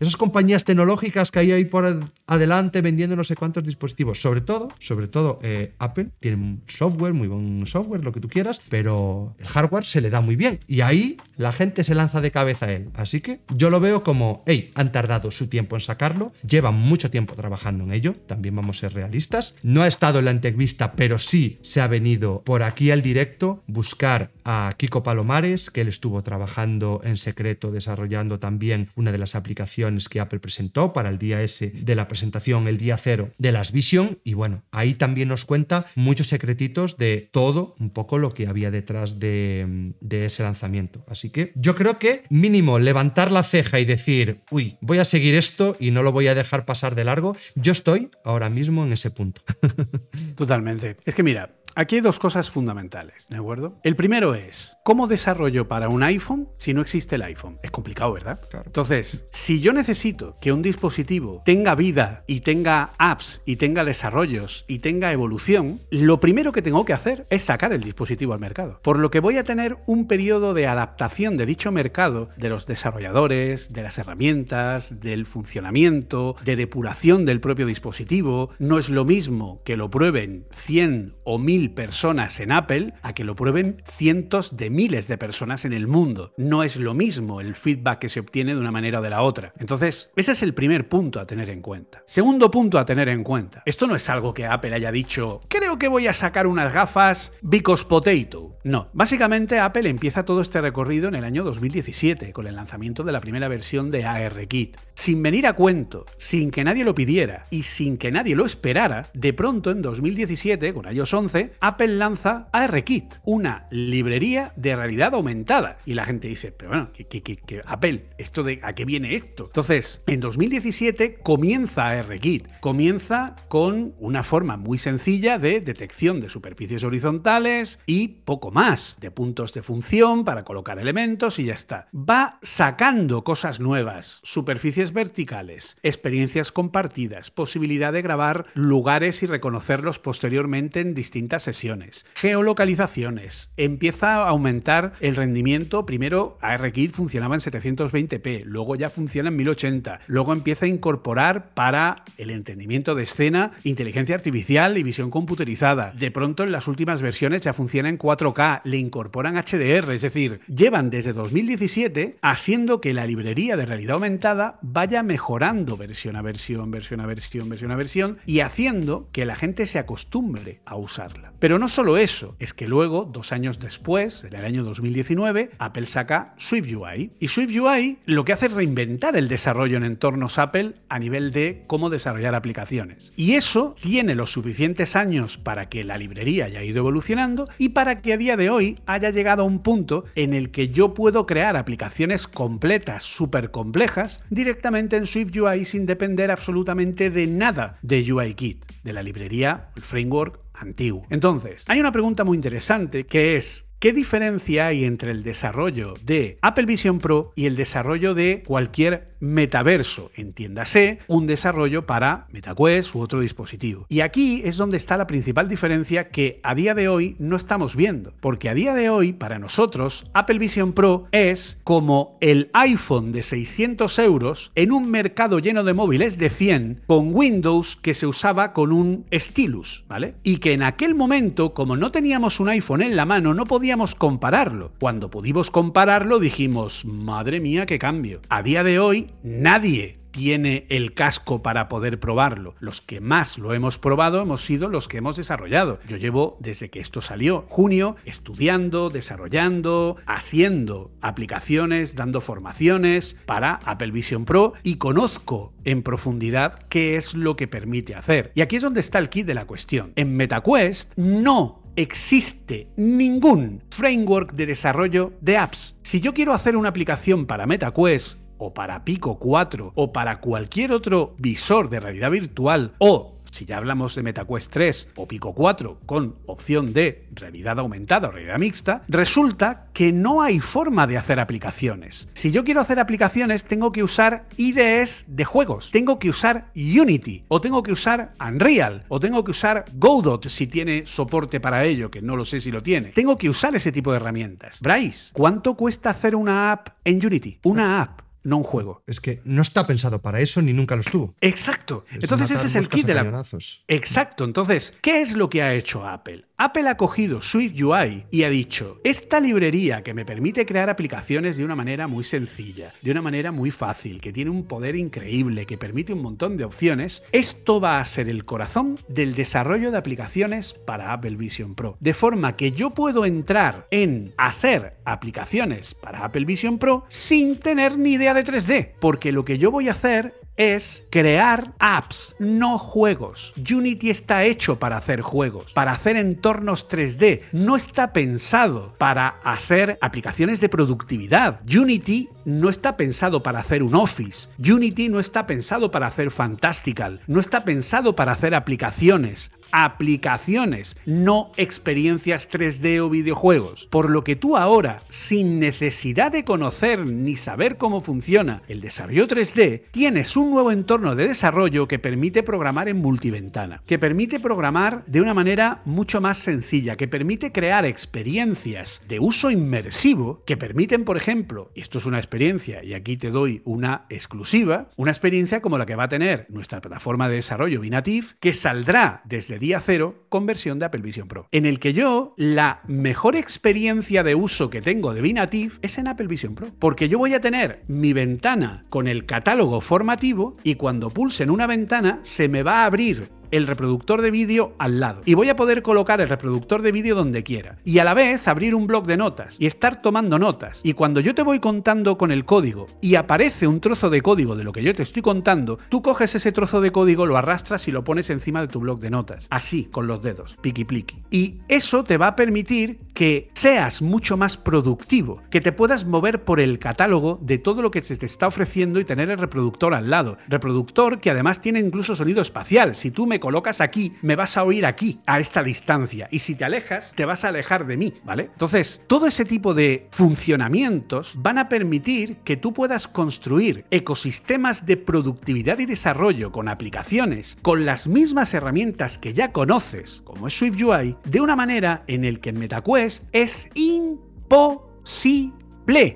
esas 0.00 0.16
compañías 0.16 0.64
tecnológicas 0.64 1.30
que 1.30 1.38
hay 1.40 1.52
ahí 1.52 1.64
por 1.64 1.84
ad- 1.84 2.02
adelante 2.26 2.80
vendiendo 2.82 3.16
no 3.16 3.24
sé 3.24 3.34
cuántos 3.36 3.64
dispositivos, 3.64 4.20
sobre 4.20 4.40
todo, 4.40 4.68
sobre 4.78 5.08
todo 5.08 5.38
eh, 5.42 5.74
Apple 5.78 6.08
tiene 6.20 6.58
software, 6.66 7.14
muy 7.14 7.28
buen 7.28 7.66
software, 7.66 8.04
lo 8.04 8.12
que 8.12 8.20
tú 8.20 8.28
quieras, 8.28 8.60
pero 8.68 9.34
el 9.38 9.46
hardware 9.46 9.84
se 9.84 10.00
le 10.00 10.10
da 10.10 10.20
muy 10.20 10.36
bien 10.36 10.58
y 10.66 10.80
ahí 10.80 11.16
la 11.36 11.52
gente 11.52 11.84
se 11.84 11.94
lanza 11.94 12.20
de 12.20 12.30
cabeza 12.30 12.66
a 12.66 12.72
él. 12.72 12.90
Así 12.94 13.20
que 13.20 13.40
yo 13.54 13.70
lo 13.70 13.80
veo 13.80 14.02
como, 14.02 14.42
hey, 14.46 14.70
han 14.74 14.92
tardado 14.92 15.30
su 15.30 15.46
tiempo 15.48 15.76
en 15.76 15.80
sacarlo, 15.80 16.32
llevan 16.46 16.74
mucho 16.74 17.10
tiempo 17.10 17.34
trabajando 17.34 17.84
en 17.84 17.92
ello, 17.92 18.12
también 18.26 18.56
vamos 18.56 18.78
a 18.78 18.80
ser 18.80 18.94
realistas. 18.94 19.54
No 19.62 19.82
ha 19.82 19.86
estado 19.86 20.18
en 20.18 20.24
la 20.26 20.30
entrevista, 20.32 20.92
pero 20.92 21.18
sí 21.18 21.58
se 21.62 21.80
ha 21.80 21.86
venido 21.86 22.42
por 22.42 22.62
aquí 22.62 22.90
al 22.90 23.02
directo 23.02 23.62
buscar 23.66 24.30
a 24.44 24.72
Kiko 24.76 25.02
Palomares, 25.02 25.70
que 25.70 25.82
él 25.82 25.88
estuvo 25.88 26.22
trabajando 26.22 27.00
en 27.04 27.16
secreto 27.16 27.70
desarrollando 27.70 28.38
también 28.38 28.88
una 28.96 29.12
de 29.12 29.18
las 29.18 29.34
aplicaciones 29.36 30.08
que 30.08 30.20
Apple 30.20 30.40
presentó 30.40 30.92
para 30.92 31.08
el 31.08 31.18
día 31.18 31.42
ese 31.42 31.70
de 31.70 31.94
la 31.94 32.08
presentación, 32.08 32.68
el 32.68 32.78
día 32.78 32.96
cero 32.96 33.30
de 33.38 33.52
las 33.52 33.72
Vision. 33.72 34.18
Y 34.24 34.34
bueno, 34.34 34.62
ahí 34.70 34.94
también 34.94 35.28
nos 35.28 35.44
cuenta 35.44 35.86
muchos 35.94 36.28
secretitos 36.28 36.96
de 36.96 37.28
todo 37.30 37.74
un 37.78 37.90
poco 37.90 38.18
lo 38.18 38.32
que 38.32 38.46
había 38.46 38.70
detrás 38.70 39.18
de, 39.18 39.94
de 40.00 40.24
ese 40.24 40.42
lanzamiento. 40.42 41.04
Así 41.08 41.30
que 41.30 41.52
yo 41.54 41.74
creo 41.74 41.98
que 41.98 42.24
mínimo 42.30 42.78
levantar 42.78 43.30
la 43.30 43.42
ceja 43.42 43.80
y 43.80 43.84
decir, 43.84 44.40
uy, 44.50 44.76
voy 44.80 44.98
a 44.98 45.04
seguir 45.04 45.34
esto 45.34 45.76
y 45.78 45.90
no 45.90 46.02
lo 46.02 46.12
voy 46.12 46.28
a 46.28 46.34
dejar 46.34 46.64
pasar 46.64 46.94
de 46.94 47.04
largo. 47.04 47.36
Yo 47.54 47.72
estoy 47.72 48.10
ahora 48.24 48.48
mismo 48.48 48.84
en 48.84 48.92
ese 48.92 49.10
punto. 49.10 49.42
Totalmente. 50.36 50.96
Es 51.04 51.14
que 51.14 51.22
mira, 51.22 51.56
aquí 51.74 51.96
hay 51.96 52.00
dos 52.00 52.18
cosas 52.18 52.50
fundamentales, 52.50 53.26
¿de 53.28 53.36
acuerdo? 53.36 53.78
El 53.82 53.96
primero 53.96 54.34
es, 54.34 54.75
¿cómo 54.86 55.08
desarrollo 55.08 55.66
para 55.66 55.88
un 55.88 56.04
iPhone 56.04 56.48
si 56.58 56.72
no 56.72 56.80
existe 56.80 57.16
el 57.16 57.22
iPhone? 57.22 57.58
Es 57.60 57.72
complicado, 57.72 58.12
¿verdad? 58.12 58.40
Claro. 58.48 58.66
Entonces, 58.66 59.26
si 59.32 59.60
yo 59.60 59.72
necesito 59.72 60.36
que 60.40 60.52
un 60.52 60.62
dispositivo 60.62 61.42
tenga 61.44 61.74
vida 61.74 62.22
y 62.28 62.42
tenga 62.42 62.92
apps 62.96 63.42
y 63.44 63.56
tenga 63.56 63.84
desarrollos 63.84 64.64
y 64.68 64.78
tenga 64.78 65.10
evolución, 65.10 65.80
lo 65.90 66.20
primero 66.20 66.52
que 66.52 66.62
tengo 66.62 66.84
que 66.84 66.92
hacer 66.92 67.26
es 67.30 67.42
sacar 67.42 67.72
el 67.72 67.82
dispositivo 67.82 68.32
al 68.32 68.38
mercado. 68.38 68.78
Por 68.80 69.00
lo 69.00 69.10
que 69.10 69.18
voy 69.18 69.38
a 69.38 69.42
tener 69.42 69.76
un 69.86 70.06
periodo 70.06 70.54
de 70.54 70.68
adaptación 70.68 71.36
de 71.36 71.46
dicho 71.46 71.72
mercado, 71.72 72.28
de 72.36 72.48
los 72.48 72.66
desarrolladores, 72.66 73.72
de 73.72 73.82
las 73.82 73.98
herramientas, 73.98 75.00
del 75.00 75.26
funcionamiento, 75.26 76.36
de 76.44 76.54
depuración 76.54 77.24
del 77.24 77.40
propio 77.40 77.66
dispositivo. 77.66 78.50
No 78.60 78.78
es 78.78 78.88
lo 78.88 79.04
mismo 79.04 79.62
que 79.64 79.76
lo 79.76 79.90
prueben 79.90 80.46
100 80.52 81.16
o 81.24 81.40
1000 81.40 81.74
personas 81.74 82.38
en 82.38 82.52
Apple 82.52 82.94
a 83.02 83.14
que 83.14 83.24
lo 83.24 83.34
prueben 83.34 83.82
cientos 83.84 84.56
de 84.56 84.75
miles 84.76 85.08
de 85.08 85.16
personas 85.16 85.64
en 85.64 85.72
el 85.72 85.86
mundo. 85.86 86.34
No 86.36 86.62
es 86.62 86.76
lo 86.76 86.92
mismo 86.92 87.40
el 87.40 87.54
feedback 87.54 87.98
que 87.98 88.08
se 88.10 88.20
obtiene 88.20 88.54
de 88.54 88.60
una 88.60 88.70
manera 88.70 89.00
o 89.00 89.02
de 89.02 89.08
la 89.08 89.22
otra. 89.22 89.54
Entonces, 89.58 90.12
ese 90.16 90.32
es 90.32 90.42
el 90.42 90.52
primer 90.52 90.86
punto 90.86 91.18
a 91.18 91.26
tener 91.26 91.48
en 91.48 91.62
cuenta. 91.62 92.02
Segundo 92.06 92.50
punto 92.50 92.78
a 92.78 92.84
tener 92.84 93.08
en 93.08 93.24
cuenta. 93.24 93.62
Esto 93.64 93.86
no 93.86 93.96
es 93.96 94.08
algo 94.10 94.34
que 94.34 94.44
Apple 94.44 94.74
haya 94.74 94.92
dicho, 94.92 95.40
creo 95.48 95.78
que 95.78 95.88
voy 95.88 96.06
a 96.06 96.12
sacar 96.12 96.46
unas 96.46 96.74
gafas 96.74 97.32
Because 97.40 97.86
Potato. 97.86 98.58
No, 98.64 98.90
básicamente 98.92 99.58
Apple 99.58 99.88
empieza 99.88 100.26
todo 100.26 100.42
este 100.42 100.60
recorrido 100.60 101.08
en 101.08 101.14
el 101.14 101.24
año 101.24 101.42
2017 101.42 102.34
con 102.34 102.46
el 102.46 102.56
lanzamiento 102.56 103.02
de 103.02 103.12
la 103.12 103.20
primera 103.20 103.48
versión 103.48 103.90
de 103.90 104.04
ARKit. 104.04 104.76
Sin 104.92 105.22
venir 105.22 105.46
a 105.46 105.54
cuento, 105.54 106.04
sin 106.18 106.50
que 106.50 106.64
nadie 106.64 106.84
lo 106.84 106.94
pidiera 106.94 107.46
y 107.50 107.62
sin 107.62 107.96
que 107.96 108.10
nadie 108.10 108.36
lo 108.36 108.44
esperara, 108.44 109.08
de 109.14 109.32
pronto 109.32 109.70
en 109.70 109.80
2017, 109.80 110.74
con 110.74 110.92
iOS 110.92 111.14
11, 111.14 111.52
Apple 111.60 111.96
lanza 111.96 112.48
ARKit, 112.52 113.16
una 113.24 113.66
librería 113.70 114.52
de 114.56 114.65
realidad 114.74 115.14
aumentada. 115.14 115.78
Y 115.86 115.94
la 115.94 116.04
gente 116.04 116.28
dice, 116.28 116.50
pero 116.50 116.70
bueno, 116.70 116.90
¿qué, 116.92 117.04
qué- 117.06 117.22
qué- 117.22 117.36
qué- 117.36 117.62
Apple, 117.66 118.06
¿esto 118.18 118.42
de 118.42 118.58
a 118.62 118.72
qué 118.74 118.84
viene 118.84 119.14
esto? 119.14 119.44
Entonces, 119.46 120.02
en 120.06 120.20
2017 120.20 121.18
comienza 121.22 121.88
ARKit. 121.90 122.48
Comienza 122.60 123.36
con 123.48 123.94
una 123.98 124.22
forma 124.22 124.56
muy 124.56 124.78
sencilla 124.78 125.38
de 125.38 125.60
detección 125.60 126.20
de 126.20 126.28
superficies 126.28 126.82
horizontales 126.84 127.78
y 127.86 128.08
poco 128.08 128.50
más, 128.50 128.96
de 129.00 129.10
puntos 129.10 129.52
de 129.52 129.62
función 129.62 130.24
para 130.24 130.44
colocar 130.44 130.78
elementos 130.78 131.38
y 131.38 131.44
ya 131.44 131.54
está. 131.54 131.88
Va 131.94 132.38
sacando 132.42 133.22
cosas 133.24 133.60
nuevas, 133.60 134.20
superficies 134.24 134.92
verticales, 134.92 135.76
experiencias 135.82 136.50
compartidas, 136.52 137.30
posibilidad 137.30 137.92
de 137.92 138.02
grabar 138.02 138.46
lugares 138.54 139.22
y 139.22 139.26
reconocerlos 139.26 139.98
posteriormente 139.98 140.80
en 140.80 140.94
distintas 140.94 141.42
sesiones, 141.42 142.06
geolocalizaciones, 142.14 143.52
empieza 143.56 144.14
a 144.16 144.28
aumentar 144.28 144.55
el 145.00 145.16
rendimiento, 145.16 145.86
primero 145.86 146.38
ARKit 146.40 146.92
funcionaba 146.92 147.34
en 147.34 147.40
720p, 147.40 148.44
luego 148.44 148.76
ya 148.76 148.90
funciona 148.90 149.28
en 149.28 149.36
1080, 149.36 150.00
luego 150.06 150.32
empieza 150.32 150.66
a 150.66 150.68
incorporar 150.68 151.50
para 151.54 152.04
el 152.16 152.30
entendimiento 152.30 152.94
de 152.94 153.02
escena 153.02 153.52
inteligencia 153.64 154.14
artificial 154.14 154.78
y 154.78 154.82
visión 154.82 155.10
computerizada. 155.10 155.92
De 155.92 156.10
pronto 156.10 156.42
en 156.42 156.52
las 156.52 156.68
últimas 156.68 157.02
versiones 157.02 157.42
ya 157.42 157.52
funciona 157.52 157.88
en 157.88 157.98
4K, 157.98 158.62
le 158.64 158.78
incorporan 158.78 159.36
HDR, 159.36 159.92
es 159.92 160.02
decir, 160.02 160.40
llevan 160.46 160.90
desde 160.90 161.12
2017 161.12 162.16
haciendo 162.22 162.80
que 162.80 162.94
la 162.94 163.06
librería 163.06 163.56
de 163.56 163.66
realidad 163.66 163.94
aumentada 163.94 164.58
vaya 164.62 165.02
mejorando 165.02 165.76
versión 165.76 166.16
a 166.16 166.22
versión, 166.22 166.70
versión 166.70 167.00
a 167.00 167.06
versión, 167.06 167.48
versión 167.48 167.70
a 167.70 167.76
versión 167.76 168.18
y 168.26 168.40
haciendo 168.40 169.08
que 169.12 169.26
la 169.26 169.36
gente 169.36 169.66
se 169.66 169.78
acostumbre 169.78 170.60
a 170.64 170.76
usarla. 170.76 171.32
Pero 171.38 171.58
no 171.58 171.68
solo 171.68 171.96
eso, 171.96 172.36
es 172.38 172.54
que 172.54 172.66
luego, 172.66 173.04
dos 173.04 173.32
años 173.32 173.58
después, 173.58 174.24
en 174.24 174.45
año 174.46 174.64
2019, 174.64 175.50
Apple 175.58 175.86
saca 175.86 176.34
SwiftUI. 176.38 177.12
Y 177.20 177.28
SwiftUI 177.28 177.98
lo 178.06 178.24
que 178.24 178.32
hace 178.32 178.46
es 178.46 178.52
reinventar 178.52 179.16
el 179.16 179.28
desarrollo 179.28 179.76
en 179.76 179.84
entornos 179.84 180.38
Apple 180.38 180.74
a 180.88 180.98
nivel 180.98 181.32
de 181.32 181.64
cómo 181.66 181.90
desarrollar 181.90 182.34
aplicaciones. 182.34 183.12
Y 183.16 183.34
eso 183.34 183.76
tiene 183.80 184.14
los 184.14 184.32
suficientes 184.32 184.96
años 184.96 185.38
para 185.38 185.68
que 185.68 185.84
la 185.84 185.98
librería 185.98 186.46
haya 186.46 186.62
ido 186.62 186.78
evolucionando 186.78 187.48
y 187.58 187.70
para 187.70 188.00
que 188.00 188.12
a 188.12 188.16
día 188.16 188.36
de 188.36 188.50
hoy 188.50 188.76
haya 188.86 189.10
llegado 189.10 189.42
a 189.42 189.46
un 189.46 189.62
punto 189.62 190.04
en 190.14 190.34
el 190.34 190.50
que 190.50 190.68
yo 190.68 190.94
puedo 190.94 191.26
crear 191.26 191.56
aplicaciones 191.56 192.26
completas, 192.28 193.04
súper 193.04 193.50
complejas, 193.50 194.22
directamente 194.30 194.96
en 194.96 195.06
SwiftUI 195.06 195.64
sin 195.64 195.86
depender 195.86 196.30
absolutamente 196.30 197.10
de 197.10 197.26
nada 197.26 197.78
de 197.82 198.12
UIKit, 198.12 198.64
de 198.82 198.92
la 198.92 199.02
librería, 199.02 199.70
el 199.76 199.82
framework 199.82 200.40
antiguo. 200.54 201.06
Entonces, 201.10 201.64
hay 201.68 201.80
una 201.80 201.92
pregunta 201.92 202.24
muy 202.24 202.36
interesante 202.36 203.04
que 203.04 203.36
es 203.36 203.65
¿Qué 203.78 203.92
diferencia 203.92 204.68
hay 204.68 204.86
entre 204.86 205.10
el 205.10 205.22
desarrollo 205.22 205.92
de 206.02 206.38
Apple 206.40 206.64
Vision 206.64 206.98
Pro 206.98 207.32
y 207.36 207.44
el 207.44 207.56
desarrollo 207.56 208.14
de 208.14 208.42
cualquier 208.46 209.15
metaverso, 209.20 210.10
entiéndase, 210.16 210.98
un 211.08 211.26
desarrollo 211.26 211.86
para 211.86 212.26
MetaQuest 212.32 212.94
u 212.94 213.00
otro 213.00 213.20
dispositivo. 213.20 213.86
Y 213.88 214.00
aquí 214.00 214.42
es 214.44 214.56
donde 214.56 214.76
está 214.76 214.96
la 214.96 215.06
principal 215.06 215.48
diferencia 215.48 216.08
que 216.08 216.40
a 216.42 216.54
día 216.54 216.74
de 216.74 216.88
hoy 216.88 217.16
no 217.18 217.36
estamos 217.36 217.76
viendo, 217.76 218.12
porque 218.20 218.48
a 218.48 218.54
día 218.54 218.74
de 218.74 218.90
hoy 218.90 219.12
para 219.12 219.38
nosotros 219.38 220.10
Apple 220.14 220.38
Vision 220.38 220.72
Pro 220.72 221.06
es 221.12 221.60
como 221.64 222.16
el 222.20 222.50
iPhone 222.52 223.12
de 223.12 223.22
600 223.22 223.98
euros 223.98 224.52
en 224.54 224.72
un 224.72 224.90
mercado 224.90 225.38
lleno 225.38 225.64
de 225.64 225.74
móviles 225.74 226.18
de 226.18 226.30
100 226.30 226.82
con 226.86 227.14
Windows 227.14 227.76
que 227.76 227.94
se 227.94 228.06
usaba 228.06 228.52
con 228.52 228.72
un 228.72 229.06
stylus, 229.12 229.84
¿vale? 229.88 230.14
Y 230.22 230.38
que 230.38 230.52
en 230.52 230.62
aquel 230.62 230.94
momento, 230.94 231.54
como 231.54 231.76
no 231.76 231.90
teníamos 231.90 232.40
un 232.40 232.48
iPhone 232.48 232.82
en 232.82 232.96
la 232.96 233.06
mano, 233.06 233.34
no 233.34 233.46
podíamos 233.46 233.94
compararlo. 233.94 234.72
Cuando 234.78 235.10
pudimos 235.10 235.50
compararlo 235.50 236.18
dijimos, 236.18 236.84
madre 236.84 237.40
mía, 237.40 237.66
qué 237.66 237.78
cambio. 237.78 238.20
A 238.28 238.42
día 238.42 238.62
de 238.62 238.78
hoy, 238.78 239.05
nadie 239.22 239.98
tiene 240.16 240.64
el 240.70 240.94
casco 240.94 241.42
para 241.42 241.68
poder 241.68 242.00
probarlo. 242.00 242.54
Los 242.58 242.80
que 242.80 243.00
más 243.00 243.36
lo 243.36 243.52
hemos 243.52 243.76
probado 243.76 244.22
hemos 244.22 244.42
sido 244.42 244.70
los 244.70 244.88
que 244.88 244.96
hemos 244.96 245.14
desarrollado. 245.16 245.78
Yo 245.86 245.98
llevo 245.98 246.38
desde 246.40 246.70
que 246.70 246.80
esto 246.80 247.02
salió, 247.02 247.44
junio, 247.50 247.96
estudiando, 248.06 248.88
desarrollando, 248.88 249.98
haciendo 250.06 250.90
aplicaciones, 251.02 251.96
dando 251.96 252.22
formaciones 252.22 253.20
para 253.26 253.60
Apple 253.66 253.90
Vision 253.90 254.24
Pro 254.24 254.54
y 254.62 254.76
conozco 254.76 255.52
en 255.64 255.82
profundidad 255.82 256.60
qué 256.70 256.96
es 256.96 257.12
lo 257.12 257.36
que 257.36 257.46
permite 257.46 257.94
hacer. 257.94 258.32
Y 258.34 258.40
aquí 258.40 258.56
es 258.56 258.62
donde 258.62 258.80
está 258.80 258.98
el 258.98 259.10
kit 259.10 259.26
de 259.26 259.34
la 259.34 259.44
cuestión. 259.44 259.92
En 259.96 260.16
MetaQuest 260.16 260.96
no 260.96 261.62
existe 261.76 262.68
ningún 262.76 263.62
framework 263.70 264.32
de 264.32 264.46
desarrollo 264.46 265.12
de 265.20 265.36
apps. 265.36 265.76
Si 265.82 266.00
yo 266.00 266.14
quiero 266.14 266.32
hacer 266.32 266.56
una 266.56 266.70
aplicación 266.70 267.26
para 267.26 267.46
MetaQuest 267.46 268.25
o 268.38 268.54
para 268.54 268.84
Pico 268.84 269.18
4 269.18 269.72
o 269.74 269.92
para 269.92 270.20
cualquier 270.20 270.72
otro 270.72 271.14
visor 271.18 271.68
de 271.68 271.80
realidad 271.80 272.10
virtual 272.10 272.72
o 272.78 273.16
si 273.36 273.44
ya 273.44 273.58
hablamos 273.58 273.94
de 273.94 274.02
MetaQuest 274.02 274.52
3 274.52 274.92
o 274.96 275.06
Pico 275.06 275.34
4 275.34 275.80
con 275.84 276.16
opción 276.26 276.72
de 276.72 277.06
realidad 277.12 277.58
aumentada 277.58 278.08
o 278.08 278.10
realidad 278.10 278.38
mixta, 278.38 278.82
resulta 278.88 279.66
que 279.72 279.92
no 279.92 280.22
hay 280.22 280.40
forma 280.40 280.86
de 280.86 280.96
hacer 280.96 281.20
aplicaciones. 281.20 282.08
Si 282.14 282.32
yo 282.32 282.44
quiero 282.44 282.60
hacer 282.60 282.80
aplicaciones, 282.80 283.44
tengo 283.44 283.72
que 283.72 283.82
usar 283.82 284.26
IDEs 284.36 285.04
de 285.08 285.24
juegos, 285.24 285.70
tengo 285.70 285.98
que 285.98 286.08
usar 286.08 286.46
Unity, 286.54 287.24
o 287.28 287.40
tengo 287.40 287.62
que 287.62 287.72
usar 287.72 288.14
Unreal, 288.20 288.84
o 288.88 289.00
tengo 289.00 289.22
que 289.22 289.32
usar 289.32 289.66
Godot 289.74 290.28
si 290.28 290.46
tiene 290.46 290.86
soporte 290.86 291.40
para 291.40 291.64
ello, 291.64 291.90
que 291.90 292.00
no 292.00 292.16
lo 292.16 292.24
sé 292.24 292.40
si 292.40 292.50
lo 292.50 292.62
tiene. 292.62 292.88
Tengo 292.90 293.18
que 293.18 293.28
usar 293.28 293.54
ese 293.54 293.72
tipo 293.72 293.90
de 293.90 293.96
herramientas. 293.96 294.60
Bryce, 294.60 295.10
¿cuánto 295.12 295.54
cuesta 295.54 295.90
hacer 295.90 296.16
una 296.16 296.52
app 296.52 296.68
en 296.84 297.04
Unity? 297.04 297.38
Una 297.42 297.82
app 297.82 298.05
no 298.26 298.38
un 298.38 298.42
juego. 298.42 298.82
Es 298.86 299.00
que 299.00 299.20
no 299.24 299.40
está 299.40 299.66
pensado 299.66 300.02
para 300.02 300.20
eso 300.20 300.42
ni 300.42 300.52
nunca 300.52 300.74
lo 300.74 300.80
estuvo. 300.80 301.14
Exacto. 301.20 301.84
Entonces 301.92 302.32
ese 302.32 302.46
es 302.46 302.54
el 302.56 302.68
kit 302.68 302.84
de 302.84 302.94
la... 302.94 303.24
Exacto. 303.68 304.24
Entonces, 304.24 304.74
¿qué 304.82 305.00
es 305.00 305.12
lo 305.12 305.30
que 305.30 305.42
ha 305.42 305.54
hecho 305.54 305.86
Apple? 305.86 306.26
Apple 306.38 306.68
ha 306.68 306.76
cogido 306.76 307.22
Swift 307.22 307.58
UI 307.62 308.04
y 308.10 308.24
ha 308.24 308.28
dicho, 308.28 308.78
esta 308.84 309.20
librería 309.20 309.82
que 309.82 309.94
me 309.94 310.04
permite 310.04 310.44
crear 310.44 310.68
aplicaciones 310.68 311.38
de 311.38 311.46
una 311.46 311.56
manera 311.56 311.86
muy 311.86 312.04
sencilla, 312.04 312.74
de 312.82 312.90
una 312.90 313.00
manera 313.00 313.32
muy 313.32 313.50
fácil, 313.50 314.02
que 314.02 314.12
tiene 314.12 314.30
un 314.30 314.44
poder 314.44 314.76
increíble, 314.76 315.46
que 315.46 315.56
permite 315.56 315.94
un 315.94 316.02
montón 316.02 316.36
de 316.36 316.44
opciones, 316.44 317.02
esto 317.10 317.58
va 317.58 317.80
a 317.80 317.84
ser 317.86 318.10
el 318.10 318.26
corazón 318.26 318.78
del 318.86 319.14
desarrollo 319.14 319.70
de 319.70 319.78
aplicaciones 319.78 320.52
para 320.52 320.92
Apple 320.92 321.16
Vision 321.16 321.54
Pro. 321.54 321.78
De 321.80 321.94
forma 321.94 322.36
que 322.36 322.52
yo 322.52 322.68
puedo 322.68 323.06
entrar 323.06 323.66
en 323.70 324.12
hacer 324.18 324.76
aplicaciones 324.84 325.74
para 325.74 326.04
Apple 326.04 326.26
Vision 326.26 326.58
Pro 326.58 326.84
sin 326.88 327.40
tener 327.40 327.78
ni 327.78 327.94
idea 327.94 328.12
de 328.12 328.24
3D, 328.24 328.72
porque 328.78 329.10
lo 329.10 329.24
que 329.24 329.38
yo 329.38 329.50
voy 329.50 329.68
a 329.68 329.72
hacer 329.72 330.12
es 330.36 330.86
crear 330.90 331.54
apps, 331.58 332.14
no 332.18 332.58
juegos. 332.58 333.32
Unity 333.38 333.88
está 333.88 334.24
hecho 334.24 334.58
para 334.58 334.76
hacer 334.76 335.00
juegos, 335.00 335.54
para 335.54 335.72
hacer 335.72 335.96
entornos 335.96 336.25
3D. 336.34 337.22
No 337.32 337.56
está 337.56 337.92
pensado 337.92 338.74
para 338.78 339.08
hacer 339.22 339.78
aplicaciones 339.80 340.40
de 340.40 340.48
productividad. 340.48 341.40
Unity 341.46 342.08
no 342.24 342.48
está 342.48 342.76
pensado 342.76 343.22
para 343.22 343.40
hacer 343.40 343.62
un 343.62 343.74
Office. 343.74 344.28
Unity 344.38 344.88
no 344.88 344.98
está 344.98 345.26
pensado 345.26 345.70
para 345.70 345.86
hacer 345.86 346.10
Fantastical. 346.10 347.00
No 347.06 347.20
está 347.20 347.44
pensado 347.44 347.94
para 347.94 348.12
hacer 348.12 348.34
aplicaciones 348.34 349.30
aplicaciones, 349.64 350.76
no 350.84 351.32
experiencias 351.36 352.30
3D 352.30 352.80
o 352.80 352.90
videojuegos. 352.90 353.66
Por 353.70 353.90
lo 353.90 354.04
que 354.04 354.14
tú 354.14 354.36
ahora, 354.36 354.82
sin 354.88 355.40
necesidad 355.40 356.12
de 356.12 356.24
conocer 356.24 356.84
ni 356.86 357.16
saber 357.16 357.56
cómo 357.56 357.80
funciona 357.80 358.42
el 358.48 358.60
desarrollo 358.60 359.08
3D, 359.08 359.62
tienes 359.70 360.16
un 360.16 360.30
nuevo 360.30 360.52
entorno 360.52 360.94
de 360.94 361.08
desarrollo 361.08 361.66
que 361.68 361.78
permite 361.78 362.22
programar 362.22 362.68
en 362.68 362.76
multiventana, 362.76 363.62
que 363.66 363.78
permite 363.78 364.20
programar 364.20 364.84
de 364.86 365.00
una 365.00 365.14
manera 365.14 365.62
mucho 365.64 366.00
más 366.00 366.18
sencilla, 366.18 366.76
que 366.76 366.88
permite 366.88 367.32
crear 367.32 367.64
experiencias 367.64 368.82
de 368.88 369.00
uso 369.00 369.30
inmersivo 369.30 370.22
que 370.26 370.36
permiten, 370.36 370.84
por 370.84 370.96
ejemplo, 370.96 371.50
y 371.54 371.60
esto 371.60 371.78
es 371.78 371.86
una 371.86 371.98
experiencia, 371.98 372.62
y 372.62 372.74
aquí 372.74 372.96
te 372.96 373.10
doy 373.10 373.40
una 373.44 373.86
exclusiva, 373.88 374.68
una 374.76 374.90
experiencia 374.90 375.40
como 375.40 375.58
la 375.58 375.66
que 375.66 375.76
va 375.76 375.84
a 375.84 375.88
tener 375.88 376.26
nuestra 376.28 376.60
plataforma 376.60 377.08
de 377.08 377.16
desarrollo 377.16 377.60
Binative, 377.60 378.08
que 378.20 378.32
saldrá 378.32 379.00
desde 379.04 379.38
día 379.46 379.60
cero 379.60 380.06
con 380.08 380.26
versión 380.26 380.58
de 380.58 380.66
Apple 380.66 380.82
Vision 380.82 381.06
Pro. 381.06 381.28
En 381.30 381.46
el 381.46 381.60
que 381.60 381.72
yo, 381.72 382.14
la 382.16 382.62
mejor 382.66 383.14
experiencia 383.14 384.02
de 384.02 384.16
uso 384.16 384.50
que 384.50 384.60
tengo 384.60 384.92
de 384.92 385.00
Binative 385.00 385.54
es 385.62 385.78
en 385.78 385.86
Apple 385.86 386.08
Vision 386.08 386.34
Pro. 386.34 386.48
Porque 386.58 386.88
yo 386.88 386.98
voy 386.98 387.14
a 387.14 387.20
tener 387.20 387.62
mi 387.68 387.92
ventana 387.92 388.64
con 388.70 388.88
el 388.88 389.06
catálogo 389.06 389.60
formativo 389.60 390.36
y 390.42 390.56
cuando 390.56 390.90
pulse 390.90 391.22
en 391.22 391.30
una 391.30 391.46
ventana 391.46 392.00
se 392.02 392.28
me 392.28 392.42
va 392.42 392.62
a 392.62 392.66
abrir 392.66 393.10
el 393.30 393.46
reproductor 393.46 394.02
de 394.02 394.10
vídeo 394.10 394.54
al 394.58 394.80
lado. 394.80 395.02
Y 395.04 395.14
voy 395.14 395.28
a 395.28 395.36
poder 395.36 395.62
colocar 395.62 396.00
el 396.00 396.08
reproductor 396.08 396.62
de 396.62 396.72
vídeo 396.72 396.94
donde 396.94 397.22
quiera. 397.22 397.58
Y 397.64 397.78
a 397.78 397.84
la 397.84 397.94
vez 397.94 398.28
abrir 398.28 398.54
un 398.54 398.66
blog 398.66 398.86
de 398.86 398.96
notas 398.96 399.36
y 399.38 399.46
estar 399.46 399.82
tomando 399.82 400.18
notas. 400.18 400.60
Y 400.62 400.74
cuando 400.74 401.00
yo 401.00 401.14
te 401.14 401.22
voy 401.22 401.40
contando 401.40 401.98
con 401.98 402.10
el 402.10 402.24
código 402.24 402.66
y 402.80 402.94
aparece 402.94 403.46
un 403.46 403.60
trozo 403.60 403.90
de 403.90 404.02
código 404.02 404.36
de 404.36 404.44
lo 404.44 404.52
que 404.52 404.62
yo 404.62 404.74
te 404.74 404.82
estoy 404.82 405.02
contando, 405.02 405.58
tú 405.68 405.82
coges 405.82 406.14
ese 406.14 406.32
trozo 406.32 406.60
de 406.60 406.72
código, 406.72 407.06
lo 407.06 407.16
arrastras 407.16 407.68
y 407.68 407.72
lo 407.72 407.84
pones 407.84 408.10
encima 408.10 408.40
de 408.40 408.48
tu 408.48 408.60
blog 408.60 408.80
de 408.80 408.90
notas. 408.90 409.26
Así, 409.30 409.64
con 409.64 409.86
los 409.86 410.02
dedos, 410.02 410.36
piqui 410.40 410.64
pliqui. 410.64 411.02
Y 411.10 411.40
eso 411.48 411.84
te 411.84 411.96
va 411.96 412.08
a 412.08 412.16
permitir 412.16 412.78
que 412.94 413.30
seas 413.34 413.82
mucho 413.82 414.16
más 414.16 414.36
productivo, 414.36 415.22
que 415.30 415.40
te 415.40 415.52
puedas 415.52 415.84
mover 415.84 416.24
por 416.24 416.40
el 416.40 416.58
catálogo 416.58 417.18
de 417.22 417.38
todo 417.38 417.62
lo 417.62 417.70
que 417.70 417.82
se 417.82 417.96
te 417.96 418.06
está 418.06 418.26
ofreciendo 418.26 418.80
y 418.80 418.84
tener 418.84 419.10
el 419.10 419.18
reproductor 419.18 419.74
al 419.74 419.90
lado. 419.90 420.16
Reproductor 420.28 421.00
que 421.00 421.10
además 421.10 421.40
tiene 421.40 421.60
incluso 421.60 421.94
sonido 421.94 422.20
espacial. 422.20 422.74
Si 422.74 422.90
tú 422.90 423.06
me 423.06 423.15
colocas 423.20 423.60
aquí, 423.60 423.94
me 424.02 424.16
vas 424.16 424.36
a 424.36 424.44
oír 424.44 424.66
aquí, 424.66 425.00
a 425.06 425.20
esta 425.20 425.42
distancia. 425.42 426.08
Y 426.10 426.20
si 426.20 426.34
te 426.34 426.44
alejas, 426.44 426.92
te 426.94 427.04
vas 427.04 427.24
a 427.24 427.28
alejar 427.28 427.66
de 427.66 427.76
mí, 427.76 427.94
¿vale? 428.04 428.30
Entonces, 428.32 428.82
todo 428.86 429.06
ese 429.06 429.24
tipo 429.24 429.54
de 429.54 429.88
funcionamientos 429.90 431.14
van 431.18 431.38
a 431.38 431.48
permitir 431.48 432.16
que 432.24 432.36
tú 432.36 432.52
puedas 432.52 432.88
construir 432.88 433.64
ecosistemas 433.70 434.66
de 434.66 434.76
productividad 434.76 435.58
y 435.58 435.66
desarrollo 435.66 436.32
con 436.32 436.48
aplicaciones, 436.48 437.38
con 437.42 437.64
las 437.64 437.86
mismas 437.86 438.34
herramientas 438.34 438.98
que 438.98 439.12
ya 439.12 439.32
conoces, 439.32 440.02
como 440.04 440.26
es 440.26 440.36
SwiftUI, 440.38 440.96
de 441.04 441.20
una 441.20 441.36
manera 441.36 441.84
en 441.86 442.04
el 442.04 442.20
que 442.20 442.30
en 442.30 442.38
MetaQuest 442.38 443.04
es 443.12 443.48
imposible 443.54 445.45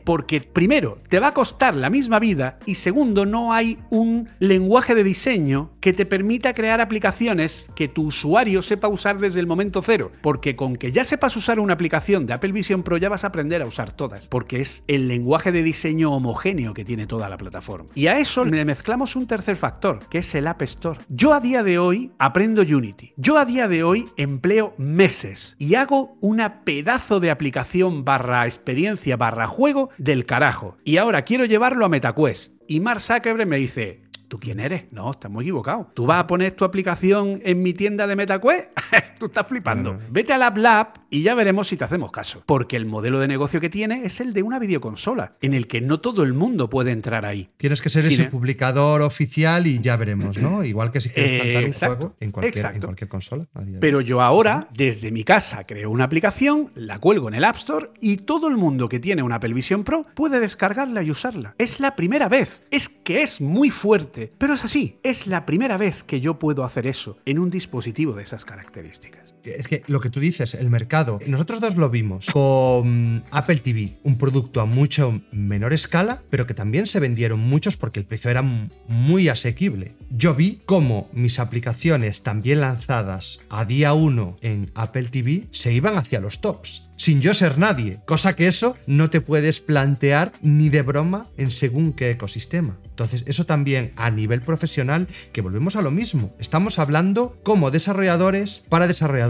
porque 0.05 0.41
primero, 0.41 0.99
te 1.09 1.21
va 1.21 1.29
a 1.29 1.35
costar 1.35 1.77
la 1.77 1.91
misma 1.91 2.19
vida 2.19 2.59
y 2.67 2.75
segundo, 2.75 3.25
no 3.25 3.53
hay 3.53 3.79
un 3.89 4.29
lenguaje 4.41 4.97
de 4.97 5.05
diseño 5.05 5.71
que 5.81 5.93
te 5.93 6.07
permita 6.07 6.55
crear 6.55 6.81
aplicaciones 6.81 7.71
que 7.77 7.87
tu 7.87 8.07
usuario 8.07 8.63
sepa 8.63 8.89
usar 8.89 9.19
desde 9.19 9.39
el 9.39 9.47
momento 9.47 9.81
cero. 9.81 10.11
Porque 10.23 10.57
con 10.57 10.75
que 10.75 10.91
ya 10.91 11.05
sepas 11.05 11.37
usar 11.37 11.61
una 11.61 11.75
aplicación 11.75 12.27
de 12.27 12.33
Apple 12.33 12.53
Vision 12.53 12.83
Pro 12.83 12.97
ya 12.97 13.09
vas 13.09 13.23
a 13.23 13.29
aprender 13.29 13.63
a 13.63 13.67
usar 13.67 13.93
todas, 13.93 14.27
porque 14.27 14.61
es 14.61 14.83
el 14.89 15.07
lenguaje 15.07 15.53
de 15.53 15.63
diseño 15.63 16.13
homogéneo 16.13 16.75
que 16.75 16.85
tiene 16.85 17.07
toda 17.07 17.29
la 17.29 17.37
plataforma. 17.37 17.91
Y 17.95 18.09
a 18.09 18.19
eso 18.19 18.45
le 18.45 18.65
mezclamos 18.65 19.15
un 19.15 19.29
tercer 19.29 19.55
factor, 19.55 20.09
que 20.09 20.19
es 20.19 20.35
el 20.35 20.49
App 20.49 20.63
Store. 20.63 21.01
Yo 21.09 21.33
a 21.33 21.41
día 21.41 21.63
de 21.63 21.79
hoy 21.79 22.11
aprendo 22.19 22.63
Unity. 22.63 23.13
Yo 23.17 23.39
a 23.39 23.45
día 23.45 23.69
de 23.69 23.85
hoy 23.85 24.07
empleo 24.17 24.75
meses 24.79 25.55
y 25.59 25.77
hago 25.77 26.17
una 26.21 26.65
pedazo 26.65 27.21
de 27.21 27.31
aplicación 27.31 28.05
barra 28.05 28.47
experiencia 28.47 29.17
barra 29.17 29.47
juego 29.61 29.91
del 29.99 30.25
carajo. 30.25 30.79
Y 30.85 30.97
ahora 30.97 31.23
quiero 31.27 31.45
llevarlo 31.45 31.85
a 31.85 31.91
MetaQuest. 31.91 32.55
Y 32.67 32.81
Mark 32.81 33.03
Zuckerberg 33.03 33.47
me 33.47 33.59
dice, 33.59 34.01
¿Tú 34.31 34.39
quién 34.39 34.61
eres? 34.61 34.85
No, 34.93 35.11
estás 35.11 35.29
muy 35.29 35.43
equivocado. 35.43 35.91
¿Tú 35.93 36.07
vas 36.07 36.21
a 36.21 36.27
poner 36.29 36.53
tu 36.53 36.65
aplicación 36.65 37.43
en 37.45 37.61
mi 37.63 37.75
tienda 37.75 38.07
de 38.07 38.15
MetaQuest? 38.15 38.69
Tú 39.19 39.27
estás 39.27 39.45
flipando. 39.45 39.99
Vete 40.09 40.33
a 40.33 40.39
Lab 40.39 41.01
y 41.11 41.23
ya 41.23 41.35
veremos 41.35 41.67
si 41.67 41.77
te 41.77 41.85
hacemos 41.85 42.13
caso. 42.13 42.45
Porque 42.47 42.77
el 42.77 42.87
modelo 42.87 43.19
de 43.19 43.27
negocio 43.27 43.61
que 43.61 43.69
tiene 43.69 44.05
es 44.05 44.21
el 44.21 44.33
de 44.33 44.45
una 44.45 44.61
videoconsola, 44.61 45.37
en 45.41 45.53
el 45.53 45.67
que 45.67 45.81
no 45.81 46.01
todo 46.01 46.23
el 46.23 46.33
mundo 46.33 46.71
puede 46.71 46.93
entrar 46.93 47.27
ahí. 47.27 47.51
Tienes 47.57 47.83
que 47.83 47.91
ser 47.91 48.05
ese 48.05 48.27
publicador 48.27 49.03
oficial 49.03 49.67
y 49.67 49.81
ya 49.81 49.97
veremos, 49.97 50.39
¿no? 50.39 50.63
Igual 50.65 50.93
que 50.93 51.01
si 51.01 51.11
quieres 51.11 51.43
plantar 51.43 51.65
un 51.65 51.73
juego 51.73 52.17
en 52.21 52.31
cualquier, 52.31 52.67
en 52.67 52.81
cualquier 52.81 53.09
consola. 53.09 53.47
Pero 53.81 54.01
yo 54.01 54.23
ahora, 54.23 54.69
desde 54.73 55.11
mi 55.11 55.25
casa, 55.25 55.67
creo 55.67 55.91
una 55.91 56.05
aplicación, 56.05 56.71
la 56.77 57.01
cuelgo 57.01 57.27
en 57.29 57.35
el 57.35 57.45
App 57.45 57.57
Store 57.57 57.91
y 58.01 58.19
todo 58.19 58.47
el 58.47 58.57
mundo 58.57 58.89
que 58.89 59.01
tiene 59.01 59.25
una 59.25 59.35
Apple 59.35 59.55
Vision 59.55 59.83
Pro 59.83 60.07
puede 60.15 60.39
descargarla 60.39 61.03
y 61.03 61.11
usarla. 61.11 61.57
Es 61.59 61.81
la 61.81 61.97
primera 61.97 62.29
vez. 62.29 62.63
Es 62.71 62.89
que 62.89 63.23
es 63.23 63.41
muy 63.41 63.71
fuerte, 63.71 64.20
pero 64.27 64.55
es 64.55 64.65
así. 64.65 64.99
Es 65.03 65.27
la 65.27 65.47
primera 65.47 65.77
vez 65.77 66.03
que 66.03 66.21
yo 66.21 66.39
puedo 66.39 66.65
hacer 66.65 66.87
eso 66.87 67.19
en 67.25 67.39
un 67.39 67.51
dispositivo 67.51 68.15
de 68.15 68.23
esas 68.23 68.45
características. 68.45 69.37
Es 69.45 69.69
que 69.69 69.83
lo 69.87 70.01
que 70.01 70.11
tú 70.11 70.21
dices, 70.21 70.55
el 70.55 70.71
mercado, 70.71 71.19
nosotros 71.27 71.61
dos 71.61 71.77
lo 71.77 71.91
vimos 71.91 72.27
con 72.33 73.25
Apple 73.31 73.59
TV, 73.59 73.99
un 74.03 74.19
producto 74.19 74.61
a 74.61 74.67
mucho 74.67 75.21
menor 75.33 75.73
escala, 75.73 76.23
pero 76.31 76.47
que 76.47 76.55
también 76.55 76.87
se 76.87 77.01
vendieron 77.01 77.41
muchos 77.41 77.77
porque 77.77 78.01
el 78.01 78.07
precio 78.07 78.31
era 78.31 78.43
muy 78.43 79.29
asequible. 79.29 79.95
Yo 80.11 80.35
vi 80.35 80.61
cómo 80.67 81.09
mis 81.13 81.39
aplicaciones 81.39 82.23
también 82.23 82.61
lanzadas 82.61 83.41
a 83.49 83.65
día 83.65 83.95
1 83.95 84.39
en 84.43 84.71
Apple 84.75 85.05
TV 85.05 85.47
se 85.51 85.73
iban 85.73 85.97
hacia 85.97 86.21
los 86.21 86.41
tops 86.41 86.91
sin 87.01 87.23
yo 87.23 87.33
ser 87.33 87.57
nadie, 87.57 87.99
cosa 88.05 88.37
que 88.37 88.47
eso 88.47 88.77
no 88.87 89.09
te 89.09 89.23
puedes 89.23 89.61
plantear 89.61 90.33
ni 90.43 90.69
de 90.69 90.83
broma 90.83 91.29
en 91.39 91.51
según 91.51 91.95
qué 91.95 92.11
ecosistema. 92.11 92.77
Entonces, 92.85 93.25
eso 93.27 93.47
también 93.47 93.95
a 93.97 94.11
nivel 94.11 94.43
profesional, 94.43 95.09
que 95.33 95.41
volvemos 95.41 95.77
a 95.77 95.81
lo 95.81 95.91
mismo. 95.91 96.37
Estamos 96.39 96.79
hablando 96.79 97.41
como 97.43 97.71
desarrolladores 97.71 98.65
para 98.69 98.87
desarrolladores. 98.87 99.30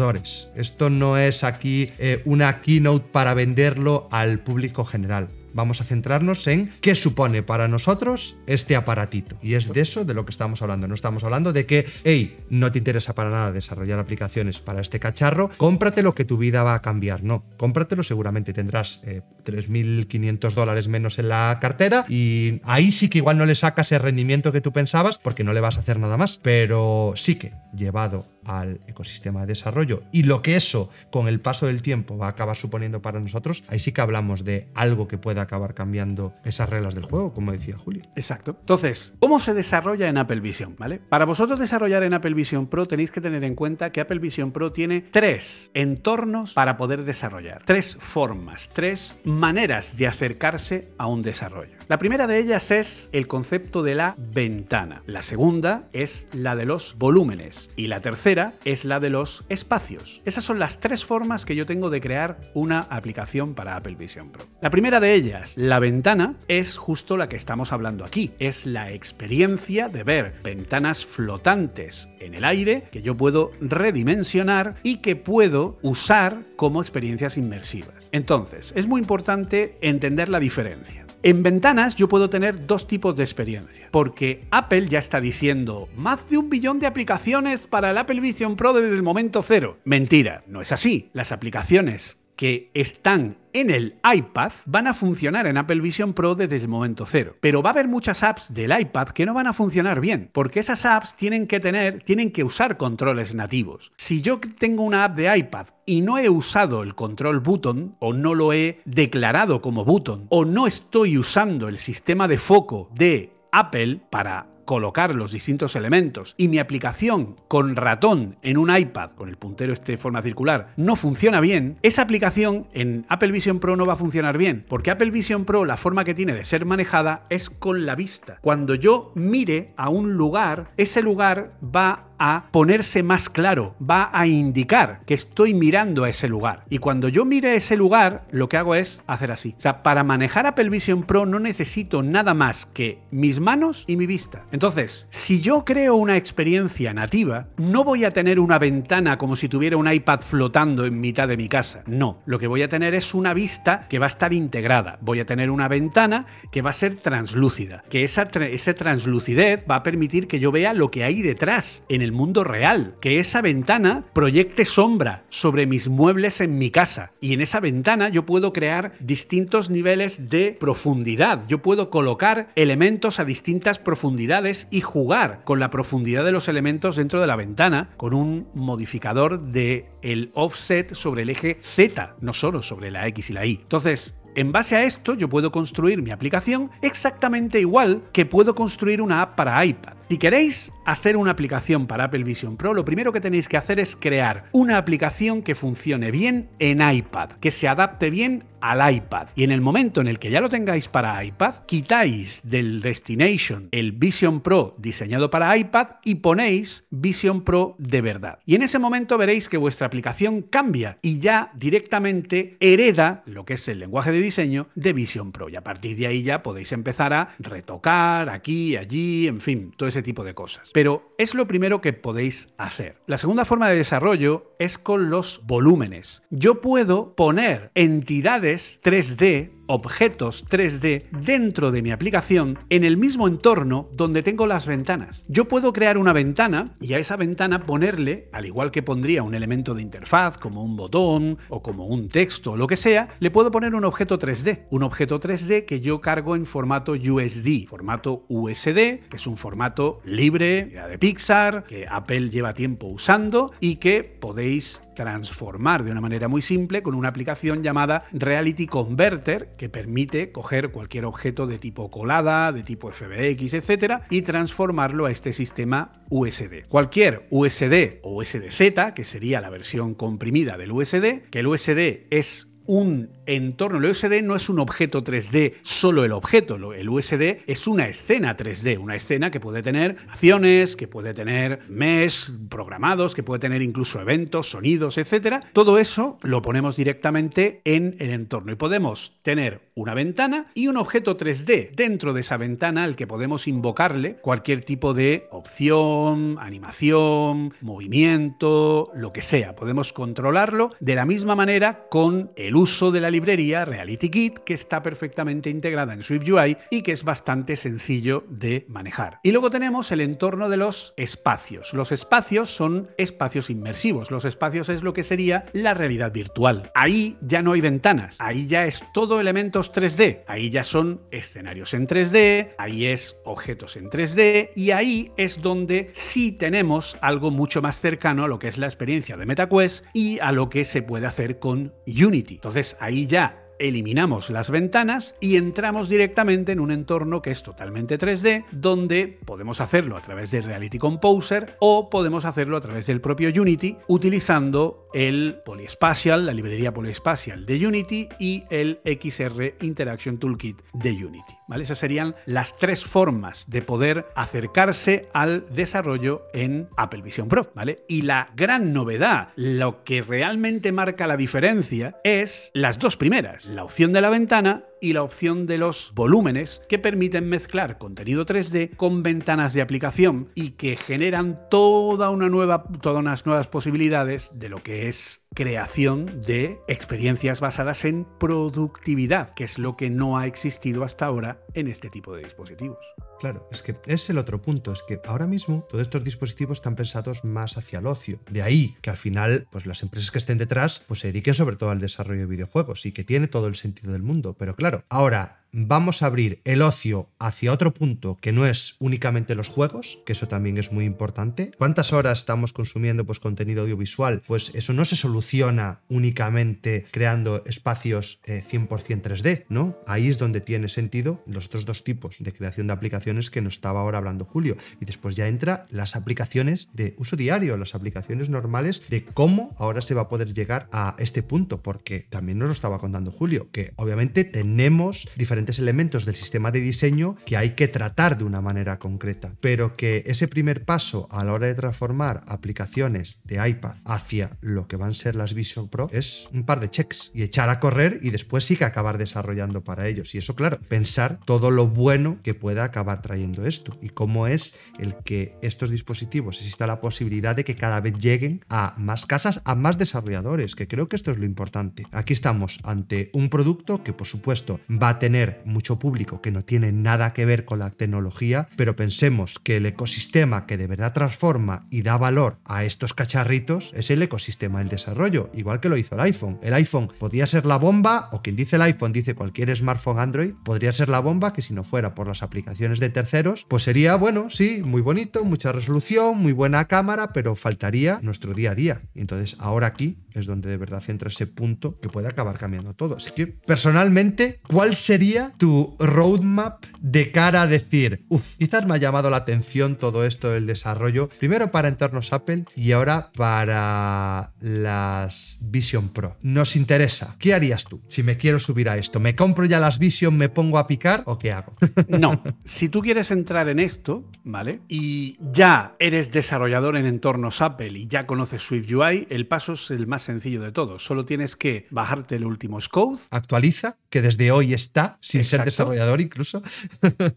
Esto 0.56 0.88
no 0.88 1.18
es 1.18 1.44
aquí 1.44 1.92
eh, 1.98 2.22
una 2.24 2.62
keynote 2.62 3.06
para 3.12 3.34
venderlo 3.34 4.08
al 4.10 4.40
público 4.40 4.84
general. 4.84 5.28
Vamos 5.54 5.80
a 5.80 5.84
centrarnos 5.84 6.46
en 6.46 6.72
qué 6.80 6.94
supone 6.94 7.42
para 7.42 7.68
nosotros 7.68 8.36
este 8.46 8.76
aparatito. 8.76 9.36
Y 9.42 9.54
es 9.54 9.72
de 9.72 9.80
eso 9.80 10.04
de 10.04 10.14
lo 10.14 10.24
que 10.24 10.30
estamos 10.30 10.62
hablando. 10.62 10.88
No 10.88 10.94
estamos 10.94 11.24
hablando 11.24 11.52
de 11.52 11.66
que, 11.66 11.86
hey, 12.04 12.38
no 12.50 12.72
te 12.72 12.78
interesa 12.78 13.14
para 13.14 13.30
nada 13.30 13.52
desarrollar 13.52 13.98
aplicaciones 13.98 14.60
para 14.60 14.80
este 14.80 15.00
cacharro, 15.00 15.50
cómprate 15.56 16.02
lo 16.02 16.14
que 16.14 16.24
tu 16.24 16.36
vida 16.36 16.62
va 16.62 16.74
a 16.74 16.82
cambiar. 16.82 17.22
No, 17.22 17.44
cómpratelo, 17.56 18.02
seguramente 18.02 18.52
tendrás 18.52 19.02
3.500 19.04 20.52
eh, 20.52 20.54
dólares 20.54 20.88
menos 20.88 21.18
en 21.18 21.28
la 21.28 21.58
cartera 21.60 22.04
y 22.08 22.60
ahí 22.64 22.90
sí 22.90 23.08
que 23.08 23.18
igual 23.18 23.38
no 23.38 23.46
le 23.46 23.54
sacas 23.54 23.92
el 23.92 24.00
rendimiento 24.00 24.52
que 24.52 24.60
tú 24.60 24.72
pensabas 24.72 25.18
porque 25.18 25.44
no 25.44 25.52
le 25.52 25.60
vas 25.60 25.76
a 25.76 25.80
hacer 25.80 25.98
nada 25.98 26.16
más. 26.16 26.40
Pero 26.42 27.12
sí 27.16 27.36
que 27.36 27.52
llevado 27.72 28.26
al 28.44 28.80
ecosistema 28.88 29.42
de 29.42 29.48
desarrollo 29.48 30.02
y 30.12 30.24
lo 30.24 30.42
que 30.42 30.56
eso 30.56 30.90
con 31.10 31.28
el 31.28 31.40
paso 31.40 31.66
del 31.66 31.82
tiempo 31.82 32.16
va 32.16 32.26
a 32.26 32.30
acabar 32.30 32.56
suponiendo 32.56 33.02
para 33.02 33.20
nosotros, 33.20 33.64
ahí 33.68 33.78
sí 33.78 33.92
que 33.92 34.00
hablamos 34.00 34.44
de 34.44 34.68
algo 34.74 35.08
que 35.08 35.18
pueda 35.18 35.39
acabar 35.42 35.74
cambiando 35.74 36.34
esas 36.44 36.68
reglas 36.68 36.94
del 36.94 37.04
juego, 37.04 37.32
como 37.32 37.52
decía 37.52 37.76
Julio. 37.76 38.02
Exacto. 38.16 38.56
Entonces, 38.60 39.14
¿cómo 39.20 39.38
se 39.38 39.54
desarrolla 39.54 40.08
en 40.08 40.18
Apple 40.18 40.40
Vision? 40.40 40.76
¿Vale? 40.78 40.98
Para 40.98 41.24
vosotros 41.24 41.58
desarrollar 41.58 42.02
en 42.02 42.14
Apple 42.14 42.34
Vision 42.34 42.66
Pro 42.66 42.86
tenéis 42.86 43.10
que 43.10 43.20
tener 43.20 43.44
en 43.44 43.54
cuenta 43.54 43.90
que 43.90 44.00
Apple 44.00 44.18
Vision 44.18 44.52
Pro 44.52 44.72
tiene 44.72 45.00
tres 45.00 45.70
entornos 45.74 46.54
para 46.54 46.76
poder 46.76 47.04
desarrollar, 47.04 47.62
tres 47.64 47.96
formas, 47.96 48.70
tres 48.72 49.18
maneras 49.24 49.96
de 49.96 50.06
acercarse 50.06 50.92
a 50.98 51.06
un 51.06 51.22
desarrollo. 51.22 51.76
La 51.88 51.98
primera 51.98 52.26
de 52.26 52.38
ellas 52.38 52.70
es 52.70 53.08
el 53.12 53.26
concepto 53.26 53.82
de 53.82 53.94
la 53.94 54.14
ventana, 54.16 55.02
la 55.06 55.22
segunda 55.22 55.88
es 55.92 56.28
la 56.32 56.54
de 56.54 56.64
los 56.64 56.96
volúmenes 56.98 57.70
y 57.76 57.88
la 57.88 58.00
tercera 58.00 58.54
es 58.64 58.84
la 58.84 59.00
de 59.00 59.10
los 59.10 59.44
espacios. 59.48 60.22
Esas 60.24 60.44
son 60.44 60.58
las 60.58 60.80
tres 60.80 61.04
formas 61.04 61.44
que 61.44 61.56
yo 61.56 61.66
tengo 61.66 61.90
de 61.90 62.00
crear 62.00 62.38
una 62.54 62.80
aplicación 62.80 63.54
para 63.54 63.76
Apple 63.76 63.96
Vision 63.96 64.30
Pro. 64.30 64.44
La 64.60 64.70
primera 64.70 65.00
de 65.00 65.14
ellas, 65.14 65.29
la 65.56 65.78
ventana, 65.78 66.36
es 66.48 66.76
justo 66.76 67.16
la 67.16 67.28
que 67.28 67.36
estamos 67.36 67.72
hablando 67.72 68.04
aquí. 68.04 68.32
Es 68.38 68.66
la 68.66 68.92
experiencia 68.92 69.88
de 69.88 70.04
ver 70.04 70.34
ventanas 70.42 71.04
flotantes 71.04 72.08
en 72.18 72.34
el 72.34 72.44
aire 72.44 72.84
que 72.90 73.02
yo 73.02 73.16
puedo 73.16 73.50
redimensionar 73.60 74.76
y 74.82 74.98
que 74.98 75.16
puedo 75.16 75.78
usar 75.82 76.42
como 76.56 76.80
experiencias 76.80 77.36
inmersivas. 77.36 78.08
Entonces, 78.12 78.72
es 78.76 78.86
muy 78.86 79.00
importante 79.00 79.78
entender 79.80 80.28
la 80.28 80.40
diferencia. 80.40 81.06
En 81.22 81.42
ventanas 81.42 81.96
yo 81.96 82.08
puedo 82.08 82.30
tener 82.30 82.66
dos 82.66 82.86
tipos 82.86 83.14
de 83.14 83.24
experiencia, 83.24 83.88
porque 83.90 84.40
Apple 84.50 84.88
ya 84.88 84.98
está 84.98 85.20
diciendo 85.20 85.90
más 85.94 86.30
de 86.30 86.38
un 86.38 86.48
billón 86.48 86.78
de 86.78 86.86
aplicaciones 86.86 87.66
para 87.66 87.90
el 87.90 87.98
Apple 87.98 88.20
Vision 88.20 88.56
Pro 88.56 88.72
desde 88.72 88.94
el 88.94 89.02
momento 89.02 89.42
cero. 89.42 89.76
Mentira, 89.84 90.44
no 90.46 90.62
es 90.62 90.72
así. 90.72 91.10
Las 91.12 91.30
aplicaciones 91.30 92.18
que 92.36 92.70
están 92.72 93.36
en 93.52 93.70
el 93.70 93.96
iPad 94.12 94.52
van 94.66 94.86
a 94.86 94.94
funcionar 94.94 95.46
en 95.46 95.56
Apple 95.56 95.80
Vision 95.80 96.12
Pro 96.12 96.34
desde 96.34 96.56
el 96.56 96.68
momento 96.68 97.06
cero. 97.06 97.36
Pero 97.40 97.62
va 97.62 97.70
a 97.70 97.72
haber 97.72 97.88
muchas 97.88 98.22
apps 98.22 98.52
del 98.52 98.78
iPad 98.78 99.08
que 99.08 99.26
no 99.26 99.34
van 99.34 99.46
a 99.46 99.52
funcionar 99.52 100.00
bien, 100.00 100.30
porque 100.32 100.60
esas 100.60 100.84
apps 100.84 101.14
tienen 101.14 101.46
que 101.46 101.60
tener, 101.60 102.02
tienen 102.02 102.30
que 102.30 102.44
usar 102.44 102.76
controles 102.76 103.34
nativos. 103.34 103.92
Si 103.96 104.22
yo 104.22 104.40
tengo 104.58 104.82
una 104.82 105.04
app 105.04 105.16
de 105.16 105.36
iPad 105.36 105.66
y 105.86 106.00
no 106.00 106.18
he 106.18 106.28
usado 106.28 106.82
el 106.82 106.94
control 106.94 107.40
button 107.40 107.96
o 107.98 108.12
no 108.12 108.34
lo 108.34 108.52
he 108.52 108.80
declarado 108.84 109.60
como 109.60 109.84
button 109.84 110.26
o 110.28 110.44
no 110.44 110.66
estoy 110.66 111.18
usando 111.18 111.68
el 111.68 111.78
sistema 111.78 112.28
de 112.28 112.38
foco 112.38 112.90
de 112.94 113.32
Apple 113.52 114.00
para 114.10 114.46
colocar 114.70 115.16
los 115.16 115.32
distintos 115.32 115.74
elementos 115.74 116.36
y 116.36 116.46
mi 116.46 116.60
aplicación 116.60 117.34
con 117.48 117.74
ratón 117.74 118.36
en 118.40 118.56
un 118.56 118.72
iPad, 118.72 119.10
con 119.16 119.28
el 119.28 119.36
puntero 119.36 119.72
este 119.72 119.90
de 119.90 119.98
forma 119.98 120.22
circular, 120.22 120.74
no 120.76 120.94
funciona 120.94 121.40
bien, 121.40 121.78
esa 121.82 122.02
aplicación 122.02 122.68
en 122.72 123.04
Apple 123.08 123.32
Vision 123.32 123.58
Pro 123.58 123.74
no 123.74 123.84
va 123.84 123.94
a 123.94 123.96
funcionar 123.96 124.38
bien, 124.38 124.64
porque 124.68 124.92
Apple 124.92 125.10
Vision 125.10 125.44
Pro 125.44 125.64
la 125.64 125.76
forma 125.76 126.04
que 126.04 126.14
tiene 126.14 126.34
de 126.34 126.44
ser 126.44 126.66
manejada 126.66 127.24
es 127.30 127.50
con 127.50 127.84
la 127.84 127.96
vista. 127.96 128.38
Cuando 128.42 128.76
yo 128.76 129.10
mire 129.16 129.72
a 129.76 129.88
un 129.88 130.12
lugar, 130.12 130.70
ese 130.76 131.02
lugar 131.02 131.58
va 131.60 132.09
a 132.20 132.44
ponerse 132.52 133.02
más 133.02 133.30
claro, 133.30 133.74
va 133.80 134.10
a 134.12 134.26
indicar 134.26 135.00
que 135.06 135.14
estoy 135.14 135.54
mirando 135.54 136.04
a 136.04 136.10
ese 136.10 136.28
lugar. 136.28 136.64
Y 136.68 136.78
cuando 136.78 137.08
yo 137.08 137.24
mire 137.24 137.56
ese 137.56 137.76
lugar, 137.76 138.26
lo 138.30 138.48
que 138.48 138.58
hago 138.58 138.74
es 138.74 139.02
hacer 139.06 139.32
así. 139.32 139.54
O 139.56 139.60
sea, 139.60 139.82
para 139.82 140.04
manejar 140.04 140.46
Apple 140.46 140.68
Vision 140.68 141.02
Pro 141.04 141.24
no 141.24 141.40
necesito 141.40 142.02
nada 142.02 142.34
más 142.34 142.66
que 142.66 142.98
mis 143.10 143.40
manos 143.40 143.84
y 143.86 143.96
mi 143.96 144.06
vista. 144.06 144.44
Entonces, 144.52 145.08
si 145.10 145.40
yo 145.40 145.64
creo 145.64 145.96
una 145.96 146.18
experiencia 146.18 146.92
nativa, 146.92 147.48
no 147.56 147.84
voy 147.84 148.04
a 148.04 148.10
tener 148.10 148.38
una 148.38 148.58
ventana 148.58 149.16
como 149.16 149.34
si 149.34 149.48
tuviera 149.48 149.78
un 149.78 149.90
iPad 149.90 150.20
flotando 150.20 150.84
en 150.84 151.00
mitad 151.00 151.26
de 151.26 151.38
mi 151.38 151.48
casa. 151.48 151.82
No, 151.86 152.18
lo 152.26 152.38
que 152.38 152.46
voy 152.46 152.62
a 152.62 152.68
tener 152.68 152.94
es 152.94 153.14
una 153.14 153.32
vista 153.32 153.86
que 153.88 153.98
va 153.98 154.04
a 154.04 154.08
estar 154.08 154.34
integrada. 154.34 154.98
Voy 155.00 155.20
a 155.20 155.26
tener 155.26 155.50
una 155.50 155.68
ventana 155.68 156.26
que 156.52 156.60
va 156.60 156.70
a 156.70 156.74
ser 156.74 156.96
translúcida, 156.96 157.82
que 157.88 158.04
esa, 158.04 158.22
esa 158.22 158.74
translucidez 158.74 159.64
va 159.68 159.76
a 159.76 159.82
permitir 159.82 160.28
que 160.28 160.38
yo 160.38 160.52
vea 160.52 160.74
lo 160.74 160.90
que 160.90 161.04
hay 161.04 161.22
detrás 161.22 161.82
en 161.88 162.02
el 162.02 162.09
mundo 162.12 162.44
real, 162.44 162.94
que 163.00 163.20
esa 163.20 163.40
ventana 163.40 164.04
proyecte 164.12 164.64
sombra 164.64 165.24
sobre 165.28 165.66
mis 165.66 165.88
muebles 165.88 166.40
en 166.40 166.58
mi 166.58 166.70
casa 166.70 167.12
y 167.20 167.32
en 167.32 167.40
esa 167.40 167.60
ventana 167.60 168.08
yo 168.08 168.26
puedo 168.26 168.52
crear 168.52 168.92
distintos 169.00 169.70
niveles 169.70 170.28
de 170.30 170.56
profundidad, 170.58 171.44
yo 171.48 171.62
puedo 171.62 171.90
colocar 171.90 172.50
elementos 172.56 173.20
a 173.20 173.24
distintas 173.24 173.78
profundidades 173.78 174.68
y 174.70 174.80
jugar 174.80 175.42
con 175.44 175.60
la 175.60 175.70
profundidad 175.70 176.24
de 176.24 176.32
los 176.32 176.48
elementos 176.48 176.96
dentro 176.96 177.20
de 177.20 177.26
la 177.26 177.36
ventana 177.36 177.90
con 177.96 178.14
un 178.14 178.48
modificador 178.54 179.40
de 179.40 179.90
el 180.02 180.30
offset 180.34 180.94
sobre 180.94 181.22
el 181.22 181.30
eje 181.30 181.58
Z, 181.62 182.16
no 182.20 182.32
solo 182.32 182.62
sobre 182.62 182.90
la 182.90 183.06
X 183.08 183.30
y 183.30 183.32
la 183.32 183.46
Y. 183.46 183.60
Entonces, 183.62 184.20
en 184.34 184.52
base 184.52 184.76
a 184.76 184.84
esto 184.84 185.14
yo 185.14 185.28
puedo 185.28 185.50
construir 185.50 186.02
mi 186.02 186.10
aplicación 186.10 186.70
exactamente 186.82 187.60
igual 187.60 188.02
que 188.12 188.26
puedo 188.26 188.54
construir 188.54 189.02
una 189.02 189.22
app 189.22 189.36
para 189.36 189.64
iPad. 189.64 189.99
Si 190.10 190.18
queréis 190.18 190.72
hacer 190.84 191.16
una 191.16 191.30
aplicación 191.30 191.86
para 191.86 192.06
Apple 192.06 192.24
Vision 192.24 192.56
Pro, 192.56 192.74
lo 192.74 192.84
primero 192.84 193.12
que 193.12 193.20
tenéis 193.20 193.48
que 193.48 193.56
hacer 193.56 193.78
es 193.78 193.94
crear 193.94 194.46
una 194.50 194.76
aplicación 194.76 195.40
que 195.40 195.54
funcione 195.54 196.10
bien 196.10 196.48
en 196.58 196.80
iPad, 196.82 197.30
que 197.34 197.52
se 197.52 197.68
adapte 197.68 198.10
bien 198.10 198.42
al 198.60 198.92
iPad. 198.92 199.28
Y 199.34 199.44
en 199.44 199.52
el 199.52 199.60
momento 199.60 200.00
en 200.00 200.08
el 200.08 200.18
que 200.18 200.30
ya 200.30 200.40
lo 200.40 200.48
tengáis 200.48 200.88
para 200.88 201.24
iPad, 201.24 201.64
quitáis 201.66 202.42
del 202.44 202.80
Destination 202.80 203.68
el 203.70 203.92
Vision 203.92 204.40
Pro 204.40 204.74
diseñado 204.78 205.30
para 205.30 205.56
iPad 205.56 205.86
y 206.04 206.16
ponéis 206.16 206.86
Vision 206.90 207.42
Pro 207.42 207.76
de 207.78 208.00
verdad. 208.00 208.40
Y 208.46 208.54
en 208.54 208.62
ese 208.62 208.78
momento 208.78 209.16
veréis 209.16 209.48
que 209.48 209.56
vuestra 209.56 209.86
aplicación 209.86 210.42
cambia 210.42 210.98
y 211.02 211.20
ya 211.20 211.52
directamente 211.54 212.56
hereda 212.60 213.22
lo 213.26 213.44
que 213.44 213.54
es 213.54 213.68
el 213.68 213.78
lenguaje 213.78 214.12
de 214.12 214.20
diseño 214.20 214.68
de 214.74 214.92
Vision 214.92 215.32
Pro. 215.32 215.48
Y 215.48 215.56
a 215.56 215.62
partir 215.62 215.96
de 215.96 216.06
ahí 216.06 216.22
ya 216.22 216.42
podéis 216.42 216.72
empezar 216.72 217.12
a 217.12 217.28
retocar 217.38 218.28
aquí, 218.28 218.76
allí, 218.76 219.26
en 219.26 219.40
fin, 219.40 219.72
todo 219.76 219.88
ese 219.88 219.99
tipo 220.02 220.24
de 220.24 220.34
cosas. 220.34 220.70
Pero 220.72 221.14
es 221.18 221.34
lo 221.34 221.46
primero 221.46 221.80
que 221.80 221.92
podéis 221.92 222.54
hacer. 222.58 223.00
La 223.06 223.18
segunda 223.18 223.44
forma 223.44 223.68
de 223.68 223.76
desarrollo 223.76 224.54
es 224.58 224.78
con 224.78 225.10
los 225.10 225.42
volúmenes. 225.46 226.22
Yo 226.30 226.60
puedo 226.60 227.14
poner 227.14 227.70
entidades 227.74 228.80
3D 228.82 229.59
objetos 229.70 230.44
3D 230.48 231.04
dentro 231.12 231.70
de 231.70 231.80
mi 231.80 231.92
aplicación 231.92 232.58
en 232.70 232.82
el 232.82 232.96
mismo 232.96 233.28
entorno 233.28 233.88
donde 233.92 234.24
tengo 234.24 234.48
las 234.48 234.66
ventanas. 234.66 235.22
Yo 235.28 235.46
puedo 235.46 235.72
crear 235.72 235.96
una 235.96 236.12
ventana 236.12 236.72
y 236.80 236.94
a 236.94 236.98
esa 236.98 237.16
ventana 237.16 237.62
ponerle, 237.62 238.28
al 238.32 238.46
igual 238.46 238.72
que 238.72 238.82
pondría 238.82 239.22
un 239.22 239.34
elemento 239.34 239.74
de 239.74 239.82
interfaz 239.82 240.38
como 240.38 240.64
un 240.64 240.76
botón 240.76 241.38
o 241.48 241.62
como 241.62 241.86
un 241.86 242.08
texto 242.08 242.52
o 242.52 242.56
lo 242.56 242.66
que 242.66 242.76
sea, 242.76 243.10
le 243.20 243.30
puedo 243.30 243.52
poner 243.52 243.76
un 243.76 243.84
objeto 243.84 244.18
3D. 244.18 244.66
Un 244.70 244.82
objeto 244.82 245.20
3D 245.20 245.64
que 245.66 245.80
yo 245.80 246.00
cargo 246.00 246.34
en 246.34 246.46
formato 246.46 246.92
USD, 246.92 247.68
formato 247.68 248.24
USD, 248.28 249.06
que 249.08 249.16
es 249.16 249.26
un 249.28 249.36
formato 249.36 250.00
libre 250.04 250.64
de 250.64 250.98
Pixar, 250.98 251.64
que 251.64 251.86
Apple 251.88 252.30
lleva 252.30 252.54
tiempo 252.54 252.88
usando 252.88 253.52
y 253.60 253.76
que 253.76 254.02
podéis 254.02 254.82
transformar 254.96 255.82
de 255.84 255.92
una 255.92 256.00
manera 256.00 256.28
muy 256.28 256.42
simple 256.42 256.82
con 256.82 256.94
una 256.94 257.08
aplicación 257.08 257.62
llamada 257.62 258.04
Reality 258.12 258.66
Converter 258.66 259.50
que 259.60 259.68
permite 259.68 260.32
coger 260.32 260.70
cualquier 260.70 261.04
objeto 261.04 261.46
de 261.46 261.58
tipo 261.58 261.90
colada, 261.90 262.50
de 262.50 262.62
tipo 262.62 262.90
FBX, 262.90 263.52
etcétera, 263.52 264.06
y 264.08 264.22
transformarlo 264.22 265.04
a 265.04 265.10
este 265.10 265.34
sistema 265.34 265.92
USD. 266.08 266.66
Cualquier 266.66 267.26
USD 267.28 267.98
o 268.00 268.22
USDZ, 268.22 268.94
que 268.94 269.04
sería 269.04 269.42
la 269.42 269.50
versión 269.50 269.92
comprimida 269.92 270.56
del 270.56 270.72
USD, 270.72 271.28
que 271.30 271.40
el 271.40 271.46
USD 271.46 272.06
es 272.08 272.49
un 272.70 273.10
entorno. 273.26 273.78
El 273.78 273.86
USD 273.86 274.22
no 274.22 274.36
es 274.36 274.48
un 274.48 274.60
objeto 274.60 275.02
3D, 275.02 275.54
solo 275.62 276.04
el 276.04 276.12
objeto. 276.12 276.54
El 276.72 276.88
USD 276.88 277.42
es 277.48 277.66
una 277.66 277.88
escena 277.88 278.36
3D, 278.36 278.78
una 278.78 278.94
escena 278.94 279.32
que 279.32 279.40
puede 279.40 279.60
tener 279.60 279.96
acciones, 280.08 280.76
que 280.76 280.86
puede 280.86 281.12
tener 281.12 281.62
mesh 281.68 282.30
programados, 282.48 283.16
que 283.16 283.24
puede 283.24 283.40
tener 283.40 283.60
incluso 283.60 284.00
eventos, 284.00 284.52
sonidos, 284.52 284.98
etc. 284.98 285.42
Todo 285.52 285.80
eso 285.80 286.18
lo 286.22 286.42
ponemos 286.42 286.76
directamente 286.76 287.60
en 287.64 287.96
el 287.98 288.10
entorno 288.10 288.52
y 288.52 288.54
podemos 288.54 289.18
tener 289.22 289.69
una 289.80 289.94
ventana 289.94 290.44
y 290.54 290.68
un 290.68 290.76
objeto 290.76 291.16
3D 291.16 291.70
dentro 291.74 292.12
de 292.12 292.20
esa 292.20 292.36
ventana 292.36 292.84
al 292.84 292.96
que 292.96 293.06
podemos 293.06 293.48
invocarle 293.48 294.16
cualquier 294.16 294.62
tipo 294.62 294.92
de 294.92 295.26
opción, 295.30 296.36
animación, 296.38 297.54
movimiento, 297.62 298.90
lo 298.94 299.12
que 299.12 299.22
sea. 299.22 299.56
Podemos 299.56 299.92
controlarlo 299.92 300.70
de 300.80 300.94
la 300.94 301.06
misma 301.06 301.34
manera 301.34 301.86
con 301.88 302.30
el 302.36 302.56
uso 302.56 302.90
de 302.90 303.00
la 303.00 303.10
librería 303.10 303.64
Reality 303.64 304.10
Kit 304.10 304.38
que 304.40 304.54
está 304.54 304.82
perfectamente 304.82 305.48
integrada 305.48 305.94
en 305.94 306.02
SwiftUI 306.02 306.58
y 306.70 306.82
que 306.82 306.92
es 306.92 307.02
bastante 307.02 307.56
sencillo 307.56 308.24
de 308.28 308.66
manejar. 308.68 309.18
Y 309.22 309.32
luego 309.32 309.50
tenemos 309.50 309.90
el 309.92 310.02
entorno 310.02 310.48
de 310.50 310.58
los 310.58 310.92
espacios. 310.96 311.72
Los 311.72 311.90
espacios 311.90 312.54
son 312.54 312.90
espacios 312.98 313.48
inmersivos. 313.48 314.10
Los 314.10 314.26
espacios 314.26 314.68
es 314.68 314.82
lo 314.82 314.92
que 314.92 315.04
sería 315.04 315.46
la 315.54 315.72
realidad 315.72 316.12
virtual. 316.12 316.70
Ahí 316.74 317.16
ya 317.22 317.40
no 317.40 317.52
hay 317.52 317.62
ventanas, 317.62 318.16
ahí 318.20 318.46
ya 318.46 318.66
es 318.66 318.84
todo 318.92 319.20
elementos 319.20 319.69
3D, 319.72 320.24
ahí 320.26 320.50
ya 320.50 320.64
son 320.64 321.02
escenarios 321.10 321.74
en 321.74 321.86
3D, 321.86 322.54
ahí 322.58 322.86
es 322.86 323.20
objetos 323.24 323.76
en 323.76 323.90
3D 323.90 324.50
y 324.54 324.70
ahí 324.70 325.12
es 325.16 325.42
donde 325.42 325.90
sí 325.94 326.32
tenemos 326.32 326.96
algo 327.00 327.30
mucho 327.30 327.62
más 327.62 327.80
cercano 327.80 328.24
a 328.24 328.28
lo 328.28 328.38
que 328.38 328.48
es 328.48 328.58
la 328.58 328.66
experiencia 328.66 329.16
de 329.16 329.26
MetaQuest 329.26 329.84
y 329.92 330.18
a 330.20 330.32
lo 330.32 330.48
que 330.48 330.64
se 330.64 330.82
puede 330.82 331.06
hacer 331.06 331.38
con 331.38 331.74
Unity. 331.86 332.34
Entonces 332.34 332.76
ahí 332.80 333.06
ya 333.06 333.49
eliminamos 333.60 334.30
las 334.30 334.50
ventanas 334.50 335.14
y 335.20 335.36
entramos 335.36 335.88
directamente 335.88 336.52
en 336.52 336.60
un 336.60 336.72
entorno 336.72 337.22
que 337.22 337.30
es 337.30 337.42
totalmente 337.42 337.98
3D, 337.98 338.46
donde 338.50 339.06
podemos 339.24 339.60
hacerlo 339.60 339.96
a 339.96 340.02
través 340.02 340.30
de 340.30 340.42
Reality 340.42 340.78
Composer 340.78 341.56
o 341.60 341.90
podemos 341.90 342.24
hacerlo 342.24 342.56
a 342.56 342.60
través 342.60 342.86
del 342.86 343.00
propio 343.00 343.30
Unity 343.40 343.76
utilizando 343.86 344.88
el 344.92 345.36
Polyspatial, 345.44 346.26
la 346.26 346.32
librería 346.32 346.72
Polyspatial 346.72 347.46
de 347.46 347.66
Unity 347.66 348.08
y 348.18 348.44
el 348.50 348.80
XR 348.84 349.54
Interaction 349.60 350.18
Toolkit 350.18 350.62
de 350.72 350.90
Unity. 350.90 351.39
Esas 351.58 351.78
serían 351.78 352.14
las 352.26 352.56
tres 352.56 352.84
formas 352.84 353.48
de 353.48 353.62
poder 353.62 354.06
acercarse 354.14 355.08
al 355.12 355.46
desarrollo 355.54 356.22
en 356.32 356.68
Apple 356.76 357.02
Vision 357.02 357.28
Pro. 357.28 357.50
¿vale? 357.54 357.84
Y 357.88 358.02
la 358.02 358.30
gran 358.34 358.72
novedad, 358.72 359.28
lo 359.36 359.84
que 359.84 360.02
realmente 360.02 360.72
marca 360.72 361.06
la 361.06 361.16
diferencia, 361.16 361.96
es 362.04 362.50
las 362.54 362.78
dos 362.78 362.96
primeras, 362.96 363.46
la 363.46 363.64
opción 363.64 363.92
de 363.92 364.00
la 364.00 364.10
ventana 364.10 364.64
y 364.80 364.92
la 364.92 365.02
opción 365.02 365.46
de 365.46 365.58
los 365.58 365.92
volúmenes 365.94 366.62
que 366.68 366.78
permiten 366.78 367.28
mezclar 367.28 367.78
contenido 367.78 368.26
3D 368.26 368.76
con 368.76 369.02
ventanas 369.02 369.52
de 369.54 369.62
aplicación 369.62 370.30
y 370.34 370.52
que 370.52 370.76
generan 370.76 371.40
toda 371.50 372.10
una 372.10 372.28
nueva, 372.28 372.64
todas 372.80 373.00
unas 373.00 373.26
nuevas 373.26 373.46
posibilidades 373.46 374.30
de 374.34 374.48
lo 374.48 374.62
que 374.62 374.88
es 374.88 375.26
creación 375.34 376.22
de 376.22 376.58
experiencias 376.68 377.40
basadas 377.40 377.84
en 377.84 378.06
productividad, 378.18 379.34
que 379.34 379.44
es 379.44 379.58
lo 379.58 379.76
que 379.76 379.90
no 379.90 380.18
ha 380.18 380.26
existido 380.26 380.84
hasta 380.84 381.06
ahora 381.06 381.42
en 381.54 381.68
este 381.68 381.90
tipo 381.90 382.14
de 382.14 382.24
dispositivos. 382.24 382.78
Claro, 383.20 383.46
es 383.52 383.62
que 383.62 383.76
es 383.86 384.08
el 384.08 384.16
otro 384.16 384.40
punto, 384.40 384.72
es 384.72 384.82
que 384.82 384.98
ahora 385.04 385.26
mismo 385.26 385.66
todos 385.68 385.82
estos 385.82 386.02
dispositivos 386.02 386.56
están 386.56 386.74
pensados 386.74 387.22
más 387.22 387.58
hacia 387.58 387.80
el 387.80 387.86
ocio. 387.86 388.18
De 388.30 388.40
ahí 388.40 388.76
que 388.80 388.88
al 388.88 388.96
final, 388.96 389.46
pues 389.50 389.66
las 389.66 389.82
empresas 389.82 390.10
que 390.10 390.16
estén 390.16 390.38
detrás, 390.38 390.82
pues 390.88 391.00
se 391.00 391.08
dediquen 391.08 391.34
sobre 391.34 391.56
todo 391.56 391.68
al 391.68 391.80
desarrollo 391.80 392.20
de 392.20 392.26
videojuegos 392.26 392.86
y 392.86 392.92
que 392.92 393.04
tiene 393.04 393.28
todo 393.28 393.46
el 393.46 393.56
sentido 393.56 393.92
del 393.92 394.02
mundo. 394.02 394.36
Pero 394.38 394.56
claro, 394.56 394.84
ahora 394.88 395.39
vamos 395.52 396.02
a 396.02 396.06
abrir 396.06 396.40
el 396.44 396.62
ocio 396.62 397.08
hacia 397.18 397.52
otro 397.52 397.72
punto 397.72 398.16
que 398.20 398.32
no 398.32 398.46
es 398.46 398.76
únicamente 398.78 399.34
los 399.34 399.48
juegos, 399.48 399.98
que 400.04 400.12
eso 400.12 400.28
también 400.28 400.58
es 400.58 400.72
muy 400.72 400.84
importante. 400.84 401.52
¿Cuántas 401.56 401.92
horas 401.92 402.18
estamos 402.18 402.52
consumiendo 402.52 403.04
pues, 403.04 403.20
contenido 403.20 403.62
audiovisual? 403.62 404.22
Pues 404.26 404.52
eso 404.54 404.72
no 404.72 404.84
se 404.84 404.96
soluciona 404.96 405.80
únicamente 405.88 406.84
creando 406.90 407.42
espacios 407.44 408.20
100% 408.24 408.26
eh, 408.26 409.02
3D, 409.02 409.44
¿no? 409.48 409.76
Ahí 409.86 410.08
es 410.08 410.18
donde 410.18 410.40
tiene 410.40 410.68
sentido 410.68 411.22
los 411.26 411.46
otros 411.46 411.66
dos 411.66 411.84
tipos 411.84 412.16
de 412.18 412.32
creación 412.32 412.66
de 412.66 412.72
aplicaciones 412.72 413.30
que 413.30 413.40
nos 413.40 413.54
estaba 413.54 413.80
ahora 413.80 413.98
hablando 413.98 414.24
Julio. 414.24 414.56
Y 414.80 414.84
después 414.84 415.16
ya 415.16 415.28
entra 415.28 415.66
las 415.70 415.96
aplicaciones 415.96 416.68
de 416.72 416.94
uso 416.98 417.16
diario, 417.16 417.56
las 417.56 417.74
aplicaciones 417.74 418.28
normales 418.28 418.82
de 418.88 419.04
cómo 419.04 419.54
ahora 419.58 419.82
se 419.82 419.94
va 419.94 420.02
a 420.02 420.08
poder 420.08 420.32
llegar 420.32 420.68
a 420.72 420.94
este 420.98 421.22
punto, 421.22 421.62
porque 421.62 422.06
también 422.10 422.38
nos 422.38 422.48
lo 422.48 422.52
estaba 422.52 422.78
contando 422.78 423.10
Julio, 423.10 423.48
que 423.50 423.72
obviamente 423.76 424.24
tenemos 424.24 425.08
diferentes 425.16 425.39
elementos 425.48 426.06
del 426.06 426.14
sistema 426.14 426.50
de 426.50 426.60
diseño 426.60 427.16
que 427.24 427.36
hay 427.36 427.50
que 427.50 427.68
tratar 427.68 428.18
de 428.18 428.24
una 428.24 428.40
manera 428.40 428.78
concreta, 428.78 429.34
pero 429.40 429.76
que 429.76 430.04
ese 430.06 430.28
primer 430.28 430.64
paso 430.64 431.08
a 431.10 431.24
la 431.24 431.32
hora 431.32 431.46
de 431.46 431.54
transformar 431.54 432.22
aplicaciones 432.26 433.20
de 433.24 433.48
iPad 433.48 433.76
hacia 433.84 434.36
lo 434.40 434.68
que 434.68 434.76
van 434.76 434.90
a 434.90 434.94
ser 434.94 435.16
las 435.16 435.34
Vision 435.34 435.68
Pro 435.68 435.88
es 435.92 436.28
un 436.32 436.44
par 436.44 436.60
de 436.60 436.70
checks 436.70 437.10
y 437.14 437.22
echar 437.22 437.48
a 437.48 437.60
correr 437.60 438.00
y 438.02 438.10
después 438.10 438.44
sí 438.44 438.56
que 438.56 438.64
acabar 438.64 438.98
desarrollando 438.98 439.64
para 439.64 439.88
ellos. 439.88 440.14
Y 440.14 440.18
eso, 440.18 440.34
claro, 440.34 440.60
pensar 440.68 441.20
todo 441.24 441.50
lo 441.50 441.66
bueno 441.66 442.18
que 442.22 442.34
pueda 442.34 442.64
acabar 442.64 443.02
trayendo 443.02 443.46
esto 443.46 443.78
y 443.80 443.90
cómo 443.90 444.26
es 444.26 444.54
el 444.78 444.96
que 444.96 445.36
estos 445.42 445.70
dispositivos 445.70 446.38
exista 446.38 446.66
la 446.66 446.80
posibilidad 446.80 447.34
de 447.34 447.44
que 447.44 447.56
cada 447.56 447.80
vez 447.80 447.94
lleguen 447.98 448.44
a 448.48 448.74
más 448.76 449.06
casas, 449.06 449.42
a 449.44 449.54
más 449.54 449.78
desarrolladores, 449.78 450.54
que 450.54 450.68
creo 450.68 450.88
que 450.88 450.96
esto 450.96 451.10
es 451.10 451.18
lo 451.18 451.24
importante. 451.24 451.84
Aquí 451.92 452.12
estamos 452.12 452.60
ante 452.64 453.10
un 453.12 453.28
producto 453.28 453.82
que 453.82 453.92
por 453.92 454.06
supuesto 454.06 454.60
va 454.70 454.90
a 454.90 454.98
tener 454.98 455.29
mucho 455.44 455.78
público 455.78 456.20
que 456.20 456.30
no 456.30 456.42
tiene 456.42 456.72
nada 456.72 457.12
que 457.12 457.24
ver 457.24 457.44
con 457.44 457.58
la 457.58 457.70
tecnología, 457.70 458.48
pero 458.56 458.76
pensemos 458.76 459.38
que 459.38 459.56
el 459.56 459.66
ecosistema 459.66 460.46
que 460.46 460.56
de 460.56 460.66
verdad 460.66 460.92
transforma 460.92 461.66
y 461.70 461.82
da 461.82 461.96
valor 461.96 462.38
a 462.44 462.64
estos 462.64 462.94
cacharritos 462.94 463.72
es 463.74 463.90
el 463.90 464.02
ecosistema 464.02 464.60
del 464.60 464.68
desarrollo, 464.68 465.30
igual 465.34 465.60
que 465.60 465.68
lo 465.68 465.76
hizo 465.76 465.94
el 465.94 466.00
iPhone. 466.02 466.38
El 466.42 466.54
iPhone 466.54 466.88
podría 466.98 467.26
ser 467.26 467.46
la 467.46 467.56
bomba, 467.56 468.08
o 468.12 468.22
quien 468.22 468.36
dice 468.36 468.56
el 468.56 468.62
iPhone 468.62 468.92
dice 468.92 469.14
cualquier 469.14 469.54
smartphone 469.56 469.98
Android, 469.98 470.34
podría 470.44 470.72
ser 470.72 470.88
la 470.88 471.00
bomba 471.00 471.32
que 471.32 471.42
si 471.42 471.54
no 471.54 471.64
fuera 471.64 471.94
por 471.94 472.08
las 472.08 472.22
aplicaciones 472.22 472.80
de 472.80 472.90
terceros, 472.90 473.46
pues 473.48 473.62
sería, 473.62 473.96
bueno, 473.96 474.30
sí, 474.30 474.62
muy 474.64 474.82
bonito, 474.82 475.24
mucha 475.24 475.52
resolución, 475.52 476.18
muy 476.18 476.32
buena 476.32 476.66
cámara, 476.66 477.12
pero 477.12 477.36
faltaría 477.36 478.00
nuestro 478.02 478.34
día 478.34 478.52
a 478.52 478.54
día. 478.54 478.80
Entonces 478.94 479.36
ahora 479.38 479.66
aquí 479.66 479.98
es 480.14 480.26
donde 480.26 480.50
de 480.50 480.56
verdad 480.56 480.82
entra 480.88 481.08
ese 481.08 481.26
punto 481.26 481.78
que 481.80 481.88
puede 481.88 482.08
acabar 482.08 482.38
cambiando 482.38 482.74
todo. 482.74 482.96
Así 482.96 483.10
que, 483.12 483.26
personalmente, 483.26 484.40
¿cuál 484.48 484.74
sería 484.74 485.19
tu 485.36 485.76
roadmap 485.78 486.64
de 486.80 487.10
cara 487.10 487.42
a 487.42 487.46
decir, 487.46 488.04
uff, 488.08 488.36
quizás 488.36 488.66
me 488.66 488.74
ha 488.74 488.78
llamado 488.78 489.10
la 489.10 489.18
atención 489.18 489.76
todo 489.76 490.04
esto 490.04 490.30
del 490.30 490.46
desarrollo, 490.46 491.08
primero 491.18 491.50
para 491.50 491.68
entornos 491.68 492.12
Apple 492.12 492.44
y 492.54 492.72
ahora 492.72 493.10
para 493.16 494.32
las 494.40 495.38
Vision 495.50 495.88
Pro? 495.88 496.16
Nos 496.22 496.56
interesa. 496.56 497.16
¿Qué 497.18 497.34
harías 497.34 497.64
tú 497.64 497.80
si 497.88 498.02
me 498.02 498.16
quiero 498.16 498.38
subir 498.38 498.68
a 498.68 498.76
esto? 498.76 499.00
¿Me 499.00 499.16
compro 499.16 499.46
ya 499.46 499.58
las 499.58 499.78
Vision, 499.78 500.16
me 500.16 500.28
pongo 500.28 500.58
a 500.58 500.66
picar 500.66 501.02
o 501.06 501.18
qué 501.18 501.32
hago? 501.32 501.54
No, 501.88 502.22
si 502.44 502.68
tú 502.68 502.80
quieres 502.80 503.10
entrar 503.10 503.48
en 503.48 503.58
esto, 503.58 504.04
¿vale? 504.22 504.60
Y 504.68 505.18
ya 505.32 505.74
eres 505.78 506.10
desarrollador 506.10 506.76
en 506.76 506.86
entornos 506.86 507.42
Apple 507.42 507.78
y 507.78 507.88
ya 507.88 508.06
conoces 508.06 508.42
SwiftUI, 508.42 509.06
el 509.10 509.26
paso 509.26 509.54
es 509.54 509.70
el 509.70 509.86
más 509.86 510.02
sencillo 510.02 510.40
de 510.40 510.52
todos. 510.52 510.84
Solo 510.84 511.04
tienes 511.04 511.36
que 511.36 511.66
bajarte 511.70 512.16
el 512.16 512.24
último 512.24 512.60
Code. 512.68 513.00
Actualiza 513.10 513.76
que 513.90 514.02
desde 514.02 514.30
hoy 514.30 514.54
está, 514.54 514.98
sin 515.00 515.24
ser 515.24 515.44
desarrollador 515.44 516.00
incluso. 516.00 516.42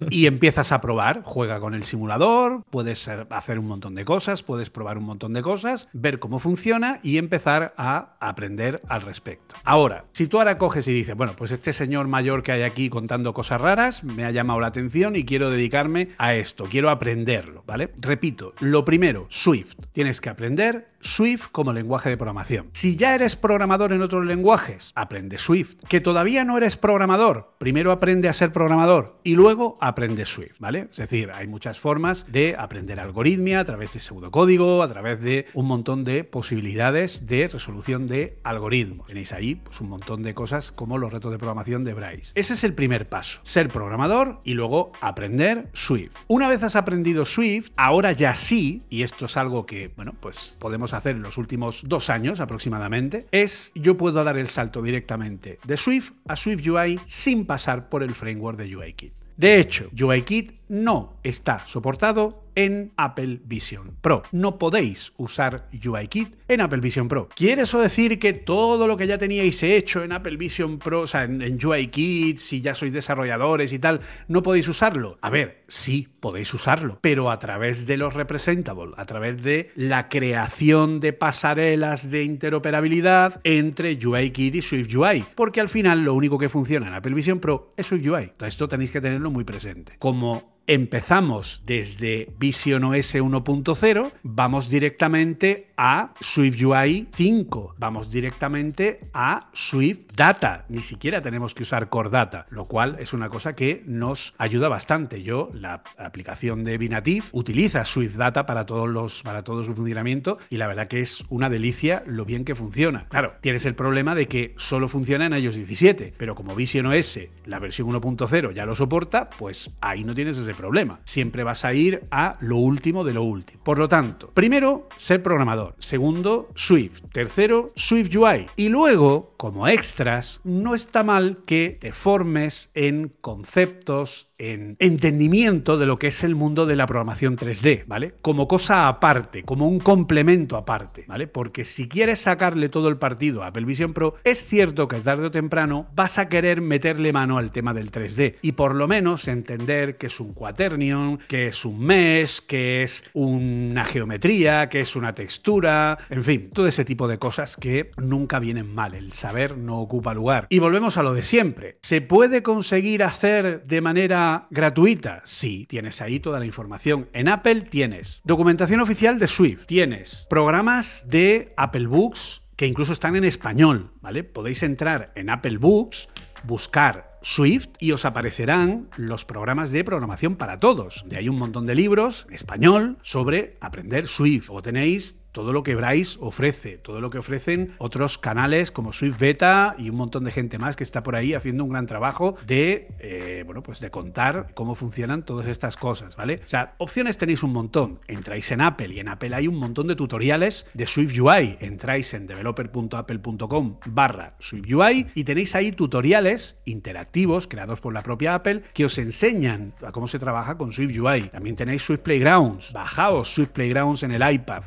y 0.09 0.25
empiezas 0.25 0.71
a 0.71 0.81
probar, 0.81 1.21
juega 1.23 1.59
con 1.59 1.73
el 1.73 1.83
simulador, 1.83 2.63
puedes 2.69 3.07
hacer 3.07 3.59
un 3.59 3.67
montón 3.67 3.95
de 3.95 4.05
cosas, 4.05 4.43
puedes 4.43 4.69
probar 4.69 4.97
un 4.97 5.05
montón 5.05 5.33
de 5.33 5.41
cosas, 5.41 5.87
ver 5.93 6.19
cómo 6.19 6.39
funciona 6.39 6.99
y 7.03 7.17
empezar 7.17 7.73
a 7.77 8.17
aprender 8.19 8.81
al 8.89 9.01
respecto. 9.01 9.55
Ahora, 9.63 10.05
si 10.13 10.27
tú 10.27 10.39
ahora 10.39 10.57
coges 10.57 10.87
y 10.87 10.93
dices, 10.93 11.15
bueno, 11.15 11.33
pues 11.37 11.51
este 11.51 11.73
señor 11.73 12.07
mayor 12.07 12.43
que 12.43 12.51
hay 12.51 12.63
aquí 12.63 12.89
contando 12.89 13.33
cosas 13.33 13.61
raras 13.61 14.03
me 14.03 14.25
ha 14.25 14.31
llamado 14.31 14.59
la 14.59 14.67
atención 14.67 15.15
y 15.15 15.25
quiero 15.25 15.49
dedicarme 15.49 16.09
a 16.17 16.33
esto, 16.33 16.65
quiero 16.65 16.89
aprenderlo, 16.89 17.63
¿vale? 17.67 17.91
Repito, 17.99 18.53
lo 18.59 18.83
primero, 18.83 19.27
Swift. 19.29 19.75
Tienes 19.91 20.21
que 20.21 20.29
aprender 20.29 20.93
Swift 21.03 21.47
como 21.51 21.73
lenguaje 21.73 22.09
de 22.09 22.17
programación. 22.17 22.69
Si 22.73 22.95
ya 22.95 23.13
eres 23.13 23.35
programador 23.35 23.91
en 23.93 24.01
otros 24.01 24.25
lenguajes, 24.25 24.91
aprende 24.95 25.37
Swift. 25.37 25.75
Que 25.87 26.01
todavía 26.01 26.45
no 26.45 26.57
eres 26.57 26.62
programador, 26.77 27.53
primero 27.57 27.91
aprende 27.91 28.29
a 28.29 28.33
ser 28.33 28.53
programador 28.53 29.19
y 29.23 29.35
luego 29.35 29.77
aprende 29.81 30.25
Swift, 30.25 30.55
¿vale? 30.59 30.87
Es 30.91 30.97
decir, 30.97 31.31
hay 31.33 31.47
muchas 31.47 31.79
formas 31.79 32.25
de 32.31 32.55
aprender 32.57 32.99
algoritmia 32.99 33.59
a 33.59 33.65
través 33.65 33.93
de 33.93 33.99
pseudocódigo, 33.99 34.81
a 34.81 34.87
través 34.87 35.21
de 35.21 35.47
un 35.53 35.65
montón 35.67 36.03
de 36.03 36.23
posibilidades 36.23 37.27
de 37.27 37.47
resolución 37.47 38.07
de 38.07 38.39
algoritmos. 38.43 39.07
Tenéis 39.07 39.33
ahí 39.33 39.55
pues, 39.55 39.81
un 39.81 39.89
montón 39.89 40.23
de 40.23 40.33
cosas 40.33 40.71
como 40.71 40.97
los 40.97 41.11
retos 41.11 41.31
de 41.31 41.37
programación 41.37 41.83
de 41.83 41.93
Bryce. 41.93 42.31
Ese 42.35 42.53
es 42.53 42.63
el 42.63 42.73
primer 42.73 43.09
paso, 43.09 43.39
ser 43.43 43.67
programador 43.67 44.39
y 44.43 44.53
luego 44.53 44.93
aprender 45.01 45.69
Swift. 45.73 46.13
Una 46.27 46.47
vez 46.47 46.63
has 46.63 46.75
aprendido 46.75 47.25
Swift, 47.25 47.71
ahora 47.75 48.11
ya 48.13 48.35
sí, 48.35 48.83
y 48.89 49.03
esto 49.03 49.25
es 49.25 49.37
algo 49.37 49.65
que, 49.65 49.89
bueno, 49.95 50.13
pues 50.19 50.57
podemos 50.59 50.93
hacer 50.93 51.15
en 51.15 51.23
los 51.23 51.37
últimos 51.37 51.81
dos 51.85 52.09
años 52.09 52.39
aproximadamente, 52.39 53.27
es 53.31 53.71
yo 53.75 53.97
puedo 53.97 54.23
dar 54.23 54.37
el 54.37 54.47
salto 54.47 54.81
directamente 54.81 55.59
de 55.65 55.77
Swift 55.77 56.11
a 56.27 56.35
Swift 56.35 56.52
UI 56.55 56.99
sin 57.07 57.45
pasar 57.45 57.89
por 57.89 58.03
el 58.03 58.11
framework 58.11 58.57
de 58.57 58.75
UIKit. 58.75 59.13
De 59.37 59.59
hecho, 59.59 59.89
UIKit 59.99 60.51
no 60.73 61.13
está 61.21 61.59
soportado 61.59 62.41
en 62.55 62.91
Apple 62.97 63.41
Vision 63.45 63.95
Pro. 64.01 64.23
No 64.31 64.57
podéis 64.57 65.13
usar 65.17 65.69
UIKit 65.71 66.35
en 66.47 66.61
Apple 66.61 66.81
Vision 66.81 67.07
Pro. 67.07 67.29
¿Quiere 67.35 67.63
eso 67.63 67.79
decir 67.79 68.19
que 68.19 68.33
todo 68.33 68.87
lo 68.87 68.97
que 68.97 69.07
ya 69.07 69.17
teníais 69.17 69.61
hecho 69.61 70.03
en 70.03 70.11
Apple 70.11 70.37
Vision 70.37 70.79
Pro, 70.79 71.01
o 71.01 71.07
sea, 71.07 71.23
en, 71.23 71.41
en 71.41 71.63
UIKit, 71.63 72.39
si 72.39 72.61
ya 72.61 72.73
sois 72.73 72.91
desarrolladores 72.91 73.71
y 73.71 73.79
tal, 73.79 74.01
no 74.27 74.41
podéis 74.41 74.67
usarlo? 74.67 75.17
A 75.21 75.29
ver, 75.29 75.63
sí, 75.67 76.07
podéis 76.19 76.51
usarlo, 76.53 76.97
pero 77.01 77.29
a 77.29 77.37
través 77.37 77.85
de 77.85 77.97
los 77.97 78.13
representable, 78.13 78.93
a 78.97 79.05
través 79.05 79.43
de 79.43 79.69
la 79.75 80.09
creación 80.09 80.99
de 80.99 81.13
pasarelas 81.13 82.09
de 82.09 82.23
interoperabilidad 82.23 83.41
entre 83.43 83.97
UIKit 84.03 84.55
y 84.55 84.61
SwiftUI, 84.61 85.23
porque 85.35 85.61
al 85.61 85.69
final 85.69 86.03
lo 86.03 86.13
único 86.13 86.39
que 86.39 86.49
funciona 86.49 86.87
en 86.87 86.93
Apple 86.93 87.13
Vision 87.13 87.39
Pro 87.39 87.73
es 87.77 87.87
SwiftUI. 87.87 88.31
Esto 88.45 88.67
tenéis 88.67 88.91
que 88.91 89.01
tenerlo 89.01 89.31
muy 89.31 89.43
presente. 89.43 89.93
Como 89.99 90.53
empezamos 90.67 91.61
desde 91.65 92.31
Vision 92.39 92.85
OS 92.85 93.15
1.0, 93.15 94.11
vamos 94.23 94.69
directamente 94.69 95.71
a 95.75 96.13
SwiftUI 96.21 97.07
5, 97.11 97.75
vamos 97.77 98.09
directamente 98.09 99.01
a 99.13 99.49
Swift 99.53 100.13
Data, 100.15 100.65
ni 100.69 100.81
siquiera 100.81 101.21
tenemos 101.21 101.53
que 101.53 101.63
usar 101.63 101.89
Core 101.89 102.09
Data, 102.09 102.45
lo 102.49 102.67
cual 102.67 102.97
es 102.99 103.13
una 103.13 103.29
cosa 103.29 103.55
que 103.55 103.83
nos 103.85 104.35
ayuda 104.37 104.69
bastante. 104.69 105.21
Yo, 105.21 105.49
la 105.53 105.83
aplicación 105.97 106.63
de 106.63 106.77
Binative 106.77 107.25
utiliza 107.33 107.83
Swift 107.83 108.15
Data 108.15 108.45
para, 108.45 108.65
todos 108.65 108.87
los, 108.87 109.21
para 109.23 109.43
todo 109.43 109.63
su 109.63 109.73
funcionamiento 109.73 110.37
y 110.49 110.57
la 110.57 110.67
verdad 110.67 110.87
que 110.87 111.01
es 111.01 111.25
una 111.29 111.49
delicia 111.49 112.03
lo 112.05 112.25
bien 112.25 112.45
que 112.45 112.55
funciona. 112.55 113.07
Claro, 113.09 113.33
tienes 113.41 113.65
el 113.65 113.75
problema 113.75 114.15
de 114.15 114.27
que 114.27 114.53
solo 114.57 114.87
funciona 114.87 115.25
en 115.25 115.33
iOS 115.33 115.55
17, 115.55 116.13
pero 116.17 116.35
como 116.35 116.55
Vision 116.55 116.85
OS, 116.85 117.19
la 117.45 117.59
versión 117.59 117.89
1.0 117.89 118.53
ya 118.53 118.65
lo 118.65 118.75
soporta, 118.75 119.29
pues 119.29 119.71
ahí 119.81 120.03
no 120.03 120.13
tienes 120.13 120.37
ese 120.37 120.52
problema. 120.53 120.99
Siempre 121.03 121.43
vas 121.43 121.65
a 121.65 121.73
ir 121.73 122.05
a 122.11 122.37
lo 122.41 122.57
último 122.57 123.03
de 123.03 123.13
lo 123.13 123.23
último. 123.23 123.63
Por 123.63 123.79
lo 123.79 123.87
tanto, 123.87 124.29
primero, 124.31 124.87
ser 124.97 125.23
programador. 125.23 125.75
Segundo, 125.77 126.49
Swift. 126.55 127.03
Tercero, 127.11 127.71
Swift 127.75 128.15
UI. 128.15 128.47
Y 128.55 128.69
luego, 128.69 129.33
como 129.37 129.67
extras, 129.67 130.41
no 130.43 130.75
está 130.75 131.03
mal 131.03 131.39
que 131.45 131.77
te 131.79 131.91
formes 131.91 132.69
en 132.73 133.13
conceptos, 133.21 134.32
en 134.37 134.75
entendimiento 134.79 135.77
de 135.77 135.85
lo 135.85 135.99
que 135.99 136.07
es 136.07 136.23
el 136.23 136.35
mundo 136.35 136.65
de 136.65 136.75
la 136.75 136.87
programación 136.87 137.37
3D, 137.37 137.83
¿vale? 137.87 138.13
Como 138.21 138.47
cosa 138.47 138.87
aparte, 138.87 139.43
como 139.43 139.67
un 139.67 139.79
complemento 139.79 140.57
aparte, 140.57 141.05
¿vale? 141.07 141.27
Porque 141.27 141.65
si 141.65 141.87
quieres 141.87 142.19
sacarle 142.19 142.69
todo 142.69 142.87
el 142.87 142.97
partido 142.97 143.43
a 143.43 143.47
Apple 143.47 143.65
Vision 143.65 143.93
Pro, 143.93 144.15
es 144.23 144.45
cierto 144.45 144.87
que 144.87 144.99
tarde 144.99 145.27
o 145.27 145.31
temprano 145.31 145.87
vas 145.95 146.17
a 146.17 146.29
querer 146.29 146.61
meterle 146.61 147.13
mano 147.13 147.37
al 147.37 147.51
tema 147.51 147.73
del 147.73 147.91
3D 147.91 148.35
y 148.41 148.53
por 148.53 148.75
lo 148.75 148.87
menos 148.87 149.27
entender 149.27 149.97
que 149.97 150.07
es 150.07 150.19
un 150.19 150.33
quaternion, 150.33 151.19
que 151.27 151.47
es 151.47 151.65
un 151.65 151.79
mesh, 151.79 152.41
que 152.41 152.83
es 152.83 153.03
una 153.13 153.85
geometría, 153.85 154.69
que 154.69 154.79
es 154.79 154.95
una 154.95 155.13
textura, 155.13 155.97
en 156.09 156.23
fin, 156.23 156.49
todo 156.51 156.67
ese 156.67 156.85
tipo 156.85 157.07
de 157.07 157.19
cosas 157.19 157.57
que 157.57 157.91
nunca 157.97 158.39
vienen 158.39 158.73
mal. 158.73 158.93
El 158.93 159.11
saber 159.13 159.57
no 159.57 159.79
ocupa 159.79 160.13
lugar. 160.13 160.47
Y 160.49 160.59
volvemos 160.59 160.97
a 160.97 161.03
lo 161.03 161.13
de 161.13 161.21
siempre. 161.21 161.77
¿Se 161.81 162.01
puede 162.01 162.43
conseguir 162.43 163.03
hacer 163.03 163.63
de 163.65 163.81
manera 163.81 164.32
gratuita? 164.49 165.21
Sí, 165.25 165.65
tienes 165.67 166.01
ahí 166.01 166.19
toda 166.19 166.39
la 166.39 166.45
información. 166.45 167.09
En 167.13 167.29
Apple 167.29 167.61
tienes 167.61 168.21
documentación 168.23 168.79
oficial 168.81 169.19
de 169.19 169.27
Swift, 169.27 169.65
tienes 169.65 170.27
programas 170.29 171.05
de 171.07 171.53
Apple 171.57 171.87
Books 171.87 172.41
que 172.55 172.67
incluso 172.67 172.93
están 172.93 173.15
en 173.15 173.23
español, 173.23 173.91
¿vale? 174.01 174.23
Podéis 174.23 174.63
entrar 174.63 175.11
en 175.15 175.29
Apple 175.29 175.57
Books, 175.57 176.09
buscar 176.43 177.17
Swift 177.21 177.69
y 177.79 177.91
os 177.93 178.05
aparecerán 178.05 178.89
los 178.97 179.25
programas 179.25 179.71
de 179.71 179.83
programación 179.83 180.35
para 180.35 180.59
todos. 180.59 181.03
De 181.07 181.17
ahí 181.17 181.29
un 181.29 181.39
montón 181.39 181.65
de 181.65 181.75
libros 181.75 182.25
en 182.27 182.35
español 182.35 182.97
sobre 183.01 183.57
aprender 183.61 184.07
Swift. 184.07 184.49
O 184.49 184.61
tenéis 184.61 185.15
todo 185.33 185.51
lo 185.51 185.63
que 185.63 185.75
Bryce 185.75 186.17
ofrece, 186.21 186.77
todo 186.77 187.01
lo 187.01 187.09
que 187.09 187.17
ofrecen 187.17 187.73
otros 187.79 188.17
canales 188.17 188.71
como 188.71 188.93
Swift 188.93 189.19
Beta 189.19 189.75
y 189.77 189.89
un 189.89 189.97
montón 189.97 190.23
de 190.23 190.31
gente 190.31 190.57
más 190.57 190.77
que 190.77 190.83
está 190.83 191.03
por 191.03 191.15
ahí 191.15 191.33
haciendo 191.33 191.65
un 191.65 191.71
gran 191.71 191.87
trabajo 191.87 192.37
de, 192.45 192.87
eh, 192.99 193.43
bueno, 193.45 193.61
pues 193.61 193.81
de 193.81 193.89
contar 193.89 194.51
cómo 194.53 194.75
funcionan 194.75 195.23
todas 195.23 195.47
estas 195.47 195.75
cosas, 195.75 196.15
¿vale? 196.15 196.39
O 196.43 196.47
sea, 196.47 196.75
opciones 196.77 197.17
tenéis 197.17 197.43
un 197.43 197.51
montón. 197.51 197.99
Entráis 198.07 198.51
en 198.51 198.61
Apple 198.61 198.93
y 198.93 198.99
en 198.99 199.09
Apple 199.09 199.35
hay 199.35 199.47
un 199.47 199.57
montón 199.57 199.87
de 199.87 199.95
tutoriales 199.95 200.67
de 200.73 200.85
Swift 200.85 201.19
UI. 201.19 201.57
Entráis 201.59 202.13
en 202.13 202.27
developer.apple.com 202.27 203.79
barra 203.87 204.35
Swift 204.39 204.71
UI 204.71 205.07
y 205.15 205.23
tenéis 205.23 205.55
ahí 205.55 205.71
tutoriales 205.71 206.61
interactivos 206.65 207.47
creados 207.47 207.79
por 207.79 207.93
la 207.93 208.03
propia 208.03 208.35
Apple 208.35 208.63
que 208.73 208.85
os 208.85 208.97
enseñan 208.99 209.73
a 209.85 209.91
cómo 209.91 210.07
se 210.07 210.19
trabaja 210.19 210.57
con 210.57 210.71
Swift 210.71 210.97
UI. 210.97 211.29
También 211.29 211.55
tenéis 211.55 211.81
Swift 211.81 212.01
Playgrounds. 212.01 212.71
Bajaos 212.71 213.33
Swift 213.33 213.49
Playgrounds 213.49 214.03
en 214.03 214.11
el 214.11 214.33
iPad. 214.33 214.65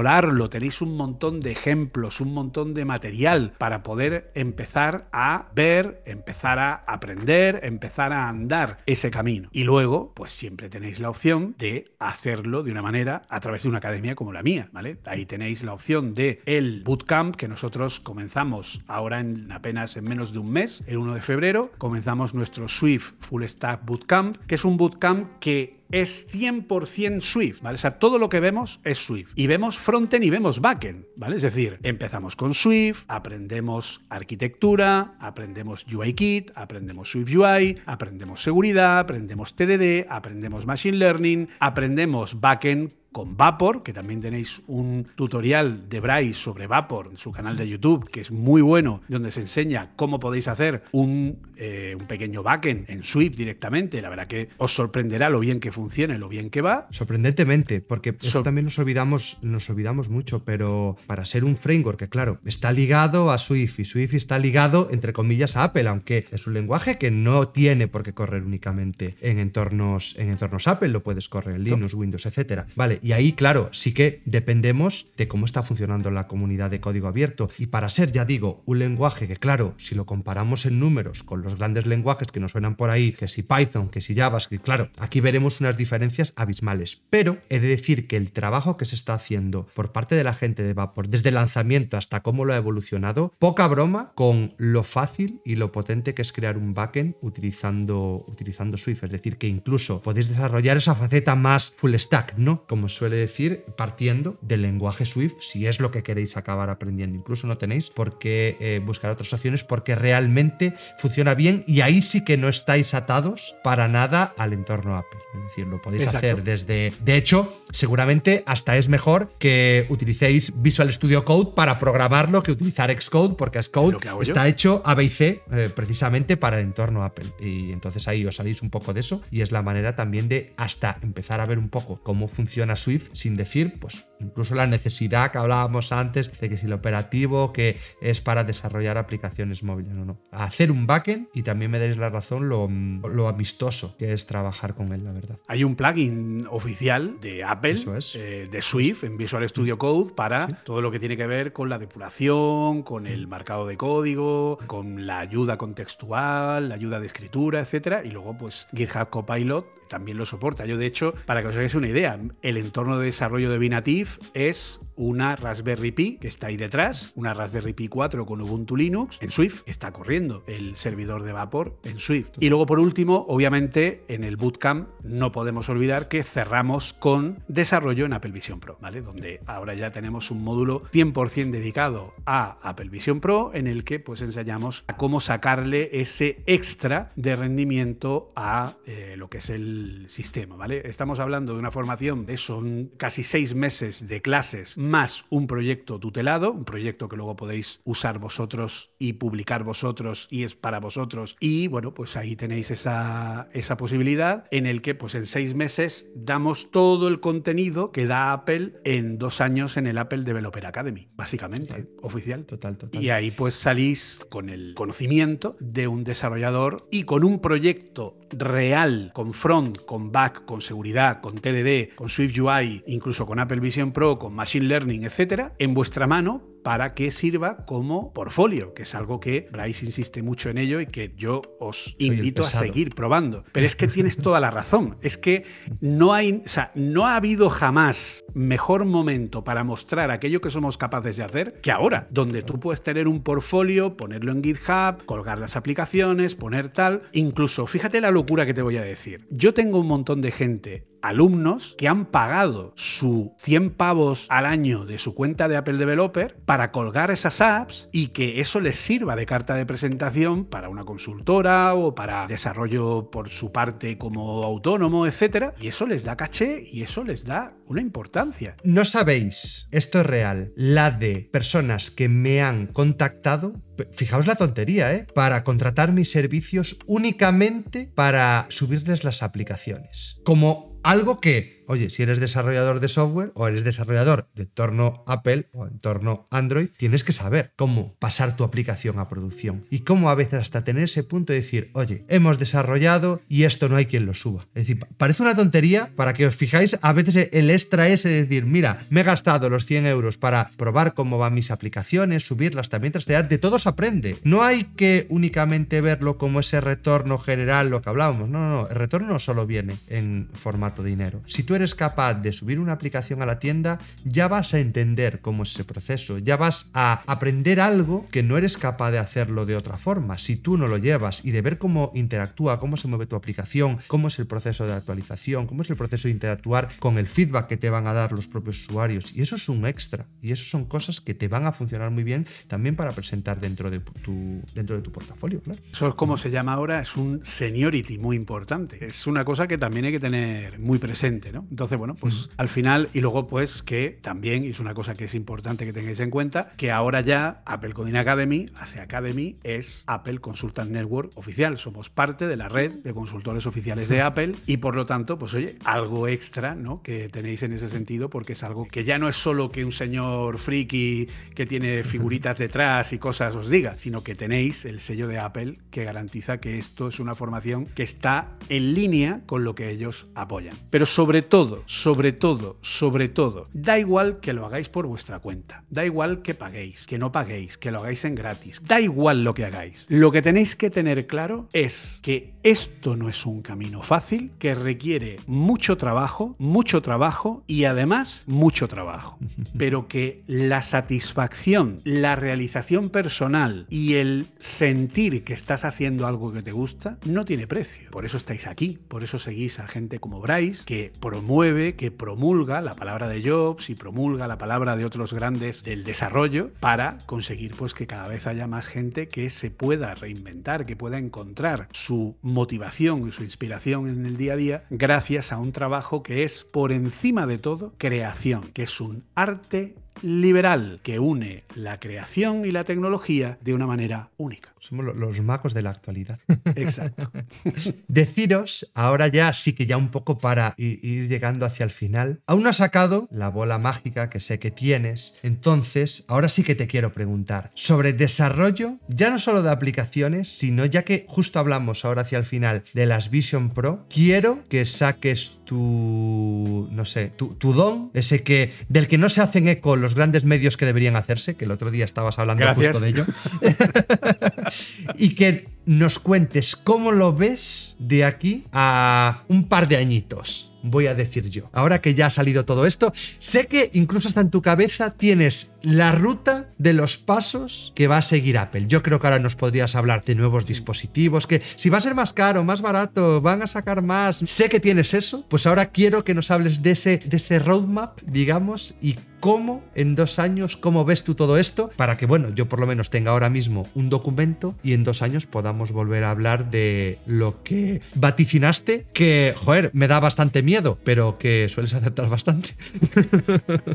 Explorarlo. 0.00 0.48
Tenéis 0.48 0.80
un 0.80 0.96
montón 0.96 1.40
de 1.40 1.52
ejemplos, 1.52 2.22
un 2.22 2.32
montón 2.32 2.72
de 2.72 2.86
material 2.86 3.52
para 3.58 3.82
poder 3.82 4.32
empezar 4.34 5.10
a 5.12 5.50
ver, 5.54 6.02
empezar 6.06 6.58
a 6.58 6.72
aprender, 6.86 7.60
empezar 7.64 8.14
a 8.14 8.26
andar 8.26 8.78
ese 8.86 9.10
camino. 9.10 9.50
Y 9.52 9.64
luego, 9.64 10.14
pues 10.14 10.30
siempre 10.30 10.70
tenéis 10.70 11.00
la 11.00 11.10
opción 11.10 11.54
de 11.58 11.92
hacerlo 11.98 12.62
de 12.62 12.70
una 12.70 12.80
manera 12.80 13.26
a 13.28 13.40
través 13.40 13.64
de 13.64 13.68
una 13.68 13.76
academia 13.76 14.14
como 14.14 14.32
la 14.32 14.42
mía, 14.42 14.70
¿vale? 14.72 14.96
Ahí 15.04 15.26
tenéis 15.26 15.62
la 15.64 15.74
opción 15.74 16.14
de 16.14 16.40
el 16.46 16.82
bootcamp 16.82 17.36
que 17.36 17.46
nosotros 17.46 18.00
comenzamos 18.00 18.80
ahora 18.86 19.20
en 19.20 19.52
apenas 19.52 19.98
en 19.98 20.04
menos 20.04 20.32
de 20.32 20.38
un 20.38 20.50
mes, 20.50 20.82
el 20.86 20.96
1 20.96 21.12
de 21.12 21.20
febrero, 21.20 21.72
comenzamos 21.76 22.32
nuestro 22.32 22.68
Swift 22.68 23.12
Full 23.18 23.44
Stack 23.44 23.84
Bootcamp, 23.84 24.38
que 24.46 24.54
es 24.54 24.64
un 24.64 24.78
bootcamp 24.78 25.38
que 25.40 25.79
es 25.92 26.28
100% 26.32 27.20
Swift, 27.20 27.62
¿vale? 27.62 27.74
O 27.74 27.78
sea, 27.78 27.98
todo 27.98 28.18
lo 28.18 28.28
que 28.28 28.40
vemos 28.40 28.80
es 28.84 28.98
Swift. 28.98 29.32
Y 29.34 29.46
vemos 29.46 29.78
frontend 29.78 30.24
y 30.24 30.30
vemos 30.30 30.60
backend, 30.60 31.06
¿vale? 31.16 31.36
Es 31.36 31.42
decir, 31.42 31.78
empezamos 31.82 32.36
con 32.36 32.54
Swift, 32.54 33.04
aprendemos 33.08 34.00
arquitectura, 34.08 35.16
aprendemos 35.20 35.86
UIKit, 35.92 36.52
aprendemos 36.54 37.10
Swift 37.10 37.34
UI, 37.34 37.78
aprendemos 37.86 38.42
seguridad, 38.42 38.98
aprendemos 39.00 39.54
TDD, 39.54 40.06
aprendemos 40.08 40.66
Machine 40.66 40.96
Learning, 40.96 41.48
aprendemos 41.58 42.40
backend 42.40 42.99
con 43.12 43.36
Vapor, 43.36 43.82
que 43.82 43.92
también 43.92 44.20
tenéis 44.20 44.62
un 44.68 45.06
tutorial 45.16 45.88
de 45.88 46.00
Bryce 46.00 46.34
sobre 46.34 46.66
Vapor 46.66 47.08
en 47.10 47.16
su 47.16 47.32
canal 47.32 47.56
de 47.56 47.68
YouTube, 47.68 48.08
que 48.08 48.20
es 48.20 48.30
muy 48.30 48.62
bueno, 48.62 49.02
donde 49.08 49.30
se 49.30 49.40
enseña 49.40 49.90
cómo 49.96 50.20
podéis 50.20 50.46
hacer 50.48 50.84
un, 50.92 51.38
eh, 51.56 51.96
un 51.98 52.06
pequeño 52.06 52.42
backend 52.42 52.88
en 52.88 53.02
Swift 53.02 53.36
directamente. 53.36 54.00
La 54.00 54.08
verdad 54.10 54.26
que 54.28 54.48
os 54.58 54.72
sorprenderá 54.74 55.28
lo 55.28 55.40
bien 55.40 55.58
que 55.60 55.72
funciona 55.72 56.14
y 56.14 56.18
lo 56.18 56.28
bien 56.28 56.50
que 56.50 56.60
va. 56.60 56.86
Sorprendentemente, 56.90 57.80
porque 57.80 58.10
eso 58.20 58.30
Sor- 58.30 58.42
también 58.44 58.66
nos 58.66 58.78
olvidamos, 58.78 59.38
nos 59.42 59.68
olvidamos 59.68 60.08
mucho, 60.08 60.44
pero 60.44 60.96
para 61.06 61.24
ser 61.24 61.44
un 61.44 61.56
framework 61.56 61.98
que, 61.98 62.08
claro, 62.08 62.38
está 62.44 62.70
ligado 62.72 63.30
a 63.32 63.38
Swift 63.38 63.80
y 63.80 63.84
Swift 63.84 64.14
está 64.14 64.38
ligado, 64.38 64.88
entre 64.92 65.12
comillas, 65.12 65.56
a 65.56 65.64
Apple, 65.64 65.88
aunque 65.88 66.26
es 66.30 66.46
un 66.46 66.54
lenguaje 66.54 66.96
que 66.98 67.10
no 67.10 67.48
tiene 67.48 67.88
por 67.88 68.04
qué 68.04 68.14
correr 68.14 68.44
únicamente 68.44 69.16
en 69.20 69.38
entornos, 69.40 70.16
en 70.18 70.30
entornos 70.30 70.68
Apple, 70.68 70.88
lo 70.90 71.02
puedes 71.02 71.28
correr 71.28 71.56
en 71.56 71.64
Linux, 71.64 71.94
Windows, 71.94 72.24
etcétera. 72.26 72.66
Vale, 72.76 72.99
Y 73.02 73.12
ahí, 73.12 73.32
claro, 73.32 73.68
sí 73.72 73.92
que 73.92 74.22
dependemos 74.24 75.06
de 75.16 75.28
cómo 75.28 75.46
está 75.46 75.62
funcionando 75.62 76.10
la 76.10 76.26
comunidad 76.26 76.70
de 76.70 76.80
código 76.80 77.08
abierto. 77.08 77.50
Y 77.58 77.66
para 77.66 77.88
ser, 77.88 78.12
ya 78.12 78.24
digo, 78.24 78.62
un 78.66 78.78
lenguaje 78.78 79.28
que, 79.28 79.36
claro, 79.36 79.74
si 79.78 79.94
lo 79.94 80.06
comparamos 80.06 80.66
en 80.66 80.78
números 80.78 81.22
con 81.22 81.42
los 81.42 81.56
grandes 81.56 81.86
lenguajes 81.86 82.28
que 82.28 82.40
nos 82.40 82.52
suenan 82.52 82.76
por 82.76 82.90
ahí, 82.90 83.12
que 83.12 83.28
si 83.28 83.42
Python, 83.42 83.88
que 83.88 84.00
si 84.00 84.14
JavaScript, 84.14 84.64
claro, 84.64 84.90
aquí 84.98 85.20
veremos 85.20 85.60
unas 85.60 85.76
diferencias 85.76 86.32
abismales. 86.36 87.02
Pero 87.10 87.38
he 87.48 87.58
de 87.58 87.68
decir 87.68 88.06
que 88.06 88.16
el 88.16 88.32
trabajo 88.32 88.76
que 88.76 88.84
se 88.84 88.94
está 88.94 89.14
haciendo 89.14 89.66
por 89.74 89.92
parte 89.92 90.14
de 90.14 90.24
la 90.24 90.34
gente 90.34 90.62
de 90.62 90.74
Vapor, 90.74 91.08
desde 91.08 91.30
el 91.30 91.36
lanzamiento 91.36 91.96
hasta 91.96 92.20
cómo 92.22 92.44
lo 92.44 92.52
ha 92.52 92.56
evolucionado, 92.56 93.32
poca 93.38 93.66
broma 93.66 94.12
con 94.14 94.54
lo 94.58 94.82
fácil 94.82 95.40
y 95.44 95.56
lo 95.56 95.72
potente 95.72 96.14
que 96.14 96.22
es 96.22 96.32
crear 96.32 96.56
un 96.56 96.74
backend 96.74 97.16
utilizando, 97.20 98.24
utilizando 98.28 98.76
Swift. 98.76 99.04
Es 99.04 99.12
decir, 99.12 99.38
que 99.38 99.46
incluso 99.46 100.02
podéis 100.02 100.28
desarrollar 100.28 100.76
esa 100.76 100.94
faceta 100.94 101.34
más 101.34 101.74
full 101.76 101.94
stack, 101.94 102.36
¿no? 102.36 102.66
Como 102.66 102.88
suele 102.90 103.16
decir, 103.16 103.64
partiendo 103.76 104.36
del 104.42 104.62
lenguaje 104.62 105.06
Swift, 105.06 105.34
si 105.40 105.66
es 105.66 105.80
lo 105.80 105.90
que 105.90 106.02
queréis 106.02 106.36
acabar 106.36 106.70
aprendiendo. 106.70 107.16
Incluso 107.16 107.46
no 107.46 107.58
tenéis 107.58 107.90
por 107.90 108.18
qué 108.18 108.56
eh, 108.60 108.80
buscar 108.84 109.10
otras 109.10 109.32
opciones 109.32 109.64
porque 109.64 109.94
realmente 109.94 110.74
funciona 110.98 111.34
bien 111.34 111.64
y 111.66 111.80
ahí 111.80 112.02
sí 112.02 112.24
que 112.24 112.36
no 112.36 112.48
estáis 112.48 112.94
atados 112.94 113.54
para 113.62 113.88
nada 113.88 114.34
al 114.36 114.52
entorno 114.52 114.96
Apple. 114.96 115.20
Es 115.34 115.42
decir, 115.44 115.66
lo 115.66 115.80
podéis 115.80 116.06
hacer 116.08 116.42
desde... 116.42 116.92
De 117.04 117.16
hecho, 117.16 117.62
seguramente 117.70 118.42
hasta 118.46 118.76
es 118.76 118.88
mejor 118.88 119.30
que 119.38 119.86
utilicéis 119.88 120.52
Visual 120.56 120.92
Studio 120.92 121.24
Code 121.24 121.52
para 121.54 121.78
programarlo 121.78 122.42
que 122.42 122.52
utilizar 122.52 122.90
Xcode 122.90 123.34
porque 123.36 123.62
Xcode 123.62 123.98
está 124.22 124.48
hecho 124.48 124.82
A, 124.84 124.94
B 124.94 125.04
y 125.04 125.10
C 125.10 125.42
eh, 125.52 125.70
precisamente 125.74 126.36
para 126.36 126.58
el 126.58 126.66
entorno 126.66 127.04
Apple. 127.04 127.26
Y 127.40 127.72
entonces 127.72 128.08
ahí 128.08 128.26
os 128.26 128.36
salís 128.36 128.62
un 128.62 128.70
poco 128.70 128.92
de 128.92 129.00
eso 129.00 129.22
y 129.30 129.42
es 129.42 129.52
la 129.52 129.62
manera 129.62 129.94
también 129.96 130.28
de 130.28 130.52
hasta 130.56 130.98
empezar 131.02 131.40
a 131.40 131.46
ver 131.46 131.58
un 131.58 131.68
poco 131.68 132.00
cómo 132.02 132.28
funciona 132.28 132.76
Swift 132.80 133.14
sin 133.14 133.36
decir, 133.36 133.78
pues 133.78 134.09
incluso 134.20 134.54
la 134.54 134.66
necesidad 134.66 135.30
que 135.30 135.38
hablábamos 135.38 135.92
antes 135.92 136.38
de 136.40 136.48
que 136.48 136.56
si 136.56 136.66
el 136.66 136.72
operativo 136.72 137.52
que 137.52 137.78
es 138.00 138.20
para 138.20 138.44
desarrollar 138.44 138.98
aplicaciones 138.98 139.62
móviles 139.62 139.92
o 139.92 140.04
no. 140.04 140.20
Hacer 140.30 140.70
un 140.70 140.86
backend 140.86 141.28
y 141.34 141.42
también 141.42 141.70
me 141.70 141.78
daréis 141.78 141.98
la 141.98 142.10
razón 142.10 142.48
lo, 142.48 142.68
lo, 143.08 143.28
amistoso 143.28 143.96
que 143.98 144.12
es 144.12 144.26
trabajar 144.26 144.74
con 144.74 144.92
él, 144.92 145.04
la 145.04 145.12
verdad. 145.12 145.38
Hay 145.48 145.64
un 145.64 145.76
plugin 145.76 146.46
oficial 146.50 147.18
de 147.20 147.44
Apple, 147.44 147.76
eh, 148.14 148.48
de 148.50 148.62
Swift, 148.62 149.04
en 149.04 149.16
Visual 149.16 149.48
Studio 149.48 149.78
Code, 149.78 150.12
para 150.14 150.46
todo 150.64 150.80
lo 150.80 150.90
que 150.90 150.98
tiene 150.98 151.16
que 151.16 151.26
ver 151.26 151.52
con 151.52 151.68
la 151.68 151.78
depuración, 151.78 152.82
con 152.82 153.06
el 153.06 153.26
marcado 153.26 153.66
de 153.66 153.76
código, 153.76 154.58
con 154.66 155.06
la 155.06 155.20
ayuda 155.20 155.56
contextual, 155.56 156.68
la 156.68 156.74
ayuda 156.74 157.00
de 157.00 157.06
escritura, 157.06 157.60
etcétera. 157.60 158.02
Y 158.04 158.10
luego, 158.10 158.36
pues, 158.36 158.68
GitHub 158.74 159.10
Copilot 159.10 159.80
también 159.90 160.16
lo 160.16 160.24
soporta. 160.24 160.64
Yo, 160.64 160.78
de 160.78 160.86
hecho, 160.86 161.14
para 161.26 161.42
que 161.42 161.48
os 161.48 161.56
hagáis 161.56 161.74
una 161.74 161.88
idea, 161.88 162.18
el 162.42 162.56
entorno 162.56 162.98
de 162.98 163.06
desarrollo 163.06 163.50
de 163.50 163.58
Binative 163.58 164.08
es 164.34 164.80
una 165.00 165.34
Raspberry 165.34 165.92
Pi 165.92 166.18
que 166.18 166.28
está 166.28 166.48
ahí 166.48 166.58
detrás, 166.58 167.12
una 167.16 167.32
Raspberry 167.32 167.72
Pi 167.72 167.88
4 167.88 168.26
con 168.26 168.42
Ubuntu 168.42 168.76
Linux 168.76 169.18
en 169.22 169.30
Swift, 169.30 169.62
está 169.64 169.92
corriendo 169.92 170.44
el 170.46 170.76
servidor 170.76 171.22
de 171.22 171.32
Vapor 171.32 171.78
en 171.84 171.98
Swift. 171.98 172.32
Y 172.38 172.50
luego, 172.50 172.66
por 172.66 172.78
último, 172.78 173.24
obviamente, 173.28 174.04
en 174.08 174.24
el 174.24 174.36
Bootcamp 174.36 174.88
no 175.02 175.32
podemos 175.32 175.70
olvidar 175.70 176.08
que 176.08 176.22
cerramos 176.22 176.92
con 176.92 177.42
desarrollo 177.48 178.04
en 178.04 178.12
Apple 178.12 178.30
Vision 178.30 178.60
Pro, 178.60 178.76
¿vale? 178.80 179.00
Donde 179.00 179.40
ahora 179.46 179.72
ya 179.74 179.90
tenemos 179.90 180.30
un 180.30 180.44
módulo 180.44 180.82
100% 180.92 181.50
dedicado 181.50 182.12
a 182.26 182.58
Apple 182.62 182.90
Vision 182.90 183.20
Pro 183.20 183.52
en 183.54 183.66
el 183.66 183.84
que 183.84 184.00
pues 184.00 184.20
enseñamos 184.20 184.84
a 184.86 184.98
cómo 184.98 185.20
sacarle 185.20 185.88
ese 185.92 186.42
extra 186.44 187.10
de 187.16 187.36
rendimiento 187.36 188.32
a 188.36 188.74
eh, 188.84 189.14
lo 189.16 189.30
que 189.30 189.38
es 189.38 189.48
el 189.48 190.04
sistema, 190.08 190.56
¿vale? 190.56 190.82
Estamos 190.84 191.20
hablando 191.20 191.54
de 191.54 191.58
una 191.58 191.70
formación 191.70 192.26
de 192.26 192.36
son 192.36 192.90
casi 192.98 193.22
seis 193.22 193.54
meses 193.54 194.06
de 194.06 194.20
clases 194.20 194.76
más 194.90 195.24
un 195.30 195.46
proyecto 195.46 195.98
tutelado, 195.98 196.52
un 196.52 196.64
proyecto 196.64 197.08
que 197.08 197.16
luego 197.16 197.36
podéis 197.36 197.80
usar 197.84 198.18
vosotros 198.18 198.92
y 198.98 199.14
publicar 199.14 199.64
vosotros 199.64 200.28
y 200.30 200.42
es 200.42 200.54
para 200.54 200.80
vosotros. 200.80 201.36
Y 201.40 201.68
bueno, 201.68 201.94
pues 201.94 202.16
ahí 202.16 202.36
tenéis 202.36 202.70
esa, 202.70 203.48
esa 203.52 203.76
posibilidad 203.76 204.44
en 204.50 204.66
el 204.66 204.82
que 204.82 204.94
pues 204.94 205.14
en 205.14 205.26
seis 205.26 205.54
meses 205.54 206.10
damos 206.14 206.70
todo 206.70 207.08
el 207.08 207.20
contenido 207.20 207.92
que 207.92 208.06
da 208.06 208.32
Apple 208.32 208.74
en 208.84 209.18
dos 209.18 209.40
años 209.40 209.76
en 209.76 209.86
el 209.86 209.98
Apple 209.98 210.22
Developer 210.24 210.66
Academy, 210.66 211.08
básicamente, 211.14 211.86
oficial. 212.02 212.44
Total, 212.44 212.76
total. 212.76 213.02
Y 213.02 213.10
ahí 213.10 213.30
pues 213.30 213.54
salís 213.54 214.26
con 214.28 214.50
el 214.50 214.74
conocimiento 214.74 215.56
de 215.60 215.88
un 215.88 216.04
desarrollador 216.04 216.76
y 216.90 217.04
con 217.04 217.24
un 217.24 217.40
proyecto 217.40 218.18
real, 218.30 219.10
con 219.14 219.32
front 219.32 219.78
con 219.86 220.12
back, 220.12 220.44
con 220.44 220.60
seguridad, 220.60 221.20
con 221.20 221.36
TDD, 221.36 221.94
con 221.94 222.08
Swift 222.08 222.38
UI, 222.38 222.82
incluso 222.86 223.26
con 223.26 223.38
Apple 223.38 223.60
Vision 223.60 223.92
Pro, 223.92 224.18
con 224.18 224.34
Machine 224.34 224.66
Learning, 224.66 224.79
etcétera, 225.04 225.52
en 225.58 225.74
vuestra 225.74 226.06
mano 226.06 226.49
para 226.62 226.94
que 226.94 227.10
sirva 227.10 227.64
como 227.66 228.12
portfolio, 228.12 228.74
que 228.74 228.82
es 228.82 228.94
algo 228.94 229.20
que 229.20 229.48
Bryce 229.50 229.86
insiste 229.86 230.22
mucho 230.22 230.50
en 230.50 230.58
ello 230.58 230.80
y 230.80 230.86
que 230.86 231.14
yo 231.16 231.42
os 231.58 231.94
invito 231.98 232.42
a 232.42 232.46
seguir 232.46 232.94
probando. 232.94 233.44
Pero 233.52 233.66
es 233.66 233.76
que 233.76 233.88
tienes 233.88 234.16
toda 234.16 234.40
la 234.40 234.50
razón. 234.50 234.96
Es 235.00 235.16
que 235.16 235.44
no 235.80 236.12
hay, 236.12 236.42
o 236.44 236.48
sea, 236.48 236.72
no 236.74 237.06
ha 237.06 237.16
habido 237.16 237.50
jamás 237.50 238.24
mejor 238.34 238.84
momento 238.84 239.44
para 239.44 239.64
mostrar 239.64 240.10
aquello 240.10 240.40
que 240.40 240.50
somos 240.50 240.78
capaces 240.78 241.16
de 241.16 241.24
hacer 241.24 241.60
que 241.60 241.70
ahora, 241.70 242.06
donde 242.10 242.42
tú 242.42 242.60
puedes 242.60 242.82
tener 242.82 243.08
un 243.08 243.22
portfolio, 243.22 243.96
ponerlo 243.96 244.32
en 244.32 244.42
GitHub, 244.42 245.04
colgar 245.06 245.38
las 245.38 245.56
aplicaciones, 245.56 246.34
poner 246.34 246.68
tal. 246.68 247.02
Incluso, 247.12 247.66
fíjate 247.66 248.00
la 248.00 248.10
locura 248.10 248.46
que 248.46 248.54
te 248.54 248.62
voy 248.62 248.76
a 248.76 248.82
decir. 248.82 249.26
Yo 249.30 249.54
tengo 249.54 249.80
un 249.80 249.86
montón 249.86 250.20
de 250.20 250.30
gente 250.30 250.90
alumnos 251.02 251.74
que 251.78 251.88
han 251.88 252.06
pagado 252.06 252.72
su 252.76 253.34
100 253.38 253.70
pavos 253.70 254.26
al 254.28 254.46
año 254.46 254.84
de 254.84 254.98
su 254.98 255.14
cuenta 255.14 255.48
de 255.48 255.56
Apple 255.56 255.78
Developer 255.78 256.36
para 256.50 256.72
colgar 256.72 257.12
esas 257.12 257.40
apps 257.40 257.88
y 257.92 258.08
que 258.08 258.40
eso 258.40 258.58
les 258.58 258.76
sirva 258.76 259.14
de 259.14 259.24
carta 259.24 259.54
de 259.54 259.64
presentación 259.64 260.44
para 260.44 260.68
una 260.68 260.82
consultora 260.82 261.74
o 261.74 261.94
para 261.94 262.26
desarrollo 262.26 263.08
por 263.08 263.30
su 263.30 263.52
parte 263.52 263.96
como 263.96 264.42
autónomo, 264.42 265.06
etcétera, 265.06 265.54
y 265.60 265.68
eso 265.68 265.86
les 265.86 266.02
da 266.02 266.16
caché 266.16 266.66
y 266.68 266.82
eso 266.82 267.04
les 267.04 267.24
da 267.24 267.54
una 267.66 267.80
importancia. 267.80 268.56
No 268.64 268.84
sabéis, 268.84 269.68
esto 269.70 270.00
es 270.00 270.06
real, 270.06 270.52
la 270.56 270.90
de 270.90 271.28
personas 271.32 271.92
que 271.92 272.08
me 272.08 272.42
han 272.42 272.66
contactado 272.66 273.52
fijaos 273.92 274.26
la 274.26 274.34
tontería, 274.34 274.92
¿eh? 274.92 275.06
Para 275.14 275.44
contratar 275.44 275.92
mis 275.92 276.10
servicios 276.10 276.80
únicamente 276.86 277.92
para 277.94 278.46
subirles 278.48 279.04
las 279.04 279.22
aplicaciones. 279.22 280.20
Como 280.24 280.80
algo 280.82 281.20
que 281.20 281.59
Oye, 281.70 281.88
si 281.88 282.02
eres 282.02 282.18
desarrollador 282.18 282.80
de 282.80 282.88
software 282.88 283.30
o 283.36 283.46
eres 283.46 283.62
desarrollador 283.62 284.28
de 284.34 284.42
entorno 284.42 285.04
Apple 285.06 285.48
o 285.52 285.68
entorno 285.68 286.26
Android, 286.32 286.68
tienes 286.76 287.04
que 287.04 287.12
saber 287.12 287.52
cómo 287.54 287.94
pasar 288.00 288.36
tu 288.36 288.42
aplicación 288.42 288.98
a 288.98 289.08
producción 289.08 289.64
y 289.70 289.84
cómo 289.84 290.10
a 290.10 290.16
veces 290.16 290.40
hasta 290.40 290.64
tener 290.64 290.82
ese 290.82 291.04
punto 291.04 291.32
de 291.32 291.38
decir, 291.38 291.70
oye, 291.74 292.04
hemos 292.08 292.40
desarrollado 292.40 293.22
y 293.28 293.44
esto 293.44 293.68
no 293.68 293.76
hay 293.76 293.86
quien 293.86 294.04
lo 294.04 294.14
suba. 294.14 294.48
Es 294.52 294.66
decir, 294.66 294.84
parece 294.96 295.22
una 295.22 295.36
tontería 295.36 295.92
para 295.94 296.12
que 296.12 296.26
os 296.26 296.34
fijáis 296.34 296.76
a 296.82 296.92
veces 296.92 297.28
el 297.30 297.50
extra 297.50 297.86
ese 297.86 298.08
de 298.08 298.22
decir, 298.24 298.46
mira, 298.46 298.84
me 298.90 299.02
he 299.02 299.04
gastado 299.04 299.48
los 299.48 299.64
100 299.64 299.86
euros 299.86 300.18
para 300.18 300.50
probar 300.56 300.94
cómo 300.94 301.18
van 301.18 301.34
mis 301.34 301.52
aplicaciones, 301.52 302.26
subirlas, 302.26 302.68
también 302.68 302.90
trastear, 302.90 303.28
de 303.28 303.38
todo 303.38 303.60
se 303.60 303.68
aprende. 303.68 304.18
No 304.24 304.42
hay 304.42 304.64
que 304.64 305.06
únicamente 305.08 305.80
verlo 305.80 306.18
como 306.18 306.40
ese 306.40 306.60
retorno 306.60 307.16
general, 307.16 307.70
lo 307.70 307.80
que 307.80 307.90
hablábamos. 307.90 308.28
No, 308.28 308.40
no, 308.40 308.48
no, 308.48 308.68
el 308.68 308.74
retorno 308.74 309.06
no 309.06 309.20
solo 309.20 309.46
viene 309.46 309.78
en 309.86 310.28
formato 310.32 310.82
dinero. 310.82 311.22
Si 311.26 311.44
tú 311.44 311.54
eres 311.54 311.59
capaz 311.74 312.14
de 312.14 312.32
subir 312.32 312.58
una 312.58 312.72
aplicación 312.72 313.22
a 313.22 313.26
la 313.26 313.38
tienda, 313.38 313.78
ya 314.04 314.28
vas 314.28 314.54
a 314.54 314.58
entender 314.58 315.20
cómo 315.20 315.42
es 315.42 315.52
ese 315.52 315.64
proceso, 315.64 316.18
ya 316.18 316.36
vas 316.36 316.70
a 316.74 317.02
aprender 317.06 317.60
algo 317.60 318.06
que 318.10 318.22
no 318.22 318.36
eres 318.36 318.56
capaz 318.56 318.90
de 318.90 318.98
hacerlo 318.98 319.46
de 319.46 319.56
otra 319.56 319.78
forma. 319.78 320.18
Si 320.18 320.36
tú 320.36 320.56
no 320.56 320.66
lo 320.66 320.78
llevas 320.78 321.24
y 321.24 321.30
de 321.30 321.42
ver 321.42 321.58
cómo 321.58 321.92
interactúa, 321.94 322.58
cómo 322.58 322.76
se 322.76 322.88
mueve 322.88 323.06
tu 323.06 323.16
aplicación, 323.16 323.78
cómo 323.86 324.08
es 324.08 324.18
el 324.18 324.26
proceso 324.26 324.66
de 324.66 324.72
actualización, 324.72 325.46
cómo 325.46 325.62
es 325.62 325.70
el 325.70 325.76
proceso 325.76 326.08
de 326.08 326.12
interactuar 326.12 326.68
con 326.78 326.98
el 326.98 327.06
feedback 327.06 327.48
que 327.48 327.56
te 327.56 327.70
van 327.70 327.86
a 327.86 327.92
dar 327.92 328.12
los 328.12 328.26
propios 328.26 328.60
usuarios. 328.60 329.12
Y 329.14 329.22
eso 329.22 329.36
es 329.36 329.48
un 329.48 329.66
extra. 329.66 330.06
Y 330.22 330.32
eso 330.32 330.44
son 330.44 330.64
cosas 330.64 331.00
que 331.00 331.14
te 331.14 331.28
van 331.28 331.46
a 331.46 331.52
funcionar 331.52 331.90
muy 331.90 332.04
bien 332.04 332.26
también 332.46 332.76
para 332.76 332.92
presentar 332.92 333.40
dentro 333.40 333.70
de 333.70 333.80
tu, 333.80 334.42
dentro 334.54 334.76
de 334.76 334.82
tu 334.82 334.92
portafolio, 334.92 335.40
claro. 335.40 335.60
Eso 335.72 335.88
es 335.88 335.94
como 335.94 336.16
se 336.16 336.30
llama 336.30 336.54
ahora, 336.54 336.80
es 336.80 336.96
un 336.96 337.24
seniority 337.24 337.98
muy 337.98 338.16
importante. 338.16 338.84
Es 338.84 339.06
una 339.06 339.24
cosa 339.24 339.46
que 339.46 339.58
también 339.58 339.86
hay 339.86 339.92
que 339.92 340.00
tener 340.00 340.58
muy 340.58 340.78
presente, 340.78 341.32
¿no? 341.32 341.46
Entonces, 341.50 341.78
bueno, 341.78 341.94
pues 341.94 342.30
al 342.36 342.48
final, 342.48 342.88
y 342.94 343.00
luego 343.00 343.26
pues 343.26 343.62
que 343.62 343.98
también, 344.00 344.44
y 344.44 344.48
es 344.48 344.60
una 344.60 344.74
cosa 344.74 344.94
que 344.94 345.04
es 345.04 345.14
importante 345.14 345.64
que 345.64 345.72
tengáis 345.72 346.00
en 346.00 346.10
cuenta, 346.10 346.52
que 346.56 346.70
ahora 346.70 347.00
ya 347.00 347.42
Apple 347.44 347.72
Coding 347.72 347.96
Academy, 347.96 348.48
hace 348.56 348.80
Academy, 348.80 349.36
es 349.42 349.84
Apple 349.86 350.18
Consultant 350.18 350.70
Network 350.70 351.12
oficial. 351.16 351.58
Somos 351.58 351.90
parte 351.90 352.26
de 352.26 352.36
la 352.36 352.48
red 352.48 352.74
de 352.74 352.94
consultores 352.94 353.46
oficiales 353.46 353.88
de 353.88 354.00
Apple 354.02 354.32
y 354.46 354.58
por 354.58 354.74
lo 354.74 354.86
tanto, 354.86 355.18
pues 355.18 355.34
oye, 355.34 355.56
algo 355.64 356.08
extra, 356.08 356.54
¿no? 356.54 356.82
Que 356.82 357.08
tenéis 357.08 357.42
en 357.42 357.52
ese 357.52 357.68
sentido 357.68 358.10
porque 358.10 358.34
es 358.34 358.42
algo 358.44 358.66
que 358.68 358.84
ya 358.84 358.98
no 358.98 359.08
es 359.08 359.16
solo 359.16 359.50
que 359.50 359.64
un 359.64 359.72
señor 359.72 360.38
friki 360.38 361.08
que 361.34 361.46
tiene 361.46 361.82
figuritas 361.84 362.38
detrás 362.38 362.92
y 362.92 362.98
cosas 362.98 363.34
os 363.34 363.50
diga, 363.50 363.76
sino 363.76 364.02
que 364.04 364.14
tenéis 364.14 364.64
el 364.64 364.80
sello 364.80 365.08
de 365.08 365.18
Apple 365.18 365.58
que 365.70 365.84
garantiza 365.84 366.38
que 366.38 366.58
esto 366.58 366.88
es 366.88 367.00
una 367.00 367.14
formación 367.14 367.66
que 367.66 367.82
está 367.82 368.36
en 368.48 368.74
línea 368.74 369.20
con 369.26 369.44
lo 369.44 369.54
que 369.54 369.70
ellos 369.70 370.06
apoyan. 370.14 370.56
Pero 370.70 370.86
sobre 370.86 371.22
todo, 371.22 371.39
todo, 371.40 371.62
sobre 371.64 372.12
todo, 372.12 372.58
sobre 372.60 373.08
todo, 373.08 373.48
da 373.54 373.78
igual 373.78 374.20
que 374.20 374.34
lo 374.34 374.44
hagáis 374.44 374.68
por 374.68 374.86
vuestra 374.86 375.20
cuenta, 375.20 375.64
da 375.70 375.86
igual 375.86 376.20
que 376.20 376.34
paguéis, 376.34 376.86
que 376.86 376.98
no 376.98 377.12
paguéis, 377.12 377.56
que 377.56 377.70
lo 377.70 377.78
hagáis 377.78 378.04
en 378.04 378.14
gratis, 378.14 378.60
da 378.62 378.78
igual 378.78 379.24
lo 379.24 379.32
que 379.32 379.46
hagáis. 379.46 379.86
Lo 379.88 380.12
que 380.12 380.20
tenéis 380.20 380.54
que 380.54 380.68
tener 380.68 381.06
claro 381.06 381.48
es 381.54 381.98
que 382.02 382.34
esto 382.42 382.94
no 382.94 383.08
es 383.08 383.24
un 383.24 383.40
camino 383.40 383.82
fácil, 383.82 384.32
que 384.38 384.54
requiere 384.54 385.16
mucho 385.26 385.78
trabajo, 385.78 386.36
mucho 386.36 386.82
trabajo 386.82 387.42
y 387.46 387.64
además 387.64 388.24
mucho 388.26 388.68
trabajo, 388.68 389.18
pero 389.56 389.88
que 389.88 390.22
la 390.26 390.60
satisfacción, 390.60 391.80
la 391.84 392.16
realización 392.16 392.90
personal 392.90 393.64
y 393.70 393.94
el 393.94 394.26
sentir 394.38 395.24
que 395.24 395.32
estás 395.32 395.64
haciendo 395.64 396.06
algo 396.06 396.34
que 396.34 396.42
te 396.42 396.52
gusta 396.52 396.98
no 397.06 397.24
tiene 397.24 397.46
precio. 397.46 397.90
Por 397.90 398.04
eso 398.04 398.18
estáis 398.18 398.46
aquí, 398.46 398.78
por 398.88 399.02
eso 399.02 399.18
seguís 399.18 399.58
a 399.58 399.66
gente 399.66 400.00
como 400.00 400.20
Bryce, 400.20 400.66
que 400.66 400.92
promueve, 401.20 401.74
que 401.74 401.90
promulga 401.90 402.62
la 402.62 402.74
palabra 402.74 403.06
de 403.06 403.22
Jobs 403.22 403.68
y 403.68 403.74
promulga 403.74 404.26
la 404.26 404.38
palabra 404.38 404.74
de 404.74 404.86
otros 404.86 405.12
grandes 405.12 405.62
del 405.62 405.84
desarrollo 405.84 406.50
para 406.60 406.96
conseguir 407.04 407.54
pues 407.54 407.74
que 407.74 407.86
cada 407.86 408.08
vez 408.08 408.26
haya 408.26 408.46
más 408.46 408.66
gente 408.66 409.06
que 409.10 409.28
se 409.28 409.50
pueda 409.50 409.94
reinventar, 409.94 410.64
que 410.64 410.76
pueda 410.76 410.96
encontrar 410.96 411.68
su 411.72 412.16
motivación 412.22 413.06
y 413.06 413.10
su 413.10 413.22
inspiración 413.22 413.86
en 413.86 414.06
el 414.06 414.16
día 414.16 414.32
a 414.32 414.36
día 414.36 414.64
gracias 414.70 415.30
a 415.30 415.36
un 415.36 415.52
trabajo 415.52 416.02
que 416.02 416.24
es 416.24 416.42
por 416.42 416.72
encima 416.72 417.26
de 417.26 417.36
todo 417.36 417.74
creación, 417.76 418.50
que 418.54 418.62
es 418.62 418.80
un 418.80 419.04
arte 419.14 419.74
liberal 420.02 420.80
que 420.82 420.98
une 420.98 421.44
la 421.54 421.78
creación 421.80 422.46
y 422.46 422.50
la 422.50 422.64
tecnología 422.64 423.36
de 423.42 423.52
una 423.52 423.66
manera 423.66 424.08
única. 424.16 424.54
Somos 424.60 424.94
los 424.94 425.20
magos 425.22 425.54
de 425.54 425.62
la 425.62 425.70
actualidad. 425.70 426.20
Exacto. 426.54 427.10
Deciros, 427.88 428.70
ahora 428.74 429.08
ya 429.08 429.32
sí 429.32 429.54
que 429.54 429.66
ya 429.66 429.78
un 429.78 429.90
poco 429.90 430.18
para 430.18 430.54
ir 430.58 431.08
llegando 431.08 431.46
hacia 431.46 431.64
el 431.64 431.70
final, 431.70 432.20
aún 432.26 432.42
no 432.42 432.50
has 432.50 432.58
sacado 432.58 433.08
la 433.10 433.30
bola 433.30 433.56
mágica 433.58 434.10
que 434.10 434.20
sé 434.20 434.38
que 434.38 434.50
tienes, 434.50 435.18
entonces 435.22 436.04
ahora 436.08 436.28
sí 436.28 436.42
que 436.42 436.54
te 436.54 436.66
quiero 436.66 436.92
preguntar 436.92 437.50
sobre 437.54 437.94
desarrollo, 437.94 438.78
ya 438.88 439.08
no 439.08 439.18
solo 439.18 439.42
de 439.42 439.50
aplicaciones, 439.50 440.28
sino 440.28 440.66
ya 440.66 440.82
que 440.82 441.06
justo 441.08 441.38
hablamos 441.38 441.86
ahora 441.86 442.02
hacia 442.02 442.18
el 442.18 442.26
final 442.26 442.62
de 442.74 442.84
las 442.84 443.10
Vision 443.10 443.50
Pro, 443.50 443.86
quiero 443.88 444.46
que 444.48 444.66
saques 444.66 445.38
tu, 445.44 446.68
no 446.70 446.84
sé, 446.84 447.08
tu, 447.08 447.34
tu 447.34 447.54
don, 447.54 447.90
ese 447.94 448.22
que 448.22 448.52
del 448.68 448.86
que 448.88 448.98
no 448.98 449.08
se 449.08 449.22
hacen 449.22 449.48
eco 449.48 449.76
los 449.76 449.94
grandes 449.94 450.24
medios 450.24 450.56
que 450.56 450.66
deberían 450.66 450.96
hacerse, 450.96 451.34
que 451.36 451.46
el 451.46 451.50
otro 451.50 451.70
día 451.70 451.86
estabas 451.86 452.18
hablando 452.18 452.46
justo 452.54 452.78
de 452.78 452.88
ello. 452.88 453.06
y 454.96 455.14
que 455.14 455.48
nos 455.66 455.98
cuentes 455.98 456.56
cómo 456.56 456.92
lo 456.92 457.14
ves 457.14 457.76
de 457.78 458.04
aquí 458.04 458.44
a 458.52 459.24
un 459.28 459.48
par 459.48 459.68
de 459.68 459.76
añitos 459.76 460.50
voy 460.62 460.86
a 460.86 460.94
decir 460.94 461.28
yo. 461.28 461.48
Ahora 461.52 461.80
que 461.80 461.94
ya 461.94 462.06
ha 462.06 462.10
salido 462.10 462.44
todo 462.44 462.66
esto, 462.66 462.92
sé 463.18 463.46
que 463.46 463.70
incluso 463.74 464.08
hasta 464.08 464.20
en 464.20 464.30
tu 464.30 464.42
cabeza 464.42 464.90
tienes 464.90 465.52
la 465.62 465.92
ruta 465.92 466.50
de 466.58 466.72
los 466.72 466.96
pasos 466.96 467.72
que 467.74 467.88
va 467.88 467.98
a 467.98 468.02
seguir 468.02 468.38
Apple. 468.38 468.66
Yo 468.66 468.82
creo 468.82 469.00
que 469.00 469.06
ahora 469.06 469.18
nos 469.18 469.36
podrías 469.36 469.74
hablar 469.74 470.04
de 470.04 470.14
nuevos 470.14 470.46
dispositivos, 470.46 471.26
que 471.26 471.42
si 471.56 471.70
va 471.70 471.78
a 471.78 471.82
ser 471.82 471.94
más 471.94 472.12
caro, 472.12 472.44
más 472.44 472.62
barato, 472.62 473.20
van 473.20 473.42
a 473.42 473.46
sacar 473.46 473.82
más. 473.82 474.18
Sé 474.18 474.48
que 474.48 474.60
tienes 474.60 474.94
eso, 474.94 475.26
pues 475.28 475.46
ahora 475.46 475.66
quiero 475.66 476.04
que 476.04 476.14
nos 476.14 476.30
hables 476.30 476.62
de 476.62 476.72
ese, 476.72 476.98
de 476.98 477.16
ese 477.16 477.38
roadmap, 477.38 478.00
digamos, 478.02 478.74
y 478.80 478.96
cómo 479.20 479.62
en 479.74 479.94
dos 479.94 480.18
años, 480.18 480.56
cómo 480.56 480.84
ves 480.84 481.04
tú 481.04 481.14
todo 481.14 481.38
esto, 481.38 481.70
para 481.76 481.96
que, 481.96 482.06
bueno, 482.06 482.30
yo 482.34 482.48
por 482.48 482.58
lo 482.58 482.66
menos 482.66 482.90
tenga 482.90 483.12
ahora 483.12 483.30
mismo 483.30 483.68
un 483.74 483.90
documento 483.90 484.54
y 484.62 484.72
en 484.72 484.82
dos 484.82 485.02
años 485.02 485.26
podamos 485.26 485.72
volver 485.72 486.04
a 486.04 486.10
hablar 486.10 486.50
de 486.50 486.98
lo 487.06 487.42
que 487.42 487.82
vaticinaste, 487.94 488.86
que, 488.92 489.34
joder, 489.36 489.70
me 489.74 489.86
da 489.88 490.00
bastante 490.00 490.42
miedo, 490.42 490.78
pero 490.84 491.18
que 491.18 491.48
sueles 491.48 491.74
acertar 491.74 492.08
bastante. 492.08 492.56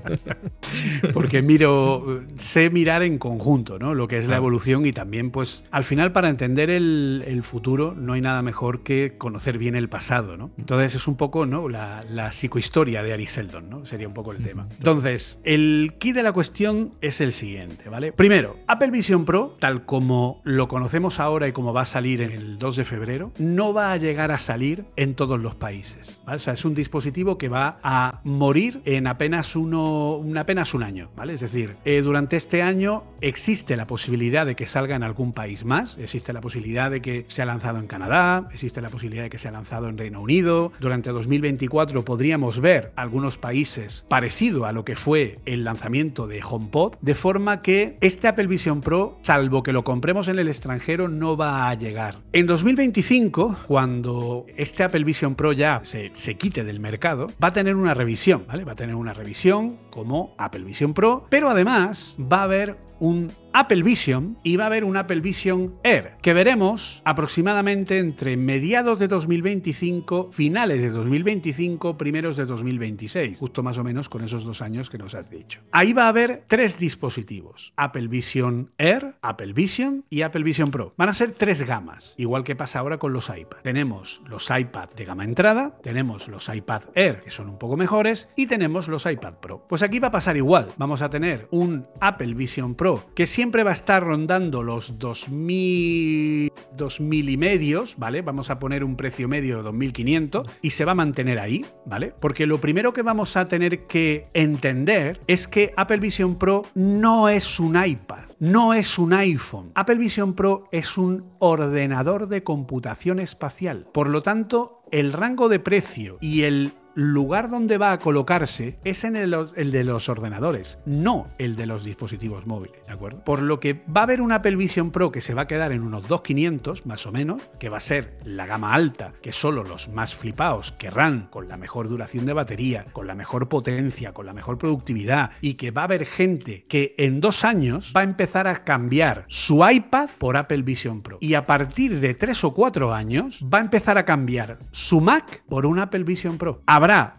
Porque 1.13 1.41
miro, 1.41 2.23
sé 2.37 2.69
mirar 2.69 3.03
en 3.03 3.17
conjunto, 3.17 3.79
¿no? 3.79 3.93
Lo 3.93 4.07
que 4.07 4.17
es 4.17 4.27
la 4.27 4.37
evolución 4.37 4.85
y 4.85 4.93
también, 4.93 5.31
pues, 5.31 5.63
al 5.71 5.83
final 5.83 6.11
para 6.11 6.29
entender 6.29 6.69
el, 6.69 7.23
el 7.27 7.43
futuro 7.43 7.93
no 7.95 8.13
hay 8.13 8.21
nada 8.21 8.41
mejor 8.41 8.83
que 8.83 9.15
conocer 9.17 9.57
bien 9.57 9.75
el 9.75 9.89
pasado, 9.89 10.37
¿no? 10.37 10.51
Entonces 10.57 10.95
es 10.95 11.07
un 11.07 11.15
poco, 11.15 11.45
¿no? 11.45 11.69
La, 11.69 12.03
la 12.09 12.31
psicohistoria 12.31 13.03
de 13.03 13.13
Ari 13.13 13.27
Seldon, 13.27 13.69
¿no? 13.69 13.85
Sería 13.85 14.07
un 14.07 14.13
poco 14.13 14.31
el 14.31 14.43
tema. 14.43 14.67
Entonces, 14.77 15.34
el 15.43 15.93
key 15.99 16.11
de 16.11 16.23
la 16.23 16.31
cuestión 16.31 16.93
es 17.01 17.21
el 17.21 17.31
siguiente, 17.31 17.89
¿vale? 17.89 18.11
Primero, 18.11 18.57
Apple 18.67 18.91
Vision 18.91 19.25
Pro, 19.25 19.55
tal 19.59 19.85
como 19.85 20.41
lo 20.43 20.67
conocemos 20.67 21.19
ahora 21.19 21.47
y 21.47 21.51
como 21.51 21.73
va 21.73 21.81
a 21.81 21.85
salir 21.85 22.21
en 22.21 22.31
el 22.31 22.57
2 22.57 22.75
de 22.75 22.85
febrero, 22.85 23.31
no 23.37 23.73
va 23.73 23.91
a 23.91 23.97
llegar 23.97 24.31
a 24.31 24.37
salir 24.37 24.85
en 24.95 25.15
todos 25.15 25.39
los 25.39 25.55
países. 25.55 26.21
O 26.27 26.37
sea, 26.37 26.53
es 26.53 26.65
un 26.65 26.75
dispositivo 26.75 27.37
que 27.37 27.49
va 27.49 27.79
a 27.83 28.21
morir 28.23 28.81
en 28.85 29.07
apenas 29.07 29.55
uno, 29.55 30.21
en 30.23 30.37
apenas 30.37 30.73
un 30.73 30.83
año, 30.83 31.09
¿vale? 31.15 31.33
Es 31.33 31.41
decir, 31.41 31.75
eh, 31.85 32.01
durante 32.01 32.37
este 32.37 32.61
año 32.61 33.03
existe 33.21 33.77
la 33.77 33.87
posibilidad 33.87 34.45
de 34.45 34.55
que 34.55 34.65
salga 34.65 34.95
en 34.95 35.03
algún 35.03 35.33
país 35.33 35.65
más, 35.65 35.97
existe 35.97 36.33
la 36.33 36.41
posibilidad 36.41 36.91
de 36.91 37.01
que 37.01 37.25
sea 37.27 37.45
lanzado 37.45 37.79
en 37.79 37.87
Canadá, 37.87 38.47
existe 38.51 38.81
la 38.81 38.89
posibilidad 38.89 39.23
de 39.23 39.29
que 39.29 39.37
sea 39.37 39.51
lanzado 39.51 39.89
en 39.89 39.97
Reino 39.97 40.21
Unido, 40.21 40.71
durante 40.79 41.09
2024 41.11 42.05
podríamos 42.05 42.59
ver 42.59 42.91
algunos 42.95 43.37
países 43.37 44.05
parecido 44.07 44.65
a 44.65 44.71
lo 44.71 44.85
que 44.85 44.95
fue 44.95 45.24
el 45.45 45.63
lanzamiento 45.63 46.27
de 46.27 46.41
HomePod, 46.43 46.95
de 47.01 47.15
forma 47.15 47.61
que 47.61 47.97
este 48.01 48.27
Apple 48.27 48.47
Vision 48.47 48.81
Pro, 48.81 49.17
salvo 49.21 49.63
que 49.63 49.73
lo 49.73 49.83
compremos 49.83 50.27
en 50.27 50.39
el 50.39 50.47
extranjero, 50.47 51.07
no 51.07 51.37
va 51.37 51.69
a 51.69 51.73
llegar. 51.73 52.17
En 52.33 52.47
2025, 52.47 53.57
cuando 53.67 54.45
este 54.55 54.83
Apple 54.83 55.03
Vision 55.03 55.35
Pro 55.35 55.53
ya 55.53 55.81
se, 55.83 56.11
se 56.13 56.35
quite 56.35 56.63
del 56.63 56.79
mercado, 56.79 57.27
va 57.43 57.49
a 57.49 57.53
tener 57.53 57.75
una 57.75 57.93
revisión, 57.93 58.45
¿vale? 58.47 58.63
Va 58.63 58.73
a 58.73 58.75
tener 58.75 58.95
una 58.95 59.13
revisión 59.13 59.77
como 59.89 60.35
Apple 60.37 60.63
Vision 60.63 60.93
Pro, 60.93 61.25
pero 61.29 61.49
además 61.49 62.17
va 62.19 62.39
a 62.39 62.43
haber 62.43 62.77
un 63.05 63.31
Apple 63.53 63.83
Vision 63.83 64.37
y 64.43 64.57
va 64.57 64.65
a 64.65 64.67
haber 64.67 64.83
un 64.83 64.97
Apple 64.97 65.21
Vision 65.21 65.75
Air, 65.83 66.17
que 66.21 66.33
veremos 66.33 67.01
aproximadamente 67.05 67.99
entre 67.99 68.35
mediados 68.35 68.99
de 68.99 69.07
2025, 69.07 70.31
finales 70.33 70.81
de 70.81 70.89
2025, 70.89 71.97
primeros 71.97 72.35
de 72.35 72.45
2026, 72.45 73.39
justo 73.39 73.63
más 73.63 73.77
o 73.77 73.83
menos 73.83 74.09
con 74.09 74.23
esos 74.25 74.43
dos 74.43 74.61
años 74.61 74.89
que 74.89 74.97
nos 74.97 75.15
has 75.15 75.29
dicho. 75.29 75.61
Ahí 75.71 75.93
va 75.93 76.05
a 76.05 76.09
haber 76.09 76.43
tres 76.47 76.77
dispositivos, 76.77 77.71
Apple 77.77 78.07
Vision 78.07 78.71
Air, 78.77 79.15
Apple 79.21 79.53
Vision 79.53 80.03
y 80.09 80.23
Apple 80.23 80.43
Vision 80.43 80.67
Pro. 80.67 80.93
Van 80.97 81.07
a 81.07 81.13
ser 81.13 81.31
tres 81.31 81.61
gamas, 81.61 82.15
igual 82.17 82.43
que 82.43 82.57
pasa 82.57 82.79
ahora 82.79 82.97
con 82.97 83.13
los 83.13 83.29
iPad. 83.29 83.59
Tenemos 83.61 84.21
los 84.27 84.49
iPad 84.49 84.89
de 84.97 85.05
gama 85.05 85.23
entrada, 85.23 85.77
tenemos 85.81 86.27
los 86.27 86.49
iPad 86.49 86.83
Air, 86.93 87.21
que 87.21 87.29
son 87.29 87.47
un 87.47 87.57
poco 87.57 87.77
mejores, 87.77 88.27
y 88.35 88.47
tenemos 88.47 88.89
los 88.89 89.05
iPad 89.05 89.35
Pro. 89.35 89.65
Pues 89.69 89.81
aquí 89.83 89.99
va 89.99 90.09
a 90.09 90.11
pasar 90.11 90.35
igual, 90.35 90.67
vamos 90.77 91.01
a 91.01 91.09
tener 91.09 91.47
un 91.51 91.85
Apple 92.01 92.33
Vision 92.33 92.75
Pro 92.75 92.94
que 93.15 93.27
siempre 93.27 93.63
va 93.63 93.71
a 93.71 93.73
estar 93.73 94.03
rondando 94.03 94.63
los 94.63 94.99
2000, 94.99 96.51
2000 96.75 97.29
y 97.29 97.37
medios, 97.37 97.95
¿vale? 97.97 98.21
Vamos 98.21 98.49
a 98.49 98.59
poner 98.59 98.83
un 98.83 98.95
precio 98.95 99.27
medio 99.27 99.57
de 99.57 99.63
2500 99.63 100.47
y 100.61 100.71
se 100.71 100.85
va 100.85 100.93
a 100.93 100.95
mantener 100.95 101.39
ahí, 101.39 101.65
¿vale? 101.85 102.13
Porque 102.19 102.45
lo 102.45 102.59
primero 102.59 102.93
que 102.93 103.01
vamos 103.01 103.37
a 103.37 103.47
tener 103.47 103.87
que 103.87 104.27
entender 104.33 105.21
es 105.27 105.47
que 105.47 105.73
Apple 105.77 105.97
Vision 105.97 106.37
Pro 106.37 106.63
no 106.73 107.29
es 107.29 107.59
un 107.59 107.81
iPad, 107.83 108.29
no 108.39 108.73
es 108.73 108.97
un 108.97 109.13
iPhone. 109.13 109.71
Apple 109.75 109.95
Vision 109.95 110.33
Pro 110.33 110.67
es 110.71 110.97
un 110.97 111.31
ordenador 111.39 112.27
de 112.27 112.43
computación 112.43 113.19
espacial. 113.19 113.87
Por 113.93 114.09
lo 114.09 114.21
tanto, 114.21 114.83
el 114.91 115.13
rango 115.13 115.49
de 115.49 115.59
precio 115.59 116.17
y 116.21 116.43
el 116.43 116.71
lugar 116.95 117.49
donde 117.49 117.77
va 117.77 117.91
a 117.91 117.99
colocarse 117.99 118.79
es 118.83 119.03
en 119.03 119.15
el, 119.15 119.31
de 119.31 119.83
los 119.83 120.09
ordenadores, 120.09 120.79
no 120.85 121.27
el 121.37 121.55
de 121.55 121.65
los 121.65 121.83
dispositivos 121.83 122.47
móviles, 122.47 122.83
¿de 122.85 122.93
acuerdo? 122.93 123.23
Por 123.23 123.41
lo 123.41 123.59
que 123.59 123.73
va 123.73 124.01
a 124.01 124.03
haber 124.03 124.21
una 124.21 124.35
Apple 124.35 124.55
Vision 124.55 124.91
Pro 124.91 125.11
que 125.11 125.21
se 125.21 125.33
va 125.33 125.43
a 125.43 125.47
quedar 125.47 125.71
en 125.71 125.83
unos 125.83 126.07
2500 126.07 126.85
más 126.85 127.05
o 127.05 127.11
menos, 127.11 127.49
que 127.59 127.69
va 127.69 127.77
a 127.77 127.81
ser 127.81 128.17
la 128.23 128.45
gama 128.45 128.73
alta, 128.73 129.13
que 129.21 129.31
solo 129.31 129.63
los 129.63 129.89
más 129.89 130.15
flipados 130.15 130.71
querrán, 130.71 131.27
con 131.29 131.47
la 131.47 131.57
mejor 131.57 131.89
duración 131.89 132.25
de 132.25 132.33
batería, 132.33 132.85
con 132.93 133.07
la 133.07 133.15
mejor 133.15 133.49
potencia, 133.49 134.13
con 134.13 134.25
la 134.25 134.33
mejor 134.33 134.57
productividad, 134.57 135.31
y 135.41 135.55
que 135.55 135.71
va 135.71 135.81
a 135.81 135.85
haber 135.85 136.05
gente 136.05 136.65
que 136.69 136.95
en 136.97 137.19
dos 137.19 137.43
años 137.43 137.93
va 137.95 138.01
a 138.01 138.05
empezar 138.05 138.47
a 138.47 138.63
cambiar 138.63 139.25
su 139.27 139.67
iPad 139.67 140.09
por 140.17 140.37
Apple 140.37 140.61
Vision 140.61 141.01
Pro. 141.01 141.17
Y 141.19 141.33
a 141.33 141.45
partir 141.45 141.99
de 141.99 142.13
tres 142.13 142.43
o 142.43 142.53
cuatro 142.53 142.93
años 142.93 143.45
va 143.53 143.57
a 143.57 143.61
empezar 143.61 143.97
a 143.97 144.05
cambiar 144.05 144.59
su 144.71 145.01
Mac 145.01 145.43
por 145.49 145.65
un 145.65 145.79
Apple 145.79 146.03
Vision 146.03 146.37
Pro. 146.37 146.61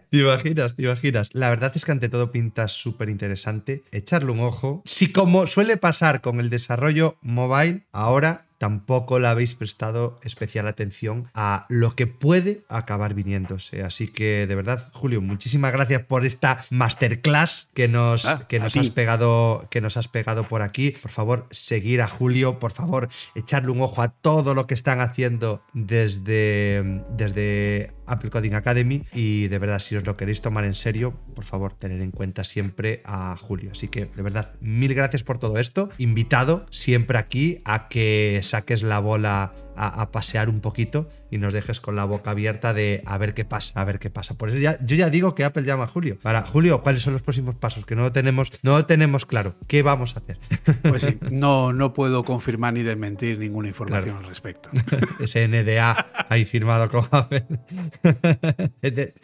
Te 0.09 0.17
imaginas, 0.17 0.75
te. 0.75 1.29
La 1.33 1.49
verdad 1.49 1.71
es 1.75 1.85
que 1.85 1.91
ante 1.91 2.09
todo 2.09 2.31
pinta 2.31 2.67
súper 2.67 3.09
interesante. 3.09 3.83
Echarle 3.91 4.31
un 4.31 4.39
ojo. 4.39 4.81
Si 4.85 5.11
como 5.11 5.47
suele 5.47 5.77
pasar 5.77 6.21
con 6.21 6.39
el 6.39 6.49
desarrollo 6.49 7.17
mobile, 7.21 7.85
ahora 7.91 8.45
tampoco 8.65 9.19
le 9.19 9.27
habéis 9.27 9.53
prestado 9.53 10.17
especial 10.23 10.65
atención 10.65 11.29
a 11.35 11.67
lo 11.69 11.95
que 11.95 12.07
puede 12.07 12.63
acabar 12.67 13.13
viniéndose. 13.13 13.83
Así 13.83 14.07
que 14.07 14.47
de 14.47 14.55
verdad, 14.55 14.89
Julio, 14.91 15.21
muchísimas 15.21 15.71
gracias 15.71 16.01
por 16.01 16.25
esta 16.25 16.65
masterclass 16.71 17.69
que 17.75 17.87
nos, 17.87 18.25
Ah, 18.25 18.47
que 18.49 18.59
nos 18.59 18.75
has 18.75 18.89
pegado, 18.89 19.67
que 19.69 19.81
nos 19.81 19.97
has 19.97 20.07
pegado 20.07 20.47
por 20.47 20.63
aquí. 20.63 20.95
Por 20.99 21.11
favor, 21.11 21.47
seguir 21.51 22.01
a 22.01 22.07
Julio, 22.07 22.57
por 22.57 22.71
favor, 22.71 23.07
echarle 23.35 23.69
un 23.69 23.81
ojo 23.81 24.01
a 24.01 24.09
todo 24.09 24.55
lo 24.55 24.65
que 24.65 24.73
están 24.73 24.99
haciendo 24.99 25.61
desde, 25.73 27.03
desde 27.11 27.93
Apple 28.07 28.31
Coding 28.31 28.55
Academy. 28.55 29.03
Y 29.13 29.47
de 29.47 29.59
verdad, 29.59 29.77
si 29.77 29.95
os 29.95 30.05
lo 30.07 30.17
queréis 30.17 30.41
tomar 30.41 30.65
en 30.65 30.73
serio, 30.73 31.13
por 31.35 31.45
favor, 31.45 31.73
tener 31.73 32.01
en 32.01 32.09
cuenta 32.09 32.43
siempre 32.43 33.03
a 33.05 33.37
Julio. 33.37 33.69
Así 33.73 33.89
que, 33.89 34.05
de 34.05 34.23
verdad, 34.23 34.55
mil 34.59 34.95
gracias 34.95 35.23
por 35.23 35.37
todo 35.37 35.59
esto. 35.59 35.89
Invitado 35.99 36.65
siempre 36.71 37.19
aquí 37.19 37.61
a 37.63 37.87
que 37.89 38.41
saques 38.55 38.83
la 38.83 39.01
bola 39.03 39.51
a, 39.77 40.01
a 40.01 40.11
pasear 40.11 40.49
un 40.49 40.59
poquito 40.61 41.09
y 41.31 41.37
nos 41.37 41.53
dejes 41.53 41.79
con 41.79 41.95
la 41.95 42.05
boca 42.05 42.31
abierta 42.31 42.73
de 42.73 43.03
a 43.05 43.17
ver 43.17 43.33
qué 43.33 43.45
pasa, 43.45 43.79
a 43.79 43.83
ver 43.83 43.99
qué 43.99 44.09
pasa. 44.09 44.37
Por 44.37 44.49
eso 44.49 44.57
ya, 44.57 44.77
yo 44.85 44.95
ya 44.95 45.09
digo 45.09 45.35
que 45.35 45.43
Apple 45.43 45.63
llama 45.63 45.85
a 45.85 45.87
Julio. 45.87 46.17
Para 46.21 46.41
Julio, 46.43 46.81
¿cuáles 46.81 47.01
son 47.01 47.13
los 47.13 47.21
próximos 47.21 47.55
pasos? 47.55 47.85
Que 47.85 47.95
no 47.95 48.03
lo 48.03 48.11
tenemos, 48.11 48.51
no 48.63 48.77
lo 48.77 48.85
tenemos 48.85 49.25
claro. 49.25 49.55
¿Qué 49.67 49.81
vamos 49.81 50.15
a 50.15 50.19
hacer? 50.19 50.39
Pues 50.83 51.01
sí, 51.01 51.17
no, 51.31 51.73
no 51.73 51.93
puedo 51.93 52.23
confirmar 52.23 52.73
ni 52.73 52.83
desmentir 52.83 53.39
ninguna 53.39 53.67
información 53.67 54.17
al 54.17 54.25
respecto. 54.25 54.69
Ese 55.19 55.47
NDA 55.47 56.25
ahí 56.29 56.45
firmado 56.45 56.89
con 56.89 57.05
Apple. 57.11 57.45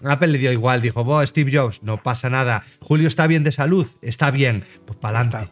Apple 0.03 0.27
le 0.27 0.37
dio 0.37 0.51
igual, 0.51 0.81
dijo, 0.81 1.03
"Buah, 1.03 1.25
Steve 1.25 1.51
Jobs, 1.55 1.83
no 1.83 2.01
pasa 2.01 2.29
nada. 2.29 2.63
Julio 2.79 3.07
está 3.07 3.27
bien 3.27 3.43
de 3.43 3.51
salud, 3.51 3.87
está 4.01 4.31
bien. 4.31 4.63
Pues 4.85 4.97
para 4.99 5.21
adelante. 5.21 5.51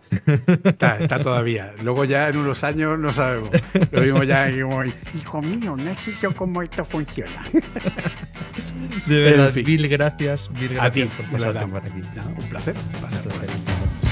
Está, 0.64 0.98
está 0.98 1.20
todavía. 1.20 1.74
Luego 1.82 2.06
ya 2.06 2.28
en 2.30 2.38
unos 2.38 2.64
años 2.64 2.98
no 3.00 3.14
sabemos. 3.14 3.50
Lo 3.92 4.02
mismo 4.02 4.24
ya 4.24 4.50
hijo 5.14 5.42
mío, 5.42 5.76
no 5.78 5.96
sé 6.04 6.14
yo 6.22 6.36
cómo 6.36 6.62
esto 6.62 6.84
funciona. 6.86 7.44
De 9.08 9.20
verdad, 9.24 9.48
En 9.48 9.54
fin. 9.54 9.66
mil 9.66 9.88
gracias, 9.88 10.50
mil 10.52 10.80
A 10.80 10.92
ti, 10.92 11.02
gracias 11.02 11.18
por 11.30 11.32
pasarte 11.40 11.68
por 11.68 11.78
aquí. 11.86 12.02
No, 12.16 12.24
un 12.42 12.50
placer. 12.50 12.76
Un 12.76 13.00
placer. 13.00 14.09